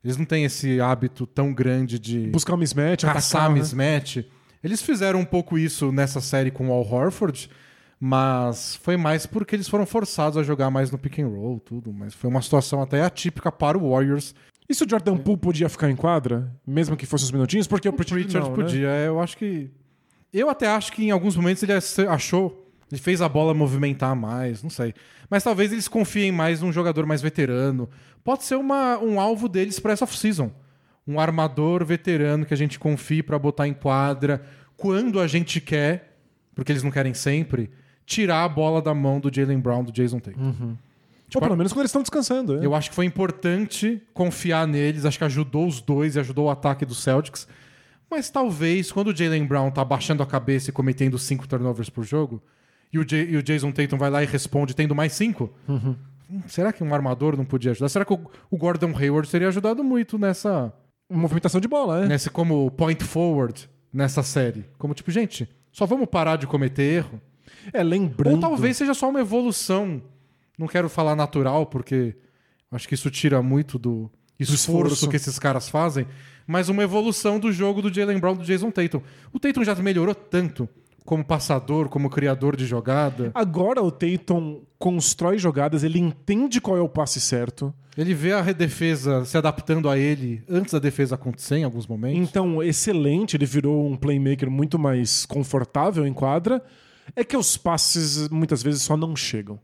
Eles 0.04 0.18
não 0.18 0.26
têm 0.26 0.44
esse 0.44 0.82
hábito 0.82 1.26
tão 1.26 1.54
grande 1.54 1.98
de 1.98 2.28
Buscar 2.28 2.56
o 2.56 2.58
mismatch, 2.58 3.04
caçar 3.06 3.44
atacar, 3.44 3.50
né? 3.50 3.60
mismatch. 3.62 4.26
Eles 4.62 4.82
fizeram 4.82 5.22
um 5.22 5.26
pouco 5.26 5.58
isso 5.58 5.94
nessa 5.94 6.20
série 6.20 6.52
com 6.52 6.68
o 6.68 6.74
Al 6.74 6.86
Horford, 6.86 7.50
mas 7.98 8.76
foi 8.76 8.98
mais 8.98 9.26
porque 9.26 9.56
eles 9.56 9.70
foram 9.70 9.86
forçados 9.86 10.38
a 10.38 10.44
jogar 10.44 10.70
mais 10.70 10.92
no 10.92 10.98
pick 10.98 11.20
and 11.20 11.28
roll, 11.30 11.62
tudo. 11.62 11.94
Mas 11.94 12.14
foi 12.14 12.30
uma 12.30 12.42
situação 12.42 12.82
até 12.82 13.02
atípica 13.02 13.50
para 13.50 13.78
o 13.78 13.92
Warriors. 13.92 14.36
E 14.70 14.76
se 14.76 14.84
o 14.84 14.90
Jordan 14.90 15.18
Poole 15.18 15.40
podia 15.40 15.70
ficar 15.70 15.90
em 15.90 15.96
quadra, 15.96 16.54
mesmo 16.66 16.98
que 16.98 17.06
fosse 17.06 17.24
uns 17.24 17.32
minutinhos, 17.32 17.68
porque 17.68 17.88
o, 17.88 17.94
Pritchard, 17.94 18.24
Pritchard 18.24 18.50
não, 18.50 18.58
né? 18.58 18.64
podia. 18.64 18.88
Eu 18.88 19.20
acho 19.20 19.38
que. 19.38 19.72
Eu 20.34 20.50
até 20.50 20.68
acho 20.68 20.92
que 20.92 21.06
em 21.06 21.12
alguns 21.12 21.36
momentos 21.36 21.64
ele 21.64 21.74
achou. 21.74 22.66
Ele 22.92 23.02
fez 23.02 23.22
a 23.22 23.28
bola 23.28 23.54
movimentar 23.54 24.16
mais, 24.16 24.64
não 24.64 24.70
sei. 24.70 24.94
Mas 25.30 25.44
talvez 25.44 25.72
eles 25.72 25.88
confiem 25.88 26.32
mais 26.32 26.62
num 26.62 26.72
jogador 26.72 27.06
mais 27.06 27.22
veterano. 27.22 27.90
Pode 28.24 28.44
ser 28.44 28.56
uma, 28.56 28.98
um 28.98 29.20
alvo 29.20 29.50
deles 29.50 29.80
para 29.80 29.94
essa 29.94 30.06
off-season. 30.06 30.52
Um 31.06 31.20
armador 31.20 31.86
veterano 31.86 32.46
que 32.46 32.54
a 32.54 32.58
gente 32.58 32.80
confie 32.80 33.24
para 33.24 33.38
botar 33.40 33.68
em 33.68 33.74
quadra 33.74 34.42
quando 34.78 35.20
a 35.20 35.28
gente 35.28 35.60
quer, 35.60 36.18
porque 36.56 36.72
eles 36.72 36.84
não 36.84 36.92
querem 36.92 37.14
sempre, 37.14 37.70
tirar 38.06 38.44
a 38.44 38.50
bola 38.50 38.82
da 38.82 38.94
mão 38.94 39.20
do 39.20 39.34
Jalen 39.34 39.60
Brown, 39.60 39.84
do 39.84 39.92
Jason 39.92 40.20
Tatum. 40.20 40.78
Ou 41.36 41.42
pelo 41.42 41.58
menos 41.58 41.74
quando 41.74 41.82
eles 41.82 41.90
estão 41.90 42.02
descansando. 42.02 42.58
né? 42.58 42.66
Eu 42.66 42.74
acho 42.74 42.90
que 42.90 42.96
foi 42.96 43.06
importante 43.06 44.02
confiar 44.14 44.66
neles, 44.68 45.04
acho 45.06 45.18
que 45.18 45.24
ajudou 45.26 45.68
os 45.68 45.82
dois 45.82 46.16
e 46.16 46.20
ajudou 46.20 46.46
o 46.46 46.50
ataque 46.50 46.86
dos 46.86 47.04
Celtics. 47.04 47.48
Mas 48.10 48.30
talvez, 48.30 48.92
quando 48.92 49.08
o 49.10 49.16
Jalen 49.16 49.46
Brown 49.46 49.70
tá 49.70 49.84
baixando 49.84 50.24
a 50.24 50.26
cabeça 50.26 50.70
e 50.70 50.74
cometendo 50.74 51.18
cinco 51.20 51.46
turnovers 51.48 51.90
por 51.90 52.06
jogo, 52.06 52.42
e 52.94 52.98
o, 53.00 53.04
J- 53.04 53.28
e 53.30 53.36
o 53.36 53.44
Jason 53.44 53.72
Tatum 53.74 53.98
vai 53.98 54.10
lá 54.10 54.24
e 54.24 54.26
responde 54.26 54.74
tendo 54.74 54.96
mais 54.96 55.12
cinco, 55.12 55.54
hum, 55.68 55.96
será 56.48 56.72
que 56.72 56.82
um 56.84 56.94
armador 56.94 57.36
não 57.36 57.44
podia 57.44 57.72
ajudar? 57.72 57.90
Será 57.90 58.06
que 58.06 58.14
o, 58.14 58.20
o 58.50 58.58
Gordon 58.58 58.94
Hayward 58.98 59.30
teria 59.30 59.50
ajudado 59.50 59.84
muito 59.84 60.18
nessa, 60.18 60.72
Movimentação 61.10 61.60
de 61.60 61.68
bola, 61.68 62.02
né? 62.02 62.08
nesse 62.08 62.30
como 62.30 62.72
point 62.72 63.04
forward 63.04 63.70
nessa 63.92 64.24
série? 64.24 64.64
Como 64.78 64.94
tipo, 64.94 65.12
gente, 65.12 65.50
só 65.74 65.86
vamos 65.86 66.08
parar 66.08 66.38
de 66.38 66.48
cometer 66.48 66.84
erro? 66.84 67.22
É, 67.74 67.84
lembrando. 67.84 68.36
Ou 68.36 68.40
talvez 68.40 68.78
seja 68.78 68.94
só 68.94 69.10
uma 69.10 69.20
evolução. 69.20 70.02
Não 70.58 70.68
quero 70.68 70.90
falar 70.90 71.16
natural, 71.16 71.66
porque 71.66 72.16
acho 72.72 72.88
que 72.88 72.96
isso 72.96 73.12
tira 73.12 73.42
muito 73.42 73.78
do 73.78 74.10
esforço, 74.40 74.94
esforço. 74.94 75.10
que 75.10 75.16
esses 75.16 75.38
caras 75.38 75.70
fazem. 75.70 76.08
Mas 76.46 76.70
uma 76.70 76.84
evolução 76.84 77.40
do 77.40 77.52
jogo 77.52 77.82
do 77.82 77.94
Jalen 77.94 78.20
Brown 78.20 78.36
do 78.36 78.44
Jason 78.44 78.72
Tatum. 78.72 79.02
O 79.34 79.40
Tatum 79.40 79.64
já 79.64 79.76
melhorou 79.76 80.16
tanto 80.16 80.68
como 81.08 81.24
passador, 81.24 81.88
como 81.88 82.10
criador 82.10 82.56
de 82.58 82.66
jogada. 82.66 83.32
Agora 83.34 83.82
o 83.82 83.90
Tatum 83.90 84.62
constrói 84.78 85.38
jogadas, 85.38 85.84
ele 85.84 86.00
entende 86.00 86.60
qual 86.60 86.78
é 86.78 86.82
o 86.82 86.90
passe 86.90 87.22
certo. 87.22 87.74
Ele 87.98 88.14
vê 88.14 88.34
a 88.34 88.42
defesa 88.52 89.24
se 89.24 89.38
adaptando 89.38 89.90
a 89.90 89.98
ele 89.98 90.44
antes 90.50 90.74
da 90.74 90.80
defesa 90.80 91.16
acontecer 91.16 91.56
em 91.56 91.64
alguns 91.64 91.88
momentos. 91.88 92.20
Então, 92.20 92.62
excelente, 92.62 93.38
ele 93.38 93.46
virou 93.46 93.88
um 93.90 93.96
playmaker 93.96 94.52
muito 94.52 94.78
mais 94.78 95.26
confortável 95.26 96.06
em 96.06 96.14
quadra. 96.14 96.62
É 97.16 97.24
que 97.24 97.38
os 97.38 97.58
passes 97.58 98.28
muitas 98.30 98.62
vezes 98.62 98.82
só 98.82 98.98
não 98.98 99.16
chegam. 99.16 99.58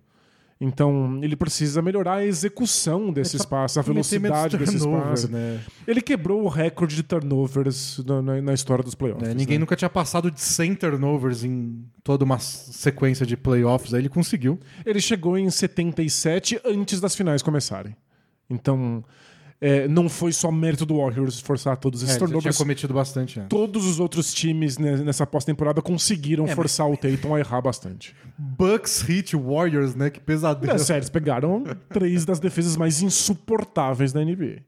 Então, 0.65 1.19
ele 1.21 1.35
precisa 1.35 1.81
melhorar 1.81 2.15
a 2.15 2.25
execução 2.25 3.11
desses 3.11 3.43
passes, 3.43 3.77
a 3.77 3.81
velocidade 3.81 4.57
desses 4.57 4.85
passes. 4.85 5.29
né? 5.29 5.59
Ele 5.85 6.01
quebrou 6.01 6.41
o 6.43 6.47
recorde 6.47 6.95
de 6.95 7.03
turnovers 7.03 8.01
na, 8.05 8.21
na- 8.21 8.41
na 8.41 8.53
história 8.53 8.81
dos 8.81 8.95
playoffs. 8.95 9.27
É, 9.27 9.33
ninguém 9.33 9.57
né? 9.57 9.59
nunca 9.59 9.75
tinha 9.75 9.89
passado 9.89 10.31
de 10.31 10.39
100 10.39 10.75
turnovers 10.75 11.43
em 11.43 11.83
toda 12.01 12.23
uma 12.23 12.39
sequência 12.39 13.25
de 13.25 13.35
playoffs. 13.35 13.93
Aí 13.93 13.99
ele 14.01 14.09
conseguiu. 14.09 14.57
Ele 14.85 15.01
chegou 15.01 15.37
em 15.37 15.49
77 15.49 16.61
antes 16.63 17.01
das 17.01 17.13
finais 17.13 17.41
começarem. 17.41 17.93
Então, 18.49 19.03
é, 19.61 19.87
não 19.87 20.09
foi 20.09 20.33
só 20.33 20.51
mérito 20.51 20.85
do 20.85 20.97
Warriors 20.97 21.39
forçar 21.39 21.77
todos 21.77 22.01
É, 22.01 22.05
esses 22.05 22.15
ele 22.15 22.19
já 22.21 22.25
tinha 22.27 22.33
turnovers. 22.35 22.57
cometido 22.57 22.93
bastante 22.93 23.39
antes. 23.39 23.49
Todos 23.49 23.85
os 23.85 23.99
outros 23.99 24.33
times 24.33 24.77
nessa 24.77 25.25
pós-temporada 25.25 25.81
conseguiram 25.81 26.45
É, 26.45 26.53
forçar 26.55 26.89
o 26.89 26.97
Tatum 26.97 27.33
a 27.35 27.39
errar 27.39 27.61
bastante. 27.61 28.13
Bucks, 28.37 29.07
Heat, 29.07 29.35
Warriors, 29.37 29.95
né? 29.95 30.09
Que 30.09 30.19
pesadelo. 30.19 30.73
É 30.73 30.77
sério, 30.77 30.99
eles 30.99 31.09
pegaram 31.09 31.63
três 31.89 32.25
das 32.25 32.39
defesas 32.39 32.75
mais 32.75 33.01
insuportáveis 33.01 34.11
da 34.11 34.23
NBA. 34.23 34.61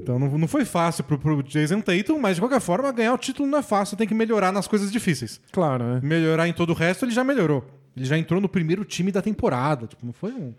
Então 0.00 0.18
não, 0.18 0.38
não 0.38 0.48
foi 0.48 0.64
fácil 0.64 1.04
pro, 1.04 1.18
pro 1.18 1.42
Jason 1.42 1.80
Tatum, 1.82 2.18
mas 2.18 2.36
de 2.36 2.40
qualquer 2.40 2.60
forma, 2.60 2.90
ganhar 2.90 3.12
o 3.12 3.18
título 3.18 3.46
não 3.48 3.58
é 3.58 3.62
fácil, 3.62 3.96
tem 3.98 4.06
que 4.06 4.14
melhorar 4.14 4.50
nas 4.52 4.66
coisas 4.66 4.90
difíceis. 4.90 5.38
Claro, 5.52 5.84
né? 5.84 6.00
Melhorar 6.02 6.48
em 6.48 6.52
todo 6.54 6.70
o 6.70 6.74
resto, 6.74 7.04
ele 7.04 7.12
já 7.12 7.22
melhorou. 7.22 7.62
Ele 7.94 8.06
já 8.06 8.16
entrou 8.16 8.40
no 8.40 8.48
primeiro 8.48 8.84
time 8.84 9.12
da 9.12 9.20
temporada. 9.20 9.86
Tipo, 9.86 10.06
não 10.06 10.12
foi 10.14 10.32
um, 10.32 10.54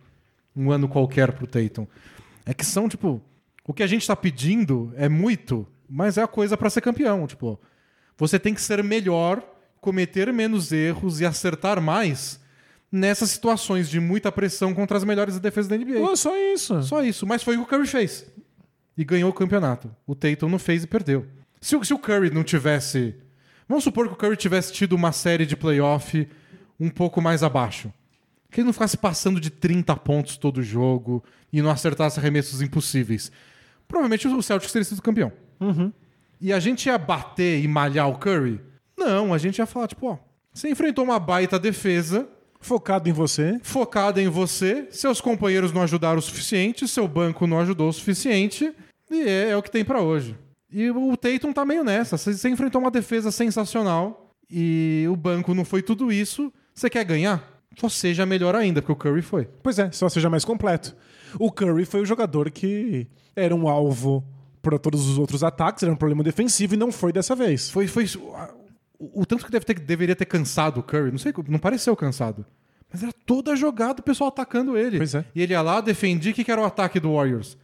um 0.56 0.70
ano 0.72 0.88
qualquer 0.88 1.32
pro 1.32 1.48
Tatum. 1.48 1.88
É 2.46 2.54
que 2.54 2.66
são, 2.66 2.88
tipo, 2.88 3.20
o 3.68 3.74
que 3.74 3.84
a 3.84 3.88
gente 3.88 4.06
tá 4.08 4.16
pedindo 4.16 4.94
é 4.96 5.08
muito, 5.10 5.68
mas 5.90 6.18
é 6.18 6.24
a 6.24 6.28
coisa 6.28 6.58
pra 6.58 6.70
ser 6.70 6.82
campeão. 6.82 7.26
Tipo, 7.28 7.60
você 8.18 8.38
tem 8.40 8.54
que 8.54 8.62
ser 8.62 8.84
melhor, 8.84 9.44
cometer 9.80 10.32
menos 10.34 10.72
erros 10.72 11.20
e 11.20 11.26
acertar 11.26 11.82
mais 11.82 12.40
nessas 12.92 13.30
situações 13.30 13.90
de 13.90 14.00
muita 14.00 14.32
pressão 14.32 14.74
contra 14.74 14.98
as 14.98 15.04
melhores 15.04 15.40
defesas 15.40 15.70
da 15.70 15.78
NBA. 15.78 16.00
Pô, 16.00 16.16
só 16.16 16.36
isso. 16.38 16.84
Só 16.84 17.04
isso. 17.04 17.26
Mas 17.26 17.42
foi 17.44 17.56
o 17.56 17.60
que 17.60 17.64
o 17.74 17.78
Curry 17.78 17.88
fez. 17.88 18.26
E 18.98 19.04
ganhou 19.06 19.30
o 19.30 19.34
campeonato. 19.34 19.90
O 20.06 20.14
Tatum 20.14 20.50
não 20.50 20.60
fez 20.60 20.84
e 20.84 20.88
perdeu. 20.88 21.26
Se, 21.62 21.76
o- 21.76 21.84
se 21.84 21.94
o 21.94 22.00
Curry 22.00 22.30
não 22.32 22.44
tivesse. 22.44 23.16
Vamos 23.68 23.84
supor 23.86 24.08
que 24.08 24.14
o 24.14 24.18
Curry 24.18 24.36
tivesse 24.36 24.74
tido 24.74 24.94
uma 24.94 25.14
série 25.14 25.46
de 25.46 25.56
playoff 25.56 26.28
um 26.80 26.90
pouco 26.90 27.22
mais 27.22 27.42
abaixo. 27.44 27.92
Que 28.52 28.60
ele 28.60 28.66
não 28.66 28.74
ficasse 28.74 28.98
passando 28.98 29.40
de 29.40 29.50
30 29.50 29.96
pontos 29.96 30.36
todo 30.36 30.62
jogo 30.62 31.24
e 31.54 31.62
não 31.62 31.70
acertasse 31.70 32.20
arremessos 32.20 32.62
impossíveis. 32.62 33.32
Provavelmente 33.92 34.26
o 34.26 34.42
Celtics 34.42 34.72
teria 34.72 34.86
sido 34.86 35.02
campeão. 35.02 35.34
E 36.40 36.54
a 36.54 36.60
gente 36.60 36.86
ia 36.88 36.98
bater 36.98 37.62
e 37.62 37.68
malhar 37.68 38.10
o 38.10 38.18
Curry? 38.18 38.62
Não, 38.98 39.34
a 39.34 39.38
gente 39.38 39.58
ia 39.60 39.66
falar, 39.66 39.88
tipo, 39.88 40.08
ó, 40.08 40.18
você 40.54 40.70
enfrentou 40.70 41.04
uma 41.04 41.20
baita 41.20 41.60
defesa, 41.60 42.28
Focado 42.60 43.10
em 43.10 43.12
você. 43.12 43.60
focada 43.64 44.22
em 44.22 44.30
você, 44.30 44.88
seus 44.92 45.20
companheiros 45.20 45.74
não 45.74 45.82
ajudaram 45.82 46.20
o 46.20 46.22
suficiente, 46.22 46.88
seu 46.88 47.08
banco 47.08 47.46
não 47.46 47.60
ajudou 47.60 47.90
o 47.90 47.94
suficiente, 47.94 48.74
e 49.10 49.22
é, 49.22 49.50
é 49.50 49.58
o 49.58 49.62
que 49.62 49.70
tem 49.70 49.84
pra 49.84 50.02
hoje. 50.02 50.38
E 50.72 50.90
o 50.90 51.18
Tatum 51.18 51.52
tá 51.52 51.66
meio 51.66 51.84
nessa. 51.84 52.18
Você 52.18 52.48
enfrentou 52.48 52.80
uma 52.80 52.92
defesa 52.92 53.30
sensacional 53.30 54.32
e 54.50 55.06
o 55.10 55.18
banco 55.18 55.54
não 55.54 55.66
foi 55.66 55.82
tudo 55.82 56.12
isso. 56.12 56.52
Você 56.74 56.90
quer 56.90 57.04
ganhar? 57.04 57.62
Só 57.78 57.90
seja 57.90 58.26
melhor 58.26 58.56
ainda, 58.56 58.82
porque 58.82 58.94
o 58.94 58.96
Curry 58.96 59.22
foi. 59.22 59.50
Pois 59.62 59.78
é, 59.80 59.92
só 59.92 60.08
seja 60.08 60.30
mais 60.30 60.46
completo. 60.46 60.96
O 61.40 61.52
Curry 61.52 61.86
foi 61.86 62.02
o 62.02 62.06
jogador 62.06 62.50
que 62.52 63.08
era 63.36 63.56
um 63.56 63.68
alvo 63.68 64.24
para 64.62 64.78
todos 64.78 65.08
os 65.08 65.18
outros 65.18 65.44
ataques, 65.44 65.84
era 65.84 65.92
um 65.92 65.96
problema 65.96 66.24
defensivo 66.24 66.76
e 66.76 66.78
não 66.78 66.92
foi 66.92 67.12
dessa 67.12 67.36
vez. 67.36 67.70
Foi, 67.70 67.88
foi 67.88 68.06
o, 69.00 69.22
o 69.22 69.26
tanto 69.26 69.46
que 69.46 69.52
deve 69.52 69.66
ter, 69.66 69.80
deveria 69.80 70.16
ter 70.16 70.26
cansado 70.26 70.80
o 70.80 70.84
Curry. 70.84 71.12
Não 71.12 71.18
sei, 71.18 71.34
não 71.48 71.60
pareceu 71.60 71.96
cansado. 71.96 72.46
Mas 72.92 73.02
era 73.02 73.14
toda 73.26 73.56
jogada 73.56 74.02
o 74.02 74.04
pessoal 74.04 74.28
atacando 74.28 74.78
ele. 74.78 74.98
Pois 74.98 75.16
é. 75.16 75.26
E 75.34 75.42
ele 75.42 75.54
ia 75.54 75.62
lá, 75.62 75.82
defendia. 75.82 76.32
O 76.32 76.36
que 76.36 76.52
era 76.52 76.62
o 76.62 76.66
ataque 76.66 77.00
do 77.00 77.14
Warriors? 77.14 77.58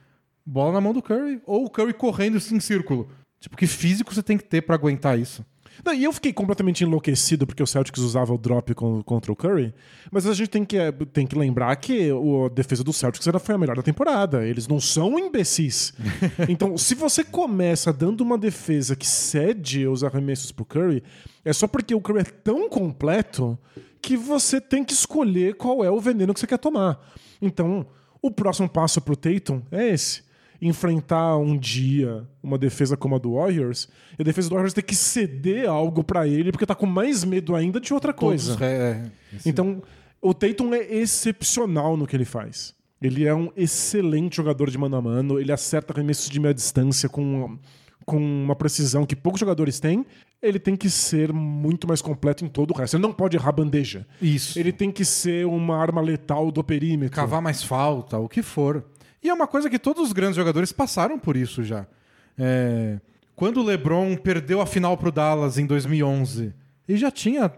Bola 0.45 0.73
na 0.73 0.81
mão 0.81 0.93
do 0.93 1.01
Curry. 1.01 1.41
Ou 1.45 1.65
o 1.65 1.69
Curry 1.69 1.93
correndo 1.93 2.37
em 2.37 2.59
círculo. 2.59 3.09
Tipo, 3.39 3.57
que 3.57 3.67
físico 3.67 4.13
você 4.13 4.23
tem 4.23 4.37
que 4.37 4.45
ter 4.45 4.61
pra 4.61 4.75
aguentar 4.75 5.19
isso? 5.19 5.45
Não, 5.85 5.93
e 5.93 6.03
eu 6.03 6.11
fiquei 6.13 6.33
completamente 6.33 6.83
enlouquecido 6.83 7.45
porque 7.45 7.61
o 7.63 7.67
Celtics 7.67 8.01
usava 8.01 8.33
o 8.33 8.37
drop 8.37 8.73
con- 8.73 9.01
contra 9.03 9.31
o 9.31 9.35
Curry, 9.35 9.73
mas 10.11 10.25
a 10.25 10.33
gente 10.33 10.49
tem 10.49 10.65
que, 10.65 10.77
tem 11.13 11.25
que 11.27 11.37
lembrar 11.37 11.75
que 11.77 12.11
o- 12.11 12.45
a 12.45 12.49
defesa 12.49 12.83
do 12.83 12.91
Celtics 12.93 13.25
era, 13.27 13.39
foi 13.39 13.55
a 13.55 13.57
melhor 13.57 13.75
da 13.75 13.83
temporada. 13.83 14.45
Eles 14.45 14.67
não 14.67 14.79
são 14.79 15.17
imbecis. 15.19 15.93
então, 16.49 16.77
se 16.77 16.95
você 16.95 17.23
começa 17.23 17.91
dando 17.93 18.21
uma 18.21 18.37
defesa 18.37 18.95
que 18.95 19.05
cede 19.07 19.87
os 19.87 20.03
arremessos 20.03 20.51
pro 20.51 20.65
Curry, 20.65 21.03
é 21.45 21.53
só 21.53 21.67
porque 21.67 21.93
o 21.95 22.01
Curry 22.01 22.19
é 22.19 22.23
tão 22.23 22.69
completo 22.69 23.57
que 24.01 24.15
você 24.17 24.59
tem 24.61 24.83
que 24.83 24.93
escolher 24.93 25.55
qual 25.55 25.83
é 25.83 25.91
o 25.91 25.99
veneno 25.99 26.33
que 26.33 26.39
você 26.39 26.47
quer 26.47 26.57
tomar. 26.59 26.99
Então, 27.41 27.85
o 28.21 28.31
próximo 28.31 28.67
passo 28.69 28.99
pro 29.01 29.15
Tatum 29.15 29.61
é 29.71 29.89
esse. 29.89 30.23
Enfrentar 30.61 31.37
um 31.37 31.57
dia 31.57 32.27
uma 32.41 32.57
defesa 32.57 32.97
como 32.97 33.15
a 33.15 33.19
do 33.19 33.35
Warriors, 33.35 33.87
e 34.17 34.21
a 34.21 34.25
defesa 34.25 34.49
do 34.49 34.55
Warriors 34.55 34.73
tem 34.73 34.83
que 34.83 34.95
ceder 34.95 35.69
algo 35.69 36.03
pra 36.03 36.27
ele, 36.27 36.51
porque 36.51 36.65
tá 36.65 36.73
com 36.75 36.85
mais 36.85 37.23
medo 37.23 37.55
ainda 37.55 37.79
de 37.79 37.93
outra 37.93 38.13
coisa. 38.13 38.53
Todos, 38.53 38.61
é, 38.67 39.11
esse- 39.35 39.49
Então, 39.49 39.81
o 40.21 40.33
Tatum 40.33 40.73
é 40.73 40.81
excepcional 40.95 41.95
no 41.97 42.07
que 42.07 42.15
ele 42.15 42.25
faz. 42.25 42.73
Ele 43.01 43.25
é 43.27 43.35
um 43.35 43.51
excelente 43.55 44.37
jogador 44.37 44.69
de 44.71 44.77
mano 44.77 44.95
a 44.95 45.01
mano, 45.01 45.39
ele 45.39 45.51
acerta 45.51 45.93
arremessos 45.93 46.29
de 46.29 46.39
meia 46.39 46.53
distância 46.53 47.07
com, 47.07 47.59
com 48.05 48.17
uma 48.17 48.55
precisão 48.55 49.05
que 49.05 49.15
poucos 49.15 49.39
jogadores 49.39 49.79
têm. 49.79 50.03
Ele 50.41 50.59
tem 50.59 50.75
que 50.75 50.89
ser 50.89 51.31
muito 51.33 51.87
mais 51.87 52.01
completo 52.01 52.45
em 52.45 52.47
todo 52.47 52.71
o 52.71 52.73
resto. 52.77 52.95
Ele 52.95 53.01
não 53.03 53.11
pode 53.13 53.35
errar 53.37 53.51
bandeja. 53.51 54.05
Isso. 54.21 54.57
Ele 54.59 54.71
tem 54.71 54.91
que 54.91 55.03
ser 55.03 55.45
uma 55.47 55.75
arma 55.77 55.99
letal 56.01 56.51
do 56.51 56.63
perímetro. 56.63 57.15
cavar 57.15 57.41
mais 57.41 57.61
falta, 57.63 58.17
o 58.19 58.27
que 58.29 58.41
for. 58.43 58.83
E 59.23 59.29
é 59.29 59.33
uma 59.33 59.47
coisa 59.47 59.69
que 59.69 59.79
todos 59.79 60.03
os 60.03 60.13
grandes 60.13 60.35
jogadores 60.35 60.71
passaram 60.71 61.17
por 61.17 61.35
isso 61.35 61.63
já. 61.63 61.85
É, 62.37 62.99
Quando 63.35 63.61
o 63.61 63.63
LeBron 63.63 64.15
perdeu 64.15 64.61
a 64.61 64.65
final 64.65 64.97
pro 64.97 65.11
Dallas 65.11 65.57
em 65.57 65.65
2011, 65.65 66.53
ele 66.87 66.97
já 66.97 67.11
tinha 67.11 67.51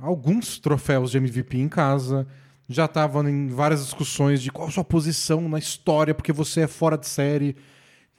alguns 0.00 0.58
troféus 0.58 1.10
de 1.10 1.18
MVP 1.18 1.58
em 1.58 1.68
casa, 1.68 2.26
já 2.68 2.86
estava 2.86 3.28
em 3.28 3.48
várias 3.48 3.84
discussões 3.84 4.40
de 4.42 4.50
qual 4.50 4.70
sua 4.70 4.84
posição 4.84 5.48
na 5.48 5.58
história, 5.58 6.14
porque 6.14 6.32
você 6.32 6.62
é 6.62 6.66
fora 6.66 6.96
de 6.96 7.06
série. 7.06 7.56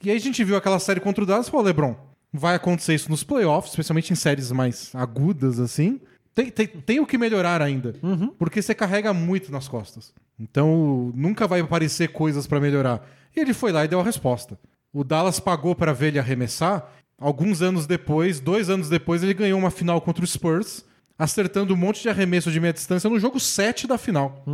E 0.02 0.10
aí 0.10 0.16
a 0.16 0.20
gente 0.20 0.42
viu 0.44 0.56
aquela 0.56 0.78
série 0.78 1.00
contra 1.00 1.24
o 1.24 1.26
Dallas 1.26 1.48
e 1.48 1.50
falou, 1.50 1.66
LeBron, 1.66 1.96
vai 2.32 2.54
acontecer 2.54 2.94
isso 2.94 3.10
nos 3.10 3.24
playoffs, 3.24 3.72
especialmente 3.72 4.12
em 4.12 4.16
séries 4.16 4.52
mais 4.52 4.94
agudas 4.94 5.58
assim. 5.58 6.00
Tem, 6.36 6.50
tem, 6.50 6.66
tem 6.66 7.00
o 7.00 7.06
que 7.06 7.16
melhorar 7.16 7.62
ainda, 7.62 7.94
porque 8.38 8.60
você 8.60 8.74
carrega 8.74 9.14
muito 9.14 9.50
nas 9.50 9.66
costas. 9.68 10.12
Então 10.38 11.10
nunca 11.14 11.46
vai 11.48 11.60
aparecer 11.60 12.08
coisas 12.12 12.46
pra 12.46 12.60
melhorar. 12.60 13.08
E 13.34 13.40
ele 13.40 13.54
foi 13.54 13.72
lá 13.72 13.86
e 13.86 13.88
deu 13.88 13.98
a 14.00 14.04
resposta. 14.04 14.58
O 14.92 15.02
Dallas 15.02 15.40
pagou 15.40 15.74
pra 15.74 15.94
ver 15.94 16.08
ele 16.08 16.18
arremessar. 16.18 16.92
Alguns 17.18 17.62
anos 17.62 17.86
depois, 17.86 18.38
dois 18.38 18.68
anos 18.68 18.90
depois, 18.90 19.22
ele 19.22 19.32
ganhou 19.32 19.58
uma 19.58 19.70
final 19.70 19.98
contra 20.02 20.22
o 20.22 20.26
Spurs, 20.26 20.84
acertando 21.18 21.72
um 21.72 21.76
monte 21.76 22.02
de 22.02 22.10
arremesso 22.10 22.52
de 22.52 22.60
meia 22.60 22.74
distância 22.74 23.08
no 23.08 23.18
jogo 23.18 23.40
7 23.40 23.86
da 23.86 23.96
final. 23.96 24.44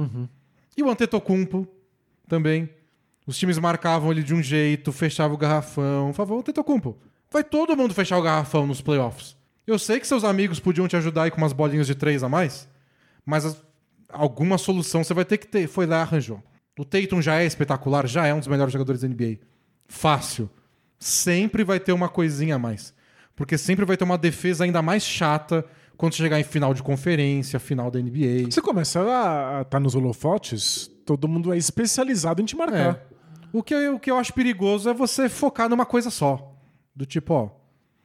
E 0.76 0.82
o 0.84 0.88
Antetokounmpo 0.88 1.66
também. 2.28 2.70
Os 3.26 3.36
times 3.36 3.58
marcavam 3.58 4.12
ele 4.12 4.22
de 4.22 4.32
um 4.32 4.40
jeito, 4.42 4.92
fechava 4.92 5.34
o 5.34 5.36
garrafão. 5.36 6.10
Por 6.10 6.14
favor, 6.14 6.38
Antetokounmpo, 6.38 6.96
vai 7.28 7.42
todo 7.42 7.76
mundo 7.76 7.92
fechar 7.92 8.18
o 8.18 8.22
garrafão 8.22 8.68
nos 8.68 8.80
playoffs. 8.80 9.36
Eu 9.66 9.78
sei 9.78 10.00
que 10.00 10.06
seus 10.06 10.24
amigos 10.24 10.58
podiam 10.60 10.88
te 10.88 10.96
ajudar 10.96 11.24
aí 11.24 11.30
com 11.30 11.38
umas 11.38 11.52
bolinhas 11.52 11.86
de 11.86 11.94
três 11.94 12.22
a 12.22 12.28
mais, 12.28 12.68
mas 13.24 13.44
as- 13.44 13.62
alguma 14.08 14.58
solução 14.58 15.02
você 15.04 15.14
vai 15.14 15.24
ter 15.24 15.38
que 15.38 15.46
ter. 15.46 15.66
Foi 15.68 15.86
lá 15.86 15.98
e 15.98 16.00
arranjou. 16.02 16.42
O 16.78 16.84
Tatum 16.84 17.20
já 17.22 17.40
é 17.40 17.44
espetacular, 17.46 18.06
já 18.06 18.26
é 18.26 18.34
um 18.34 18.38
dos 18.38 18.48
melhores 18.48 18.72
jogadores 18.72 19.02
da 19.02 19.08
NBA. 19.08 19.38
Fácil. 19.86 20.48
Sempre 20.98 21.64
vai 21.64 21.78
ter 21.80 21.92
uma 21.92 22.08
coisinha 22.08 22.56
a 22.56 22.58
mais. 22.58 22.94
Porque 23.36 23.56
sempre 23.58 23.84
vai 23.84 23.96
ter 23.96 24.04
uma 24.04 24.18
defesa 24.18 24.64
ainda 24.64 24.82
mais 24.82 25.02
chata 25.04 25.64
quando 25.96 26.14
chegar 26.14 26.38
em 26.40 26.44
final 26.44 26.74
de 26.74 26.82
conferência, 26.82 27.58
final 27.60 27.90
da 27.90 27.98
NBA. 28.00 28.50
Você 28.50 28.60
começa 28.60 29.00
a 29.00 29.62
estar 29.62 29.78
nos 29.80 29.94
holofotes, 29.94 30.90
todo 31.06 31.28
mundo 31.28 31.52
é 31.52 31.56
especializado 31.56 32.42
em 32.42 32.44
te 32.44 32.56
marcar. 32.56 32.96
É. 32.96 33.12
O 33.52 33.62
que, 33.62 33.74
eu, 33.74 33.96
o 33.96 34.00
que 34.00 34.10
eu 34.10 34.16
acho 34.16 34.32
perigoso 34.32 34.88
é 34.88 34.94
você 34.94 35.28
focar 35.28 35.68
numa 35.68 35.84
coisa 35.86 36.10
só. 36.10 36.54
Do 36.94 37.04
tipo, 37.06 37.34
ó, 37.34 37.50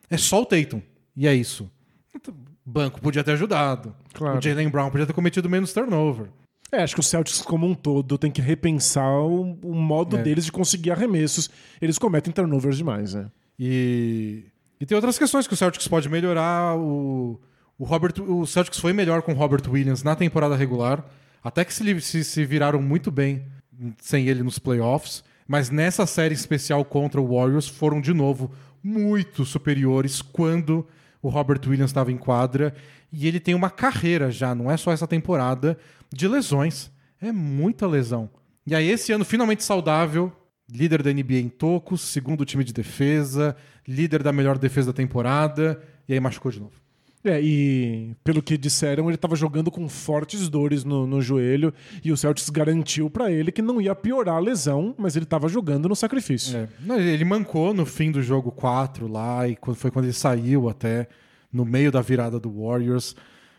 é 0.09 0.17
só 0.17 0.41
o 0.41 0.45
Tatum. 0.45 0.81
E 1.17 1.27
é 1.27 1.33
isso. 1.33 1.69
Então, 2.15 2.33
O 2.65 2.69
banco 2.69 3.01
podia 3.01 3.23
ter 3.23 3.31
ajudado. 3.31 3.95
Claro. 4.13 4.37
O 4.37 4.41
Jalen 4.41 4.69
Brown 4.69 4.89
podia 4.91 5.05
ter 5.07 5.13
cometido 5.13 5.49
menos 5.49 5.73
turnover. 5.73 6.27
É, 6.71 6.83
acho 6.83 6.93
que 6.93 6.99
o 6.99 7.03
Celtics 7.03 7.41
como 7.41 7.65
um 7.65 7.73
todo 7.73 8.17
tem 8.17 8.29
que 8.29 8.41
repensar 8.41 9.09
o, 9.21 9.57
o 9.63 9.73
modo 9.73 10.17
É. 10.17 10.21
deles 10.21 10.45
de 10.45 10.51
conseguir 10.51 10.91
arremessos. 10.91 11.49
Eles 11.81 11.97
cometem 11.97 12.31
turnovers 12.33 12.77
demais, 12.77 13.13
né? 13.13 13.31
E, 13.57 14.43
e 14.79 14.85
tem 14.85 14.95
outras 14.95 15.17
questões 15.17 15.47
que 15.47 15.53
o 15.53 15.57
Celtics 15.57 15.87
pode 15.87 16.09
melhorar. 16.09 16.77
O, 16.77 17.39
o, 17.79 17.85
Robert, 17.85 18.13
o 18.21 18.45
Celtics 18.45 18.79
foi 18.79 18.91
melhor 18.93 19.21
com 19.21 19.31
o 19.31 19.35
Robert 19.35 19.63
Williams 19.67 20.03
na 20.03 20.15
temporada 20.15 20.55
regular. 20.55 21.05
Até 21.43 21.63
que 21.63 21.73
se, 21.73 22.01
se, 22.01 22.23
se 22.23 22.45
viraram 22.45 22.81
muito 22.81 23.09
bem 23.09 23.45
sem 24.01 24.27
ele 24.27 24.43
nos 24.43 24.59
playoffs. 24.59 25.23
Mas 25.47 25.69
nessa 25.69 26.05
série 26.05 26.33
especial 26.35 26.83
contra 26.83 27.21
o 27.21 27.33
Warriors 27.33 27.67
foram 27.69 28.01
de 28.01 28.13
novo 28.13 28.51
muito 28.83 29.45
superiores 29.45 30.21
quando 30.21 30.85
o 31.21 31.29
Robert 31.29 31.61
Williams 31.65 31.91
estava 31.91 32.11
em 32.11 32.17
quadra. 32.17 32.73
E 33.11 33.27
ele 33.27 33.39
tem 33.39 33.55
uma 33.55 33.69
carreira 33.69 34.29
já, 34.31 34.53
não 34.53 34.69
é 34.69 34.77
só 34.77 34.91
essa 34.91 35.07
temporada, 35.07 35.77
de 36.13 36.27
lesões. 36.27 36.91
É 37.21 37.31
muita 37.31 37.87
lesão. 37.87 38.29
E 38.65 38.75
aí, 38.75 38.89
esse 38.89 39.11
ano, 39.11 39.23
finalmente 39.23 39.63
saudável, 39.63 40.31
líder 40.69 41.01
da 41.01 41.11
NBA 41.11 41.39
em 41.39 41.49
tocos, 41.49 42.01
segundo 42.01 42.45
time 42.45 42.63
de 42.63 42.73
defesa, 42.73 43.55
líder 43.87 44.21
da 44.21 44.33
melhor 44.33 44.57
defesa 44.57 44.87
da 44.87 44.93
temporada, 44.93 45.81
e 46.07 46.13
aí 46.13 46.19
machucou 46.19 46.51
de 46.51 46.59
novo. 46.59 46.86
É, 47.29 47.41
e 47.41 48.15
pelo 48.23 48.41
que 48.41 48.57
disseram, 48.57 49.05
ele 49.07 49.15
estava 49.15 49.35
jogando 49.35 49.69
com 49.69 49.87
fortes 49.89 50.47
dores 50.49 50.83
no, 50.83 51.05
no 51.05 51.21
joelho 51.21 51.73
e 52.03 52.11
o 52.11 52.17
Celtics 52.17 52.49
garantiu 52.49 53.09
pra 53.09 53.31
ele 53.31 53.51
que 53.51 53.61
não 53.61 53.81
ia 53.81 53.93
piorar 53.95 54.35
a 54.35 54.39
lesão, 54.39 54.95
mas 54.97 55.15
ele 55.15 55.23
estava 55.25 55.47
jogando 55.47 55.89
no 55.89 55.95
sacrifício. 55.95 56.57
É. 56.57 56.67
Não, 56.79 56.99
Ele 56.99 57.25
mancou 57.25 57.73
no 57.73 57.85
fim 57.85 58.11
do 58.11 58.21
jogo 58.21 58.51
4 58.51 59.07
lá, 59.07 59.47
e 59.47 59.57
foi 59.75 59.91
quando 59.91 60.05
ele 60.05 60.13
saiu 60.13 60.69
até, 60.69 61.07
no 61.51 61.65
meio 61.65 61.91
da 61.91 62.01
virada 62.01 62.39
do 62.39 62.49
Warriors. 62.63 63.15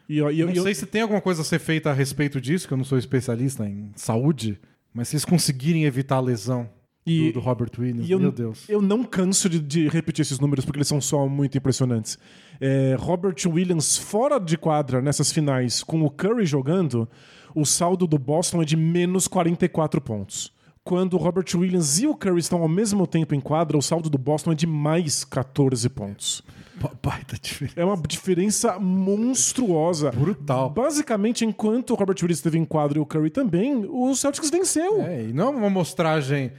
E, 0.09 0.19
eu- 0.19 0.31
eu- 0.31 0.47
não 0.47 0.55
eu- 0.55 0.63
sei 0.63 0.75
se 0.75 0.87
tem 0.87 1.03
alguma 1.03 1.21
coisa 1.21 1.43
a 1.43 1.45
ser 1.45 1.59
feita 1.59 1.91
a 1.91 1.93
respeito 1.93 2.41
disso, 2.41 2.67
que 2.67 2.73
eu 2.73 2.79
não 2.79 2.85
sou 2.85 2.97
especialista 2.99 3.67
em 3.67 3.91
saúde, 3.95 4.59
mas 4.95 5.09
se 5.09 5.17
eles 5.17 5.25
conseguirem 5.25 5.85
evitar 5.85 6.17
a 6.17 6.21
lesão 6.21 6.69
E- 7.11 7.27
do, 7.33 7.35
do 7.35 7.41
Robert 7.41 7.71
Williams, 7.79 8.09
eu, 8.11 8.19
meu 8.21 8.33
Deus. 8.33 8.65
eu 8.69 8.81
não 8.83 9.03
canso 9.05 9.49
de, 9.49 9.59
de 9.61 9.89
repetir 9.89 10.23
esses 10.23 10.39
números 10.39 10.65
porque 10.65 10.79
eles 10.79 10.89
são 10.89 11.01
só 11.01 11.27
muito 11.29 11.57
impressionantes. 11.59 12.19
É, 12.61 12.97
Robert 12.99 13.37
Williams 13.47 13.97
fora 13.97 14.39
de 14.39 14.57
quadra 14.59 15.01
nessas 15.01 15.31
finais, 15.33 15.83
com 15.83 16.03
o 16.03 16.11
Curry 16.11 16.45
jogando, 16.47 17.09
o 17.55 17.65
saldo 17.65 18.07
do 18.07 18.19
Boston 18.19 18.63
é 18.63 18.65
de 18.65 18.77
menos 18.77 19.27
44 19.29 20.01
pontos. 20.01 20.53
Quando 20.85 21.15
o 21.15 21.17
Robert 21.19 21.45
Williams 21.55 21.99
e 21.99 22.07
o 22.07 22.15
Curry 22.15 22.39
estão 22.41 22.63
ao 22.63 22.69
mesmo 22.69 23.07
tempo 23.07 23.35
em 23.35 23.41
quadra, 23.41 23.77
o 23.77 23.83
saldo 23.83 24.09
do 24.09 24.17
Boston 24.17 24.53
é 24.53 24.55
de 24.55 24.67
mais 24.67 25.23
14 25.23 25.87
pontos. 25.91 26.43
Ba- 26.81 26.93
Baita 27.03 27.37
diferença. 27.39 27.79
É 27.79 27.85
uma 27.85 27.97
diferença 28.09 28.79
monstruosa. 28.79 30.11
Brutal. 30.11 30.71
Basicamente, 30.71 31.45
enquanto 31.45 31.91
o 31.91 31.95
Robert 31.95 32.17
Williams 32.23 32.39
esteve 32.39 32.59
em 32.59 32.65
quadra 32.65 32.99
e 32.99 33.01
o 33.01 33.07
Curry 33.07 33.29
também, 33.31 33.85
o 33.89 34.15
Celtics 34.15 34.49
venceu. 34.51 35.03
É, 35.03 35.25
e 35.25 35.33
não 35.33 35.49
é 35.49 35.57
uma 35.57 35.67
amostragem. 35.67 36.53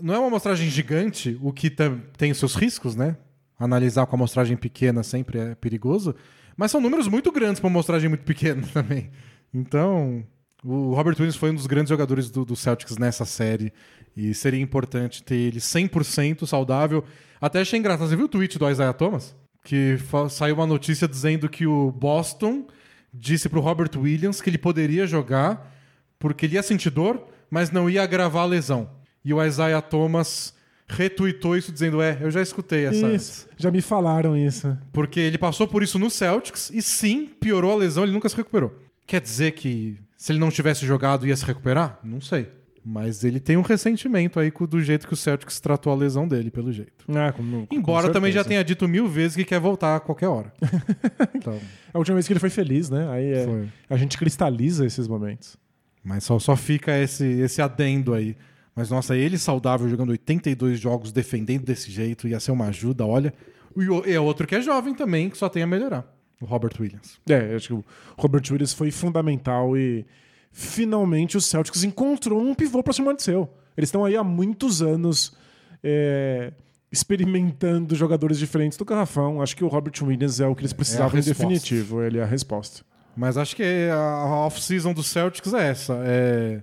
Não 0.00 0.14
é 0.14 0.18
uma 0.18 0.28
amostragem 0.28 0.68
gigante, 0.68 1.38
o 1.40 1.52
que 1.52 1.70
tem 2.16 2.30
os 2.30 2.38
seus 2.38 2.54
riscos, 2.54 2.96
né? 2.96 3.16
Analisar 3.58 4.06
com 4.06 4.16
amostragem 4.16 4.56
pequena 4.56 5.02
sempre 5.02 5.38
é 5.38 5.54
perigoso. 5.54 6.14
Mas 6.56 6.70
são 6.70 6.80
números 6.80 7.08
muito 7.08 7.30
grandes 7.32 7.60
para 7.60 7.68
uma 7.68 7.74
amostragem 7.74 8.08
muito 8.08 8.24
pequena 8.24 8.62
também. 8.72 9.10
Então, 9.52 10.24
o 10.64 10.94
Robert 10.94 11.14
Williams 11.14 11.36
foi 11.36 11.50
um 11.50 11.54
dos 11.54 11.66
grandes 11.66 11.90
jogadores 11.90 12.30
do, 12.30 12.44
do 12.44 12.56
Celtics 12.56 12.98
nessa 12.98 13.24
série. 13.24 13.72
E 14.16 14.32
seria 14.34 14.60
importante 14.60 15.22
ter 15.22 15.36
ele 15.36 15.58
100% 15.58 16.46
saudável. 16.46 17.04
Até 17.40 17.60
achei 17.60 17.78
engraçado. 17.78 18.08
Você 18.08 18.16
viu 18.16 18.26
o 18.26 18.28
tweet 18.28 18.58
do 18.58 18.68
Isaiah 18.68 18.92
Thomas? 18.92 19.36
Que 19.64 19.98
saiu 20.30 20.56
uma 20.56 20.66
notícia 20.66 21.08
dizendo 21.08 21.48
que 21.48 21.66
o 21.66 21.90
Boston 21.90 22.66
disse 23.12 23.48
pro 23.48 23.60
Robert 23.60 23.90
Williams 23.96 24.40
que 24.40 24.50
ele 24.50 24.58
poderia 24.58 25.06
jogar 25.06 25.72
porque 26.18 26.46
ele 26.46 26.54
ia 26.54 26.62
sentir 26.62 26.90
dor, 26.90 27.26
mas 27.50 27.70
não 27.70 27.88
ia 27.88 28.02
agravar 28.02 28.44
a 28.44 28.46
lesão. 28.46 28.90
E 29.24 29.32
o 29.32 29.42
Isaiah 29.42 29.80
Thomas 29.80 30.52
retweetou 30.86 31.56
isso 31.56 31.72
dizendo: 31.72 32.02
É, 32.02 32.18
eu 32.20 32.30
já 32.30 32.42
escutei 32.42 32.86
essa. 32.86 33.06
Isso. 33.12 33.48
Já 33.56 33.70
me 33.70 33.80
falaram 33.80 34.36
isso. 34.36 34.76
Porque 34.92 35.18
ele 35.20 35.38
passou 35.38 35.66
por 35.66 35.82
isso 35.82 35.98
no 35.98 36.10
Celtics 36.10 36.70
e 36.70 36.82
sim, 36.82 37.26
piorou 37.40 37.72
a 37.72 37.76
lesão, 37.76 38.04
ele 38.04 38.12
nunca 38.12 38.28
se 38.28 38.36
recuperou. 38.36 38.72
Quer 39.06 39.20
dizer 39.20 39.52
que 39.52 39.98
se 40.16 40.32
ele 40.32 40.38
não 40.38 40.50
tivesse 40.50 40.86
jogado 40.86 41.26
ia 41.26 41.36
se 41.36 41.44
recuperar? 41.44 41.98
Não 42.02 42.20
sei. 42.20 42.48
Mas 42.86 43.24
ele 43.24 43.40
tem 43.40 43.56
um 43.56 43.62
ressentimento 43.62 44.38
aí 44.38 44.50
com- 44.50 44.66
do 44.66 44.78
jeito 44.82 45.06
que 45.06 45.14
o 45.14 45.16
Celtics 45.16 45.58
tratou 45.58 45.90
a 45.90 45.96
lesão 45.96 46.28
dele, 46.28 46.50
pelo 46.50 46.70
jeito. 46.70 47.06
Ah, 47.16 47.32
com- 47.32 47.64
com 47.64 47.74
Embora 47.74 48.12
também 48.12 48.30
já 48.30 48.44
tenha 48.44 48.62
dito 48.62 48.86
mil 48.86 49.08
vezes 49.08 49.34
que 49.34 49.42
quer 49.44 49.58
voltar 49.58 49.96
a 49.96 50.00
qualquer 50.00 50.28
hora. 50.28 50.52
Então, 51.34 51.58
A 51.94 51.98
última 51.98 52.14
vez 52.16 52.26
que 52.26 52.32
ele 52.34 52.40
foi 52.40 52.50
feliz, 52.50 52.90
né? 52.90 53.08
Aí 53.10 53.24
é- 53.32 53.64
a 53.88 53.96
gente 53.96 54.18
cristaliza 54.18 54.84
esses 54.84 55.08
momentos. 55.08 55.56
Mas 56.02 56.24
só, 56.24 56.38
só 56.38 56.54
fica 56.56 56.98
esse, 56.98 57.24
esse 57.24 57.62
adendo 57.62 58.12
aí. 58.12 58.36
Mas, 58.74 58.90
nossa, 58.90 59.16
ele 59.16 59.38
saudável, 59.38 59.88
jogando 59.88 60.10
82 60.10 60.80
jogos, 60.80 61.12
defendendo 61.12 61.64
desse 61.64 61.90
jeito, 61.90 62.26
ia 62.26 62.40
ser 62.40 62.50
uma 62.50 62.66
ajuda, 62.66 63.06
olha. 63.06 63.32
E 63.76 64.12
é 64.12 64.20
outro 64.20 64.46
que 64.46 64.54
é 64.54 64.60
jovem 64.60 64.94
também, 64.94 65.30
que 65.30 65.38
só 65.38 65.48
tem 65.48 65.62
a 65.62 65.66
melhorar. 65.66 66.04
O 66.40 66.44
Robert 66.44 66.72
Williams. 66.78 67.18
É, 67.28 67.54
acho 67.54 67.68
que 67.68 67.74
o 67.74 67.84
Robert 68.18 68.42
Williams 68.50 68.72
foi 68.72 68.90
fundamental 68.90 69.76
e 69.76 70.04
finalmente 70.52 71.36
o 71.36 71.40
Celtics 71.40 71.84
encontrou 71.84 72.40
um 72.40 72.54
pivô 72.54 72.82
pra 72.82 72.92
cima 72.92 73.14
de 73.14 73.22
seu. 73.22 73.48
Eles 73.76 73.88
estão 73.88 74.04
aí 74.04 74.16
há 74.16 74.22
muitos 74.22 74.82
anos 74.82 75.36
é, 75.82 76.52
experimentando 76.90 77.94
jogadores 77.94 78.38
diferentes 78.38 78.76
do 78.76 78.84
garrafão. 78.84 79.40
Acho 79.40 79.56
que 79.56 79.64
o 79.64 79.68
Robert 79.68 79.94
Williams 80.02 80.40
é 80.40 80.46
o 80.46 80.54
que 80.54 80.62
eles 80.62 80.72
precisavam 80.72 81.18
em 81.18 81.22
resposta. 81.22 81.42
definitivo. 81.42 82.02
Ele 82.02 82.18
é 82.18 82.22
a 82.22 82.26
resposta. 82.26 82.82
Mas 83.16 83.36
acho 83.36 83.54
que 83.54 83.62
a 83.90 83.96
a 83.96 84.46
off-season 84.46 84.92
do 84.92 85.02
Celtics 85.02 85.52
é 85.54 85.68
essa: 85.68 86.00
é 86.04 86.62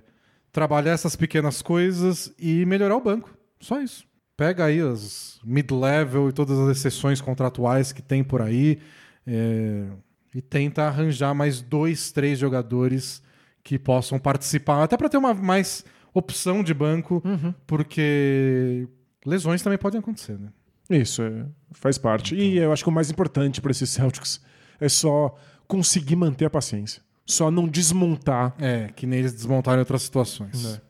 trabalhar 0.52 0.92
essas 0.92 1.16
pequenas 1.16 1.62
coisas 1.62 2.32
e 2.38 2.64
melhorar 2.66 2.96
o 2.96 3.00
banco. 3.00 3.34
Só 3.58 3.80
isso. 3.80 4.04
Pega 4.36 4.66
aí 4.66 4.80
as 4.80 5.40
mid-level 5.44 6.28
e 6.28 6.32
todas 6.32 6.58
as 6.58 6.76
exceções 6.76 7.20
contratuais 7.20 7.92
que 7.92 8.02
tem 8.02 8.22
por 8.22 8.42
aí 8.42 8.78
é, 9.26 9.86
e 10.34 10.42
tenta 10.42 10.84
arranjar 10.84 11.34
mais 11.34 11.60
dois, 11.60 12.12
três 12.12 12.38
jogadores 12.38 13.22
que 13.62 13.78
possam 13.78 14.18
participar, 14.18 14.82
até 14.82 14.96
para 14.96 15.08
ter 15.08 15.16
uma 15.16 15.32
mais 15.32 15.84
opção 16.12 16.62
de 16.62 16.74
banco, 16.74 17.22
porque 17.66 18.88
lesões 19.24 19.62
também 19.62 19.78
podem 19.78 20.00
acontecer, 20.00 20.38
né? 20.38 20.48
Isso, 20.90 21.22
é, 21.22 21.46
faz 21.70 21.96
parte. 21.96 22.34
E 22.34 22.58
eu 22.58 22.72
acho 22.72 22.82
que 22.82 22.88
o 22.88 22.92
mais 22.92 23.10
importante 23.10 23.60
para 23.60 23.70
esses 23.70 23.88
Celtics 23.90 24.40
é 24.80 24.88
só 24.88 25.34
conseguir 25.66 26.16
manter 26.16 26.46
a 26.46 26.50
paciência. 26.50 27.02
Só 27.26 27.50
não 27.50 27.68
desmontar. 27.68 28.54
É, 28.58 28.88
que 28.94 29.06
nem 29.06 29.20
eles 29.20 29.32
desmontaram 29.32 29.78
em 29.78 29.80
outras 29.80 30.02
situações. 30.02 30.64
Né. 30.64 30.80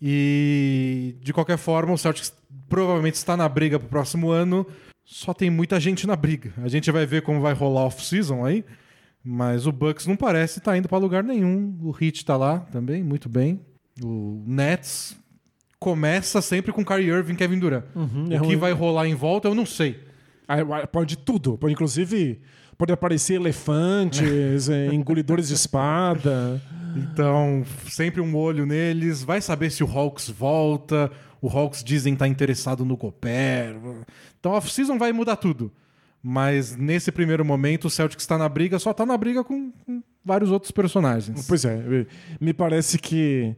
E 0.00 1.16
de 1.20 1.32
qualquer 1.32 1.58
forma, 1.58 1.92
o 1.92 1.98
Celtics 1.98 2.32
provavelmente 2.68 3.14
está 3.14 3.36
na 3.36 3.48
briga 3.48 3.78
pro 3.78 3.88
próximo 3.88 4.30
ano. 4.30 4.66
Só 5.04 5.32
tem 5.32 5.50
muita 5.50 5.80
gente 5.80 6.06
na 6.06 6.16
briga. 6.16 6.52
A 6.58 6.68
gente 6.68 6.90
vai 6.90 7.06
ver 7.06 7.22
como 7.22 7.40
vai 7.40 7.54
rolar 7.54 7.84
off-season 7.86 8.44
aí. 8.44 8.64
Mas 9.24 9.66
o 9.66 9.72
Bucks 9.72 10.06
não 10.06 10.16
parece 10.16 10.58
estar 10.58 10.76
indo 10.76 10.88
para 10.88 10.98
lugar 10.98 11.24
nenhum. 11.24 11.76
O 11.82 11.94
Heat 11.98 12.24
tá 12.24 12.36
lá 12.36 12.60
também, 12.60 13.02
muito 13.02 13.28
bem. 13.28 13.60
O 14.02 14.42
Nets 14.46 15.16
começa 15.78 16.40
sempre 16.40 16.72
com 16.72 16.84
Kyrie 16.84 17.08
Irving 17.08 17.34
e 17.34 17.36
Kevin 17.36 17.58
Durant. 17.58 17.84
é 18.30 18.36
o 18.36 18.40
que 18.40 18.46
ruim. 18.46 18.56
vai 18.56 18.72
rolar 18.72 19.06
em 19.08 19.14
volta, 19.14 19.48
eu 19.48 19.54
não 19.54 19.66
sei. 19.66 20.00
Ah, 20.46 20.56
ah, 20.60 20.86
Pode 20.86 21.18
tudo. 21.18 21.58
Pode, 21.58 21.72
inclusive, 21.72 22.40
pode 22.78 22.92
aparecer 22.92 23.34
elefantes, 23.34 24.68
é, 24.68 24.86
engolidores 24.94 25.48
de 25.48 25.54
espada. 25.54 26.62
Então, 26.96 27.64
sempre 27.88 28.20
um 28.20 28.34
olho 28.36 28.64
neles. 28.64 29.22
Vai 29.22 29.40
saber 29.40 29.70
se 29.70 29.82
o 29.82 29.86
Hawks 29.86 30.30
volta. 30.30 31.10
O 31.42 31.48
Hawks 31.48 31.82
dizem 31.82 32.14
estar 32.14 32.28
interessado 32.28 32.84
no 32.84 32.96
Gobert. 32.96 33.76
Então, 34.38 34.52
a 34.52 34.56
off-season 34.56 34.96
vai 34.96 35.12
mudar 35.12 35.36
tudo. 35.36 35.72
Mas 36.22 36.76
nesse 36.76 37.12
primeiro 37.12 37.44
momento, 37.44 37.86
o 37.86 37.90
Celtics 37.90 38.24
está 38.24 38.38
na 38.38 38.48
briga, 38.48 38.78
só 38.78 38.90
está 38.90 39.06
na 39.06 39.16
briga 39.16 39.44
com, 39.44 39.70
com 39.70 40.02
vários 40.24 40.50
outros 40.50 40.72
personagens. 40.72 41.46
Pois 41.46 41.64
é, 41.64 42.06
me 42.40 42.52
parece 42.52 42.98
que 42.98 43.54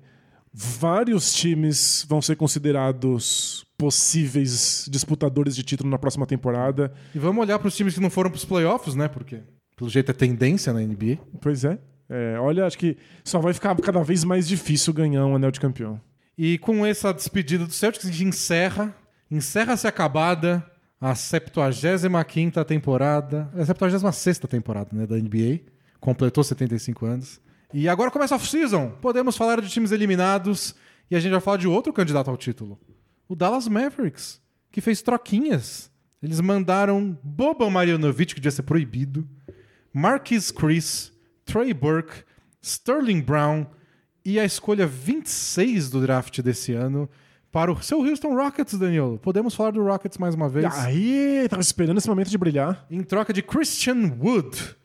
vários 0.53 1.33
times 1.33 2.05
vão 2.09 2.21
ser 2.21 2.37
considerados 2.37 3.67
possíveis 3.79 4.87
disputadores 4.91 5.57
de 5.57 5.63
título 5.63 5.89
na 5.89 5.99
próxima 5.99 6.27
temporada. 6.27 6.93
E 7.15 7.19
vamos 7.19 7.43
olhar 7.43 7.59
para 7.59 7.69
os 7.69 7.77
times 7.77 7.95
que 7.95 8.01
não 8.01 8.11
foram 8.11 8.31
para 8.31 8.39
os 8.39 8.45
playoffs, 8.45 8.95
né? 8.95 9.09
Porque, 9.09 9.41
pelo 9.77 9.89
jeito, 9.89 10.11
é 10.11 10.15
tendência 10.15 10.73
na 10.73 10.81
NBA. 10.81 11.19
Pois 11.41 11.65
é. 11.65 11.79
É, 12.09 12.37
olha, 12.41 12.67
acho 12.67 12.77
que 12.77 12.97
só 13.25 13.39
vai 13.39 13.55
ficar 13.55 13.75
cada 13.77 14.03
vez 14.03 14.25
mais 14.25 14.47
difícil 14.47 14.93
ganhar 14.93 15.25
um 15.25 15.37
anel 15.37 15.51
de 15.51 15.61
campeão. 15.61 16.01
E 16.37 16.59
com 16.59 16.85
essa 16.85 17.13
despedida 17.13 17.65
do 17.65 17.73
Celtics, 17.73 18.07
a 18.07 18.11
gente 18.11 18.25
encerra. 18.25 18.95
Encerra-se 19.31 19.87
acabada 19.87 20.65
a 21.01 21.15
75 21.15 22.65
temporada. 22.65 23.49
É 23.55 23.63
a 23.63 23.67
76 23.67 24.39
temporada 24.41 24.91
né, 24.93 25.07
da 25.07 25.17
NBA. 25.17 25.61
Completou 26.01 26.43
75 26.43 27.07
anos. 27.07 27.41
E 27.73 27.89
agora 27.89 28.11
começa 28.11 28.35
a 28.35 28.37
off-season. 28.37 28.91
Podemos 29.01 29.37
falar 29.37 29.61
de 29.61 29.69
times 29.69 29.93
eliminados. 29.93 30.75
E 31.11 31.17
a 31.17 31.21
gente 31.21 31.33
vai 31.33 31.41
falar 31.41 31.57
de 31.57 31.69
outro 31.69 31.93
candidato 31.93 32.31
ao 32.31 32.37
título. 32.37 32.79
O 33.29 33.35
Dallas 33.35 33.69
Mavericks, 33.69 34.41
que 34.71 34.81
fez 34.81 35.03
troquinhas. 35.03 35.91
Eles 36.23 36.41
mandaram 36.41 37.19
Boban 37.23 37.71
Marjanovic, 37.71 38.35
que 38.35 38.41
devia 38.41 38.51
ser 38.51 38.63
proibido. 38.63 39.27
Marquis 39.93 40.51
Chris, 40.51 41.13
Trey 41.45 41.73
Burke, 41.73 42.25
Sterling 42.63 43.23
Brown 43.23 43.67
e 44.25 44.39
a 44.39 44.45
escolha 44.45 44.87
26 44.87 45.91
do 45.91 46.01
draft 46.01 46.41
desse 46.43 46.73
ano 46.73 47.09
para 47.51 47.73
o 47.73 47.83
seu 47.83 48.01
Houston 48.01 48.35
Rockets, 48.35 48.79
Danilo. 48.79 49.19
Podemos 49.19 49.55
falar 49.55 49.73
do 49.73 49.83
Rockets 49.83 50.19
mais 50.19 50.35
uma 50.35 50.49
vez? 50.49 50.67
Aí, 50.79 51.47
tava 51.49 51.63
esperando 51.63 51.99
esse 51.99 52.09
momento 52.09 52.31
de 52.31 52.39
brilhar. 52.39 52.87
Em 52.91 53.03
troca 53.03 53.33
de 53.33 53.43
Christian 53.43 54.17
Wood, 54.21 54.77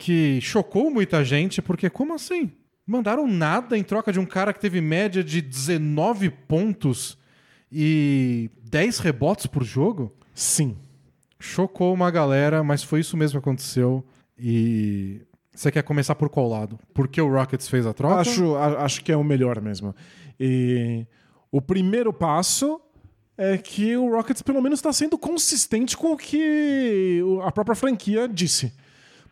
que 0.00 0.40
chocou 0.40 0.90
muita 0.90 1.22
gente, 1.22 1.60
porque 1.60 1.90
como 1.90 2.14
assim? 2.14 2.50
Mandaram 2.86 3.26
nada 3.26 3.76
em 3.76 3.82
troca 3.84 4.10
de 4.12 4.18
um 4.18 4.24
cara 4.26 4.52
que 4.52 4.58
teve 4.60 4.80
média 4.80 5.22
de 5.22 5.40
19 5.42 6.30
pontos 6.30 7.18
e 7.70 8.50
10 8.70 8.98
rebotes 8.98 9.46
por 9.46 9.62
jogo? 9.62 10.12
Sim. 10.34 10.76
Chocou 11.38 11.92
uma 11.94 12.10
galera, 12.10 12.62
mas 12.64 12.82
foi 12.82 13.00
isso 13.00 13.16
mesmo 13.16 13.40
que 13.40 13.44
aconteceu. 13.48 14.04
E 14.38 15.20
você 15.54 15.70
quer 15.70 15.82
começar 15.82 16.14
por 16.14 16.28
qual 16.28 16.48
lado? 16.48 16.78
Porque 16.94 17.20
o 17.20 17.30
Rockets 17.30 17.68
fez 17.68 17.86
a 17.86 17.92
troca? 17.92 18.20
Acho, 18.20 18.56
a- 18.56 18.84
acho 18.84 19.04
que 19.04 19.12
é 19.12 19.16
o 19.16 19.22
melhor 19.24 19.60
mesmo. 19.60 19.94
E 20.38 21.06
o 21.52 21.60
primeiro 21.60 22.12
passo 22.12 22.80
é 23.38 23.56
que 23.56 23.96
o 23.96 24.10
Rockets 24.10 24.42
pelo 24.42 24.60
menos 24.60 24.78
está 24.78 24.92
sendo 24.92 25.16
consistente 25.16 25.96
com 25.96 26.12
o 26.12 26.16
que 26.16 27.20
a 27.44 27.52
própria 27.52 27.74
franquia 27.76 28.26
disse. 28.28 28.72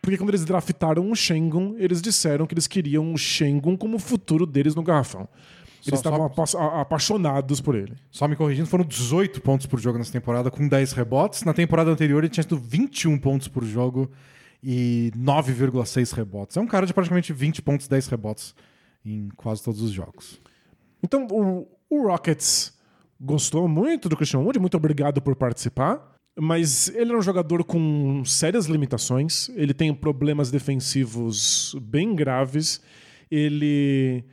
Porque 0.01 0.17
quando 0.17 0.29
eles 0.29 0.45
draftaram 0.45 1.11
o 1.11 1.15
Shengun, 1.15 1.75
eles 1.77 2.01
disseram 2.01 2.47
que 2.47 2.53
eles 2.53 2.67
queriam 2.67 3.13
o 3.13 3.17
Shengun 3.17 3.75
como 3.77 3.97
o 3.97 3.99
futuro 3.99 4.45
deles 4.45 4.73
no 4.75 4.81
garrafão. 4.83 5.27
Eles 5.85 5.99
estavam 5.99 6.25
apa- 6.25 6.81
apaixonados 6.81 7.61
por 7.61 7.73
ele. 7.75 7.95
Só 8.11 8.27
me 8.27 8.35
corrigindo, 8.35 8.67
foram 8.67 8.83
18 8.83 9.41
pontos 9.41 9.65
por 9.65 9.79
jogo 9.79 9.97
nessa 9.97 10.11
temporada, 10.11 10.51
com 10.51 10.67
10 10.67 10.91
rebotes. 10.93 11.43
Na 11.43 11.53
temporada 11.53 11.89
anterior 11.89 12.19
ele 12.23 12.29
tinha 12.29 12.43
tido 12.43 12.57
21 12.57 13.17
pontos 13.17 13.47
por 13.47 13.63
jogo 13.63 14.09
e 14.61 15.11
9,6 15.17 16.11
rebotes. 16.13 16.57
É 16.57 16.59
um 16.61 16.67
cara 16.67 16.85
de 16.85 16.93
praticamente 16.93 17.31
20 17.31 17.61
pontos, 17.61 17.87
10 17.87 18.07
rebotes 18.07 18.53
em 19.05 19.29
quase 19.37 19.63
todos 19.63 19.81
os 19.81 19.91
jogos. 19.91 20.39
Então, 21.01 21.25
o, 21.31 21.65
o 21.89 22.07
Rockets 22.07 22.77
gostou 23.19 23.67
muito 23.67 24.09
do 24.09 24.17
Christian 24.17 24.39
Wood, 24.39 24.59
muito 24.59 24.75
obrigado 24.75 25.21
por 25.21 25.35
participar. 25.35 26.18
Mas 26.39 26.87
ele 26.95 27.11
é 27.11 27.17
um 27.17 27.21
jogador 27.21 27.63
com 27.63 28.23
sérias 28.23 28.65
limitações, 28.67 29.49
ele 29.55 29.73
tem 29.73 29.93
problemas 29.93 30.49
defensivos 30.49 31.75
bem 31.81 32.15
graves, 32.15 32.79
ele 33.29 34.23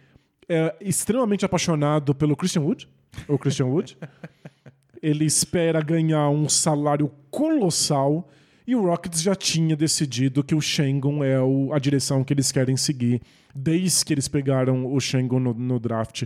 é 0.49 0.75
extremamente 0.81 1.45
apaixonado 1.45 2.15
pelo 2.15 2.37
Christian 2.37 2.63
Wood, 2.63 2.89
o 3.27 3.37
Christian 3.39 3.67
Wood. 3.67 3.99
ele 5.03 5.25
espera 5.25 5.81
ganhar 5.83 6.29
um 6.31 6.49
salário 6.49 7.11
colossal 7.31 8.29
e 8.67 8.75
o 8.75 8.83
Rockets 8.83 9.23
já 9.23 9.35
tinha 9.35 9.77
decidido 9.77 10.43
que 10.43 10.55
o 10.55 10.61
Shengun 10.61 11.23
é 11.23 11.41
o- 11.41 11.73
a 11.73 11.79
direção 11.79 12.25
que 12.25 12.33
eles 12.33 12.51
querem 12.51 12.77
seguir 12.77 13.21
desde 13.55 14.05
que 14.05 14.13
eles 14.15 14.29
pegaram 14.29 14.93
o 14.93 15.01
Shengun 15.01 15.41
no, 15.41 15.55
no 15.55 15.79
draft. 15.81 16.25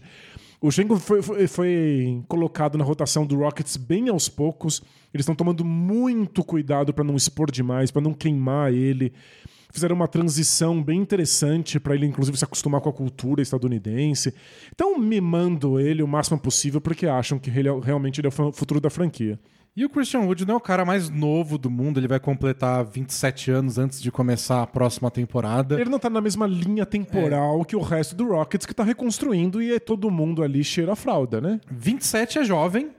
O 0.61 0.71
Shengun 0.71 0.99
foi, 0.99 1.23
foi- 1.23 1.47
foi 1.47 2.23
colocado 2.29 2.77
na 2.77 2.85
rotação 2.85 3.25
do 3.25 3.37
Rockets 3.37 3.77
bem 3.79 4.09
aos 4.11 4.29
poucos. 4.29 4.83
Eles 5.13 5.23
estão 5.25 5.35
tomando 5.35 5.65
muito 5.65 6.45
cuidado 6.45 6.93
para 6.93 7.03
não 7.05 7.17
expor 7.17 7.51
demais, 7.51 7.91
para 7.91 8.03
não 8.03 8.13
queimar 8.13 8.73
ele. 8.73 9.13
Fizeram 9.73 9.97
uma 9.97 10.09
transição 10.09 10.83
bem 10.83 11.01
interessante 11.01 11.79
para 11.81 11.95
ele, 11.95 12.05
inclusive, 12.05 12.37
se 12.37 12.45
acostumar 12.45 12.81
com 12.81 12.91
a 12.91 12.93
cultura 12.93 13.41
estadunidense. 13.41 14.35
Estão 14.71 14.99
mimando 14.99 15.81
ele 15.81 16.03
o 16.03 16.09
máximo 16.09 16.39
possível 16.39 16.81
porque 16.81 17.07
acham 17.07 17.39
que 17.39 17.49
ele 17.51 17.69
é- 17.69 17.81
realmente 17.81 18.21
ele 18.21 18.27
é 18.27 18.29
o 18.29 18.33
fu- 18.33 18.53
futuro 18.53 18.81
da 18.81 18.91
franquia. 18.91 19.39
E 19.77 19.85
o 19.85 19.89
Christian 19.89 20.21
Wood 20.21 20.45
não 20.47 20.55
é 20.55 20.57
o 20.57 20.61
cara 20.61 20.85
mais 20.85 21.09
novo 21.09 21.57
do 21.57 21.71
mundo, 21.71 22.01
ele 22.01 22.09
vai 22.09 22.19
completar 22.19 22.85
27 22.85 23.51
anos 23.53 23.79
antes 23.79 24.03
de 24.03 24.11
começar 24.11 24.63
a 24.63 24.67
próxima 24.67 25.11
temporada. 25.11 25.81
Ele 25.81 25.89
não 25.89 25.99
tá 25.99 26.11
na 26.11 26.21
mesma 26.21 26.47
linha 26.47 26.85
temporal 26.85 27.65
que 27.65 27.77
o 27.77 27.81
resto 27.81 28.17
do 28.17 28.27
Rockets 28.27 28.67
que 28.67 28.75
tá 28.75 28.83
reconstruindo 28.83 29.63
e 29.63 29.73
é 29.75 29.79
todo 29.79 30.11
mundo 30.11 30.43
ali 30.43 30.65
cheira 30.65 30.93
a 30.93 30.97
fralda, 30.97 31.41
né? 31.41 31.61
27 31.71 32.41
é 32.41 32.45
jovem, 32.45 32.91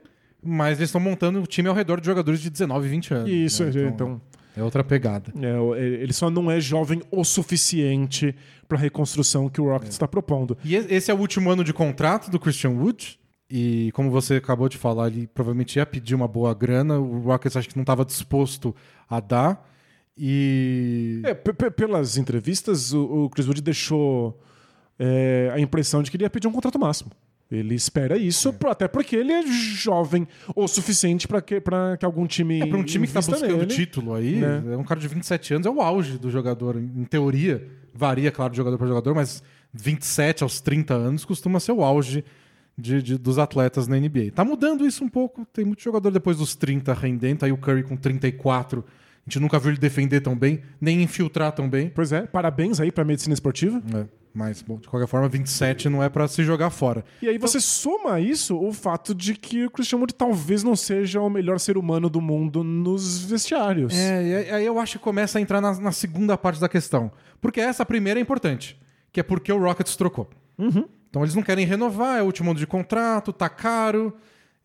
mas 0.42 0.78
eles 0.78 0.88
estão 0.88 1.00
montando 1.00 1.42
o 1.42 1.46
time 1.46 1.68
ao 1.68 1.74
redor 1.74 2.00
de 2.00 2.06
jogadores 2.06 2.40
de 2.40 2.48
19 2.48 2.86
e 2.86 2.90
20 2.90 3.14
anos. 3.14 3.30
Isso, 3.30 3.64
né? 3.64 3.88
então. 3.88 4.20
É 4.56 4.62
outra 4.62 4.84
pegada. 4.84 5.32
é, 5.40 5.80
é, 5.80 5.84
ele 6.02 6.12
só 6.12 6.30
não 6.30 6.50
é 6.50 6.60
jovem 6.60 7.00
o 7.10 7.24
suficiente 7.24 8.34
pra 8.68 8.76
reconstrução 8.78 9.48
que 9.48 9.60
o 9.60 9.64
Rockets 9.64 9.94
está 9.94 10.06
propondo. 10.08 10.56
E 10.64 10.74
e- 10.74 10.86
esse 10.94 11.10
é 11.10 11.14
o 11.14 11.18
último 11.18 11.50
ano 11.50 11.64
de 11.64 11.72
contrato 11.72 12.30
do 12.30 12.38
Christian 12.38 12.70
Wood. 12.70 13.18
E 13.54 13.90
como 13.92 14.10
você 14.10 14.36
acabou 14.36 14.66
de 14.66 14.78
falar, 14.78 15.08
ele 15.08 15.26
provavelmente 15.26 15.76
ia 15.76 15.84
pedir 15.84 16.14
uma 16.14 16.26
boa 16.26 16.54
grana. 16.54 16.98
O 16.98 17.18
Rockets 17.20 17.54
acho 17.54 17.68
que 17.68 17.76
não 17.76 17.82
estava 17.82 18.02
disposto 18.02 18.74
a 19.10 19.20
dar. 19.20 19.68
E. 20.16 21.20
É, 21.24 21.34
pe- 21.34 21.52
pe- 21.52 21.70
pelas 21.70 22.16
entrevistas, 22.16 22.92
o, 22.94 23.24
o 23.24 23.30
Chris 23.30 23.46
Wood 23.46 23.60
deixou 23.60 24.40
é, 24.98 25.50
a 25.54 25.60
impressão 25.60 26.02
de 26.02 26.10
que 26.10 26.16
ele 26.16 26.24
ia 26.24 26.30
pedir 26.30 26.48
um 26.48 26.52
contrato 26.52 26.78
máximo. 26.78 27.10
Ele 27.50 27.74
espera 27.74 28.16
isso, 28.16 28.50
pro- 28.54 28.70
até 28.70 28.88
porque 28.88 29.14
ele 29.14 29.30
é 29.32 29.42
jovem 29.46 30.26
o 30.56 30.66
suficiente 30.66 31.28
pra 31.28 31.42
que, 31.42 31.60
pra 31.60 31.98
que 31.98 32.04
algum 32.06 32.26
time. 32.26 32.60
É, 32.62 32.66
para 32.66 32.78
um 32.78 32.82
time 32.84 33.06
que 33.06 33.10
está 33.18 33.20
buscando 33.30 33.58
nele. 33.58 33.66
título 33.66 34.14
aí, 34.14 34.36
né? 34.36 34.62
é 34.72 34.76
um 34.78 34.84
cara 34.84 34.98
de 34.98 35.08
27 35.08 35.54
anos, 35.54 35.66
é 35.66 35.70
o 35.70 35.82
auge 35.82 36.16
do 36.16 36.30
jogador. 36.30 36.76
Em 36.78 37.04
teoria, 37.04 37.68
varia, 37.92 38.30
claro, 38.30 38.52
de 38.52 38.56
jogador 38.56 38.78
para 38.78 38.86
jogador, 38.86 39.14
mas 39.14 39.42
27 39.74 40.42
aos 40.42 40.60
30 40.62 40.94
anos 40.94 41.26
costuma 41.26 41.60
ser 41.60 41.72
o 41.72 41.82
auge 41.84 42.24
de- 42.76 43.02
de- 43.02 43.18
dos 43.18 43.38
atletas 43.38 43.86
na 43.86 43.96
NBA. 43.98 44.30
Tá 44.34 44.44
mudando 44.44 44.86
isso 44.86 45.04
um 45.04 45.08
pouco, 45.08 45.44
tem 45.52 45.64
muito 45.64 45.82
jogador 45.82 46.10
depois 46.10 46.38
dos 46.38 46.54
30 46.56 46.92
rendendo, 46.94 47.44
aí 47.44 47.52
o 47.52 47.56
Curry 47.56 47.82
com 47.82 47.96
34 47.96 48.84
A 49.24 49.30
gente 49.30 49.38
nunca 49.38 49.56
viu 49.56 49.70
ele 49.70 49.78
defender 49.78 50.20
tão 50.20 50.34
bem, 50.36 50.62
nem 50.80 51.00
infiltrar 51.00 51.52
tão 51.52 51.68
bem. 51.70 51.88
Pois 51.94 52.10
é, 52.10 52.22
parabéns 52.22 52.80
aí 52.80 52.90
pra 52.90 53.04
medicina 53.04 53.32
esportiva. 53.32 53.80
É, 53.94 54.04
mas, 54.34 54.62
bom, 54.62 54.78
de 54.78 54.88
qualquer 54.88 55.06
forma, 55.06 55.28
27 55.28 55.88
não 55.88 56.02
é 56.02 56.08
pra 56.08 56.26
se 56.26 56.42
jogar 56.42 56.70
fora. 56.70 57.04
E 57.22 57.28
aí 57.28 57.38
você 57.38 57.60
soma 57.60 58.18
isso 58.18 58.58
o 58.58 58.72
fato 58.72 59.14
de 59.14 59.34
que 59.34 59.64
o 59.66 59.70
Christian 59.70 59.98
Wood 59.98 60.12
talvez 60.14 60.64
não 60.64 60.74
seja 60.74 61.20
o 61.20 61.30
melhor 61.30 61.60
ser 61.60 61.78
humano 61.78 62.10
do 62.10 62.20
mundo 62.20 62.64
nos 62.64 63.22
vestiários. 63.22 63.94
É, 63.94 64.48
e 64.48 64.50
aí- 64.50 64.66
eu 64.66 64.80
acho 64.80 64.98
que 64.98 65.04
começa 65.04 65.38
a 65.38 65.40
entrar 65.40 65.60
na, 65.60 65.78
na 65.78 65.92
segunda 65.92 66.36
parte 66.36 66.60
da 66.60 66.68
questão. 66.68 67.12
Porque 67.40 67.60
essa 67.60 67.86
primeira 67.86 68.18
é 68.18 68.22
importante, 68.22 68.76
que 69.12 69.20
é 69.20 69.22
porque 69.22 69.52
o 69.52 69.58
Rockets 69.60 69.94
trocou. 69.94 70.28
Então 71.12 71.22
eles 71.22 71.34
não 71.34 71.42
querem 71.42 71.66
renovar, 71.66 72.18
é 72.20 72.22
o 72.22 72.24
último 72.24 72.50
ano 72.52 72.58
de 72.58 72.66
contrato, 72.66 73.34
tá 73.34 73.46
caro. 73.46 74.14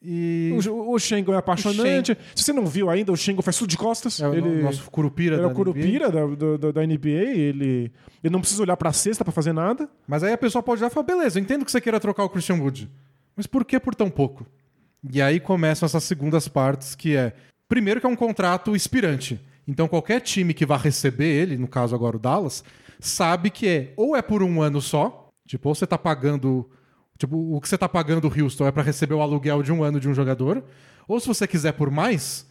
E. 0.02 0.54
O, 0.70 0.94
o 0.94 0.98
Shengo 1.00 1.34
é 1.34 1.38
apaixonante. 1.38 2.18
Se 2.34 2.42
você 2.44 2.54
não 2.54 2.66
viu 2.66 2.90
ainda, 2.90 3.12
o 3.12 3.18
Shengo 3.18 3.42
faz 3.42 3.58
tudo 3.58 3.70
de 3.70 3.76
costas. 3.78 4.22
É 4.22 4.30
o 4.30 4.34
ele 4.34 4.62
nosso 4.62 4.90
Curupira 4.90 5.36
ele 5.36 5.42
é 5.42 5.44
da 5.44 5.48
o 5.50 5.52
NBA. 5.52 5.56
Curupira 5.66 6.10
da, 6.12 6.26
do- 6.26 6.58
do- 6.58 6.72
da 6.72 6.82
NBA. 6.88 7.10
Ele, 7.10 7.92
ele 8.24 8.32
não 8.32 8.40
precisa 8.40 8.62
olhar 8.62 8.78
pra 8.78 8.94
cesta 8.94 9.26
pra 9.26 9.34
fazer 9.34 9.52
nada. 9.52 9.90
Mas 10.08 10.24
aí 10.24 10.32
a 10.32 10.38
pessoa 10.38 10.64
pode 10.64 10.80
já 10.80 10.90
falar, 10.90 11.04
beleza, 11.08 11.38
eu 11.38 11.44
entendo 11.44 11.66
que 11.66 11.72
você 11.72 11.82
queira 11.82 12.00
trocar 12.00 12.24
o 12.24 12.30
Christian 12.30 12.56
Wood. 12.62 12.90
Mas 13.36 13.46
por 13.46 13.66
que 13.66 13.78
por 13.78 13.94
tão 13.94 14.10
pouco? 14.10 14.46
E 15.12 15.22
aí 15.22 15.40
começam 15.42 15.86
essas 15.86 16.04
segundas 16.06 16.48
partes, 16.48 16.96
que 16.96 17.16
é... 17.16 17.34
Primeiro 17.68 18.00
que 18.00 18.06
é 18.06 18.10
um 18.10 18.16
contrato 18.16 18.74
expirante. 18.76 19.38
Então 19.68 19.88
qualquer 19.88 20.22
time 20.22 20.54
que 20.54 20.66
vá 20.66 20.78
receber 20.78 21.28
ele, 21.28 21.58
no 21.58 21.68
caso 21.68 21.94
agora 21.94 22.16
o 22.16 22.20
Dallas, 22.20 22.64
sabe 23.00 23.50
que 23.50 23.68
é 23.68 23.94
ou 23.98 24.16
é 24.16 24.22
por 24.22 24.42
um 24.42 24.62
ano 24.62 24.82
só, 24.82 25.27
tipo, 25.48 25.70
ou 25.70 25.74
você 25.76 25.88
tá 25.88 25.98
pagando... 25.98 26.70
Tipo, 27.18 27.36
o 27.56 27.60
que 27.60 27.68
você 27.68 27.78
tá 27.78 27.90
pagando 27.90 28.28
o 28.28 28.44
Houston 28.44 28.68
é 28.68 28.72
pra 28.72 28.84
receber 28.84 29.16
o 29.16 29.22
aluguel 29.22 29.64
de 29.64 29.72
um 29.72 29.84
ano 29.84 30.00
de 30.00 30.08
um 30.08 30.14
jogador, 30.14 30.64
ou 31.08 31.20
se 31.20 31.28
você 31.28 31.48
quiser 31.48 31.72
por 31.72 31.90
mais, 31.90 32.46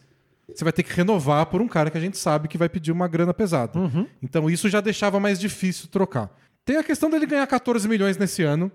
você 0.53 0.61
vai 0.63 0.73
ter 0.73 0.83
que 0.83 0.93
renovar 0.93 1.45
por 1.45 1.61
um 1.61 1.69
cara 1.69 1.89
que 1.89 1.97
a 1.97 2.01
gente 2.01 2.17
sabe 2.17 2.49
que 2.49 2.57
vai 2.57 2.67
pedir 2.67 2.91
uma 2.91 3.07
grana 3.07 3.33
pesada. 3.33 3.79
Então 4.21 4.49
isso 4.49 4.67
já 4.67 4.81
deixava 4.81 5.21
mais 5.21 5.39
difícil 5.39 5.87
trocar. 5.87 6.29
Tem 6.65 6.75
a 6.75 6.83
questão 6.83 7.09
dele 7.09 7.25
ganhar 7.25 7.47
14 7.47 7.87
milhões 7.87 8.17
nesse 8.17 8.43
ano, 8.43 8.69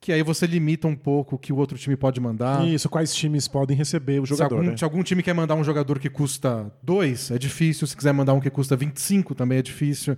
que 0.00 0.10
aí 0.10 0.22
você 0.22 0.46
limita 0.46 0.88
um 0.88 0.96
pouco 0.96 1.36
o 1.36 1.38
que 1.38 1.52
o 1.52 1.56
outro 1.56 1.76
time 1.76 1.96
pode 1.96 2.18
mandar. 2.18 2.66
Isso, 2.66 2.88
quais 2.88 3.14
times 3.14 3.46
podem 3.46 3.76
receber 3.76 4.20
o 4.20 4.22
Ah. 4.22 4.26
Se 4.26 4.30
jogador. 4.30 4.54
algum, 4.56 4.70
né? 4.70 4.76
se 4.78 4.84
algum 4.84 5.02
time 5.02 5.22
quer 5.22 5.34
mandar 5.34 5.54
um 5.54 5.64
jogador 5.64 5.98
que 5.98 6.08
custa 6.08 6.72
2, 6.82 7.32
é 7.32 7.38
difícil. 7.38 7.86
Se 7.86 7.94
quiser 7.94 8.12
mandar 8.14 8.32
um 8.32 8.40
que 8.40 8.48
custa 8.48 8.74
25, 8.74 9.34
também 9.34 9.58
é 9.58 9.62
difícil. 9.62 10.16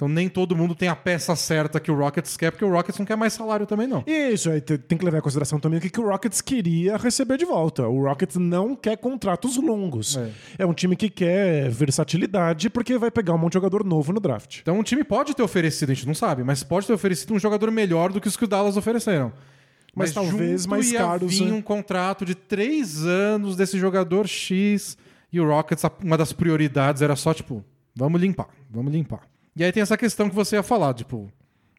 Então 0.00 0.08
nem 0.08 0.30
todo 0.30 0.56
mundo 0.56 0.74
tem 0.74 0.88
a 0.88 0.96
peça 0.96 1.36
certa 1.36 1.78
que 1.78 1.90
o 1.90 1.94
Rockets 1.94 2.34
quer, 2.34 2.50
porque 2.50 2.64
o 2.64 2.70
Rockets 2.72 2.98
não 2.98 3.04
quer 3.04 3.16
mais 3.18 3.34
salário 3.34 3.66
também, 3.66 3.86
não. 3.86 4.02
Isso, 4.06 4.48
aí 4.48 4.58
te- 4.58 4.78
tem 4.78 4.96
que 4.96 5.04
levar 5.04 5.18
em 5.18 5.20
consideração 5.20 5.60
também 5.60 5.78
o 5.78 5.82
que, 5.82 5.90
que 5.90 6.00
o 6.00 6.08
Rockets 6.08 6.40
queria 6.40 6.96
receber 6.96 7.36
de 7.36 7.44
volta. 7.44 7.86
O 7.86 8.04
Rockets 8.04 8.36
não 8.36 8.74
quer 8.74 8.96
contratos 8.96 9.58
longos. 9.58 10.16
É. 10.16 10.30
É. 10.60 10.64
um 10.64 10.72
time 10.72 10.96
que 10.96 11.10
quer 11.10 11.68
versatilidade 11.68 12.70
porque 12.70 12.96
vai 12.96 13.10
pegar 13.10 13.34
um 13.34 13.38
monte 13.38 13.52
de 13.52 13.56
jogador 13.58 13.84
novo 13.84 14.10
no 14.10 14.20
draft. 14.20 14.60
Então 14.62 14.78
um 14.78 14.82
time 14.82 15.04
pode 15.04 15.34
ter 15.34 15.42
oferecido, 15.42 15.90
a 15.92 15.94
gente 15.94 16.06
não 16.06 16.14
sabe, 16.14 16.42
mas 16.42 16.62
pode 16.62 16.86
ter 16.86 16.94
oferecido 16.94 17.34
um 17.34 17.38
jogador 17.38 17.70
melhor 17.70 18.10
do 18.10 18.22
que 18.22 18.28
os 18.28 18.38
que 18.38 18.44
o 18.44 18.48
Dallas 18.48 18.78
ofereceram. 18.78 19.30
Mas 19.94 20.12
talvez 20.14 20.62
junto 20.62 20.70
mais 20.70 20.90
caros, 20.92 21.38
vir 21.38 21.44
né? 21.44 21.52
um 21.52 21.60
contrato 21.60 22.24
de 22.24 22.34
três 22.34 23.04
anos 23.04 23.54
desse 23.54 23.78
jogador 23.78 24.26
X 24.26 24.96
e 25.30 25.38
o 25.38 25.46
Rockets, 25.46 25.84
uma 26.02 26.16
das 26.16 26.32
prioridades 26.32 27.02
era 27.02 27.14
só, 27.16 27.34
tipo, 27.34 27.62
vamos 27.94 28.18
limpar, 28.18 28.48
vamos 28.70 28.92
limpar. 28.94 29.28
E 29.60 29.64
aí 29.64 29.70
tem 29.70 29.82
essa 29.82 29.98
questão 29.98 30.26
que 30.26 30.34
você 30.34 30.56
ia 30.56 30.62
falar, 30.62 30.94
tipo, 30.94 31.30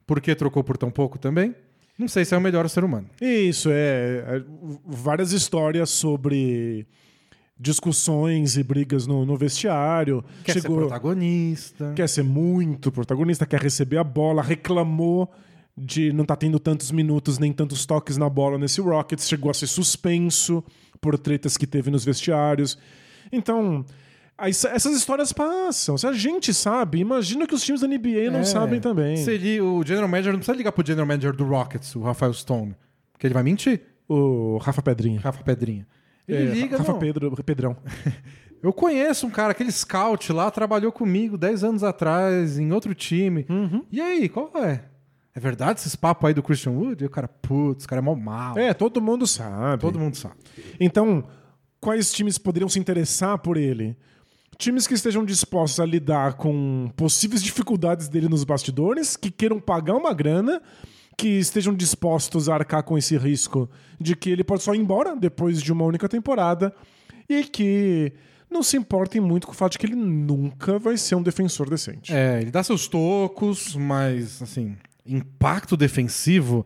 por 0.05 0.21
que 0.21 0.35
trocou 0.35 0.63
por 0.63 0.77
tão 0.77 0.91
pouco 0.91 1.17
também? 1.17 1.55
Não 1.97 2.07
sei 2.07 2.23
se 2.23 2.35
é 2.35 2.37
o 2.37 2.41
melhor 2.41 2.69
ser 2.69 2.83
humano. 2.83 3.09
Isso, 3.19 3.71
é, 3.71 4.23
é, 4.23 4.43
várias 4.85 5.31
histórias 5.31 5.89
sobre 5.89 6.85
discussões 7.59 8.55
e 8.55 8.61
brigas 8.61 9.07
no, 9.07 9.25
no 9.25 9.35
vestiário. 9.35 10.23
Quer 10.43 10.61
ser 10.61 10.61
protagonista. 10.61 11.91
quer 11.95 12.07
ser 12.07 12.21
muito 12.21 12.91
protagonista, 12.91 13.47
quer 13.47 13.59
receber 13.59 13.97
a 13.97 14.03
bola, 14.03 14.43
reclamou 14.43 15.27
de 15.75 16.13
não 16.13 16.21
estar 16.21 16.35
tendo 16.35 16.59
tantos 16.59 16.91
minutos 16.91 17.39
nem 17.39 17.51
tantos 17.51 17.83
toques 17.87 18.15
na 18.15 18.29
bola 18.29 18.59
nesse 18.59 18.79
Rockets, 18.79 19.27
chegou 19.27 19.49
a 19.49 19.55
ser 19.55 19.65
suspenso 19.65 20.63
por 21.01 21.17
tretas 21.17 21.57
que 21.57 21.65
teve 21.65 21.89
nos 21.89 22.05
vestiários. 22.05 22.77
Então, 23.31 23.83
essas 24.49 24.95
histórias 24.95 25.31
passam. 25.31 25.97
Se 25.97 26.07
a 26.07 26.13
gente 26.13 26.53
sabe, 26.53 26.99
imagina 26.99 27.45
que 27.47 27.53
os 27.53 27.63
times 27.63 27.81
da 27.81 27.87
NBA 27.87 28.29
não 28.31 28.39
É. 28.39 28.43
sabem 28.43 28.79
também. 28.79 29.17
Se 29.17 29.31
ele, 29.31 29.59
o 29.61 29.83
general 29.85 30.07
manager 30.07 30.31
não 30.33 30.39
precisa 30.39 30.57
ligar 30.57 30.71
pro 30.71 30.85
general 30.85 31.05
manager 31.07 31.33
do 31.35 31.43
Rockets, 31.45 31.95
o 31.95 32.01
Rafael 32.01 32.33
Stone, 32.33 32.75
porque 33.11 33.27
ele 33.27 33.33
vai 33.33 33.43
mentir, 33.43 33.81
O 34.09 34.57
Rafa 34.57 34.81
Pedrinha. 34.81 35.21
Rafa 35.21 35.41
Pedrinha. 35.41 35.87
Ele 36.27 36.49
É, 36.49 36.53
liga, 36.53 36.77
Rafa 36.77 36.91
não. 36.91 36.99
Pedro, 36.99 37.31
Pedrão. 37.43 37.77
Eu 38.61 38.73
conheço 38.73 39.25
um 39.25 39.29
cara, 39.29 39.51
aquele 39.51 39.71
scout 39.71 40.31
lá, 40.33 40.51
trabalhou 40.51 40.91
comigo 40.91 41.37
10 41.37 41.63
anos 41.63 41.83
atrás 41.83 42.59
em 42.59 42.71
outro 42.73 42.93
time. 42.93 43.45
Uhum. 43.49 43.83
E 43.91 43.99
aí, 44.01 44.27
qual 44.29 44.51
é? 44.57 44.83
É 45.33 45.39
verdade 45.39 45.79
esses 45.79 45.95
papos 45.95 46.27
aí 46.27 46.33
do 46.33 46.43
Christian 46.43 46.73
Wood? 46.73 47.01
E 47.03 47.07
o 47.07 47.09
cara, 47.09 47.27
putz, 47.27 47.85
o 47.85 47.87
cara 47.87 48.01
é 48.01 48.03
mó 48.03 48.13
mal. 48.13 48.57
É, 48.57 48.73
todo 48.73 49.01
mundo 49.01 49.25
sabe. 49.25 49.81
Todo 49.81 49.97
mundo 49.97 50.15
sabe. 50.17 50.35
Então, 50.79 51.23
quais 51.79 52.11
times 52.11 52.37
poderiam 52.37 52.67
se 52.69 52.77
interessar 52.79 53.37
por 53.39 53.55
ele? 53.55 53.95
Times 54.61 54.85
que 54.85 54.93
estejam 54.93 55.25
dispostos 55.25 55.79
a 55.79 55.85
lidar 55.87 56.35
com 56.35 56.91
possíveis 56.95 57.41
dificuldades 57.41 58.07
dele 58.07 58.29
nos 58.29 58.43
bastidores, 58.43 59.17
que 59.17 59.31
queiram 59.31 59.59
pagar 59.59 59.95
uma 59.95 60.13
grana, 60.13 60.61
que 61.17 61.29
estejam 61.29 61.73
dispostos 61.73 62.47
a 62.47 62.53
arcar 62.53 62.83
com 62.83 62.95
esse 62.95 63.17
risco 63.17 63.67
de 63.99 64.15
que 64.15 64.29
ele 64.29 64.43
pode 64.43 64.61
só 64.61 64.75
ir 64.75 64.77
embora 64.77 65.15
depois 65.15 65.63
de 65.63 65.73
uma 65.73 65.83
única 65.83 66.07
temporada 66.07 66.71
e 67.27 67.43
que 67.43 68.13
não 68.51 68.61
se 68.61 68.77
importem 68.77 69.19
muito 69.19 69.47
com 69.47 69.53
o 69.53 69.55
fato 69.55 69.71
de 69.71 69.79
que 69.79 69.87
ele 69.87 69.95
nunca 69.95 70.77
vai 70.77 70.95
ser 70.95 71.15
um 71.15 71.23
defensor 71.23 71.67
decente. 71.67 72.13
É, 72.13 72.39
ele 72.39 72.51
dá 72.51 72.61
seus 72.61 72.87
tocos, 72.87 73.75
mas, 73.75 74.43
assim, 74.43 74.77
impacto 75.03 75.75
defensivo. 75.75 76.63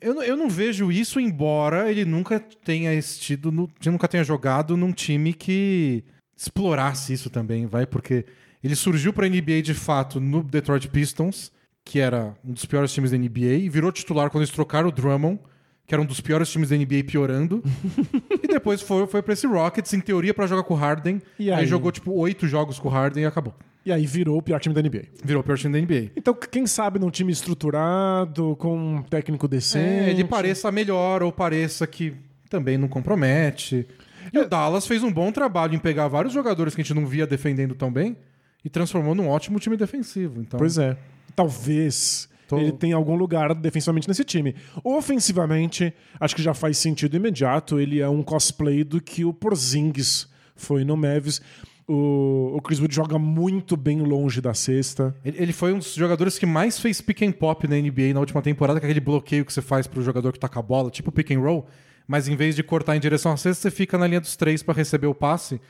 Eu, 0.00 0.22
eu 0.22 0.36
não 0.36 0.48
vejo 0.48 0.92
isso, 0.92 1.18
embora 1.18 1.90
ele 1.90 2.04
nunca 2.04 2.38
tenha 2.38 2.94
estido, 2.94 3.50
no, 3.50 3.68
nunca 3.86 4.06
tenha 4.06 4.22
jogado 4.22 4.76
num 4.76 4.92
time 4.92 5.32
que 5.32 6.04
explorasse 6.36 7.12
isso 7.12 7.30
também, 7.30 7.66
vai, 7.66 7.86
porque 7.86 8.24
ele 8.62 8.74
surgiu 8.74 9.12
pra 9.12 9.28
NBA 9.28 9.62
de 9.62 9.74
fato 9.74 10.20
no 10.20 10.42
Detroit 10.42 10.88
Pistons, 10.88 11.52
que 11.84 12.00
era 12.00 12.34
um 12.44 12.52
dos 12.52 12.64
piores 12.64 12.92
times 12.92 13.10
da 13.10 13.18
NBA, 13.18 13.58
e 13.60 13.68
virou 13.68 13.92
titular 13.92 14.30
quando 14.30 14.42
eles 14.42 14.54
trocaram 14.54 14.88
o 14.88 14.92
Drummond, 14.92 15.38
que 15.86 15.94
era 15.94 16.00
um 16.00 16.06
dos 16.06 16.20
piores 16.20 16.50
times 16.50 16.70
da 16.70 16.76
NBA 16.76 17.04
piorando. 17.06 17.62
e 18.42 18.48
depois 18.48 18.80
foi, 18.80 19.06
foi 19.06 19.22
pra 19.22 19.34
esse 19.34 19.46
Rockets, 19.46 19.92
em 19.92 20.00
teoria, 20.00 20.32
pra 20.32 20.46
jogar 20.46 20.62
com 20.62 20.74
o 20.74 20.76
Harden. 20.76 21.20
E 21.38 21.50
aí 21.50 21.60
aí? 21.60 21.66
jogou, 21.66 21.92
tipo, 21.92 22.12
oito 22.12 22.48
jogos 22.48 22.78
com 22.78 22.88
o 22.88 22.90
Harden 22.90 23.24
e 23.24 23.26
acabou. 23.26 23.54
E 23.84 23.92
aí 23.92 24.06
virou 24.06 24.38
o 24.38 24.42
pior 24.42 24.58
time 24.58 24.74
da 24.74 24.80
NBA. 24.80 25.02
Virou 25.22 25.42
o 25.42 25.44
pior 25.44 25.58
time 25.58 25.74
da 25.74 25.78
NBA. 25.78 26.12
Então, 26.16 26.32
quem 26.32 26.66
sabe 26.66 26.98
num 26.98 27.10
time 27.10 27.30
estruturado, 27.30 28.56
com 28.56 28.96
um 28.96 29.02
técnico 29.02 29.46
decente. 29.46 30.08
É, 30.08 30.10
ele 30.10 30.24
pareça 30.24 30.72
melhor 30.72 31.22
ou 31.22 31.30
pareça 31.30 31.86
que 31.86 32.14
também 32.48 32.78
não 32.78 32.88
compromete. 32.88 33.86
E 34.32 34.38
o 34.38 34.48
Dallas 34.48 34.86
fez 34.86 35.02
um 35.02 35.12
bom 35.12 35.30
trabalho 35.32 35.74
em 35.74 35.78
pegar 35.78 36.08
vários 36.08 36.32
jogadores 36.32 36.74
que 36.74 36.80
a 36.80 36.84
gente 36.84 36.94
não 36.94 37.06
via 37.06 37.26
defendendo 37.26 37.74
tão 37.74 37.92
bem 37.92 38.16
e 38.64 38.68
transformou 38.70 39.14
num 39.14 39.28
ótimo 39.28 39.58
time 39.58 39.76
defensivo. 39.76 40.40
Então, 40.40 40.58
Pois 40.58 40.78
é. 40.78 40.96
Talvez 41.36 42.28
Tô- 42.48 42.58
ele 42.58 42.72
tenha 42.72 42.96
algum 42.96 43.16
lugar 43.16 43.54
defensivamente 43.54 44.06
nesse 44.08 44.24
time. 44.24 44.54
Ofensivamente, 44.82 45.92
acho 46.18 46.34
que 46.34 46.42
já 46.42 46.54
faz 46.54 46.78
sentido 46.78 47.16
imediato. 47.16 47.78
Ele 47.78 48.00
é 48.00 48.08
um 48.08 48.22
cosplay 48.22 48.82
do 48.82 49.00
que 49.00 49.24
o 49.24 49.32
Porzingis 49.34 50.28
foi 50.56 50.84
no 50.84 50.96
Mavis. 50.96 51.42
O, 51.86 52.52
o 52.56 52.62
Chris 52.62 52.80
Wood 52.80 52.94
joga 52.94 53.18
muito 53.18 53.76
bem 53.76 54.00
longe 54.00 54.40
da 54.40 54.54
cesta. 54.54 55.14
ele, 55.22 55.36
ele 55.42 55.52
foi 55.52 55.74
um 55.74 55.78
dos 55.78 55.92
jogadores 55.94 56.38
que 56.38 56.46
mais 56.46 56.78
fez 56.78 57.02
pick 57.02 57.20
and 57.22 57.32
pop 57.32 57.68
na 57.68 57.76
NBA 57.76 58.14
na 58.14 58.20
última 58.20 58.40
temporada, 58.40 58.80
que 58.80 58.86
é 58.86 58.88
aquele 58.88 59.04
bloqueio 59.04 59.44
que 59.44 59.52
você 59.52 59.60
faz 59.60 59.86
pro 59.86 60.00
jogador 60.02 60.32
que 60.32 60.38
taca 60.38 60.58
a 60.58 60.62
bola, 60.62 60.90
tipo 60.90 61.12
pick 61.12 61.30
and 61.32 61.40
roll, 61.40 61.66
mas 62.06 62.28
em 62.28 62.36
vez 62.36 62.54
de 62.54 62.62
cortar 62.62 62.96
em 62.96 63.00
direção 63.00 63.32
à 63.32 63.36
cesta, 63.36 63.62
você 63.62 63.70
fica 63.70 63.96
na 63.96 64.06
linha 64.06 64.20
dos 64.20 64.36
três 64.36 64.62
para 64.62 64.74
receber 64.74 65.06
o 65.06 65.14
passe. 65.14 65.60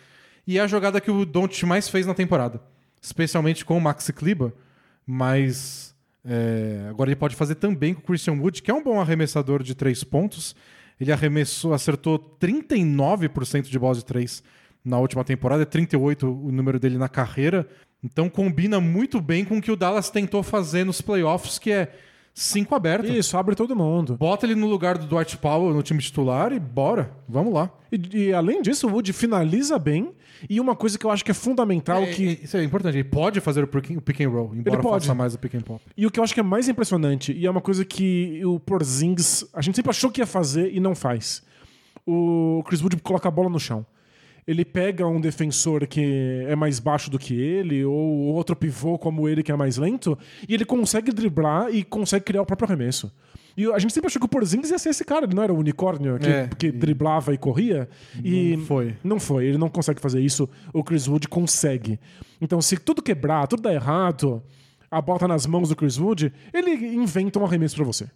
E 0.46 0.58
é 0.58 0.60
a 0.60 0.66
jogada 0.66 1.00
que 1.00 1.10
o 1.10 1.24
Doncic 1.24 1.64
mais 1.64 1.88
fez 1.88 2.06
na 2.06 2.14
temporada, 2.14 2.60
especialmente 3.00 3.64
com 3.64 3.76
o 3.76 3.80
Maxi 3.80 4.12
Kleber, 4.12 4.52
mas 5.06 5.94
é, 6.24 6.86
agora 6.88 7.10
ele 7.10 7.16
pode 7.16 7.36
fazer 7.36 7.54
também 7.56 7.94
com 7.94 8.00
o 8.00 8.04
Christian 8.04 8.34
Wood, 8.34 8.62
que 8.62 8.70
é 8.70 8.74
um 8.74 8.82
bom 8.82 9.00
arremessador 9.00 9.62
de 9.62 9.74
três 9.74 10.02
pontos. 10.02 10.56
Ele 11.00 11.12
arremessou, 11.12 11.74
acertou 11.74 12.18
39% 12.40 13.62
de 13.62 13.78
bola 13.78 13.94
de 13.94 14.04
três 14.04 14.42
na 14.84 14.98
última 14.98 15.24
temporada, 15.24 15.62
é 15.62 15.66
38 15.66 16.26
o 16.26 16.52
número 16.52 16.78
dele 16.78 16.98
na 16.98 17.08
carreira. 17.08 17.66
Então 18.02 18.28
combina 18.28 18.80
muito 18.80 19.20
bem 19.20 19.44
com 19.44 19.58
o 19.58 19.62
que 19.62 19.70
o 19.70 19.76
Dallas 19.76 20.10
tentou 20.10 20.42
fazer 20.42 20.84
nos 20.84 21.00
playoffs, 21.00 21.58
que 21.58 21.70
é 21.72 21.94
cinco 22.34 22.74
aberto. 22.74 23.06
Isso, 23.06 23.36
abre 23.38 23.54
todo 23.54 23.74
mundo. 23.76 24.16
Bota 24.16 24.44
ele 24.44 24.54
no 24.56 24.66
lugar 24.66 24.98
do 24.98 25.06
Dwight 25.06 25.36
Powell 25.38 25.72
no 25.72 25.82
time 25.82 26.00
titular 26.02 26.52
e 26.52 26.58
bora, 26.58 27.12
vamos 27.28 27.54
lá. 27.54 27.70
E, 27.92 28.24
e, 28.24 28.32
além 28.34 28.60
disso, 28.60 28.88
o 28.88 28.92
Wood 28.92 29.12
finaliza 29.12 29.78
bem. 29.78 30.12
E 30.50 30.60
uma 30.60 30.74
coisa 30.76 30.98
que 30.98 31.06
eu 31.06 31.10
acho 31.10 31.24
que 31.24 31.30
é 31.30 31.34
fundamental 31.34 32.02
É, 32.02 32.06
que. 32.12 32.26
é, 32.26 32.44
isso 32.44 32.56
é 32.56 32.64
importante, 32.64 32.96
ele 32.96 33.04
pode 33.04 33.40
fazer 33.40 33.62
o 33.64 33.66
pick, 33.68 33.96
o 33.96 34.00
pick 34.02 34.20
and 34.20 34.28
roll, 34.28 34.50
embora 34.54 34.76
Ele 34.76 34.82
pode. 34.82 35.06
faça 35.06 35.14
mais 35.14 35.34
o 35.34 35.38
pick 35.38 35.54
and 35.54 35.60
pop. 35.62 35.80
E 35.96 36.04
o 36.06 36.10
que 36.10 36.18
eu 36.20 36.24
acho 36.24 36.34
que 36.34 36.40
é 36.40 36.42
mais 36.42 36.68
impressionante, 36.68 37.32
e 37.32 37.46
é 37.46 37.50
uma 37.50 37.60
coisa 37.62 37.84
que 37.84 38.44
o 38.44 38.58
Porzingis, 38.60 39.46
a 39.54 39.62
gente 39.62 39.76
sempre 39.76 39.90
achou 39.90 40.10
que 40.10 40.20
ia 40.20 40.26
fazer 40.26 40.74
e 40.74 40.80
não 40.80 40.94
faz. 40.94 41.42
O 42.06 42.62
Chris 42.66 42.82
Wood 42.82 42.96
coloca 43.00 43.28
a 43.28 43.30
bola 43.30 43.48
no 43.48 43.58
chão. 43.58 43.86
Ele 44.46 44.64
pega 44.64 45.06
um 45.06 45.20
defensor 45.20 45.86
que 45.86 46.44
é 46.46 46.54
mais 46.54 46.78
baixo 46.78 47.10
do 47.10 47.18
que 47.18 47.34
ele, 47.34 47.84
ou 47.84 47.94
outro 48.34 48.54
pivô 48.54 48.98
como 48.98 49.28
ele 49.28 49.42
que 49.42 49.50
é 49.50 49.56
mais 49.56 49.76
lento, 49.76 50.18
e 50.48 50.54
ele 50.54 50.64
consegue 50.64 51.12
driblar 51.12 51.74
e 51.74 51.82
consegue 51.82 52.24
criar 52.24 52.42
o 52.42 52.46
próprio 52.46 52.66
arremesso. 52.66 53.12
E 53.56 53.66
a 53.66 53.78
gente 53.78 53.94
sempre 53.94 54.08
achou 54.08 54.18
que 54.18 54.26
o 54.26 54.28
Porzingis 54.28 54.70
ia 54.70 54.78
ser 54.78 54.88
esse 54.90 55.04
cara, 55.04 55.26
ele 55.26 55.34
não 55.34 55.42
era 55.42 55.52
o 55.52 55.58
unicórnio 55.58 56.18
que, 56.18 56.28
É, 56.28 56.50
que 56.58 56.72
driblava 56.72 57.32
e 57.32 57.38
corria. 57.38 57.88
E 58.22 58.56
Não 58.56 58.64
foi. 58.64 58.96
Não 59.04 59.20
foi, 59.20 59.46
ele 59.46 59.58
não 59.58 59.68
consegue 59.68 60.00
fazer 60.00 60.20
isso, 60.20 60.48
o 60.72 60.82
Chris 60.82 61.06
Wood 61.06 61.28
consegue. 61.28 62.00
Então, 62.40 62.60
se 62.60 62.76
tudo 62.76 63.00
quebrar, 63.00 63.46
tudo 63.46 63.62
dar 63.62 63.72
errado, 63.72 64.42
a 64.90 65.00
bola 65.00 65.20
tá 65.20 65.28
nas 65.28 65.46
mãos 65.46 65.68
do 65.68 65.76
Chris 65.76 65.98
Wood, 65.98 66.32
ele 66.52 66.70
inventa 66.94 67.38
um 67.38 67.44
arremesso 67.44 67.76
pra 67.76 67.84
você. 67.84 68.10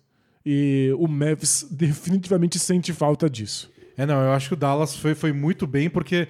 E 0.45 0.93
o 0.99 1.07
Mavs 1.07 1.67
definitivamente 1.71 2.59
sente 2.59 2.93
falta 2.93 3.31
disso. 3.31 3.71
É, 3.99 4.07
não, 4.07 4.23
eu 4.23 4.33
acho 4.33 4.49
que 4.49 4.55
o 4.55 4.57
Dallas 4.57 4.97
foi, 4.97 5.15
foi 5.17 5.33
muito 5.33 5.67
bem, 5.67 5.91
porque 5.91 6.29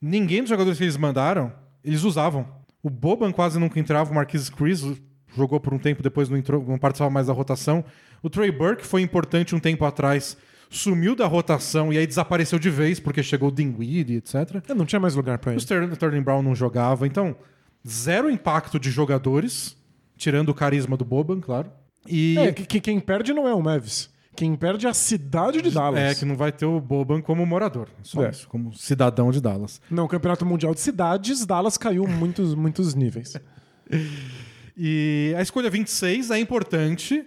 ninguém 0.00 0.40
dos 0.40 0.50
jogadores 0.50 0.76
que 0.76 0.84
eles 0.84 0.98
mandaram, 0.98 1.50
eles 1.82 2.04
usavam. 2.04 2.46
O 2.82 2.90
Boban 2.90 3.32
quase 3.32 3.58
nunca 3.58 3.80
entrava, 3.80 4.12
o 4.12 4.14
Marquise 4.14 4.52
Chris 4.52 4.84
jogou 5.34 5.58
por 5.58 5.72
um 5.72 5.78
tempo, 5.78 6.02
depois 6.02 6.28
não, 6.28 6.36
entrou, 6.36 6.62
não 6.62 6.78
participava 6.78 7.10
mais 7.10 7.26
da 7.26 7.32
rotação. 7.32 7.82
O 8.22 8.28
Trey 8.28 8.52
Burke 8.52 8.86
foi 8.86 9.00
importante 9.00 9.54
um 9.54 9.58
tempo 9.58 9.86
atrás, 9.86 10.36
sumiu 10.68 11.16
da 11.16 11.26
rotação 11.26 11.90
e 11.90 11.96
aí 11.96 12.06
desapareceu 12.06 12.58
de 12.58 12.68
vez, 12.68 13.00
porque 13.00 13.22
chegou 13.22 13.48
o 13.48 13.52
Dinwiddie, 13.52 14.16
etc. 14.16 14.62
É, 14.68 14.74
não 14.74 14.84
tinha 14.84 15.00
mais 15.00 15.14
lugar 15.14 15.38
pra 15.38 15.50
O 15.50 15.52
ele. 15.54 15.58
Sterling, 15.58 15.92
Sterling 15.92 16.22
Brown 16.22 16.42
não 16.42 16.54
jogava, 16.54 17.06
então 17.06 17.34
zero 17.86 18.30
impacto 18.30 18.78
de 18.78 18.90
jogadores, 18.90 19.74
tirando 20.18 20.50
o 20.50 20.54
carisma 20.54 20.98
do 20.98 21.04
Boban, 21.04 21.40
claro. 21.40 21.70
E 22.06 22.36
É, 22.38 22.52
que, 22.52 22.66
que 22.66 22.80
quem 22.80 23.00
perde 23.00 23.32
não 23.32 23.48
é 23.48 23.54
o 23.54 23.62
Mavs. 23.62 24.14
Quem 24.36 24.54
perde 24.54 24.86
é 24.86 24.90
a 24.90 24.94
cidade 24.94 25.62
de 25.62 25.70
Dallas. 25.70 26.00
é 26.00 26.14
que 26.14 26.24
não 26.24 26.36
vai 26.36 26.52
ter 26.52 26.66
o 26.66 26.80
Boban 26.80 27.20
como 27.22 27.44
morador, 27.46 27.88
só 28.02 28.24
É. 28.24 28.30
isso, 28.30 28.46
como 28.48 28.72
cidadão 28.74 29.30
de 29.30 29.40
Dallas. 29.40 29.80
Não, 29.90 30.06
Campeonato 30.06 30.44
Mundial 30.44 30.74
de 30.74 30.80
Cidades, 30.80 31.44
Dallas 31.46 31.76
caiu 31.78 32.06
muitos, 32.06 32.54
muitos 32.54 32.94
níveis. 32.94 33.34
E 34.76 35.34
a 35.36 35.42
escolha 35.42 35.70
26 35.70 36.30
é 36.30 36.38
importante. 36.38 37.24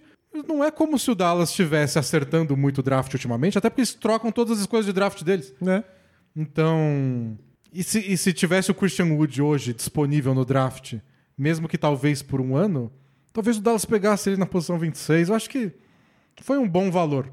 Não 0.48 0.64
é 0.64 0.70
como 0.70 1.00
se 1.00 1.10
o 1.10 1.16
Dallas 1.16 1.50
estivesse 1.50 1.98
acertando 1.98 2.56
muito 2.56 2.78
o 2.80 2.84
draft 2.84 3.12
ultimamente, 3.14 3.58
até 3.58 3.70
porque 3.70 3.82
eles 3.82 3.94
trocam 3.96 4.32
todas 4.32 4.54
as 4.54 4.60
escolhas 4.62 4.86
de 4.86 4.94
draft 4.94 5.24
deles. 5.24 5.54
né? 5.60 5.84
Então. 6.36 7.38
E 7.74 7.84
se, 7.84 8.00
e 8.00 8.18
se 8.18 8.34
tivesse 8.34 8.72
o 8.72 8.74
Christian 8.76 9.06
Wood 9.14 9.42
hoje 9.42 9.74
disponível 9.74 10.34
no 10.34 10.44
draft, 10.46 10.96
mesmo 11.38 11.68
que 11.68 11.78
talvez 11.78 12.22
por 12.22 12.42
um 12.42 12.56
ano, 12.56 12.92
talvez 13.32 13.58
o 13.58 13.62
Dallas 13.62 13.86
pegasse 13.86 14.30
ele 14.30 14.38
na 14.38 14.46
posição 14.46 14.78
26. 14.80 15.30
Eu 15.30 15.36
acho 15.36 15.50
que 15.50 15.72
foi 16.44 16.58
um 16.58 16.68
bom 16.68 16.90
valor. 16.92 17.30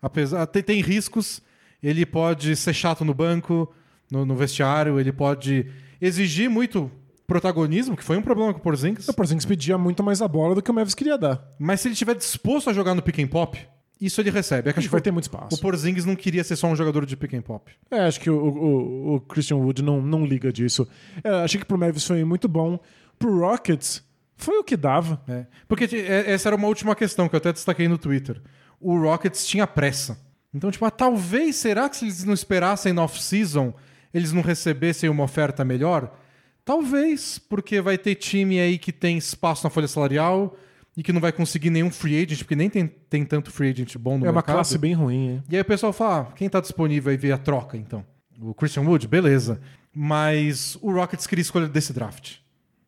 Apesar 0.00 0.46
tem, 0.46 0.62
tem 0.62 0.80
riscos, 0.80 1.42
ele 1.82 2.06
pode 2.06 2.54
ser 2.56 2.72
chato 2.74 3.04
no 3.04 3.12
banco, 3.14 3.72
no, 4.10 4.24
no 4.24 4.34
vestiário, 4.36 4.98
ele 5.00 5.12
pode 5.12 5.66
exigir 6.00 6.48
muito 6.48 6.90
protagonismo, 7.26 7.96
que 7.96 8.04
foi 8.04 8.16
um 8.16 8.22
problema 8.22 8.52
com 8.54 8.58
o 8.60 8.62
Porzingis. 8.62 9.08
O 9.08 9.12
Porzingis 9.14 9.44
pedia 9.44 9.76
muito 9.76 10.02
mais 10.02 10.22
a 10.22 10.28
bola 10.28 10.54
do 10.54 10.62
que 10.62 10.70
o 10.70 10.74
Mavs 10.74 10.94
queria 10.94 11.18
dar. 11.18 11.44
Mas 11.58 11.80
se 11.80 11.88
ele 11.88 11.92
estiver 11.92 12.14
disposto 12.14 12.70
a 12.70 12.72
jogar 12.72 12.94
no 12.94 13.02
pick 13.02 13.18
and 13.18 13.26
pop, 13.26 13.58
isso 14.00 14.20
ele 14.20 14.30
recebe. 14.30 14.70
É 14.70 14.72
que 14.72 14.78
Acho 14.78 14.88
que 14.88 14.92
vai 14.92 15.00
ter 15.00 15.10
muito 15.10 15.24
o 15.24 15.28
espaço. 15.28 15.60
Porzingis 15.60 16.04
não 16.06 16.16
queria 16.16 16.42
ser 16.42 16.56
só 16.56 16.68
um 16.68 16.76
jogador 16.76 17.04
de 17.04 17.16
pick 17.16 17.34
and 17.34 17.42
pop. 17.42 17.70
É, 17.90 18.00
acho 18.06 18.20
que 18.20 18.30
o, 18.30 18.36
o- 18.38 19.14
o 19.16 19.20
Christian 19.20 19.56
Wood 19.56 19.82
não, 19.82 20.00
não 20.00 20.24
liga 20.24 20.50
disso. 20.52 20.88
É, 21.22 21.28
achei 21.42 21.60
que 21.60 21.66
pro 21.66 21.76
Mavs 21.76 22.06
foi 22.06 22.24
muito 22.24 22.48
bom. 22.48 22.78
Pro 23.18 23.40
Rockets, 23.40 24.02
foi 24.38 24.56
o 24.58 24.64
que 24.64 24.76
dava. 24.76 25.20
É. 25.28 25.44
Porque 25.68 25.84
é- 25.94 26.30
essa 26.32 26.48
era 26.48 26.56
uma 26.56 26.68
última 26.68 26.94
questão 26.96 27.28
que 27.28 27.34
eu 27.34 27.38
até 27.38 27.52
destaquei 27.52 27.86
no 27.88 27.98
Twitter. 27.98 28.40
O 28.80 28.98
Rockets 28.98 29.46
tinha 29.46 29.66
pressa. 29.66 30.18
Então, 30.54 30.70
tipo, 30.70 30.84
ah, 30.86 30.90
talvez, 30.90 31.56
será 31.56 31.88
que 31.88 31.96
se 31.98 32.04
eles 32.06 32.24
não 32.24 32.32
esperassem 32.32 32.92
no 32.92 33.02
off-season, 33.02 33.74
eles 34.14 34.32
não 34.32 34.40
recebessem 34.40 35.10
uma 35.10 35.24
oferta 35.24 35.64
melhor? 35.64 36.16
Talvez, 36.64 37.38
porque 37.38 37.80
vai 37.80 37.98
ter 37.98 38.14
time 38.14 38.58
aí 38.60 38.78
que 38.78 38.92
tem 38.92 39.18
espaço 39.18 39.64
na 39.64 39.70
folha 39.70 39.88
salarial 39.88 40.56
e 40.96 41.02
que 41.02 41.12
não 41.12 41.20
vai 41.20 41.32
conseguir 41.32 41.70
nenhum 41.70 41.90
free 41.90 42.22
agent, 42.22 42.38
porque 42.40 42.56
nem 42.56 42.68
tem, 42.68 42.86
tem 42.86 43.24
tanto 43.24 43.50
free 43.50 43.70
agent 43.70 43.96
bom 43.96 44.18
no 44.18 44.26
é 44.26 44.28
uma 44.28 44.34
mercado. 44.34 44.54
classe 44.56 44.76
bem 44.78 44.92
ruim, 44.94 45.28
hein? 45.30 45.42
E 45.48 45.56
aí 45.56 45.62
o 45.62 45.64
pessoal 45.64 45.92
fala, 45.92 46.28
ah, 46.30 46.32
quem 46.34 46.48
tá 46.48 46.60
disponível 46.60 47.10
aí 47.10 47.16
ver 47.16 47.32
a 47.32 47.38
troca, 47.38 47.76
então? 47.76 48.04
O 48.40 48.52
Christian 48.54 48.82
Wood? 48.82 49.06
Beleza. 49.08 49.60
Mas 49.94 50.76
o 50.80 50.92
Rockets 50.92 51.26
queria 51.26 51.42
escolher 51.42 51.68
desse 51.68 51.92
draft. 51.92 52.36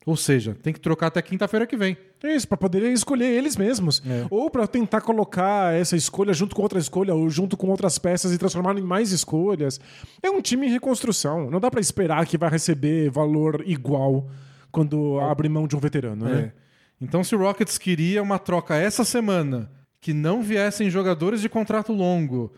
Ou 0.07 0.17
seja, 0.17 0.57
tem 0.63 0.73
que 0.73 0.81
trocar 0.81 1.09
até 1.09 1.21
quinta-feira 1.21 1.67
que 1.67 1.77
vem. 1.77 1.97
É 2.23 2.35
isso, 2.35 2.49
pra 2.49 2.57
poderem 2.57 2.93
escolher 2.93 3.27
eles 3.27 3.55
mesmos. 3.57 4.03
É. 4.07 4.27
Ou 4.31 4.49
pra 4.51 4.67
tentar 4.67 5.03
colocar 5.03 5.75
essa 5.75 5.95
escolha 5.95 6.33
junto 6.33 6.57
com 6.57 6.63
outra 6.63 6.79
escolha, 6.79 7.15
ou 7.15 7.29
junto 7.29 7.55
com 7.57 7.69
outras 7.69 7.99
peças 7.99 8.33
e 8.33 8.39
transformar 8.39 8.77
em 8.79 8.83
mais 8.83 9.13
escolhas. 9.13 9.79
É 10.23 10.31
um 10.31 10.41
time 10.41 10.67
em 10.67 10.71
reconstrução. 10.71 11.51
Não 11.51 11.61
dá 11.61 11.71
pra 11.71 11.81
esperar 11.81 12.25
que 12.27 12.39
vai 12.39 12.49
receber 12.49 13.11
valor 13.11 13.63
igual 13.67 14.27
quando 14.73 15.19
abre 15.21 15.49
mão 15.51 15.67
de 15.67 15.77
um 15.77 15.81
veterano, 15.81 16.25
né? 16.25 16.53
É. 16.57 16.61
Então, 17.03 17.23
se 17.23 17.35
o 17.35 17.39
Rockets 17.39 17.77
queria 17.79 18.23
uma 18.23 18.39
troca 18.39 18.77
essa 18.77 19.05
semana, 19.05 19.71
que 20.01 20.13
não 20.15 20.43
viessem 20.43 20.89
jogadores 20.91 21.41
de 21.43 21.49
contrato 21.49 21.93
longo, 21.93 22.53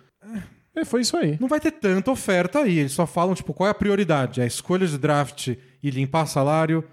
É, 0.77 0.85
foi 0.85 1.01
isso 1.01 1.17
aí. 1.17 1.37
não 1.41 1.49
vai 1.49 1.59
ter 1.61 1.73
tanta 1.73 2.11
oferta 2.11 2.61
aí. 2.61 2.79
Eles 2.79 2.93
só 2.93 3.07
falam, 3.07 3.35
tipo, 3.35 3.53
qual 3.53 3.67
é 3.67 3.71
a 3.71 3.75
prioridade? 3.75 4.41
É 4.41 4.45
a 4.45 4.47
escolha 4.47 4.87
de 4.87 4.97
draft 4.99 5.49
e 5.83 5.91
limpar 5.91 6.27
salário, 6.27 6.85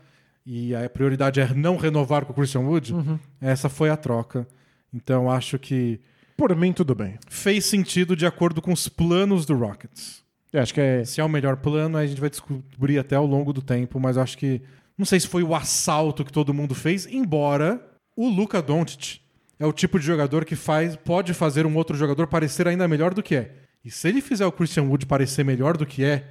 e 0.52 0.74
a 0.76 0.90
prioridade 0.90 1.40
é 1.40 1.54
não 1.54 1.78
renovar 1.78 2.26
com 2.26 2.32
o 2.32 2.36
Christian 2.36 2.62
Wood. 2.62 2.92
Essa 3.40 3.70
foi 3.70 3.92
a 3.92 3.96
troca. 3.96 4.48
Então, 4.92 5.30
acho 5.30 5.60
que 5.60 6.00
Por 6.36 6.56
mim, 6.56 6.74
tudo 6.74 6.96
bem. 6.96 7.20
fez 7.30 7.66
sentido 7.66 8.16
de 8.16 8.26
acordo 8.26 8.60
com 8.60 8.74
os 8.74 8.90
planos 8.90 9.46
do 9.46 9.56
Rockets. 9.56 10.24
É, 10.52 10.60
acho 10.60 10.74
que 10.74 10.82
é. 10.82 11.06
Se 11.06 11.22
é 11.22 11.24
o 11.24 11.30
melhor 11.30 11.58
plano, 11.58 12.00
a 12.00 12.08
gente 12.08 12.20
vai 12.20 12.32
descobrir 12.32 12.98
até 12.98 13.16
ao 13.16 13.28
longo 13.28 13.54
do 13.54 13.62
tempo, 13.62 14.00
mas 14.00 14.18
eu 14.18 14.24
acho 14.24 14.36
que. 14.40 14.60
Não 14.98 15.06
sei 15.06 15.20
se 15.20 15.28
foi 15.28 15.44
o 15.44 15.54
assalto 15.54 16.26
que 16.26 16.34
todo 16.34 16.52
mundo 16.52 16.74
fez, 16.74 17.06
embora 17.06 17.80
o 18.18 18.28
Luka 18.28 18.60
Doncic 18.60 19.20
é 19.60 19.66
o 19.68 19.72
tipo 19.72 20.00
de 20.00 20.06
jogador 20.06 20.44
que 20.46 20.56
faz, 20.56 20.96
pode 20.96 21.34
fazer 21.36 21.68
um 21.68 21.76
outro 21.76 21.96
jogador 21.96 22.26
parecer 22.26 22.68
ainda 22.68 22.88
melhor 22.88 23.14
do 23.14 23.22
que 23.22 23.36
é. 23.36 23.52
E 23.86 23.92
se 23.92 24.08
ele 24.08 24.20
fizer 24.20 24.46
o 24.48 24.52
Christian 24.52 24.84
Wood 24.84 25.06
parecer 25.06 25.46
melhor 25.46 25.78
do 25.78 25.86
que 25.86 26.04
é, 26.04 26.28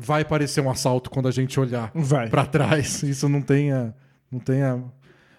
vai 0.00 0.24
parecer 0.24 0.60
um 0.60 0.70
assalto 0.70 1.10
quando 1.10 1.26
a 1.28 1.30
gente 1.32 1.58
olhar 1.58 1.90
Vai. 1.94 2.28
pra 2.28 2.46
trás. 2.46 3.02
Isso 3.04 3.28
não 3.28 3.42
tenha, 3.42 3.94
não 4.30 4.38
tenha 4.38 4.82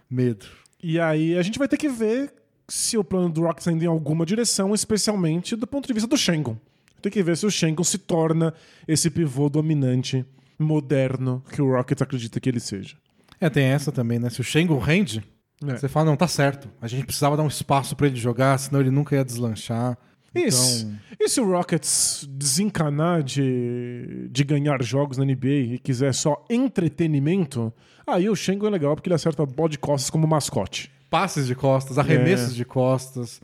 medo. 0.10 0.46
E 0.84 1.00
aí 1.00 1.38
a 1.38 1.42
gente 1.42 1.58
vai 1.58 1.68
ter 1.68 1.78
que 1.78 1.88
ver 1.90 2.34
se 2.68 2.98
o 2.98 3.04
plano 3.04 3.30
do 3.30 3.42
Rockets 3.42 3.68
ainda 3.68 3.86
em 3.86 3.88
alguma 3.88 4.26
direção, 4.26 4.74
especialmente 4.76 5.56
do 5.56 5.66
ponto 5.66 5.88
de 5.88 5.94
vista 5.94 6.08
do 6.08 6.18
Shengon. 6.18 6.58
Tem 7.02 7.12
que 7.12 7.24
ver 7.24 7.38
se 7.38 7.46
o 7.46 7.50
Shengon 7.52 7.84
se 7.84 7.98
torna 7.98 8.54
esse 8.88 9.10
pivô 9.10 9.50
dominante, 9.50 10.26
moderno, 10.58 11.42
que 11.52 11.62
o 11.62 11.72
Rockets 11.74 12.02
acredita 12.02 12.40
que 12.40 12.50
ele 12.50 12.60
seja. 12.60 12.98
É, 13.40 13.50
tem 13.50 13.64
essa 13.66 13.92
também, 13.92 14.20
né? 14.20 14.30
Se 14.30 14.42
o 14.42 14.44
Shengun 14.44 14.78
rende, 14.80 15.24
É. 15.66 15.78
você 15.78 15.88
fala, 15.88 16.08
não, 16.08 16.18
tá 16.18 16.28
certo. 16.28 16.70
A 16.82 16.88
gente 16.88 17.06
precisava 17.06 17.38
dar 17.38 17.44
um 17.44 17.48
espaço 17.48 17.96
pra 17.96 18.08
ele 18.08 18.18
jogar, 18.18 18.58
senão 18.58 18.82
ele 18.82 18.92
nunca 18.92 19.16
ia 19.16 19.24
deslanchar. 19.24 19.98
Isso. 20.36 20.86
Então, 20.86 21.00
E 21.20 21.28
se 21.30 21.42
o 21.42 21.46
Rockets 21.52 22.26
desencanar 22.30 23.24
de, 23.24 24.28
de 24.32 24.44
ganhar 24.44 24.82
jogos 24.84 25.18
na 25.18 25.26
NBA 25.26 25.48
e 25.74 25.80
quiser 25.80 26.14
só 26.14 26.44
entretenimento, 26.50 27.74
aí 28.08 28.30
o 28.30 28.36
Shengon 28.36 28.68
é 28.68 28.70
legal 28.72 28.96
porque 28.96 29.10
ele 29.10 29.16
acerta 29.16 29.46
bola 29.46 29.70
de 29.70 29.78
costas 29.80 30.10
como 30.10 30.28
mascote. 30.28 30.92
passes 31.10 31.48
de 31.48 31.56
costas, 31.56 31.98
arremessos 31.98 32.54
É. 32.54 32.56
de 32.56 32.64
costas, 32.66 33.42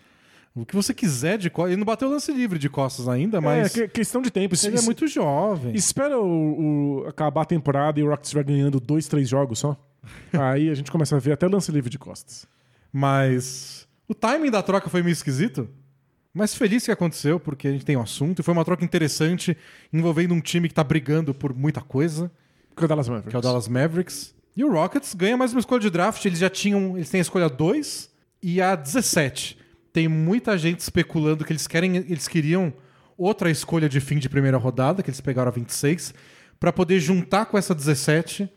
o 0.56 0.66
que 0.66 0.76
você 0.76 0.94
quiser 0.94 1.38
de 1.38 1.50
costas. 1.50 1.72
Ele 1.72 1.80
não 1.80 1.86
bateu 1.86 2.08
lance 2.10 2.32
livre 2.32 2.58
de 2.60 2.70
costas 2.70 3.08
ainda, 3.10 3.42
mas 3.42 3.76
é 3.76 3.88
que- 3.88 3.94
questão 3.94 4.22
de 4.22 4.30
tempo. 4.32 4.56
ele 4.64 4.78
é 4.78 4.82
muito 4.82 5.08
jovem. 5.08 5.74
Espera 5.76 6.20
o, 6.20 7.02
o- 7.02 7.08
acabar 7.08 7.42
a 7.42 7.46
temporada 7.46 8.00
e 8.00 8.04
o 8.04 8.10
Rockets 8.10 8.32
vai 8.34 8.44
ganhando 8.44 8.80
dois, 8.80 9.08
três 9.08 9.28
jogos 9.28 9.60
só. 9.60 9.76
Aí 10.32 10.70
a 10.70 10.76
gente 10.76 10.92
começa 10.92 11.16
a 11.16 11.20
ver 11.20 11.32
até 11.34 11.48
lance 11.48 11.72
livre 11.72 11.90
de 11.90 11.98
costas. 11.98 12.46
Mas 12.94 13.88
o 14.08 14.14
timing 14.14 14.52
da 14.52 14.62
troca 14.64 14.90
foi 14.90 15.02
meio 15.04 15.12
esquisito. 15.14 15.68
Mas 16.36 16.54
feliz 16.54 16.84
que 16.84 16.92
aconteceu, 16.92 17.40
porque 17.40 17.66
a 17.66 17.72
gente 17.72 17.86
tem 17.86 17.96
um 17.96 18.02
assunto. 18.02 18.40
E 18.40 18.44
foi 18.44 18.54
uma 18.54 18.66
troca 18.66 18.84
interessante, 18.84 19.56
envolvendo 19.94 20.34
um 20.34 20.42
time 20.42 20.68
que 20.68 20.74
tá 20.74 20.84
brigando 20.84 21.34
por 21.34 21.54
muita 21.54 21.80
coisa, 21.80 22.30
Que 22.76 22.84
é 22.84 22.86
o 22.86 22.88
Dallas 22.90 23.08
Mavericks. 23.08 23.30
que 23.32 23.36
é 23.38 23.40
o 23.40 23.42
Dallas 23.42 23.68
Mavericks. 23.70 24.36
E 24.58 24.64
o 24.66 24.70
Rockets 24.70 25.14
ganha 25.14 25.38
mais 25.38 25.54
uma 25.54 25.62
escolha 25.62 25.80
de 25.80 25.90
draft. 25.90 26.26
Eles 26.26 26.40
já 26.40 26.50
tinham. 26.50 26.98
Eles 26.98 27.10
têm 27.10 27.20
a 27.20 27.22
escolha 27.22 27.48
2 27.48 28.10
e 28.44 28.62
a 28.62 28.76
17. 28.76 29.58
Tem 29.94 30.10
muita 30.10 30.58
gente 30.58 30.82
especulando 30.82 31.46
que 31.46 31.54
eles 31.54 31.68
querem. 31.68 31.96
Eles 31.96 32.28
queriam 32.28 32.74
outra 33.18 33.50
escolha 33.50 33.88
de 33.88 34.02
fim 34.02 34.18
de 34.20 34.28
primeira 34.28 34.58
rodada, 34.58 35.02
que 35.02 35.10
eles 35.10 35.22
pegaram 35.22 35.48
a 35.48 35.52
26, 35.54 36.14
para 36.60 36.74
poder 36.74 37.00
juntar 37.00 37.46
com 37.46 37.58
essa 37.58 37.74
17 37.74 38.50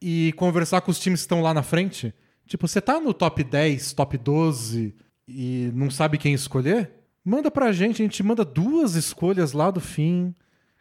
e 0.00 0.32
conversar 0.38 0.80
com 0.80 0.90
os 0.90 0.98
times 0.98 1.20
que 1.20 1.24
estão 1.24 1.42
lá 1.42 1.52
na 1.52 1.62
frente. 1.62 2.14
Tipo, 2.46 2.66
você 2.66 2.80
tá 2.80 2.98
no 2.98 3.12
top 3.12 3.44
10, 3.44 3.92
top 3.92 4.16
12 4.16 4.94
e 5.28 5.70
não 5.74 5.90
sabe 5.90 6.16
quem 6.16 6.32
escolher? 6.32 6.90
Manda 7.24 7.50
pra 7.50 7.72
gente, 7.72 8.02
a 8.02 8.04
gente 8.04 8.22
manda 8.22 8.44
duas 8.44 8.94
escolhas 8.94 9.52
lá 9.52 9.70
do 9.70 9.80
fim, 9.80 10.34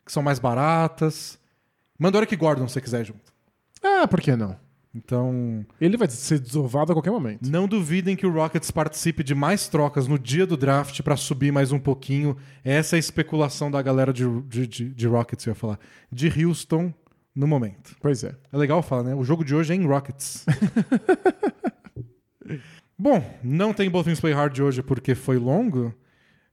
que 0.05 0.11
são 0.11 0.23
mais 0.23 0.39
baratas. 0.39 1.37
Manda 1.99 2.17
o 2.17 2.21
Eric 2.21 2.35
Gordon 2.35 2.67
se 2.67 2.73
você 2.73 2.81
quiser 2.81 3.05
junto. 3.05 3.31
Ah, 3.83 4.07
por 4.07 4.21
que 4.21 4.35
não? 4.35 4.57
Então, 4.93 5.65
Ele 5.79 5.95
vai 5.95 6.09
ser 6.09 6.39
desovado 6.39 6.91
a 6.91 6.95
qualquer 6.95 7.11
momento. 7.11 7.49
não 7.49 7.65
duvidem 7.65 8.15
que 8.15 8.27
o 8.27 8.31
Rockets 8.31 8.71
participe 8.71 9.23
de 9.23 9.33
mais 9.33 9.69
trocas 9.69 10.05
no 10.05 10.19
dia 10.19 10.45
do 10.45 10.57
draft 10.57 11.01
pra 11.01 11.15
subir 11.15 11.51
mais 11.51 11.71
um 11.71 11.79
pouquinho. 11.79 12.35
Essa 12.63 12.95
é 12.95 12.97
a 12.97 12.99
especulação 12.99 13.71
da 13.71 13.81
galera 13.81 14.11
de, 14.11 14.25
de, 14.41 14.67
de, 14.67 14.89
de 14.89 15.07
Rockets, 15.07 15.45
eu 15.45 15.51
ia 15.51 15.55
falar. 15.55 15.79
De 16.11 16.27
Houston 16.45 16.93
no 17.33 17.47
momento. 17.47 17.95
Pois 18.01 18.23
é. 18.23 18.35
É 18.51 18.57
legal 18.57 18.83
falar, 18.83 19.03
né? 19.03 19.15
O 19.15 19.23
jogo 19.23 19.45
de 19.45 19.55
hoje 19.55 19.71
é 19.71 19.75
em 19.75 19.85
Rockets. 19.85 20.45
Bom, 22.99 23.23
não 23.41 23.73
tem 23.73 23.89
Both 23.89 24.05
Things 24.05 24.19
Play 24.19 24.33
Hard 24.33 24.53
de 24.53 24.61
hoje 24.61 24.83
porque 24.83 25.15
foi 25.15 25.37
longo, 25.37 25.93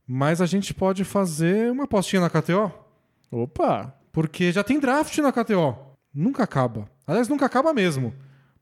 mas 0.08 0.40
a 0.40 0.46
gente 0.46 0.72
pode 0.72 1.04
fazer 1.04 1.70
uma 1.70 1.84
apostinha 1.84 2.22
na 2.22 2.30
KTO. 2.30 2.72
Opa! 3.30 3.94
Porque 4.12 4.50
já 4.50 4.64
tem 4.64 4.80
draft 4.80 5.16
na 5.18 5.30
KTO. 5.30 5.76
Nunca 6.14 6.42
acaba. 6.44 6.88
Aliás, 7.06 7.28
nunca 7.28 7.44
acaba 7.46 7.72
mesmo. 7.74 8.14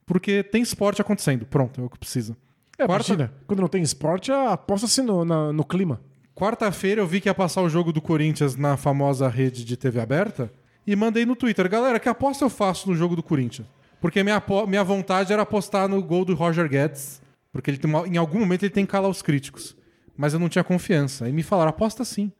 Porque 0.04 0.42
tem 0.42 0.60
esporte 0.62 1.00
acontecendo. 1.00 1.46
Pronto, 1.46 1.80
é 1.80 1.84
o 1.84 1.88
que 1.88 1.98
precisa. 1.98 2.36
É, 2.78 2.84
Quarta- 2.86 3.12
imagina, 3.12 3.32
quando 3.46 3.60
não 3.60 3.68
tem 3.68 3.82
esporte, 3.82 4.30
aposta-se 4.32 5.00
no, 5.02 5.24
na- 5.24 5.52
no 5.52 5.64
clima. 5.64 6.00
Quarta-feira 6.34 7.00
eu 7.00 7.06
vi 7.06 7.20
que 7.20 7.28
ia 7.28 7.34
passar 7.34 7.62
o 7.62 7.68
jogo 7.68 7.92
do 7.92 8.02
Corinthians 8.02 8.56
na 8.56 8.76
famosa 8.76 9.26
rede 9.28 9.64
de 9.64 9.76
TV 9.76 10.00
aberta 10.00 10.52
e 10.86 10.94
mandei 10.94 11.24
no 11.24 11.34
Twitter. 11.34 11.68
Galera, 11.70 11.98
que 11.98 12.08
aposta 12.08 12.44
eu 12.44 12.50
faço 12.50 12.90
no 12.90 12.94
jogo 12.96 13.16
do 13.16 13.22
Corinthians? 13.22 13.66
Porque 14.00 14.22
minha, 14.22 14.42
minha 14.68 14.84
vontade 14.84 15.32
era 15.32 15.42
apostar 15.42 15.88
no 15.88 16.02
gol 16.02 16.24
do 16.24 16.34
Roger 16.34 16.68
Guedes. 16.68 17.22
Porque 17.50 17.70
ele 17.70 17.78
tem 17.78 17.88
uma- 17.88 18.06
em 18.06 18.18
algum 18.18 18.40
momento 18.40 18.64
ele 18.64 18.70
tem 18.74 18.84
que 18.84 18.92
calar 18.92 19.08
os 19.10 19.22
críticos. 19.22 19.74
Mas 20.16 20.32
eu 20.32 20.40
não 20.40 20.48
tinha 20.48 20.64
confiança. 20.64 21.26
Aí 21.26 21.32
me 21.32 21.42
falaram, 21.42 21.70
aposta 21.70 22.04
sim. 22.04 22.32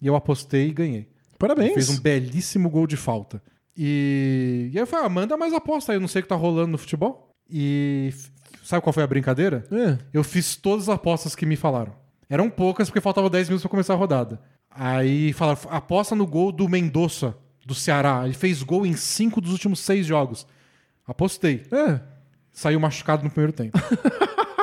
E 0.00 0.06
eu 0.06 0.16
apostei 0.16 0.68
e 0.68 0.72
ganhei. 0.72 1.08
Parabéns. 1.38 1.74
Fez 1.74 1.90
um 1.90 2.00
belíssimo 2.00 2.68
gol 2.68 2.86
de 2.86 2.96
falta. 2.96 3.42
E, 3.76 4.70
e 4.72 4.76
aí 4.76 4.82
eu 4.82 4.86
falei, 4.86 5.06
ah, 5.06 5.08
manda 5.08 5.36
mais 5.36 5.54
aposta 5.54 5.92
aí, 5.92 5.96
eu 5.96 6.00
não 6.00 6.08
sei 6.08 6.20
o 6.20 6.22
que 6.22 6.28
tá 6.28 6.34
rolando 6.34 6.72
no 6.72 6.78
futebol. 6.78 7.30
E 7.50 8.12
sabe 8.62 8.82
qual 8.82 8.92
foi 8.92 9.02
a 9.02 9.06
brincadeira? 9.06 9.64
É. 9.70 9.98
Eu 10.12 10.22
fiz 10.22 10.56
todas 10.56 10.88
as 10.88 10.94
apostas 10.94 11.34
que 11.34 11.46
me 11.46 11.56
falaram. 11.56 11.94
Eram 12.28 12.48
poucas 12.48 12.88
porque 12.88 13.00
faltava 13.00 13.28
10 13.28 13.48
minutos 13.48 13.62
pra 13.62 13.70
começar 13.70 13.94
a 13.94 13.96
rodada. 13.96 14.40
Aí 14.70 15.32
falaram, 15.32 15.60
aposta 15.70 16.14
no 16.14 16.26
gol 16.26 16.52
do 16.52 16.68
Mendonça, 16.68 17.34
do 17.66 17.74
Ceará. 17.74 18.22
Ele 18.24 18.34
fez 18.34 18.62
gol 18.62 18.86
em 18.86 18.94
5 18.94 19.40
dos 19.40 19.52
últimos 19.52 19.80
6 19.80 20.06
jogos. 20.06 20.46
Apostei. 21.06 21.64
É. 21.72 22.00
Saiu 22.52 22.78
machucado 22.78 23.24
no 23.24 23.30
primeiro 23.30 23.52
tempo. 23.52 23.78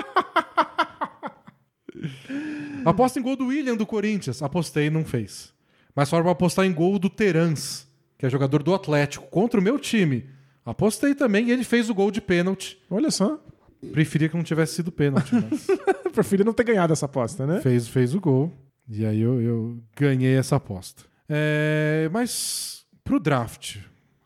Aposta 2.89 3.19
em 3.19 3.23
gol 3.23 3.35
do 3.35 3.47
William 3.47 3.75
do 3.75 3.85
Corinthians. 3.85 4.41
Apostei 4.41 4.87
e 4.87 4.89
não 4.89 5.03
fez. 5.03 5.53
Mas 5.95 6.09
pra 6.09 6.31
apostar 6.31 6.65
em 6.65 6.73
gol 6.73 6.99
do 6.99 7.09
Terans, 7.09 7.87
que 8.17 8.25
é 8.25 8.29
jogador 8.29 8.61
do 8.61 8.73
Atlético, 8.73 9.27
contra 9.27 9.59
o 9.59 9.63
meu 9.63 9.79
time. 9.79 10.29
Apostei 10.65 11.15
também 11.15 11.47
e 11.47 11.51
ele 11.51 11.63
fez 11.63 11.89
o 11.89 11.93
gol 11.95 12.11
de 12.11 12.21
pênalti. 12.21 12.77
Olha 12.89 13.09
só. 13.09 13.39
Preferia 13.91 14.27
que 14.27 14.35
não 14.35 14.43
tivesse 14.43 14.75
sido 14.75 14.91
pênalti, 14.91 15.31
mas 15.49 15.67
Preferi 16.11 16.43
não 16.43 16.53
ter 16.53 16.63
ganhado 16.63 16.93
essa 16.93 17.05
aposta, 17.05 17.45
né? 17.45 17.61
fez, 17.61 17.87
fez 17.87 18.15
o 18.15 18.19
gol. 18.19 18.51
E 18.89 19.05
aí 19.05 19.21
eu, 19.21 19.39
eu 19.41 19.83
ganhei 19.95 20.35
essa 20.35 20.55
aposta. 20.55 21.03
É, 21.29 22.09
mas 22.11 22.85
pro 23.03 23.19
draft. 23.19 23.77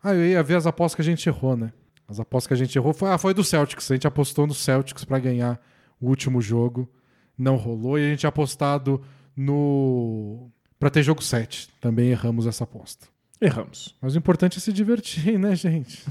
Ah, 0.02 0.14
eu 0.14 0.26
ia 0.26 0.42
ver 0.42 0.56
as 0.56 0.66
apostas 0.66 0.96
que 0.96 1.02
a 1.02 1.04
gente 1.04 1.28
errou, 1.28 1.56
né? 1.56 1.72
As 2.08 2.18
apostas 2.18 2.48
que 2.48 2.54
a 2.54 2.56
gente 2.56 2.76
errou 2.76 2.92
foi, 2.92 3.10
ah, 3.10 3.18
foi 3.18 3.34
do 3.34 3.44
Celtics. 3.44 3.90
A 3.90 3.94
gente 3.94 4.06
apostou 4.06 4.46
no 4.46 4.54
Celtics 4.54 5.04
pra 5.04 5.18
ganhar 5.18 5.60
o 6.00 6.08
último 6.08 6.40
jogo. 6.40 6.88
Não 7.36 7.56
rolou. 7.56 7.98
E 7.98 8.04
a 8.04 8.08
gente 8.10 8.20
tinha 8.20 8.28
apostado 8.28 9.02
no. 9.36 10.50
Pra 10.78 10.90
ter 10.90 11.02
jogo 11.02 11.22
7. 11.22 11.68
Também 11.80 12.10
erramos 12.10 12.46
essa 12.46 12.64
aposta. 12.64 13.06
Erramos. 13.40 13.94
Mas 14.00 14.14
o 14.14 14.18
importante 14.18 14.58
é 14.58 14.60
se 14.60 14.72
divertir, 14.72 15.38
né, 15.38 15.54
gente? 15.56 16.04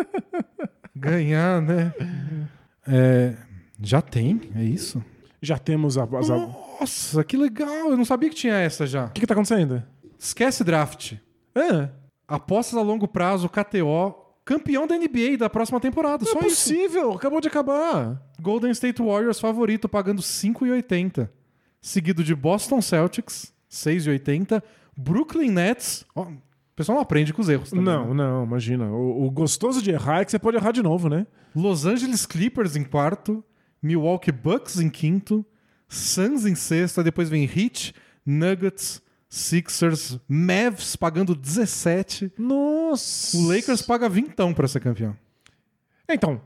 Ganhar, 0.94 1.60
né? 1.60 1.92
É, 2.86 3.34
já 3.80 4.00
tem, 4.00 4.40
é 4.54 4.62
isso? 4.62 5.04
Já 5.42 5.58
temos 5.58 5.98
a. 5.98 6.04
O 6.04 6.20
Nossa, 6.80 7.24
que 7.24 7.36
legal! 7.36 7.90
Eu 7.90 7.96
não 7.96 8.04
sabia 8.04 8.30
que 8.30 8.36
tinha 8.36 8.54
essa 8.54 8.86
já. 8.86 9.08
que, 9.08 9.20
que 9.20 9.26
tá 9.26 9.34
acontecendo? 9.34 9.82
Esquece 10.18 10.62
draft. 10.64 11.14
É. 11.54 11.88
Apostas 12.26 12.78
a 12.78 12.82
longo 12.82 13.06
prazo, 13.06 13.48
KTO, 13.48 14.14
campeão 14.44 14.86
da 14.86 14.96
NBA 14.96 15.36
da 15.38 15.48
próxima 15.48 15.80
temporada. 15.80 16.24
Não 16.24 16.32
Só 16.32 16.40
é 16.40 16.46
isso. 16.46 16.56
possível, 16.72 17.12
acabou 17.12 17.40
de 17.40 17.48
acabar. 17.48 18.20
Golden 18.40 18.70
State 18.72 19.00
Warriors 19.02 19.40
favorito, 19.40 19.88
pagando 19.88 20.20
5,80. 20.22 21.28
Seguido 21.80 22.22
de 22.24 22.34
Boston 22.34 22.80
Celtics, 22.80 23.52
6,80. 23.70 24.62
Brooklyn 24.96 25.50
Nets. 25.50 26.04
Ó, 26.14 26.22
o 26.22 26.36
pessoal 26.76 26.96
não 26.96 27.02
aprende 27.02 27.32
com 27.32 27.40
os 27.42 27.48
erros. 27.48 27.70
também, 27.70 27.84
Não, 27.84 28.08
né? 28.14 28.24
não, 28.24 28.44
imagina. 28.44 28.86
O, 28.90 29.26
o 29.26 29.30
gostoso 29.30 29.82
de 29.82 29.90
errar 29.90 30.20
é 30.20 30.24
que 30.24 30.30
você 30.30 30.38
pode 30.38 30.56
errar 30.56 30.72
de 30.72 30.82
novo, 30.82 31.08
né? 31.08 31.26
Los 31.54 31.84
Angeles 31.86 32.26
Clippers 32.26 32.76
em 32.76 32.84
quarto. 32.84 33.42
Milwaukee 33.82 34.32
Bucks 34.32 34.78
em 34.80 34.88
quinto. 34.88 35.44
Suns 35.88 36.46
em 36.46 36.54
sexta. 36.54 37.02
Depois 37.02 37.28
vem 37.28 37.44
Heat, 37.44 37.94
Nuggets, 38.24 39.02
Sixers, 39.34 40.18
Mavs 40.28 40.94
pagando 40.94 41.34
17. 41.34 42.32
Nossa. 42.38 43.36
O 43.36 43.48
Lakers 43.48 43.82
paga 43.82 44.08
vintão 44.08 44.54
pra 44.54 44.68
ser 44.68 44.78
campeão. 44.80 45.16
Então, 46.08 46.40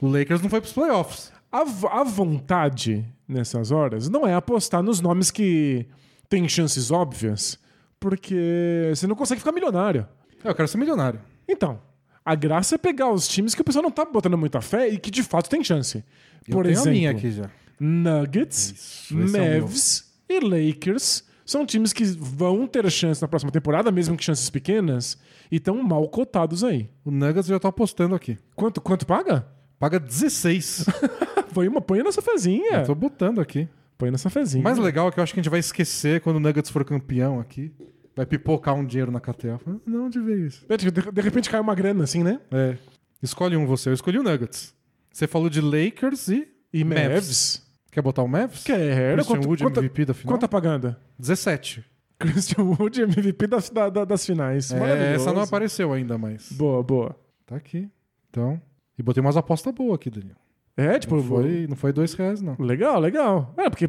O 0.00 0.08
Lakers 0.08 0.40
não 0.40 0.48
foi 0.48 0.60
pros 0.60 0.72
playoffs. 0.72 1.30
a, 1.52 1.60
a 1.60 2.04
vontade 2.04 3.04
nessas 3.28 3.70
horas 3.70 4.08
não 4.08 4.26
é 4.26 4.34
apostar 4.34 4.82
nos 4.82 5.00
nomes 5.00 5.30
que 5.30 5.86
têm 6.28 6.48
chances 6.48 6.90
óbvias, 6.90 7.58
porque 7.98 8.90
você 8.94 9.06
não 9.06 9.14
consegue 9.14 9.40
ficar 9.40 9.52
milionário. 9.52 10.08
Eu 10.42 10.54
quero 10.54 10.66
ser 10.66 10.78
milionário. 10.78 11.20
Então, 11.46 11.78
a 12.24 12.34
graça 12.34 12.76
é 12.76 12.78
pegar 12.78 13.10
os 13.12 13.28
times 13.28 13.54
que 13.54 13.60
o 13.60 13.64
pessoal 13.64 13.82
não 13.82 13.90
tá 13.90 14.04
botando 14.06 14.38
muita 14.38 14.60
fé 14.62 14.88
e 14.88 14.98
que 14.98 15.10
de 15.10 15.22
fato 15.22 15.50
tem 15.50 15.62
chance. 15.62 16.02
Eu 16.48 16.52
Por 16.54 16.64
tenho 16.64 16.72
exemplo, 16.72 16.88
a 16.88 16.92
minha 16.92 17.10
aqui 17.10 17.30
já. 17.32 17.50
Nuggets, 17.78 18.72
Isso, 18.72 19.14
é 19.14 19.16
o 19.16 19.28
meu. 19.28 19.60
Mavs 19.62 20.10
e 20.28 20.40
Lakers 20.40 21.24
são 21.50 21.66
times 21.66 21.92
que 21.92 22.04
vão 22.04 22.64
ter 22.64 22.88
chance 22.90 23.20
na 23.20 23.26
próxima 23.26 23.50
temporada, 23.50 23.90
mesmo 23.90 24.16
que 24.16 24.22
chances 24.22 24.48
pequenas, 24.48 25.18
e 25.50 25.56
estão 25.56 25.82
mal 25.82 26.08
cotados 26.08 26.62
aí. 26.62 26.88
O 27.04 27.10
Nuggets 27.10 27.48
já 27.48 27.58
tô 27.58 27.66
apostando 27.66 28.14
aqui. 28.14 28.38
Quanto, 28.54 28.80
quanto 28.80 29.04
paga? 29.04 29.44
Paga 29.76 29.98
16. 29.98 30.86
Põe, 31.52 31.66
uma, 31.66 31.80
põe 31.80 32.00
nessa 32.04 32.22
fezinha. 32.22 32.76
Eu 32.76 32.84
tô 32.84 32.94
botando 32.94 33.40
aqui. 33.40 33.68
Põe 33.98 34.12
nessa 34.12 34.30
fezinha. 34.30 34.60
O 34.60 34.64
mais 34.64 34.78
legal 34.78 35.08
é 35.08 35.10
que 35.10 35.18
eu 35.18 35.24
acho 35.24 35.34
que 35.34 35.40
a 35.40 35.42
gente 35.42 35.50
vai 35.50 35.58
esquecer 35.58 36.20
quando 36.20 36.36
o 36.36 36.40
Nuggets 36.40 36.70
for 36.70 36.84
campeão 36.84 37.40
aqui. 37.40 37.72
Vai 38.14 38.24
pipocar 38.24 38.76
um 38.76 38.84
dinheiro 38.86 39.10
na. 39.10 39.20
Fala, 39.20 39.80
Não, 39.84 40.06
onde 40.06 40.20
veio 40.20 40.46
isso? 40.46 40.64
De, 40.68 40.90
de 40.92 41.20
repente 41.20 41.50
cai 41.50 41.60
uma 41.60 41.74
grana 41.74 42.04
assim, 42.04 42.22
né? 42.22 42.40
É. 42.52 42.76
Escolhe 43.20 43.56
um 43.56 43.66
você. 43.66 43.88
Eu 43.88 43.94
escolhi 43.94 44.18
o 44.18 44.22
Nuggets. 44.22 44.72
Você 45.12 45.26
falou 45.26 45.50
de 45.50 45.60
Lakers 45.60 46.28
e. 46.28 46.46
E 46.72 46.84
Mavs. 46.84 47.08
Mavs. 47.08 47.69
Quer 47.90 48.02
botar 48.02 48.22
o 48.22 48.28
Mavs? 48.28 48.62
Quero. 48.64 49.14
Christian 49.16 49.36
Quanto, 49.36 49.48
Wood 49.48 49.62
quanto, 49.64 49.80
MVP 49.80 50.04
da 50.04 50.14
final? 50.14 50.32
quanto 50.32 50.40
tá 50.42 50.48
pagando? 50.48 50.94
17. 51.18 51.84
Christian 52.18 52.62
Wood 52.64 53.00
MVP 53.02 53.46
das, 53.46 53.70
da- 53.70 53.88
da- 53.88 54.04
das 54.04 54.24
finais. 54.26 54.70
É, 54.72 55.14
essa 55.14 55.32
não 55.32 55.42
apareceu 55.42 55.92
ainda, 55.92 56.16
mas. 56.18 56.52
Boa, 56.52 56.82
boa. 56.82 57.16
Tá 57.46 57.56
aqui. 57.56 57.88
Então. 58.28 58.60
E 58.98 59.02
botei 59.02 59.20
umas 59.20 59.36
apostas 59.36 59.74
boas 59.74 59.94
aqui, 59.94 60.10
Daniel. 60.10 60.36
É, 60.76 60.98
tipo, 60.98 61.16
Não 61.16 61.22
foi, 61.24 61.66
não 61.68 61.76
foi 61.76 61.92
dois 61.92 62.14
reais, 62.14 62.40
não. 62.40 62.56
legal, 62.58 63.00
legal. 63.00 63.52
É, 63.56 63.68
porque 63.68 63.88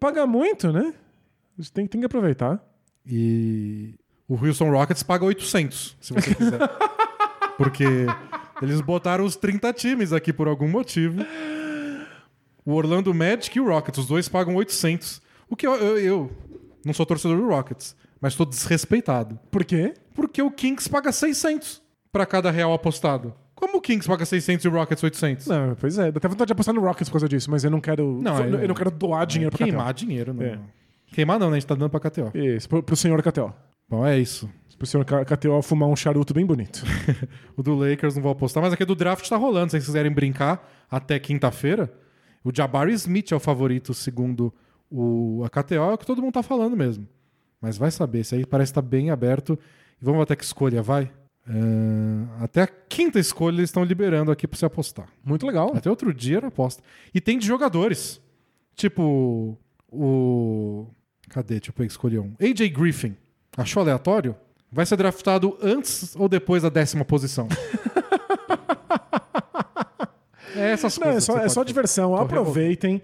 paga 0.00 0.26
muito, 0.26 0.72
né? 0.72 0.94
A 1.58 1.62
gente 1.62 1.72
tem, 1.72 1.86
tem 1.86 2.00
que 2.00 2.06
aproveitar. 2.06 2.60
E 3.06 3.94
o 4.26 4.34
Houston 4.34 4.70
Rockets 4.70 5.02
paga 5.02 5.24
800, 5.24 5.96
se 6.00 6.12
você 6.14 6.32
quiser. 6.34 6.58
Porque 7.56 7.84
eles 8.62 8.80
botaram 8.80 9.24
os 9.24 9.36
30 9.36 9.72
times 9.72 10.12
aqui 10.12 10.32
por 10.32 10.48
algum 10.48 10.68
motivo. 10.68 11.20
O 12.64 12.72
Orlando 12.74 13.12
Magic 13.12 13.56
e 13.56 13.60
o 13.60 13.66
Rockets, 13.66 13.98
os 13.98 14.06
dois 14.06 14.28
pagam 14.28 14.54
800. 14.54 15.20
O 15.48 15.56
que 15.56 15.66
eu, 15.66 15.74
eu, 15.74 15.98
eu 15.98 16.30
não 16.84 16.92
sou 16.94 17.04
torcedor 17.04 17.36
do 17.36 17.48
Rockets, 17.48 17.96
mas 18.20 18.32
estou 18.32 18.46
desrespeitado. 18.46 19.38
Por 19.50 19.64
quê? 19.64 19.94
Porque 20.14 20.40
o 20.40 20.50
Kings 20.50 20.88
paga 20.88 21.10
600 21.10 21.82
para 22.12 22.24
cada 22.26 22.50
real 22.50 22.72
apostado. 22.72 23.34
Como 23.54 23.78
o 23.78 23.80
Kings 23.80 24.06
paga 24.08 24.24
600 24.24 24.64
e 24.64 24.68
o 24.68 24.72
Rockets 24.72 25.02
800? 25.02 25.46
Não, 25.46 25.74
pois 25.76 25.98
é. 25.98 26.10
Dá 26.10 26.18
até 26.18 26.28
vontade 26.28 26.48
de 26.48 26.52
apostar 26.52 26.74
no 26.74 26.80
Rockets 26.80 27.08
por 27.08 27.14
causa 27.14 27.28
disso, 27.28 27.50
mas 27.50 27.64
eu 27.64 27.70
não 27.70 27.80
quero. 27.80 28.18
Não, 28.20 28.38
eu, 28.44 28.58
é- 28.60 28.66
não 28.66 28.74
quero 28.74 28.90
doar 28.90 29.26
dinheiro 29.26 29.56
pra 29.56 29.64
Queimar 29.64 29.94
dinheiro, 29.94 30.34
não. 30.34 30.42
É. 30.44 30.58
Queimar 31.12 31.38
não, 31.38 31.48
né? 31.48 31.56
A 31.56 31.60
gente 31.60 31.68
tá 31.68 31.74
dando 31.74 31.90
pra 31.90 32.00
KTO. 32.00 32.30
KTO. 32.30 32.38
Isso, 32.38 32.68
pro, 32.68 32.82
pro 32.82 32.96
senhor 32.96 33.22
KTO. 33.22 33.52
Bom, 33.88 34.06
é 34.06 34.18
isso. 34.18 34.48
Pro 34.78 34.86
senhor 34.86 35.04
KTO 35.04 35.62
fumar 35.62 35.88
um 35.88 35.94
charuto 35.94 36.34
bem 36.34 36.44
bonito. 36.44 36.82
O 37.56 37.62
do 37.62 37.74
Lakers 37.76 38.16
não 38.16 38.22
vou 38.22 38.32
apostar, 38.32 38.60
mas 38.62 38.72
aqui 38.72 38.84
do 38.84 38.96
draft 38.96 39.28
tá 39.28 39.36
rolando. 39.36 39.66
Se 39.66 39.72
vocês 39.72 39.84
quiserem 39.84 40.10
brincar 40.10 40.68
até 40.90 41.18
quinta-feira, 41.20 41.92
o 42.44 42.50
Jabari 42.54 42.92
Smith 42.92 43.32
é 43.32 43.36
o 43.36 43.40
favorito, 43.40 43.94
segundo 43.94 44.52
o, 44.90 45.42
a 45.44 45.48
KTO, 45.48 45.74
é 45.74 45.94
o 45.94 45.98
que 45.98 46.06
todo 46.06 46.20
mundo 46.20 46.34
tá 46.34 46.42
falando 46.42 46.76
mesmo. 46.76 47.08
Mas 47.60 47.78
vai 47.78 47.90
saber, 47.90 48.20
esse 48.20 48.34
aí 48.34 48.44
parece 48.44 48.72
estar 48.72 48.82
bem 48.82 49.10
aberto. 49.10 49.58
E 50.00 50.04
vamos 50.04 50.22
até 50.22 50.34
que 50.34 50.44
escolha, 50.44 50.82
vai? 50.82 51.10
É, 51.46 52.44
até 52.44 52.62
a 52.62 52.66
quinta 52.66 53.18
escolha 53.18 53.56
eles 53.56 53.70
estão 53.70 53.84
liberando 53.84 54.30
aqui 54.30 54.46
pra 54.46 54.58
você 54.58 54.64
apostar. 54.64 55.08
Muito 55.24 55.46
legal. 55.46 55.72
Até 55.74 55.88
outro 55.88 56.12
dia 56.12 56.38
era 56.38 56.48
aposta. 56.48 56.82
E 57.14 57.20
tem 57.20 57.38
de 57.38 57.46
jogadores. 57.46 58.20
Tipo, 58.74 59.56
o. 59.90 60.86
Cadê? 61.28 61.60
Deixa 61.60 61.72
eu 61.76 61.84
escolher 61.84 62.18
um. 62.18 62.34
AJ 62.40 62.68
Griffin. 62.70 63.16
Achou 63.56 63.82
aleatório? 63.82 64.34
Vai 64.70 64.86
ser 64.86 64.96
draftado 64.96 65.56
antes 65.62 66.16
ou 66.16 66.28
depois 66.28 66.62
da 66.62 66.68
décima 66.68 67.04
posição? 67.04 67.48
É 70.56 70.72
essas 70.72 70.98
Não, 70.98 71.08
é 71.08 71.20
só, 71.20 71.38
é 71.38 71.48
só 71.48 71.62
diversão. 71.62 72.16
Aproveitem. 72.16 73.02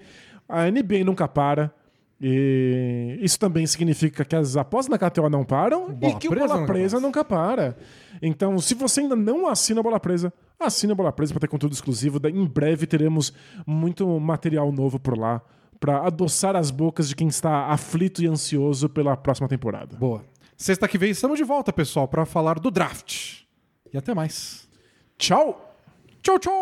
A 0.48 0.70
NBA 0.70 1.04
nunca 1.04 1.28
para. 1.28 1.72
E 2.20 3.16
isso 3.20 3.38
também 3.38 3.64
significa 3.66 4.24
que 4.24 4.34
as 4.34 4.56
apostas 4.56 4.90
na 4.90 4.98
KTO 4.98 5.28
não 5.28 5.44
param 5.44 5.92
Bola 5.92 6.12
e 6.12 6.16
que 6.16 6.26
o 6.26 6.30
Presa 6.30 6.48
Bola 6.48 6.66
Presa 6.66 6.96
passa. 6.96 7.06
nunca 7.06 7.24
para. 7.24 7.76
Então, 8.20 8.58
se 8.58 8.74
você 8.74 9.02
ainda 9.02 9.14
não 9.14 9.46
assina 9.46 9.78
a 9.80 9.82
Bola 9.82 10.00
Presa, 10.00 10.32
assina 10.58 10.94
a 10.94 10.96
Bola 10.96 11.12
Presa 11.12 11.32
para 11.32 11.40
ter 11.40 11.48
conteúdo 11.48 11.74
exclusivo. 11.74 12.18
Em 12.26 12.44
breve 12.44 12.86
teremos 12.86 13.32
muito 13.64 14.18
material 14.18 14.72
novo 14.72 14.98
por 14.98 15.16
lá 15.16 15.40
para 15.78 16.04
adoçar 16.04 16.56
as 16.56 16.72
bocas 16.72 17.08
de 17.08 17.14
quem 17.14 17.28
está 17.28 17.66
aflito 17.66 18.20
e 18.20 18.26
ansioso 18.26 18.88
pela 18.88 19.16
próxima 19.16 19.48
temporada. 19.48 19.96
Boa. 19.96 20.24
Sexta 20.56 20.88
que 20.88 20.98
vem 20.98 21.10
estamos 21.10 21.38
de 21.38 21.44
volta, 21.44 21.72
pessoal, 21.72 22.08
para 22.08 22.26
falar 22.26 22.58
do 22.58 22.68
draft. 22.68 23.42
E 23.92 23.96
até 23.96 24.12
mais. 24.12 24.68
Tchau! 25.16 25.67
Tchau, 26.22 26.38
tchau! 26.38 26.52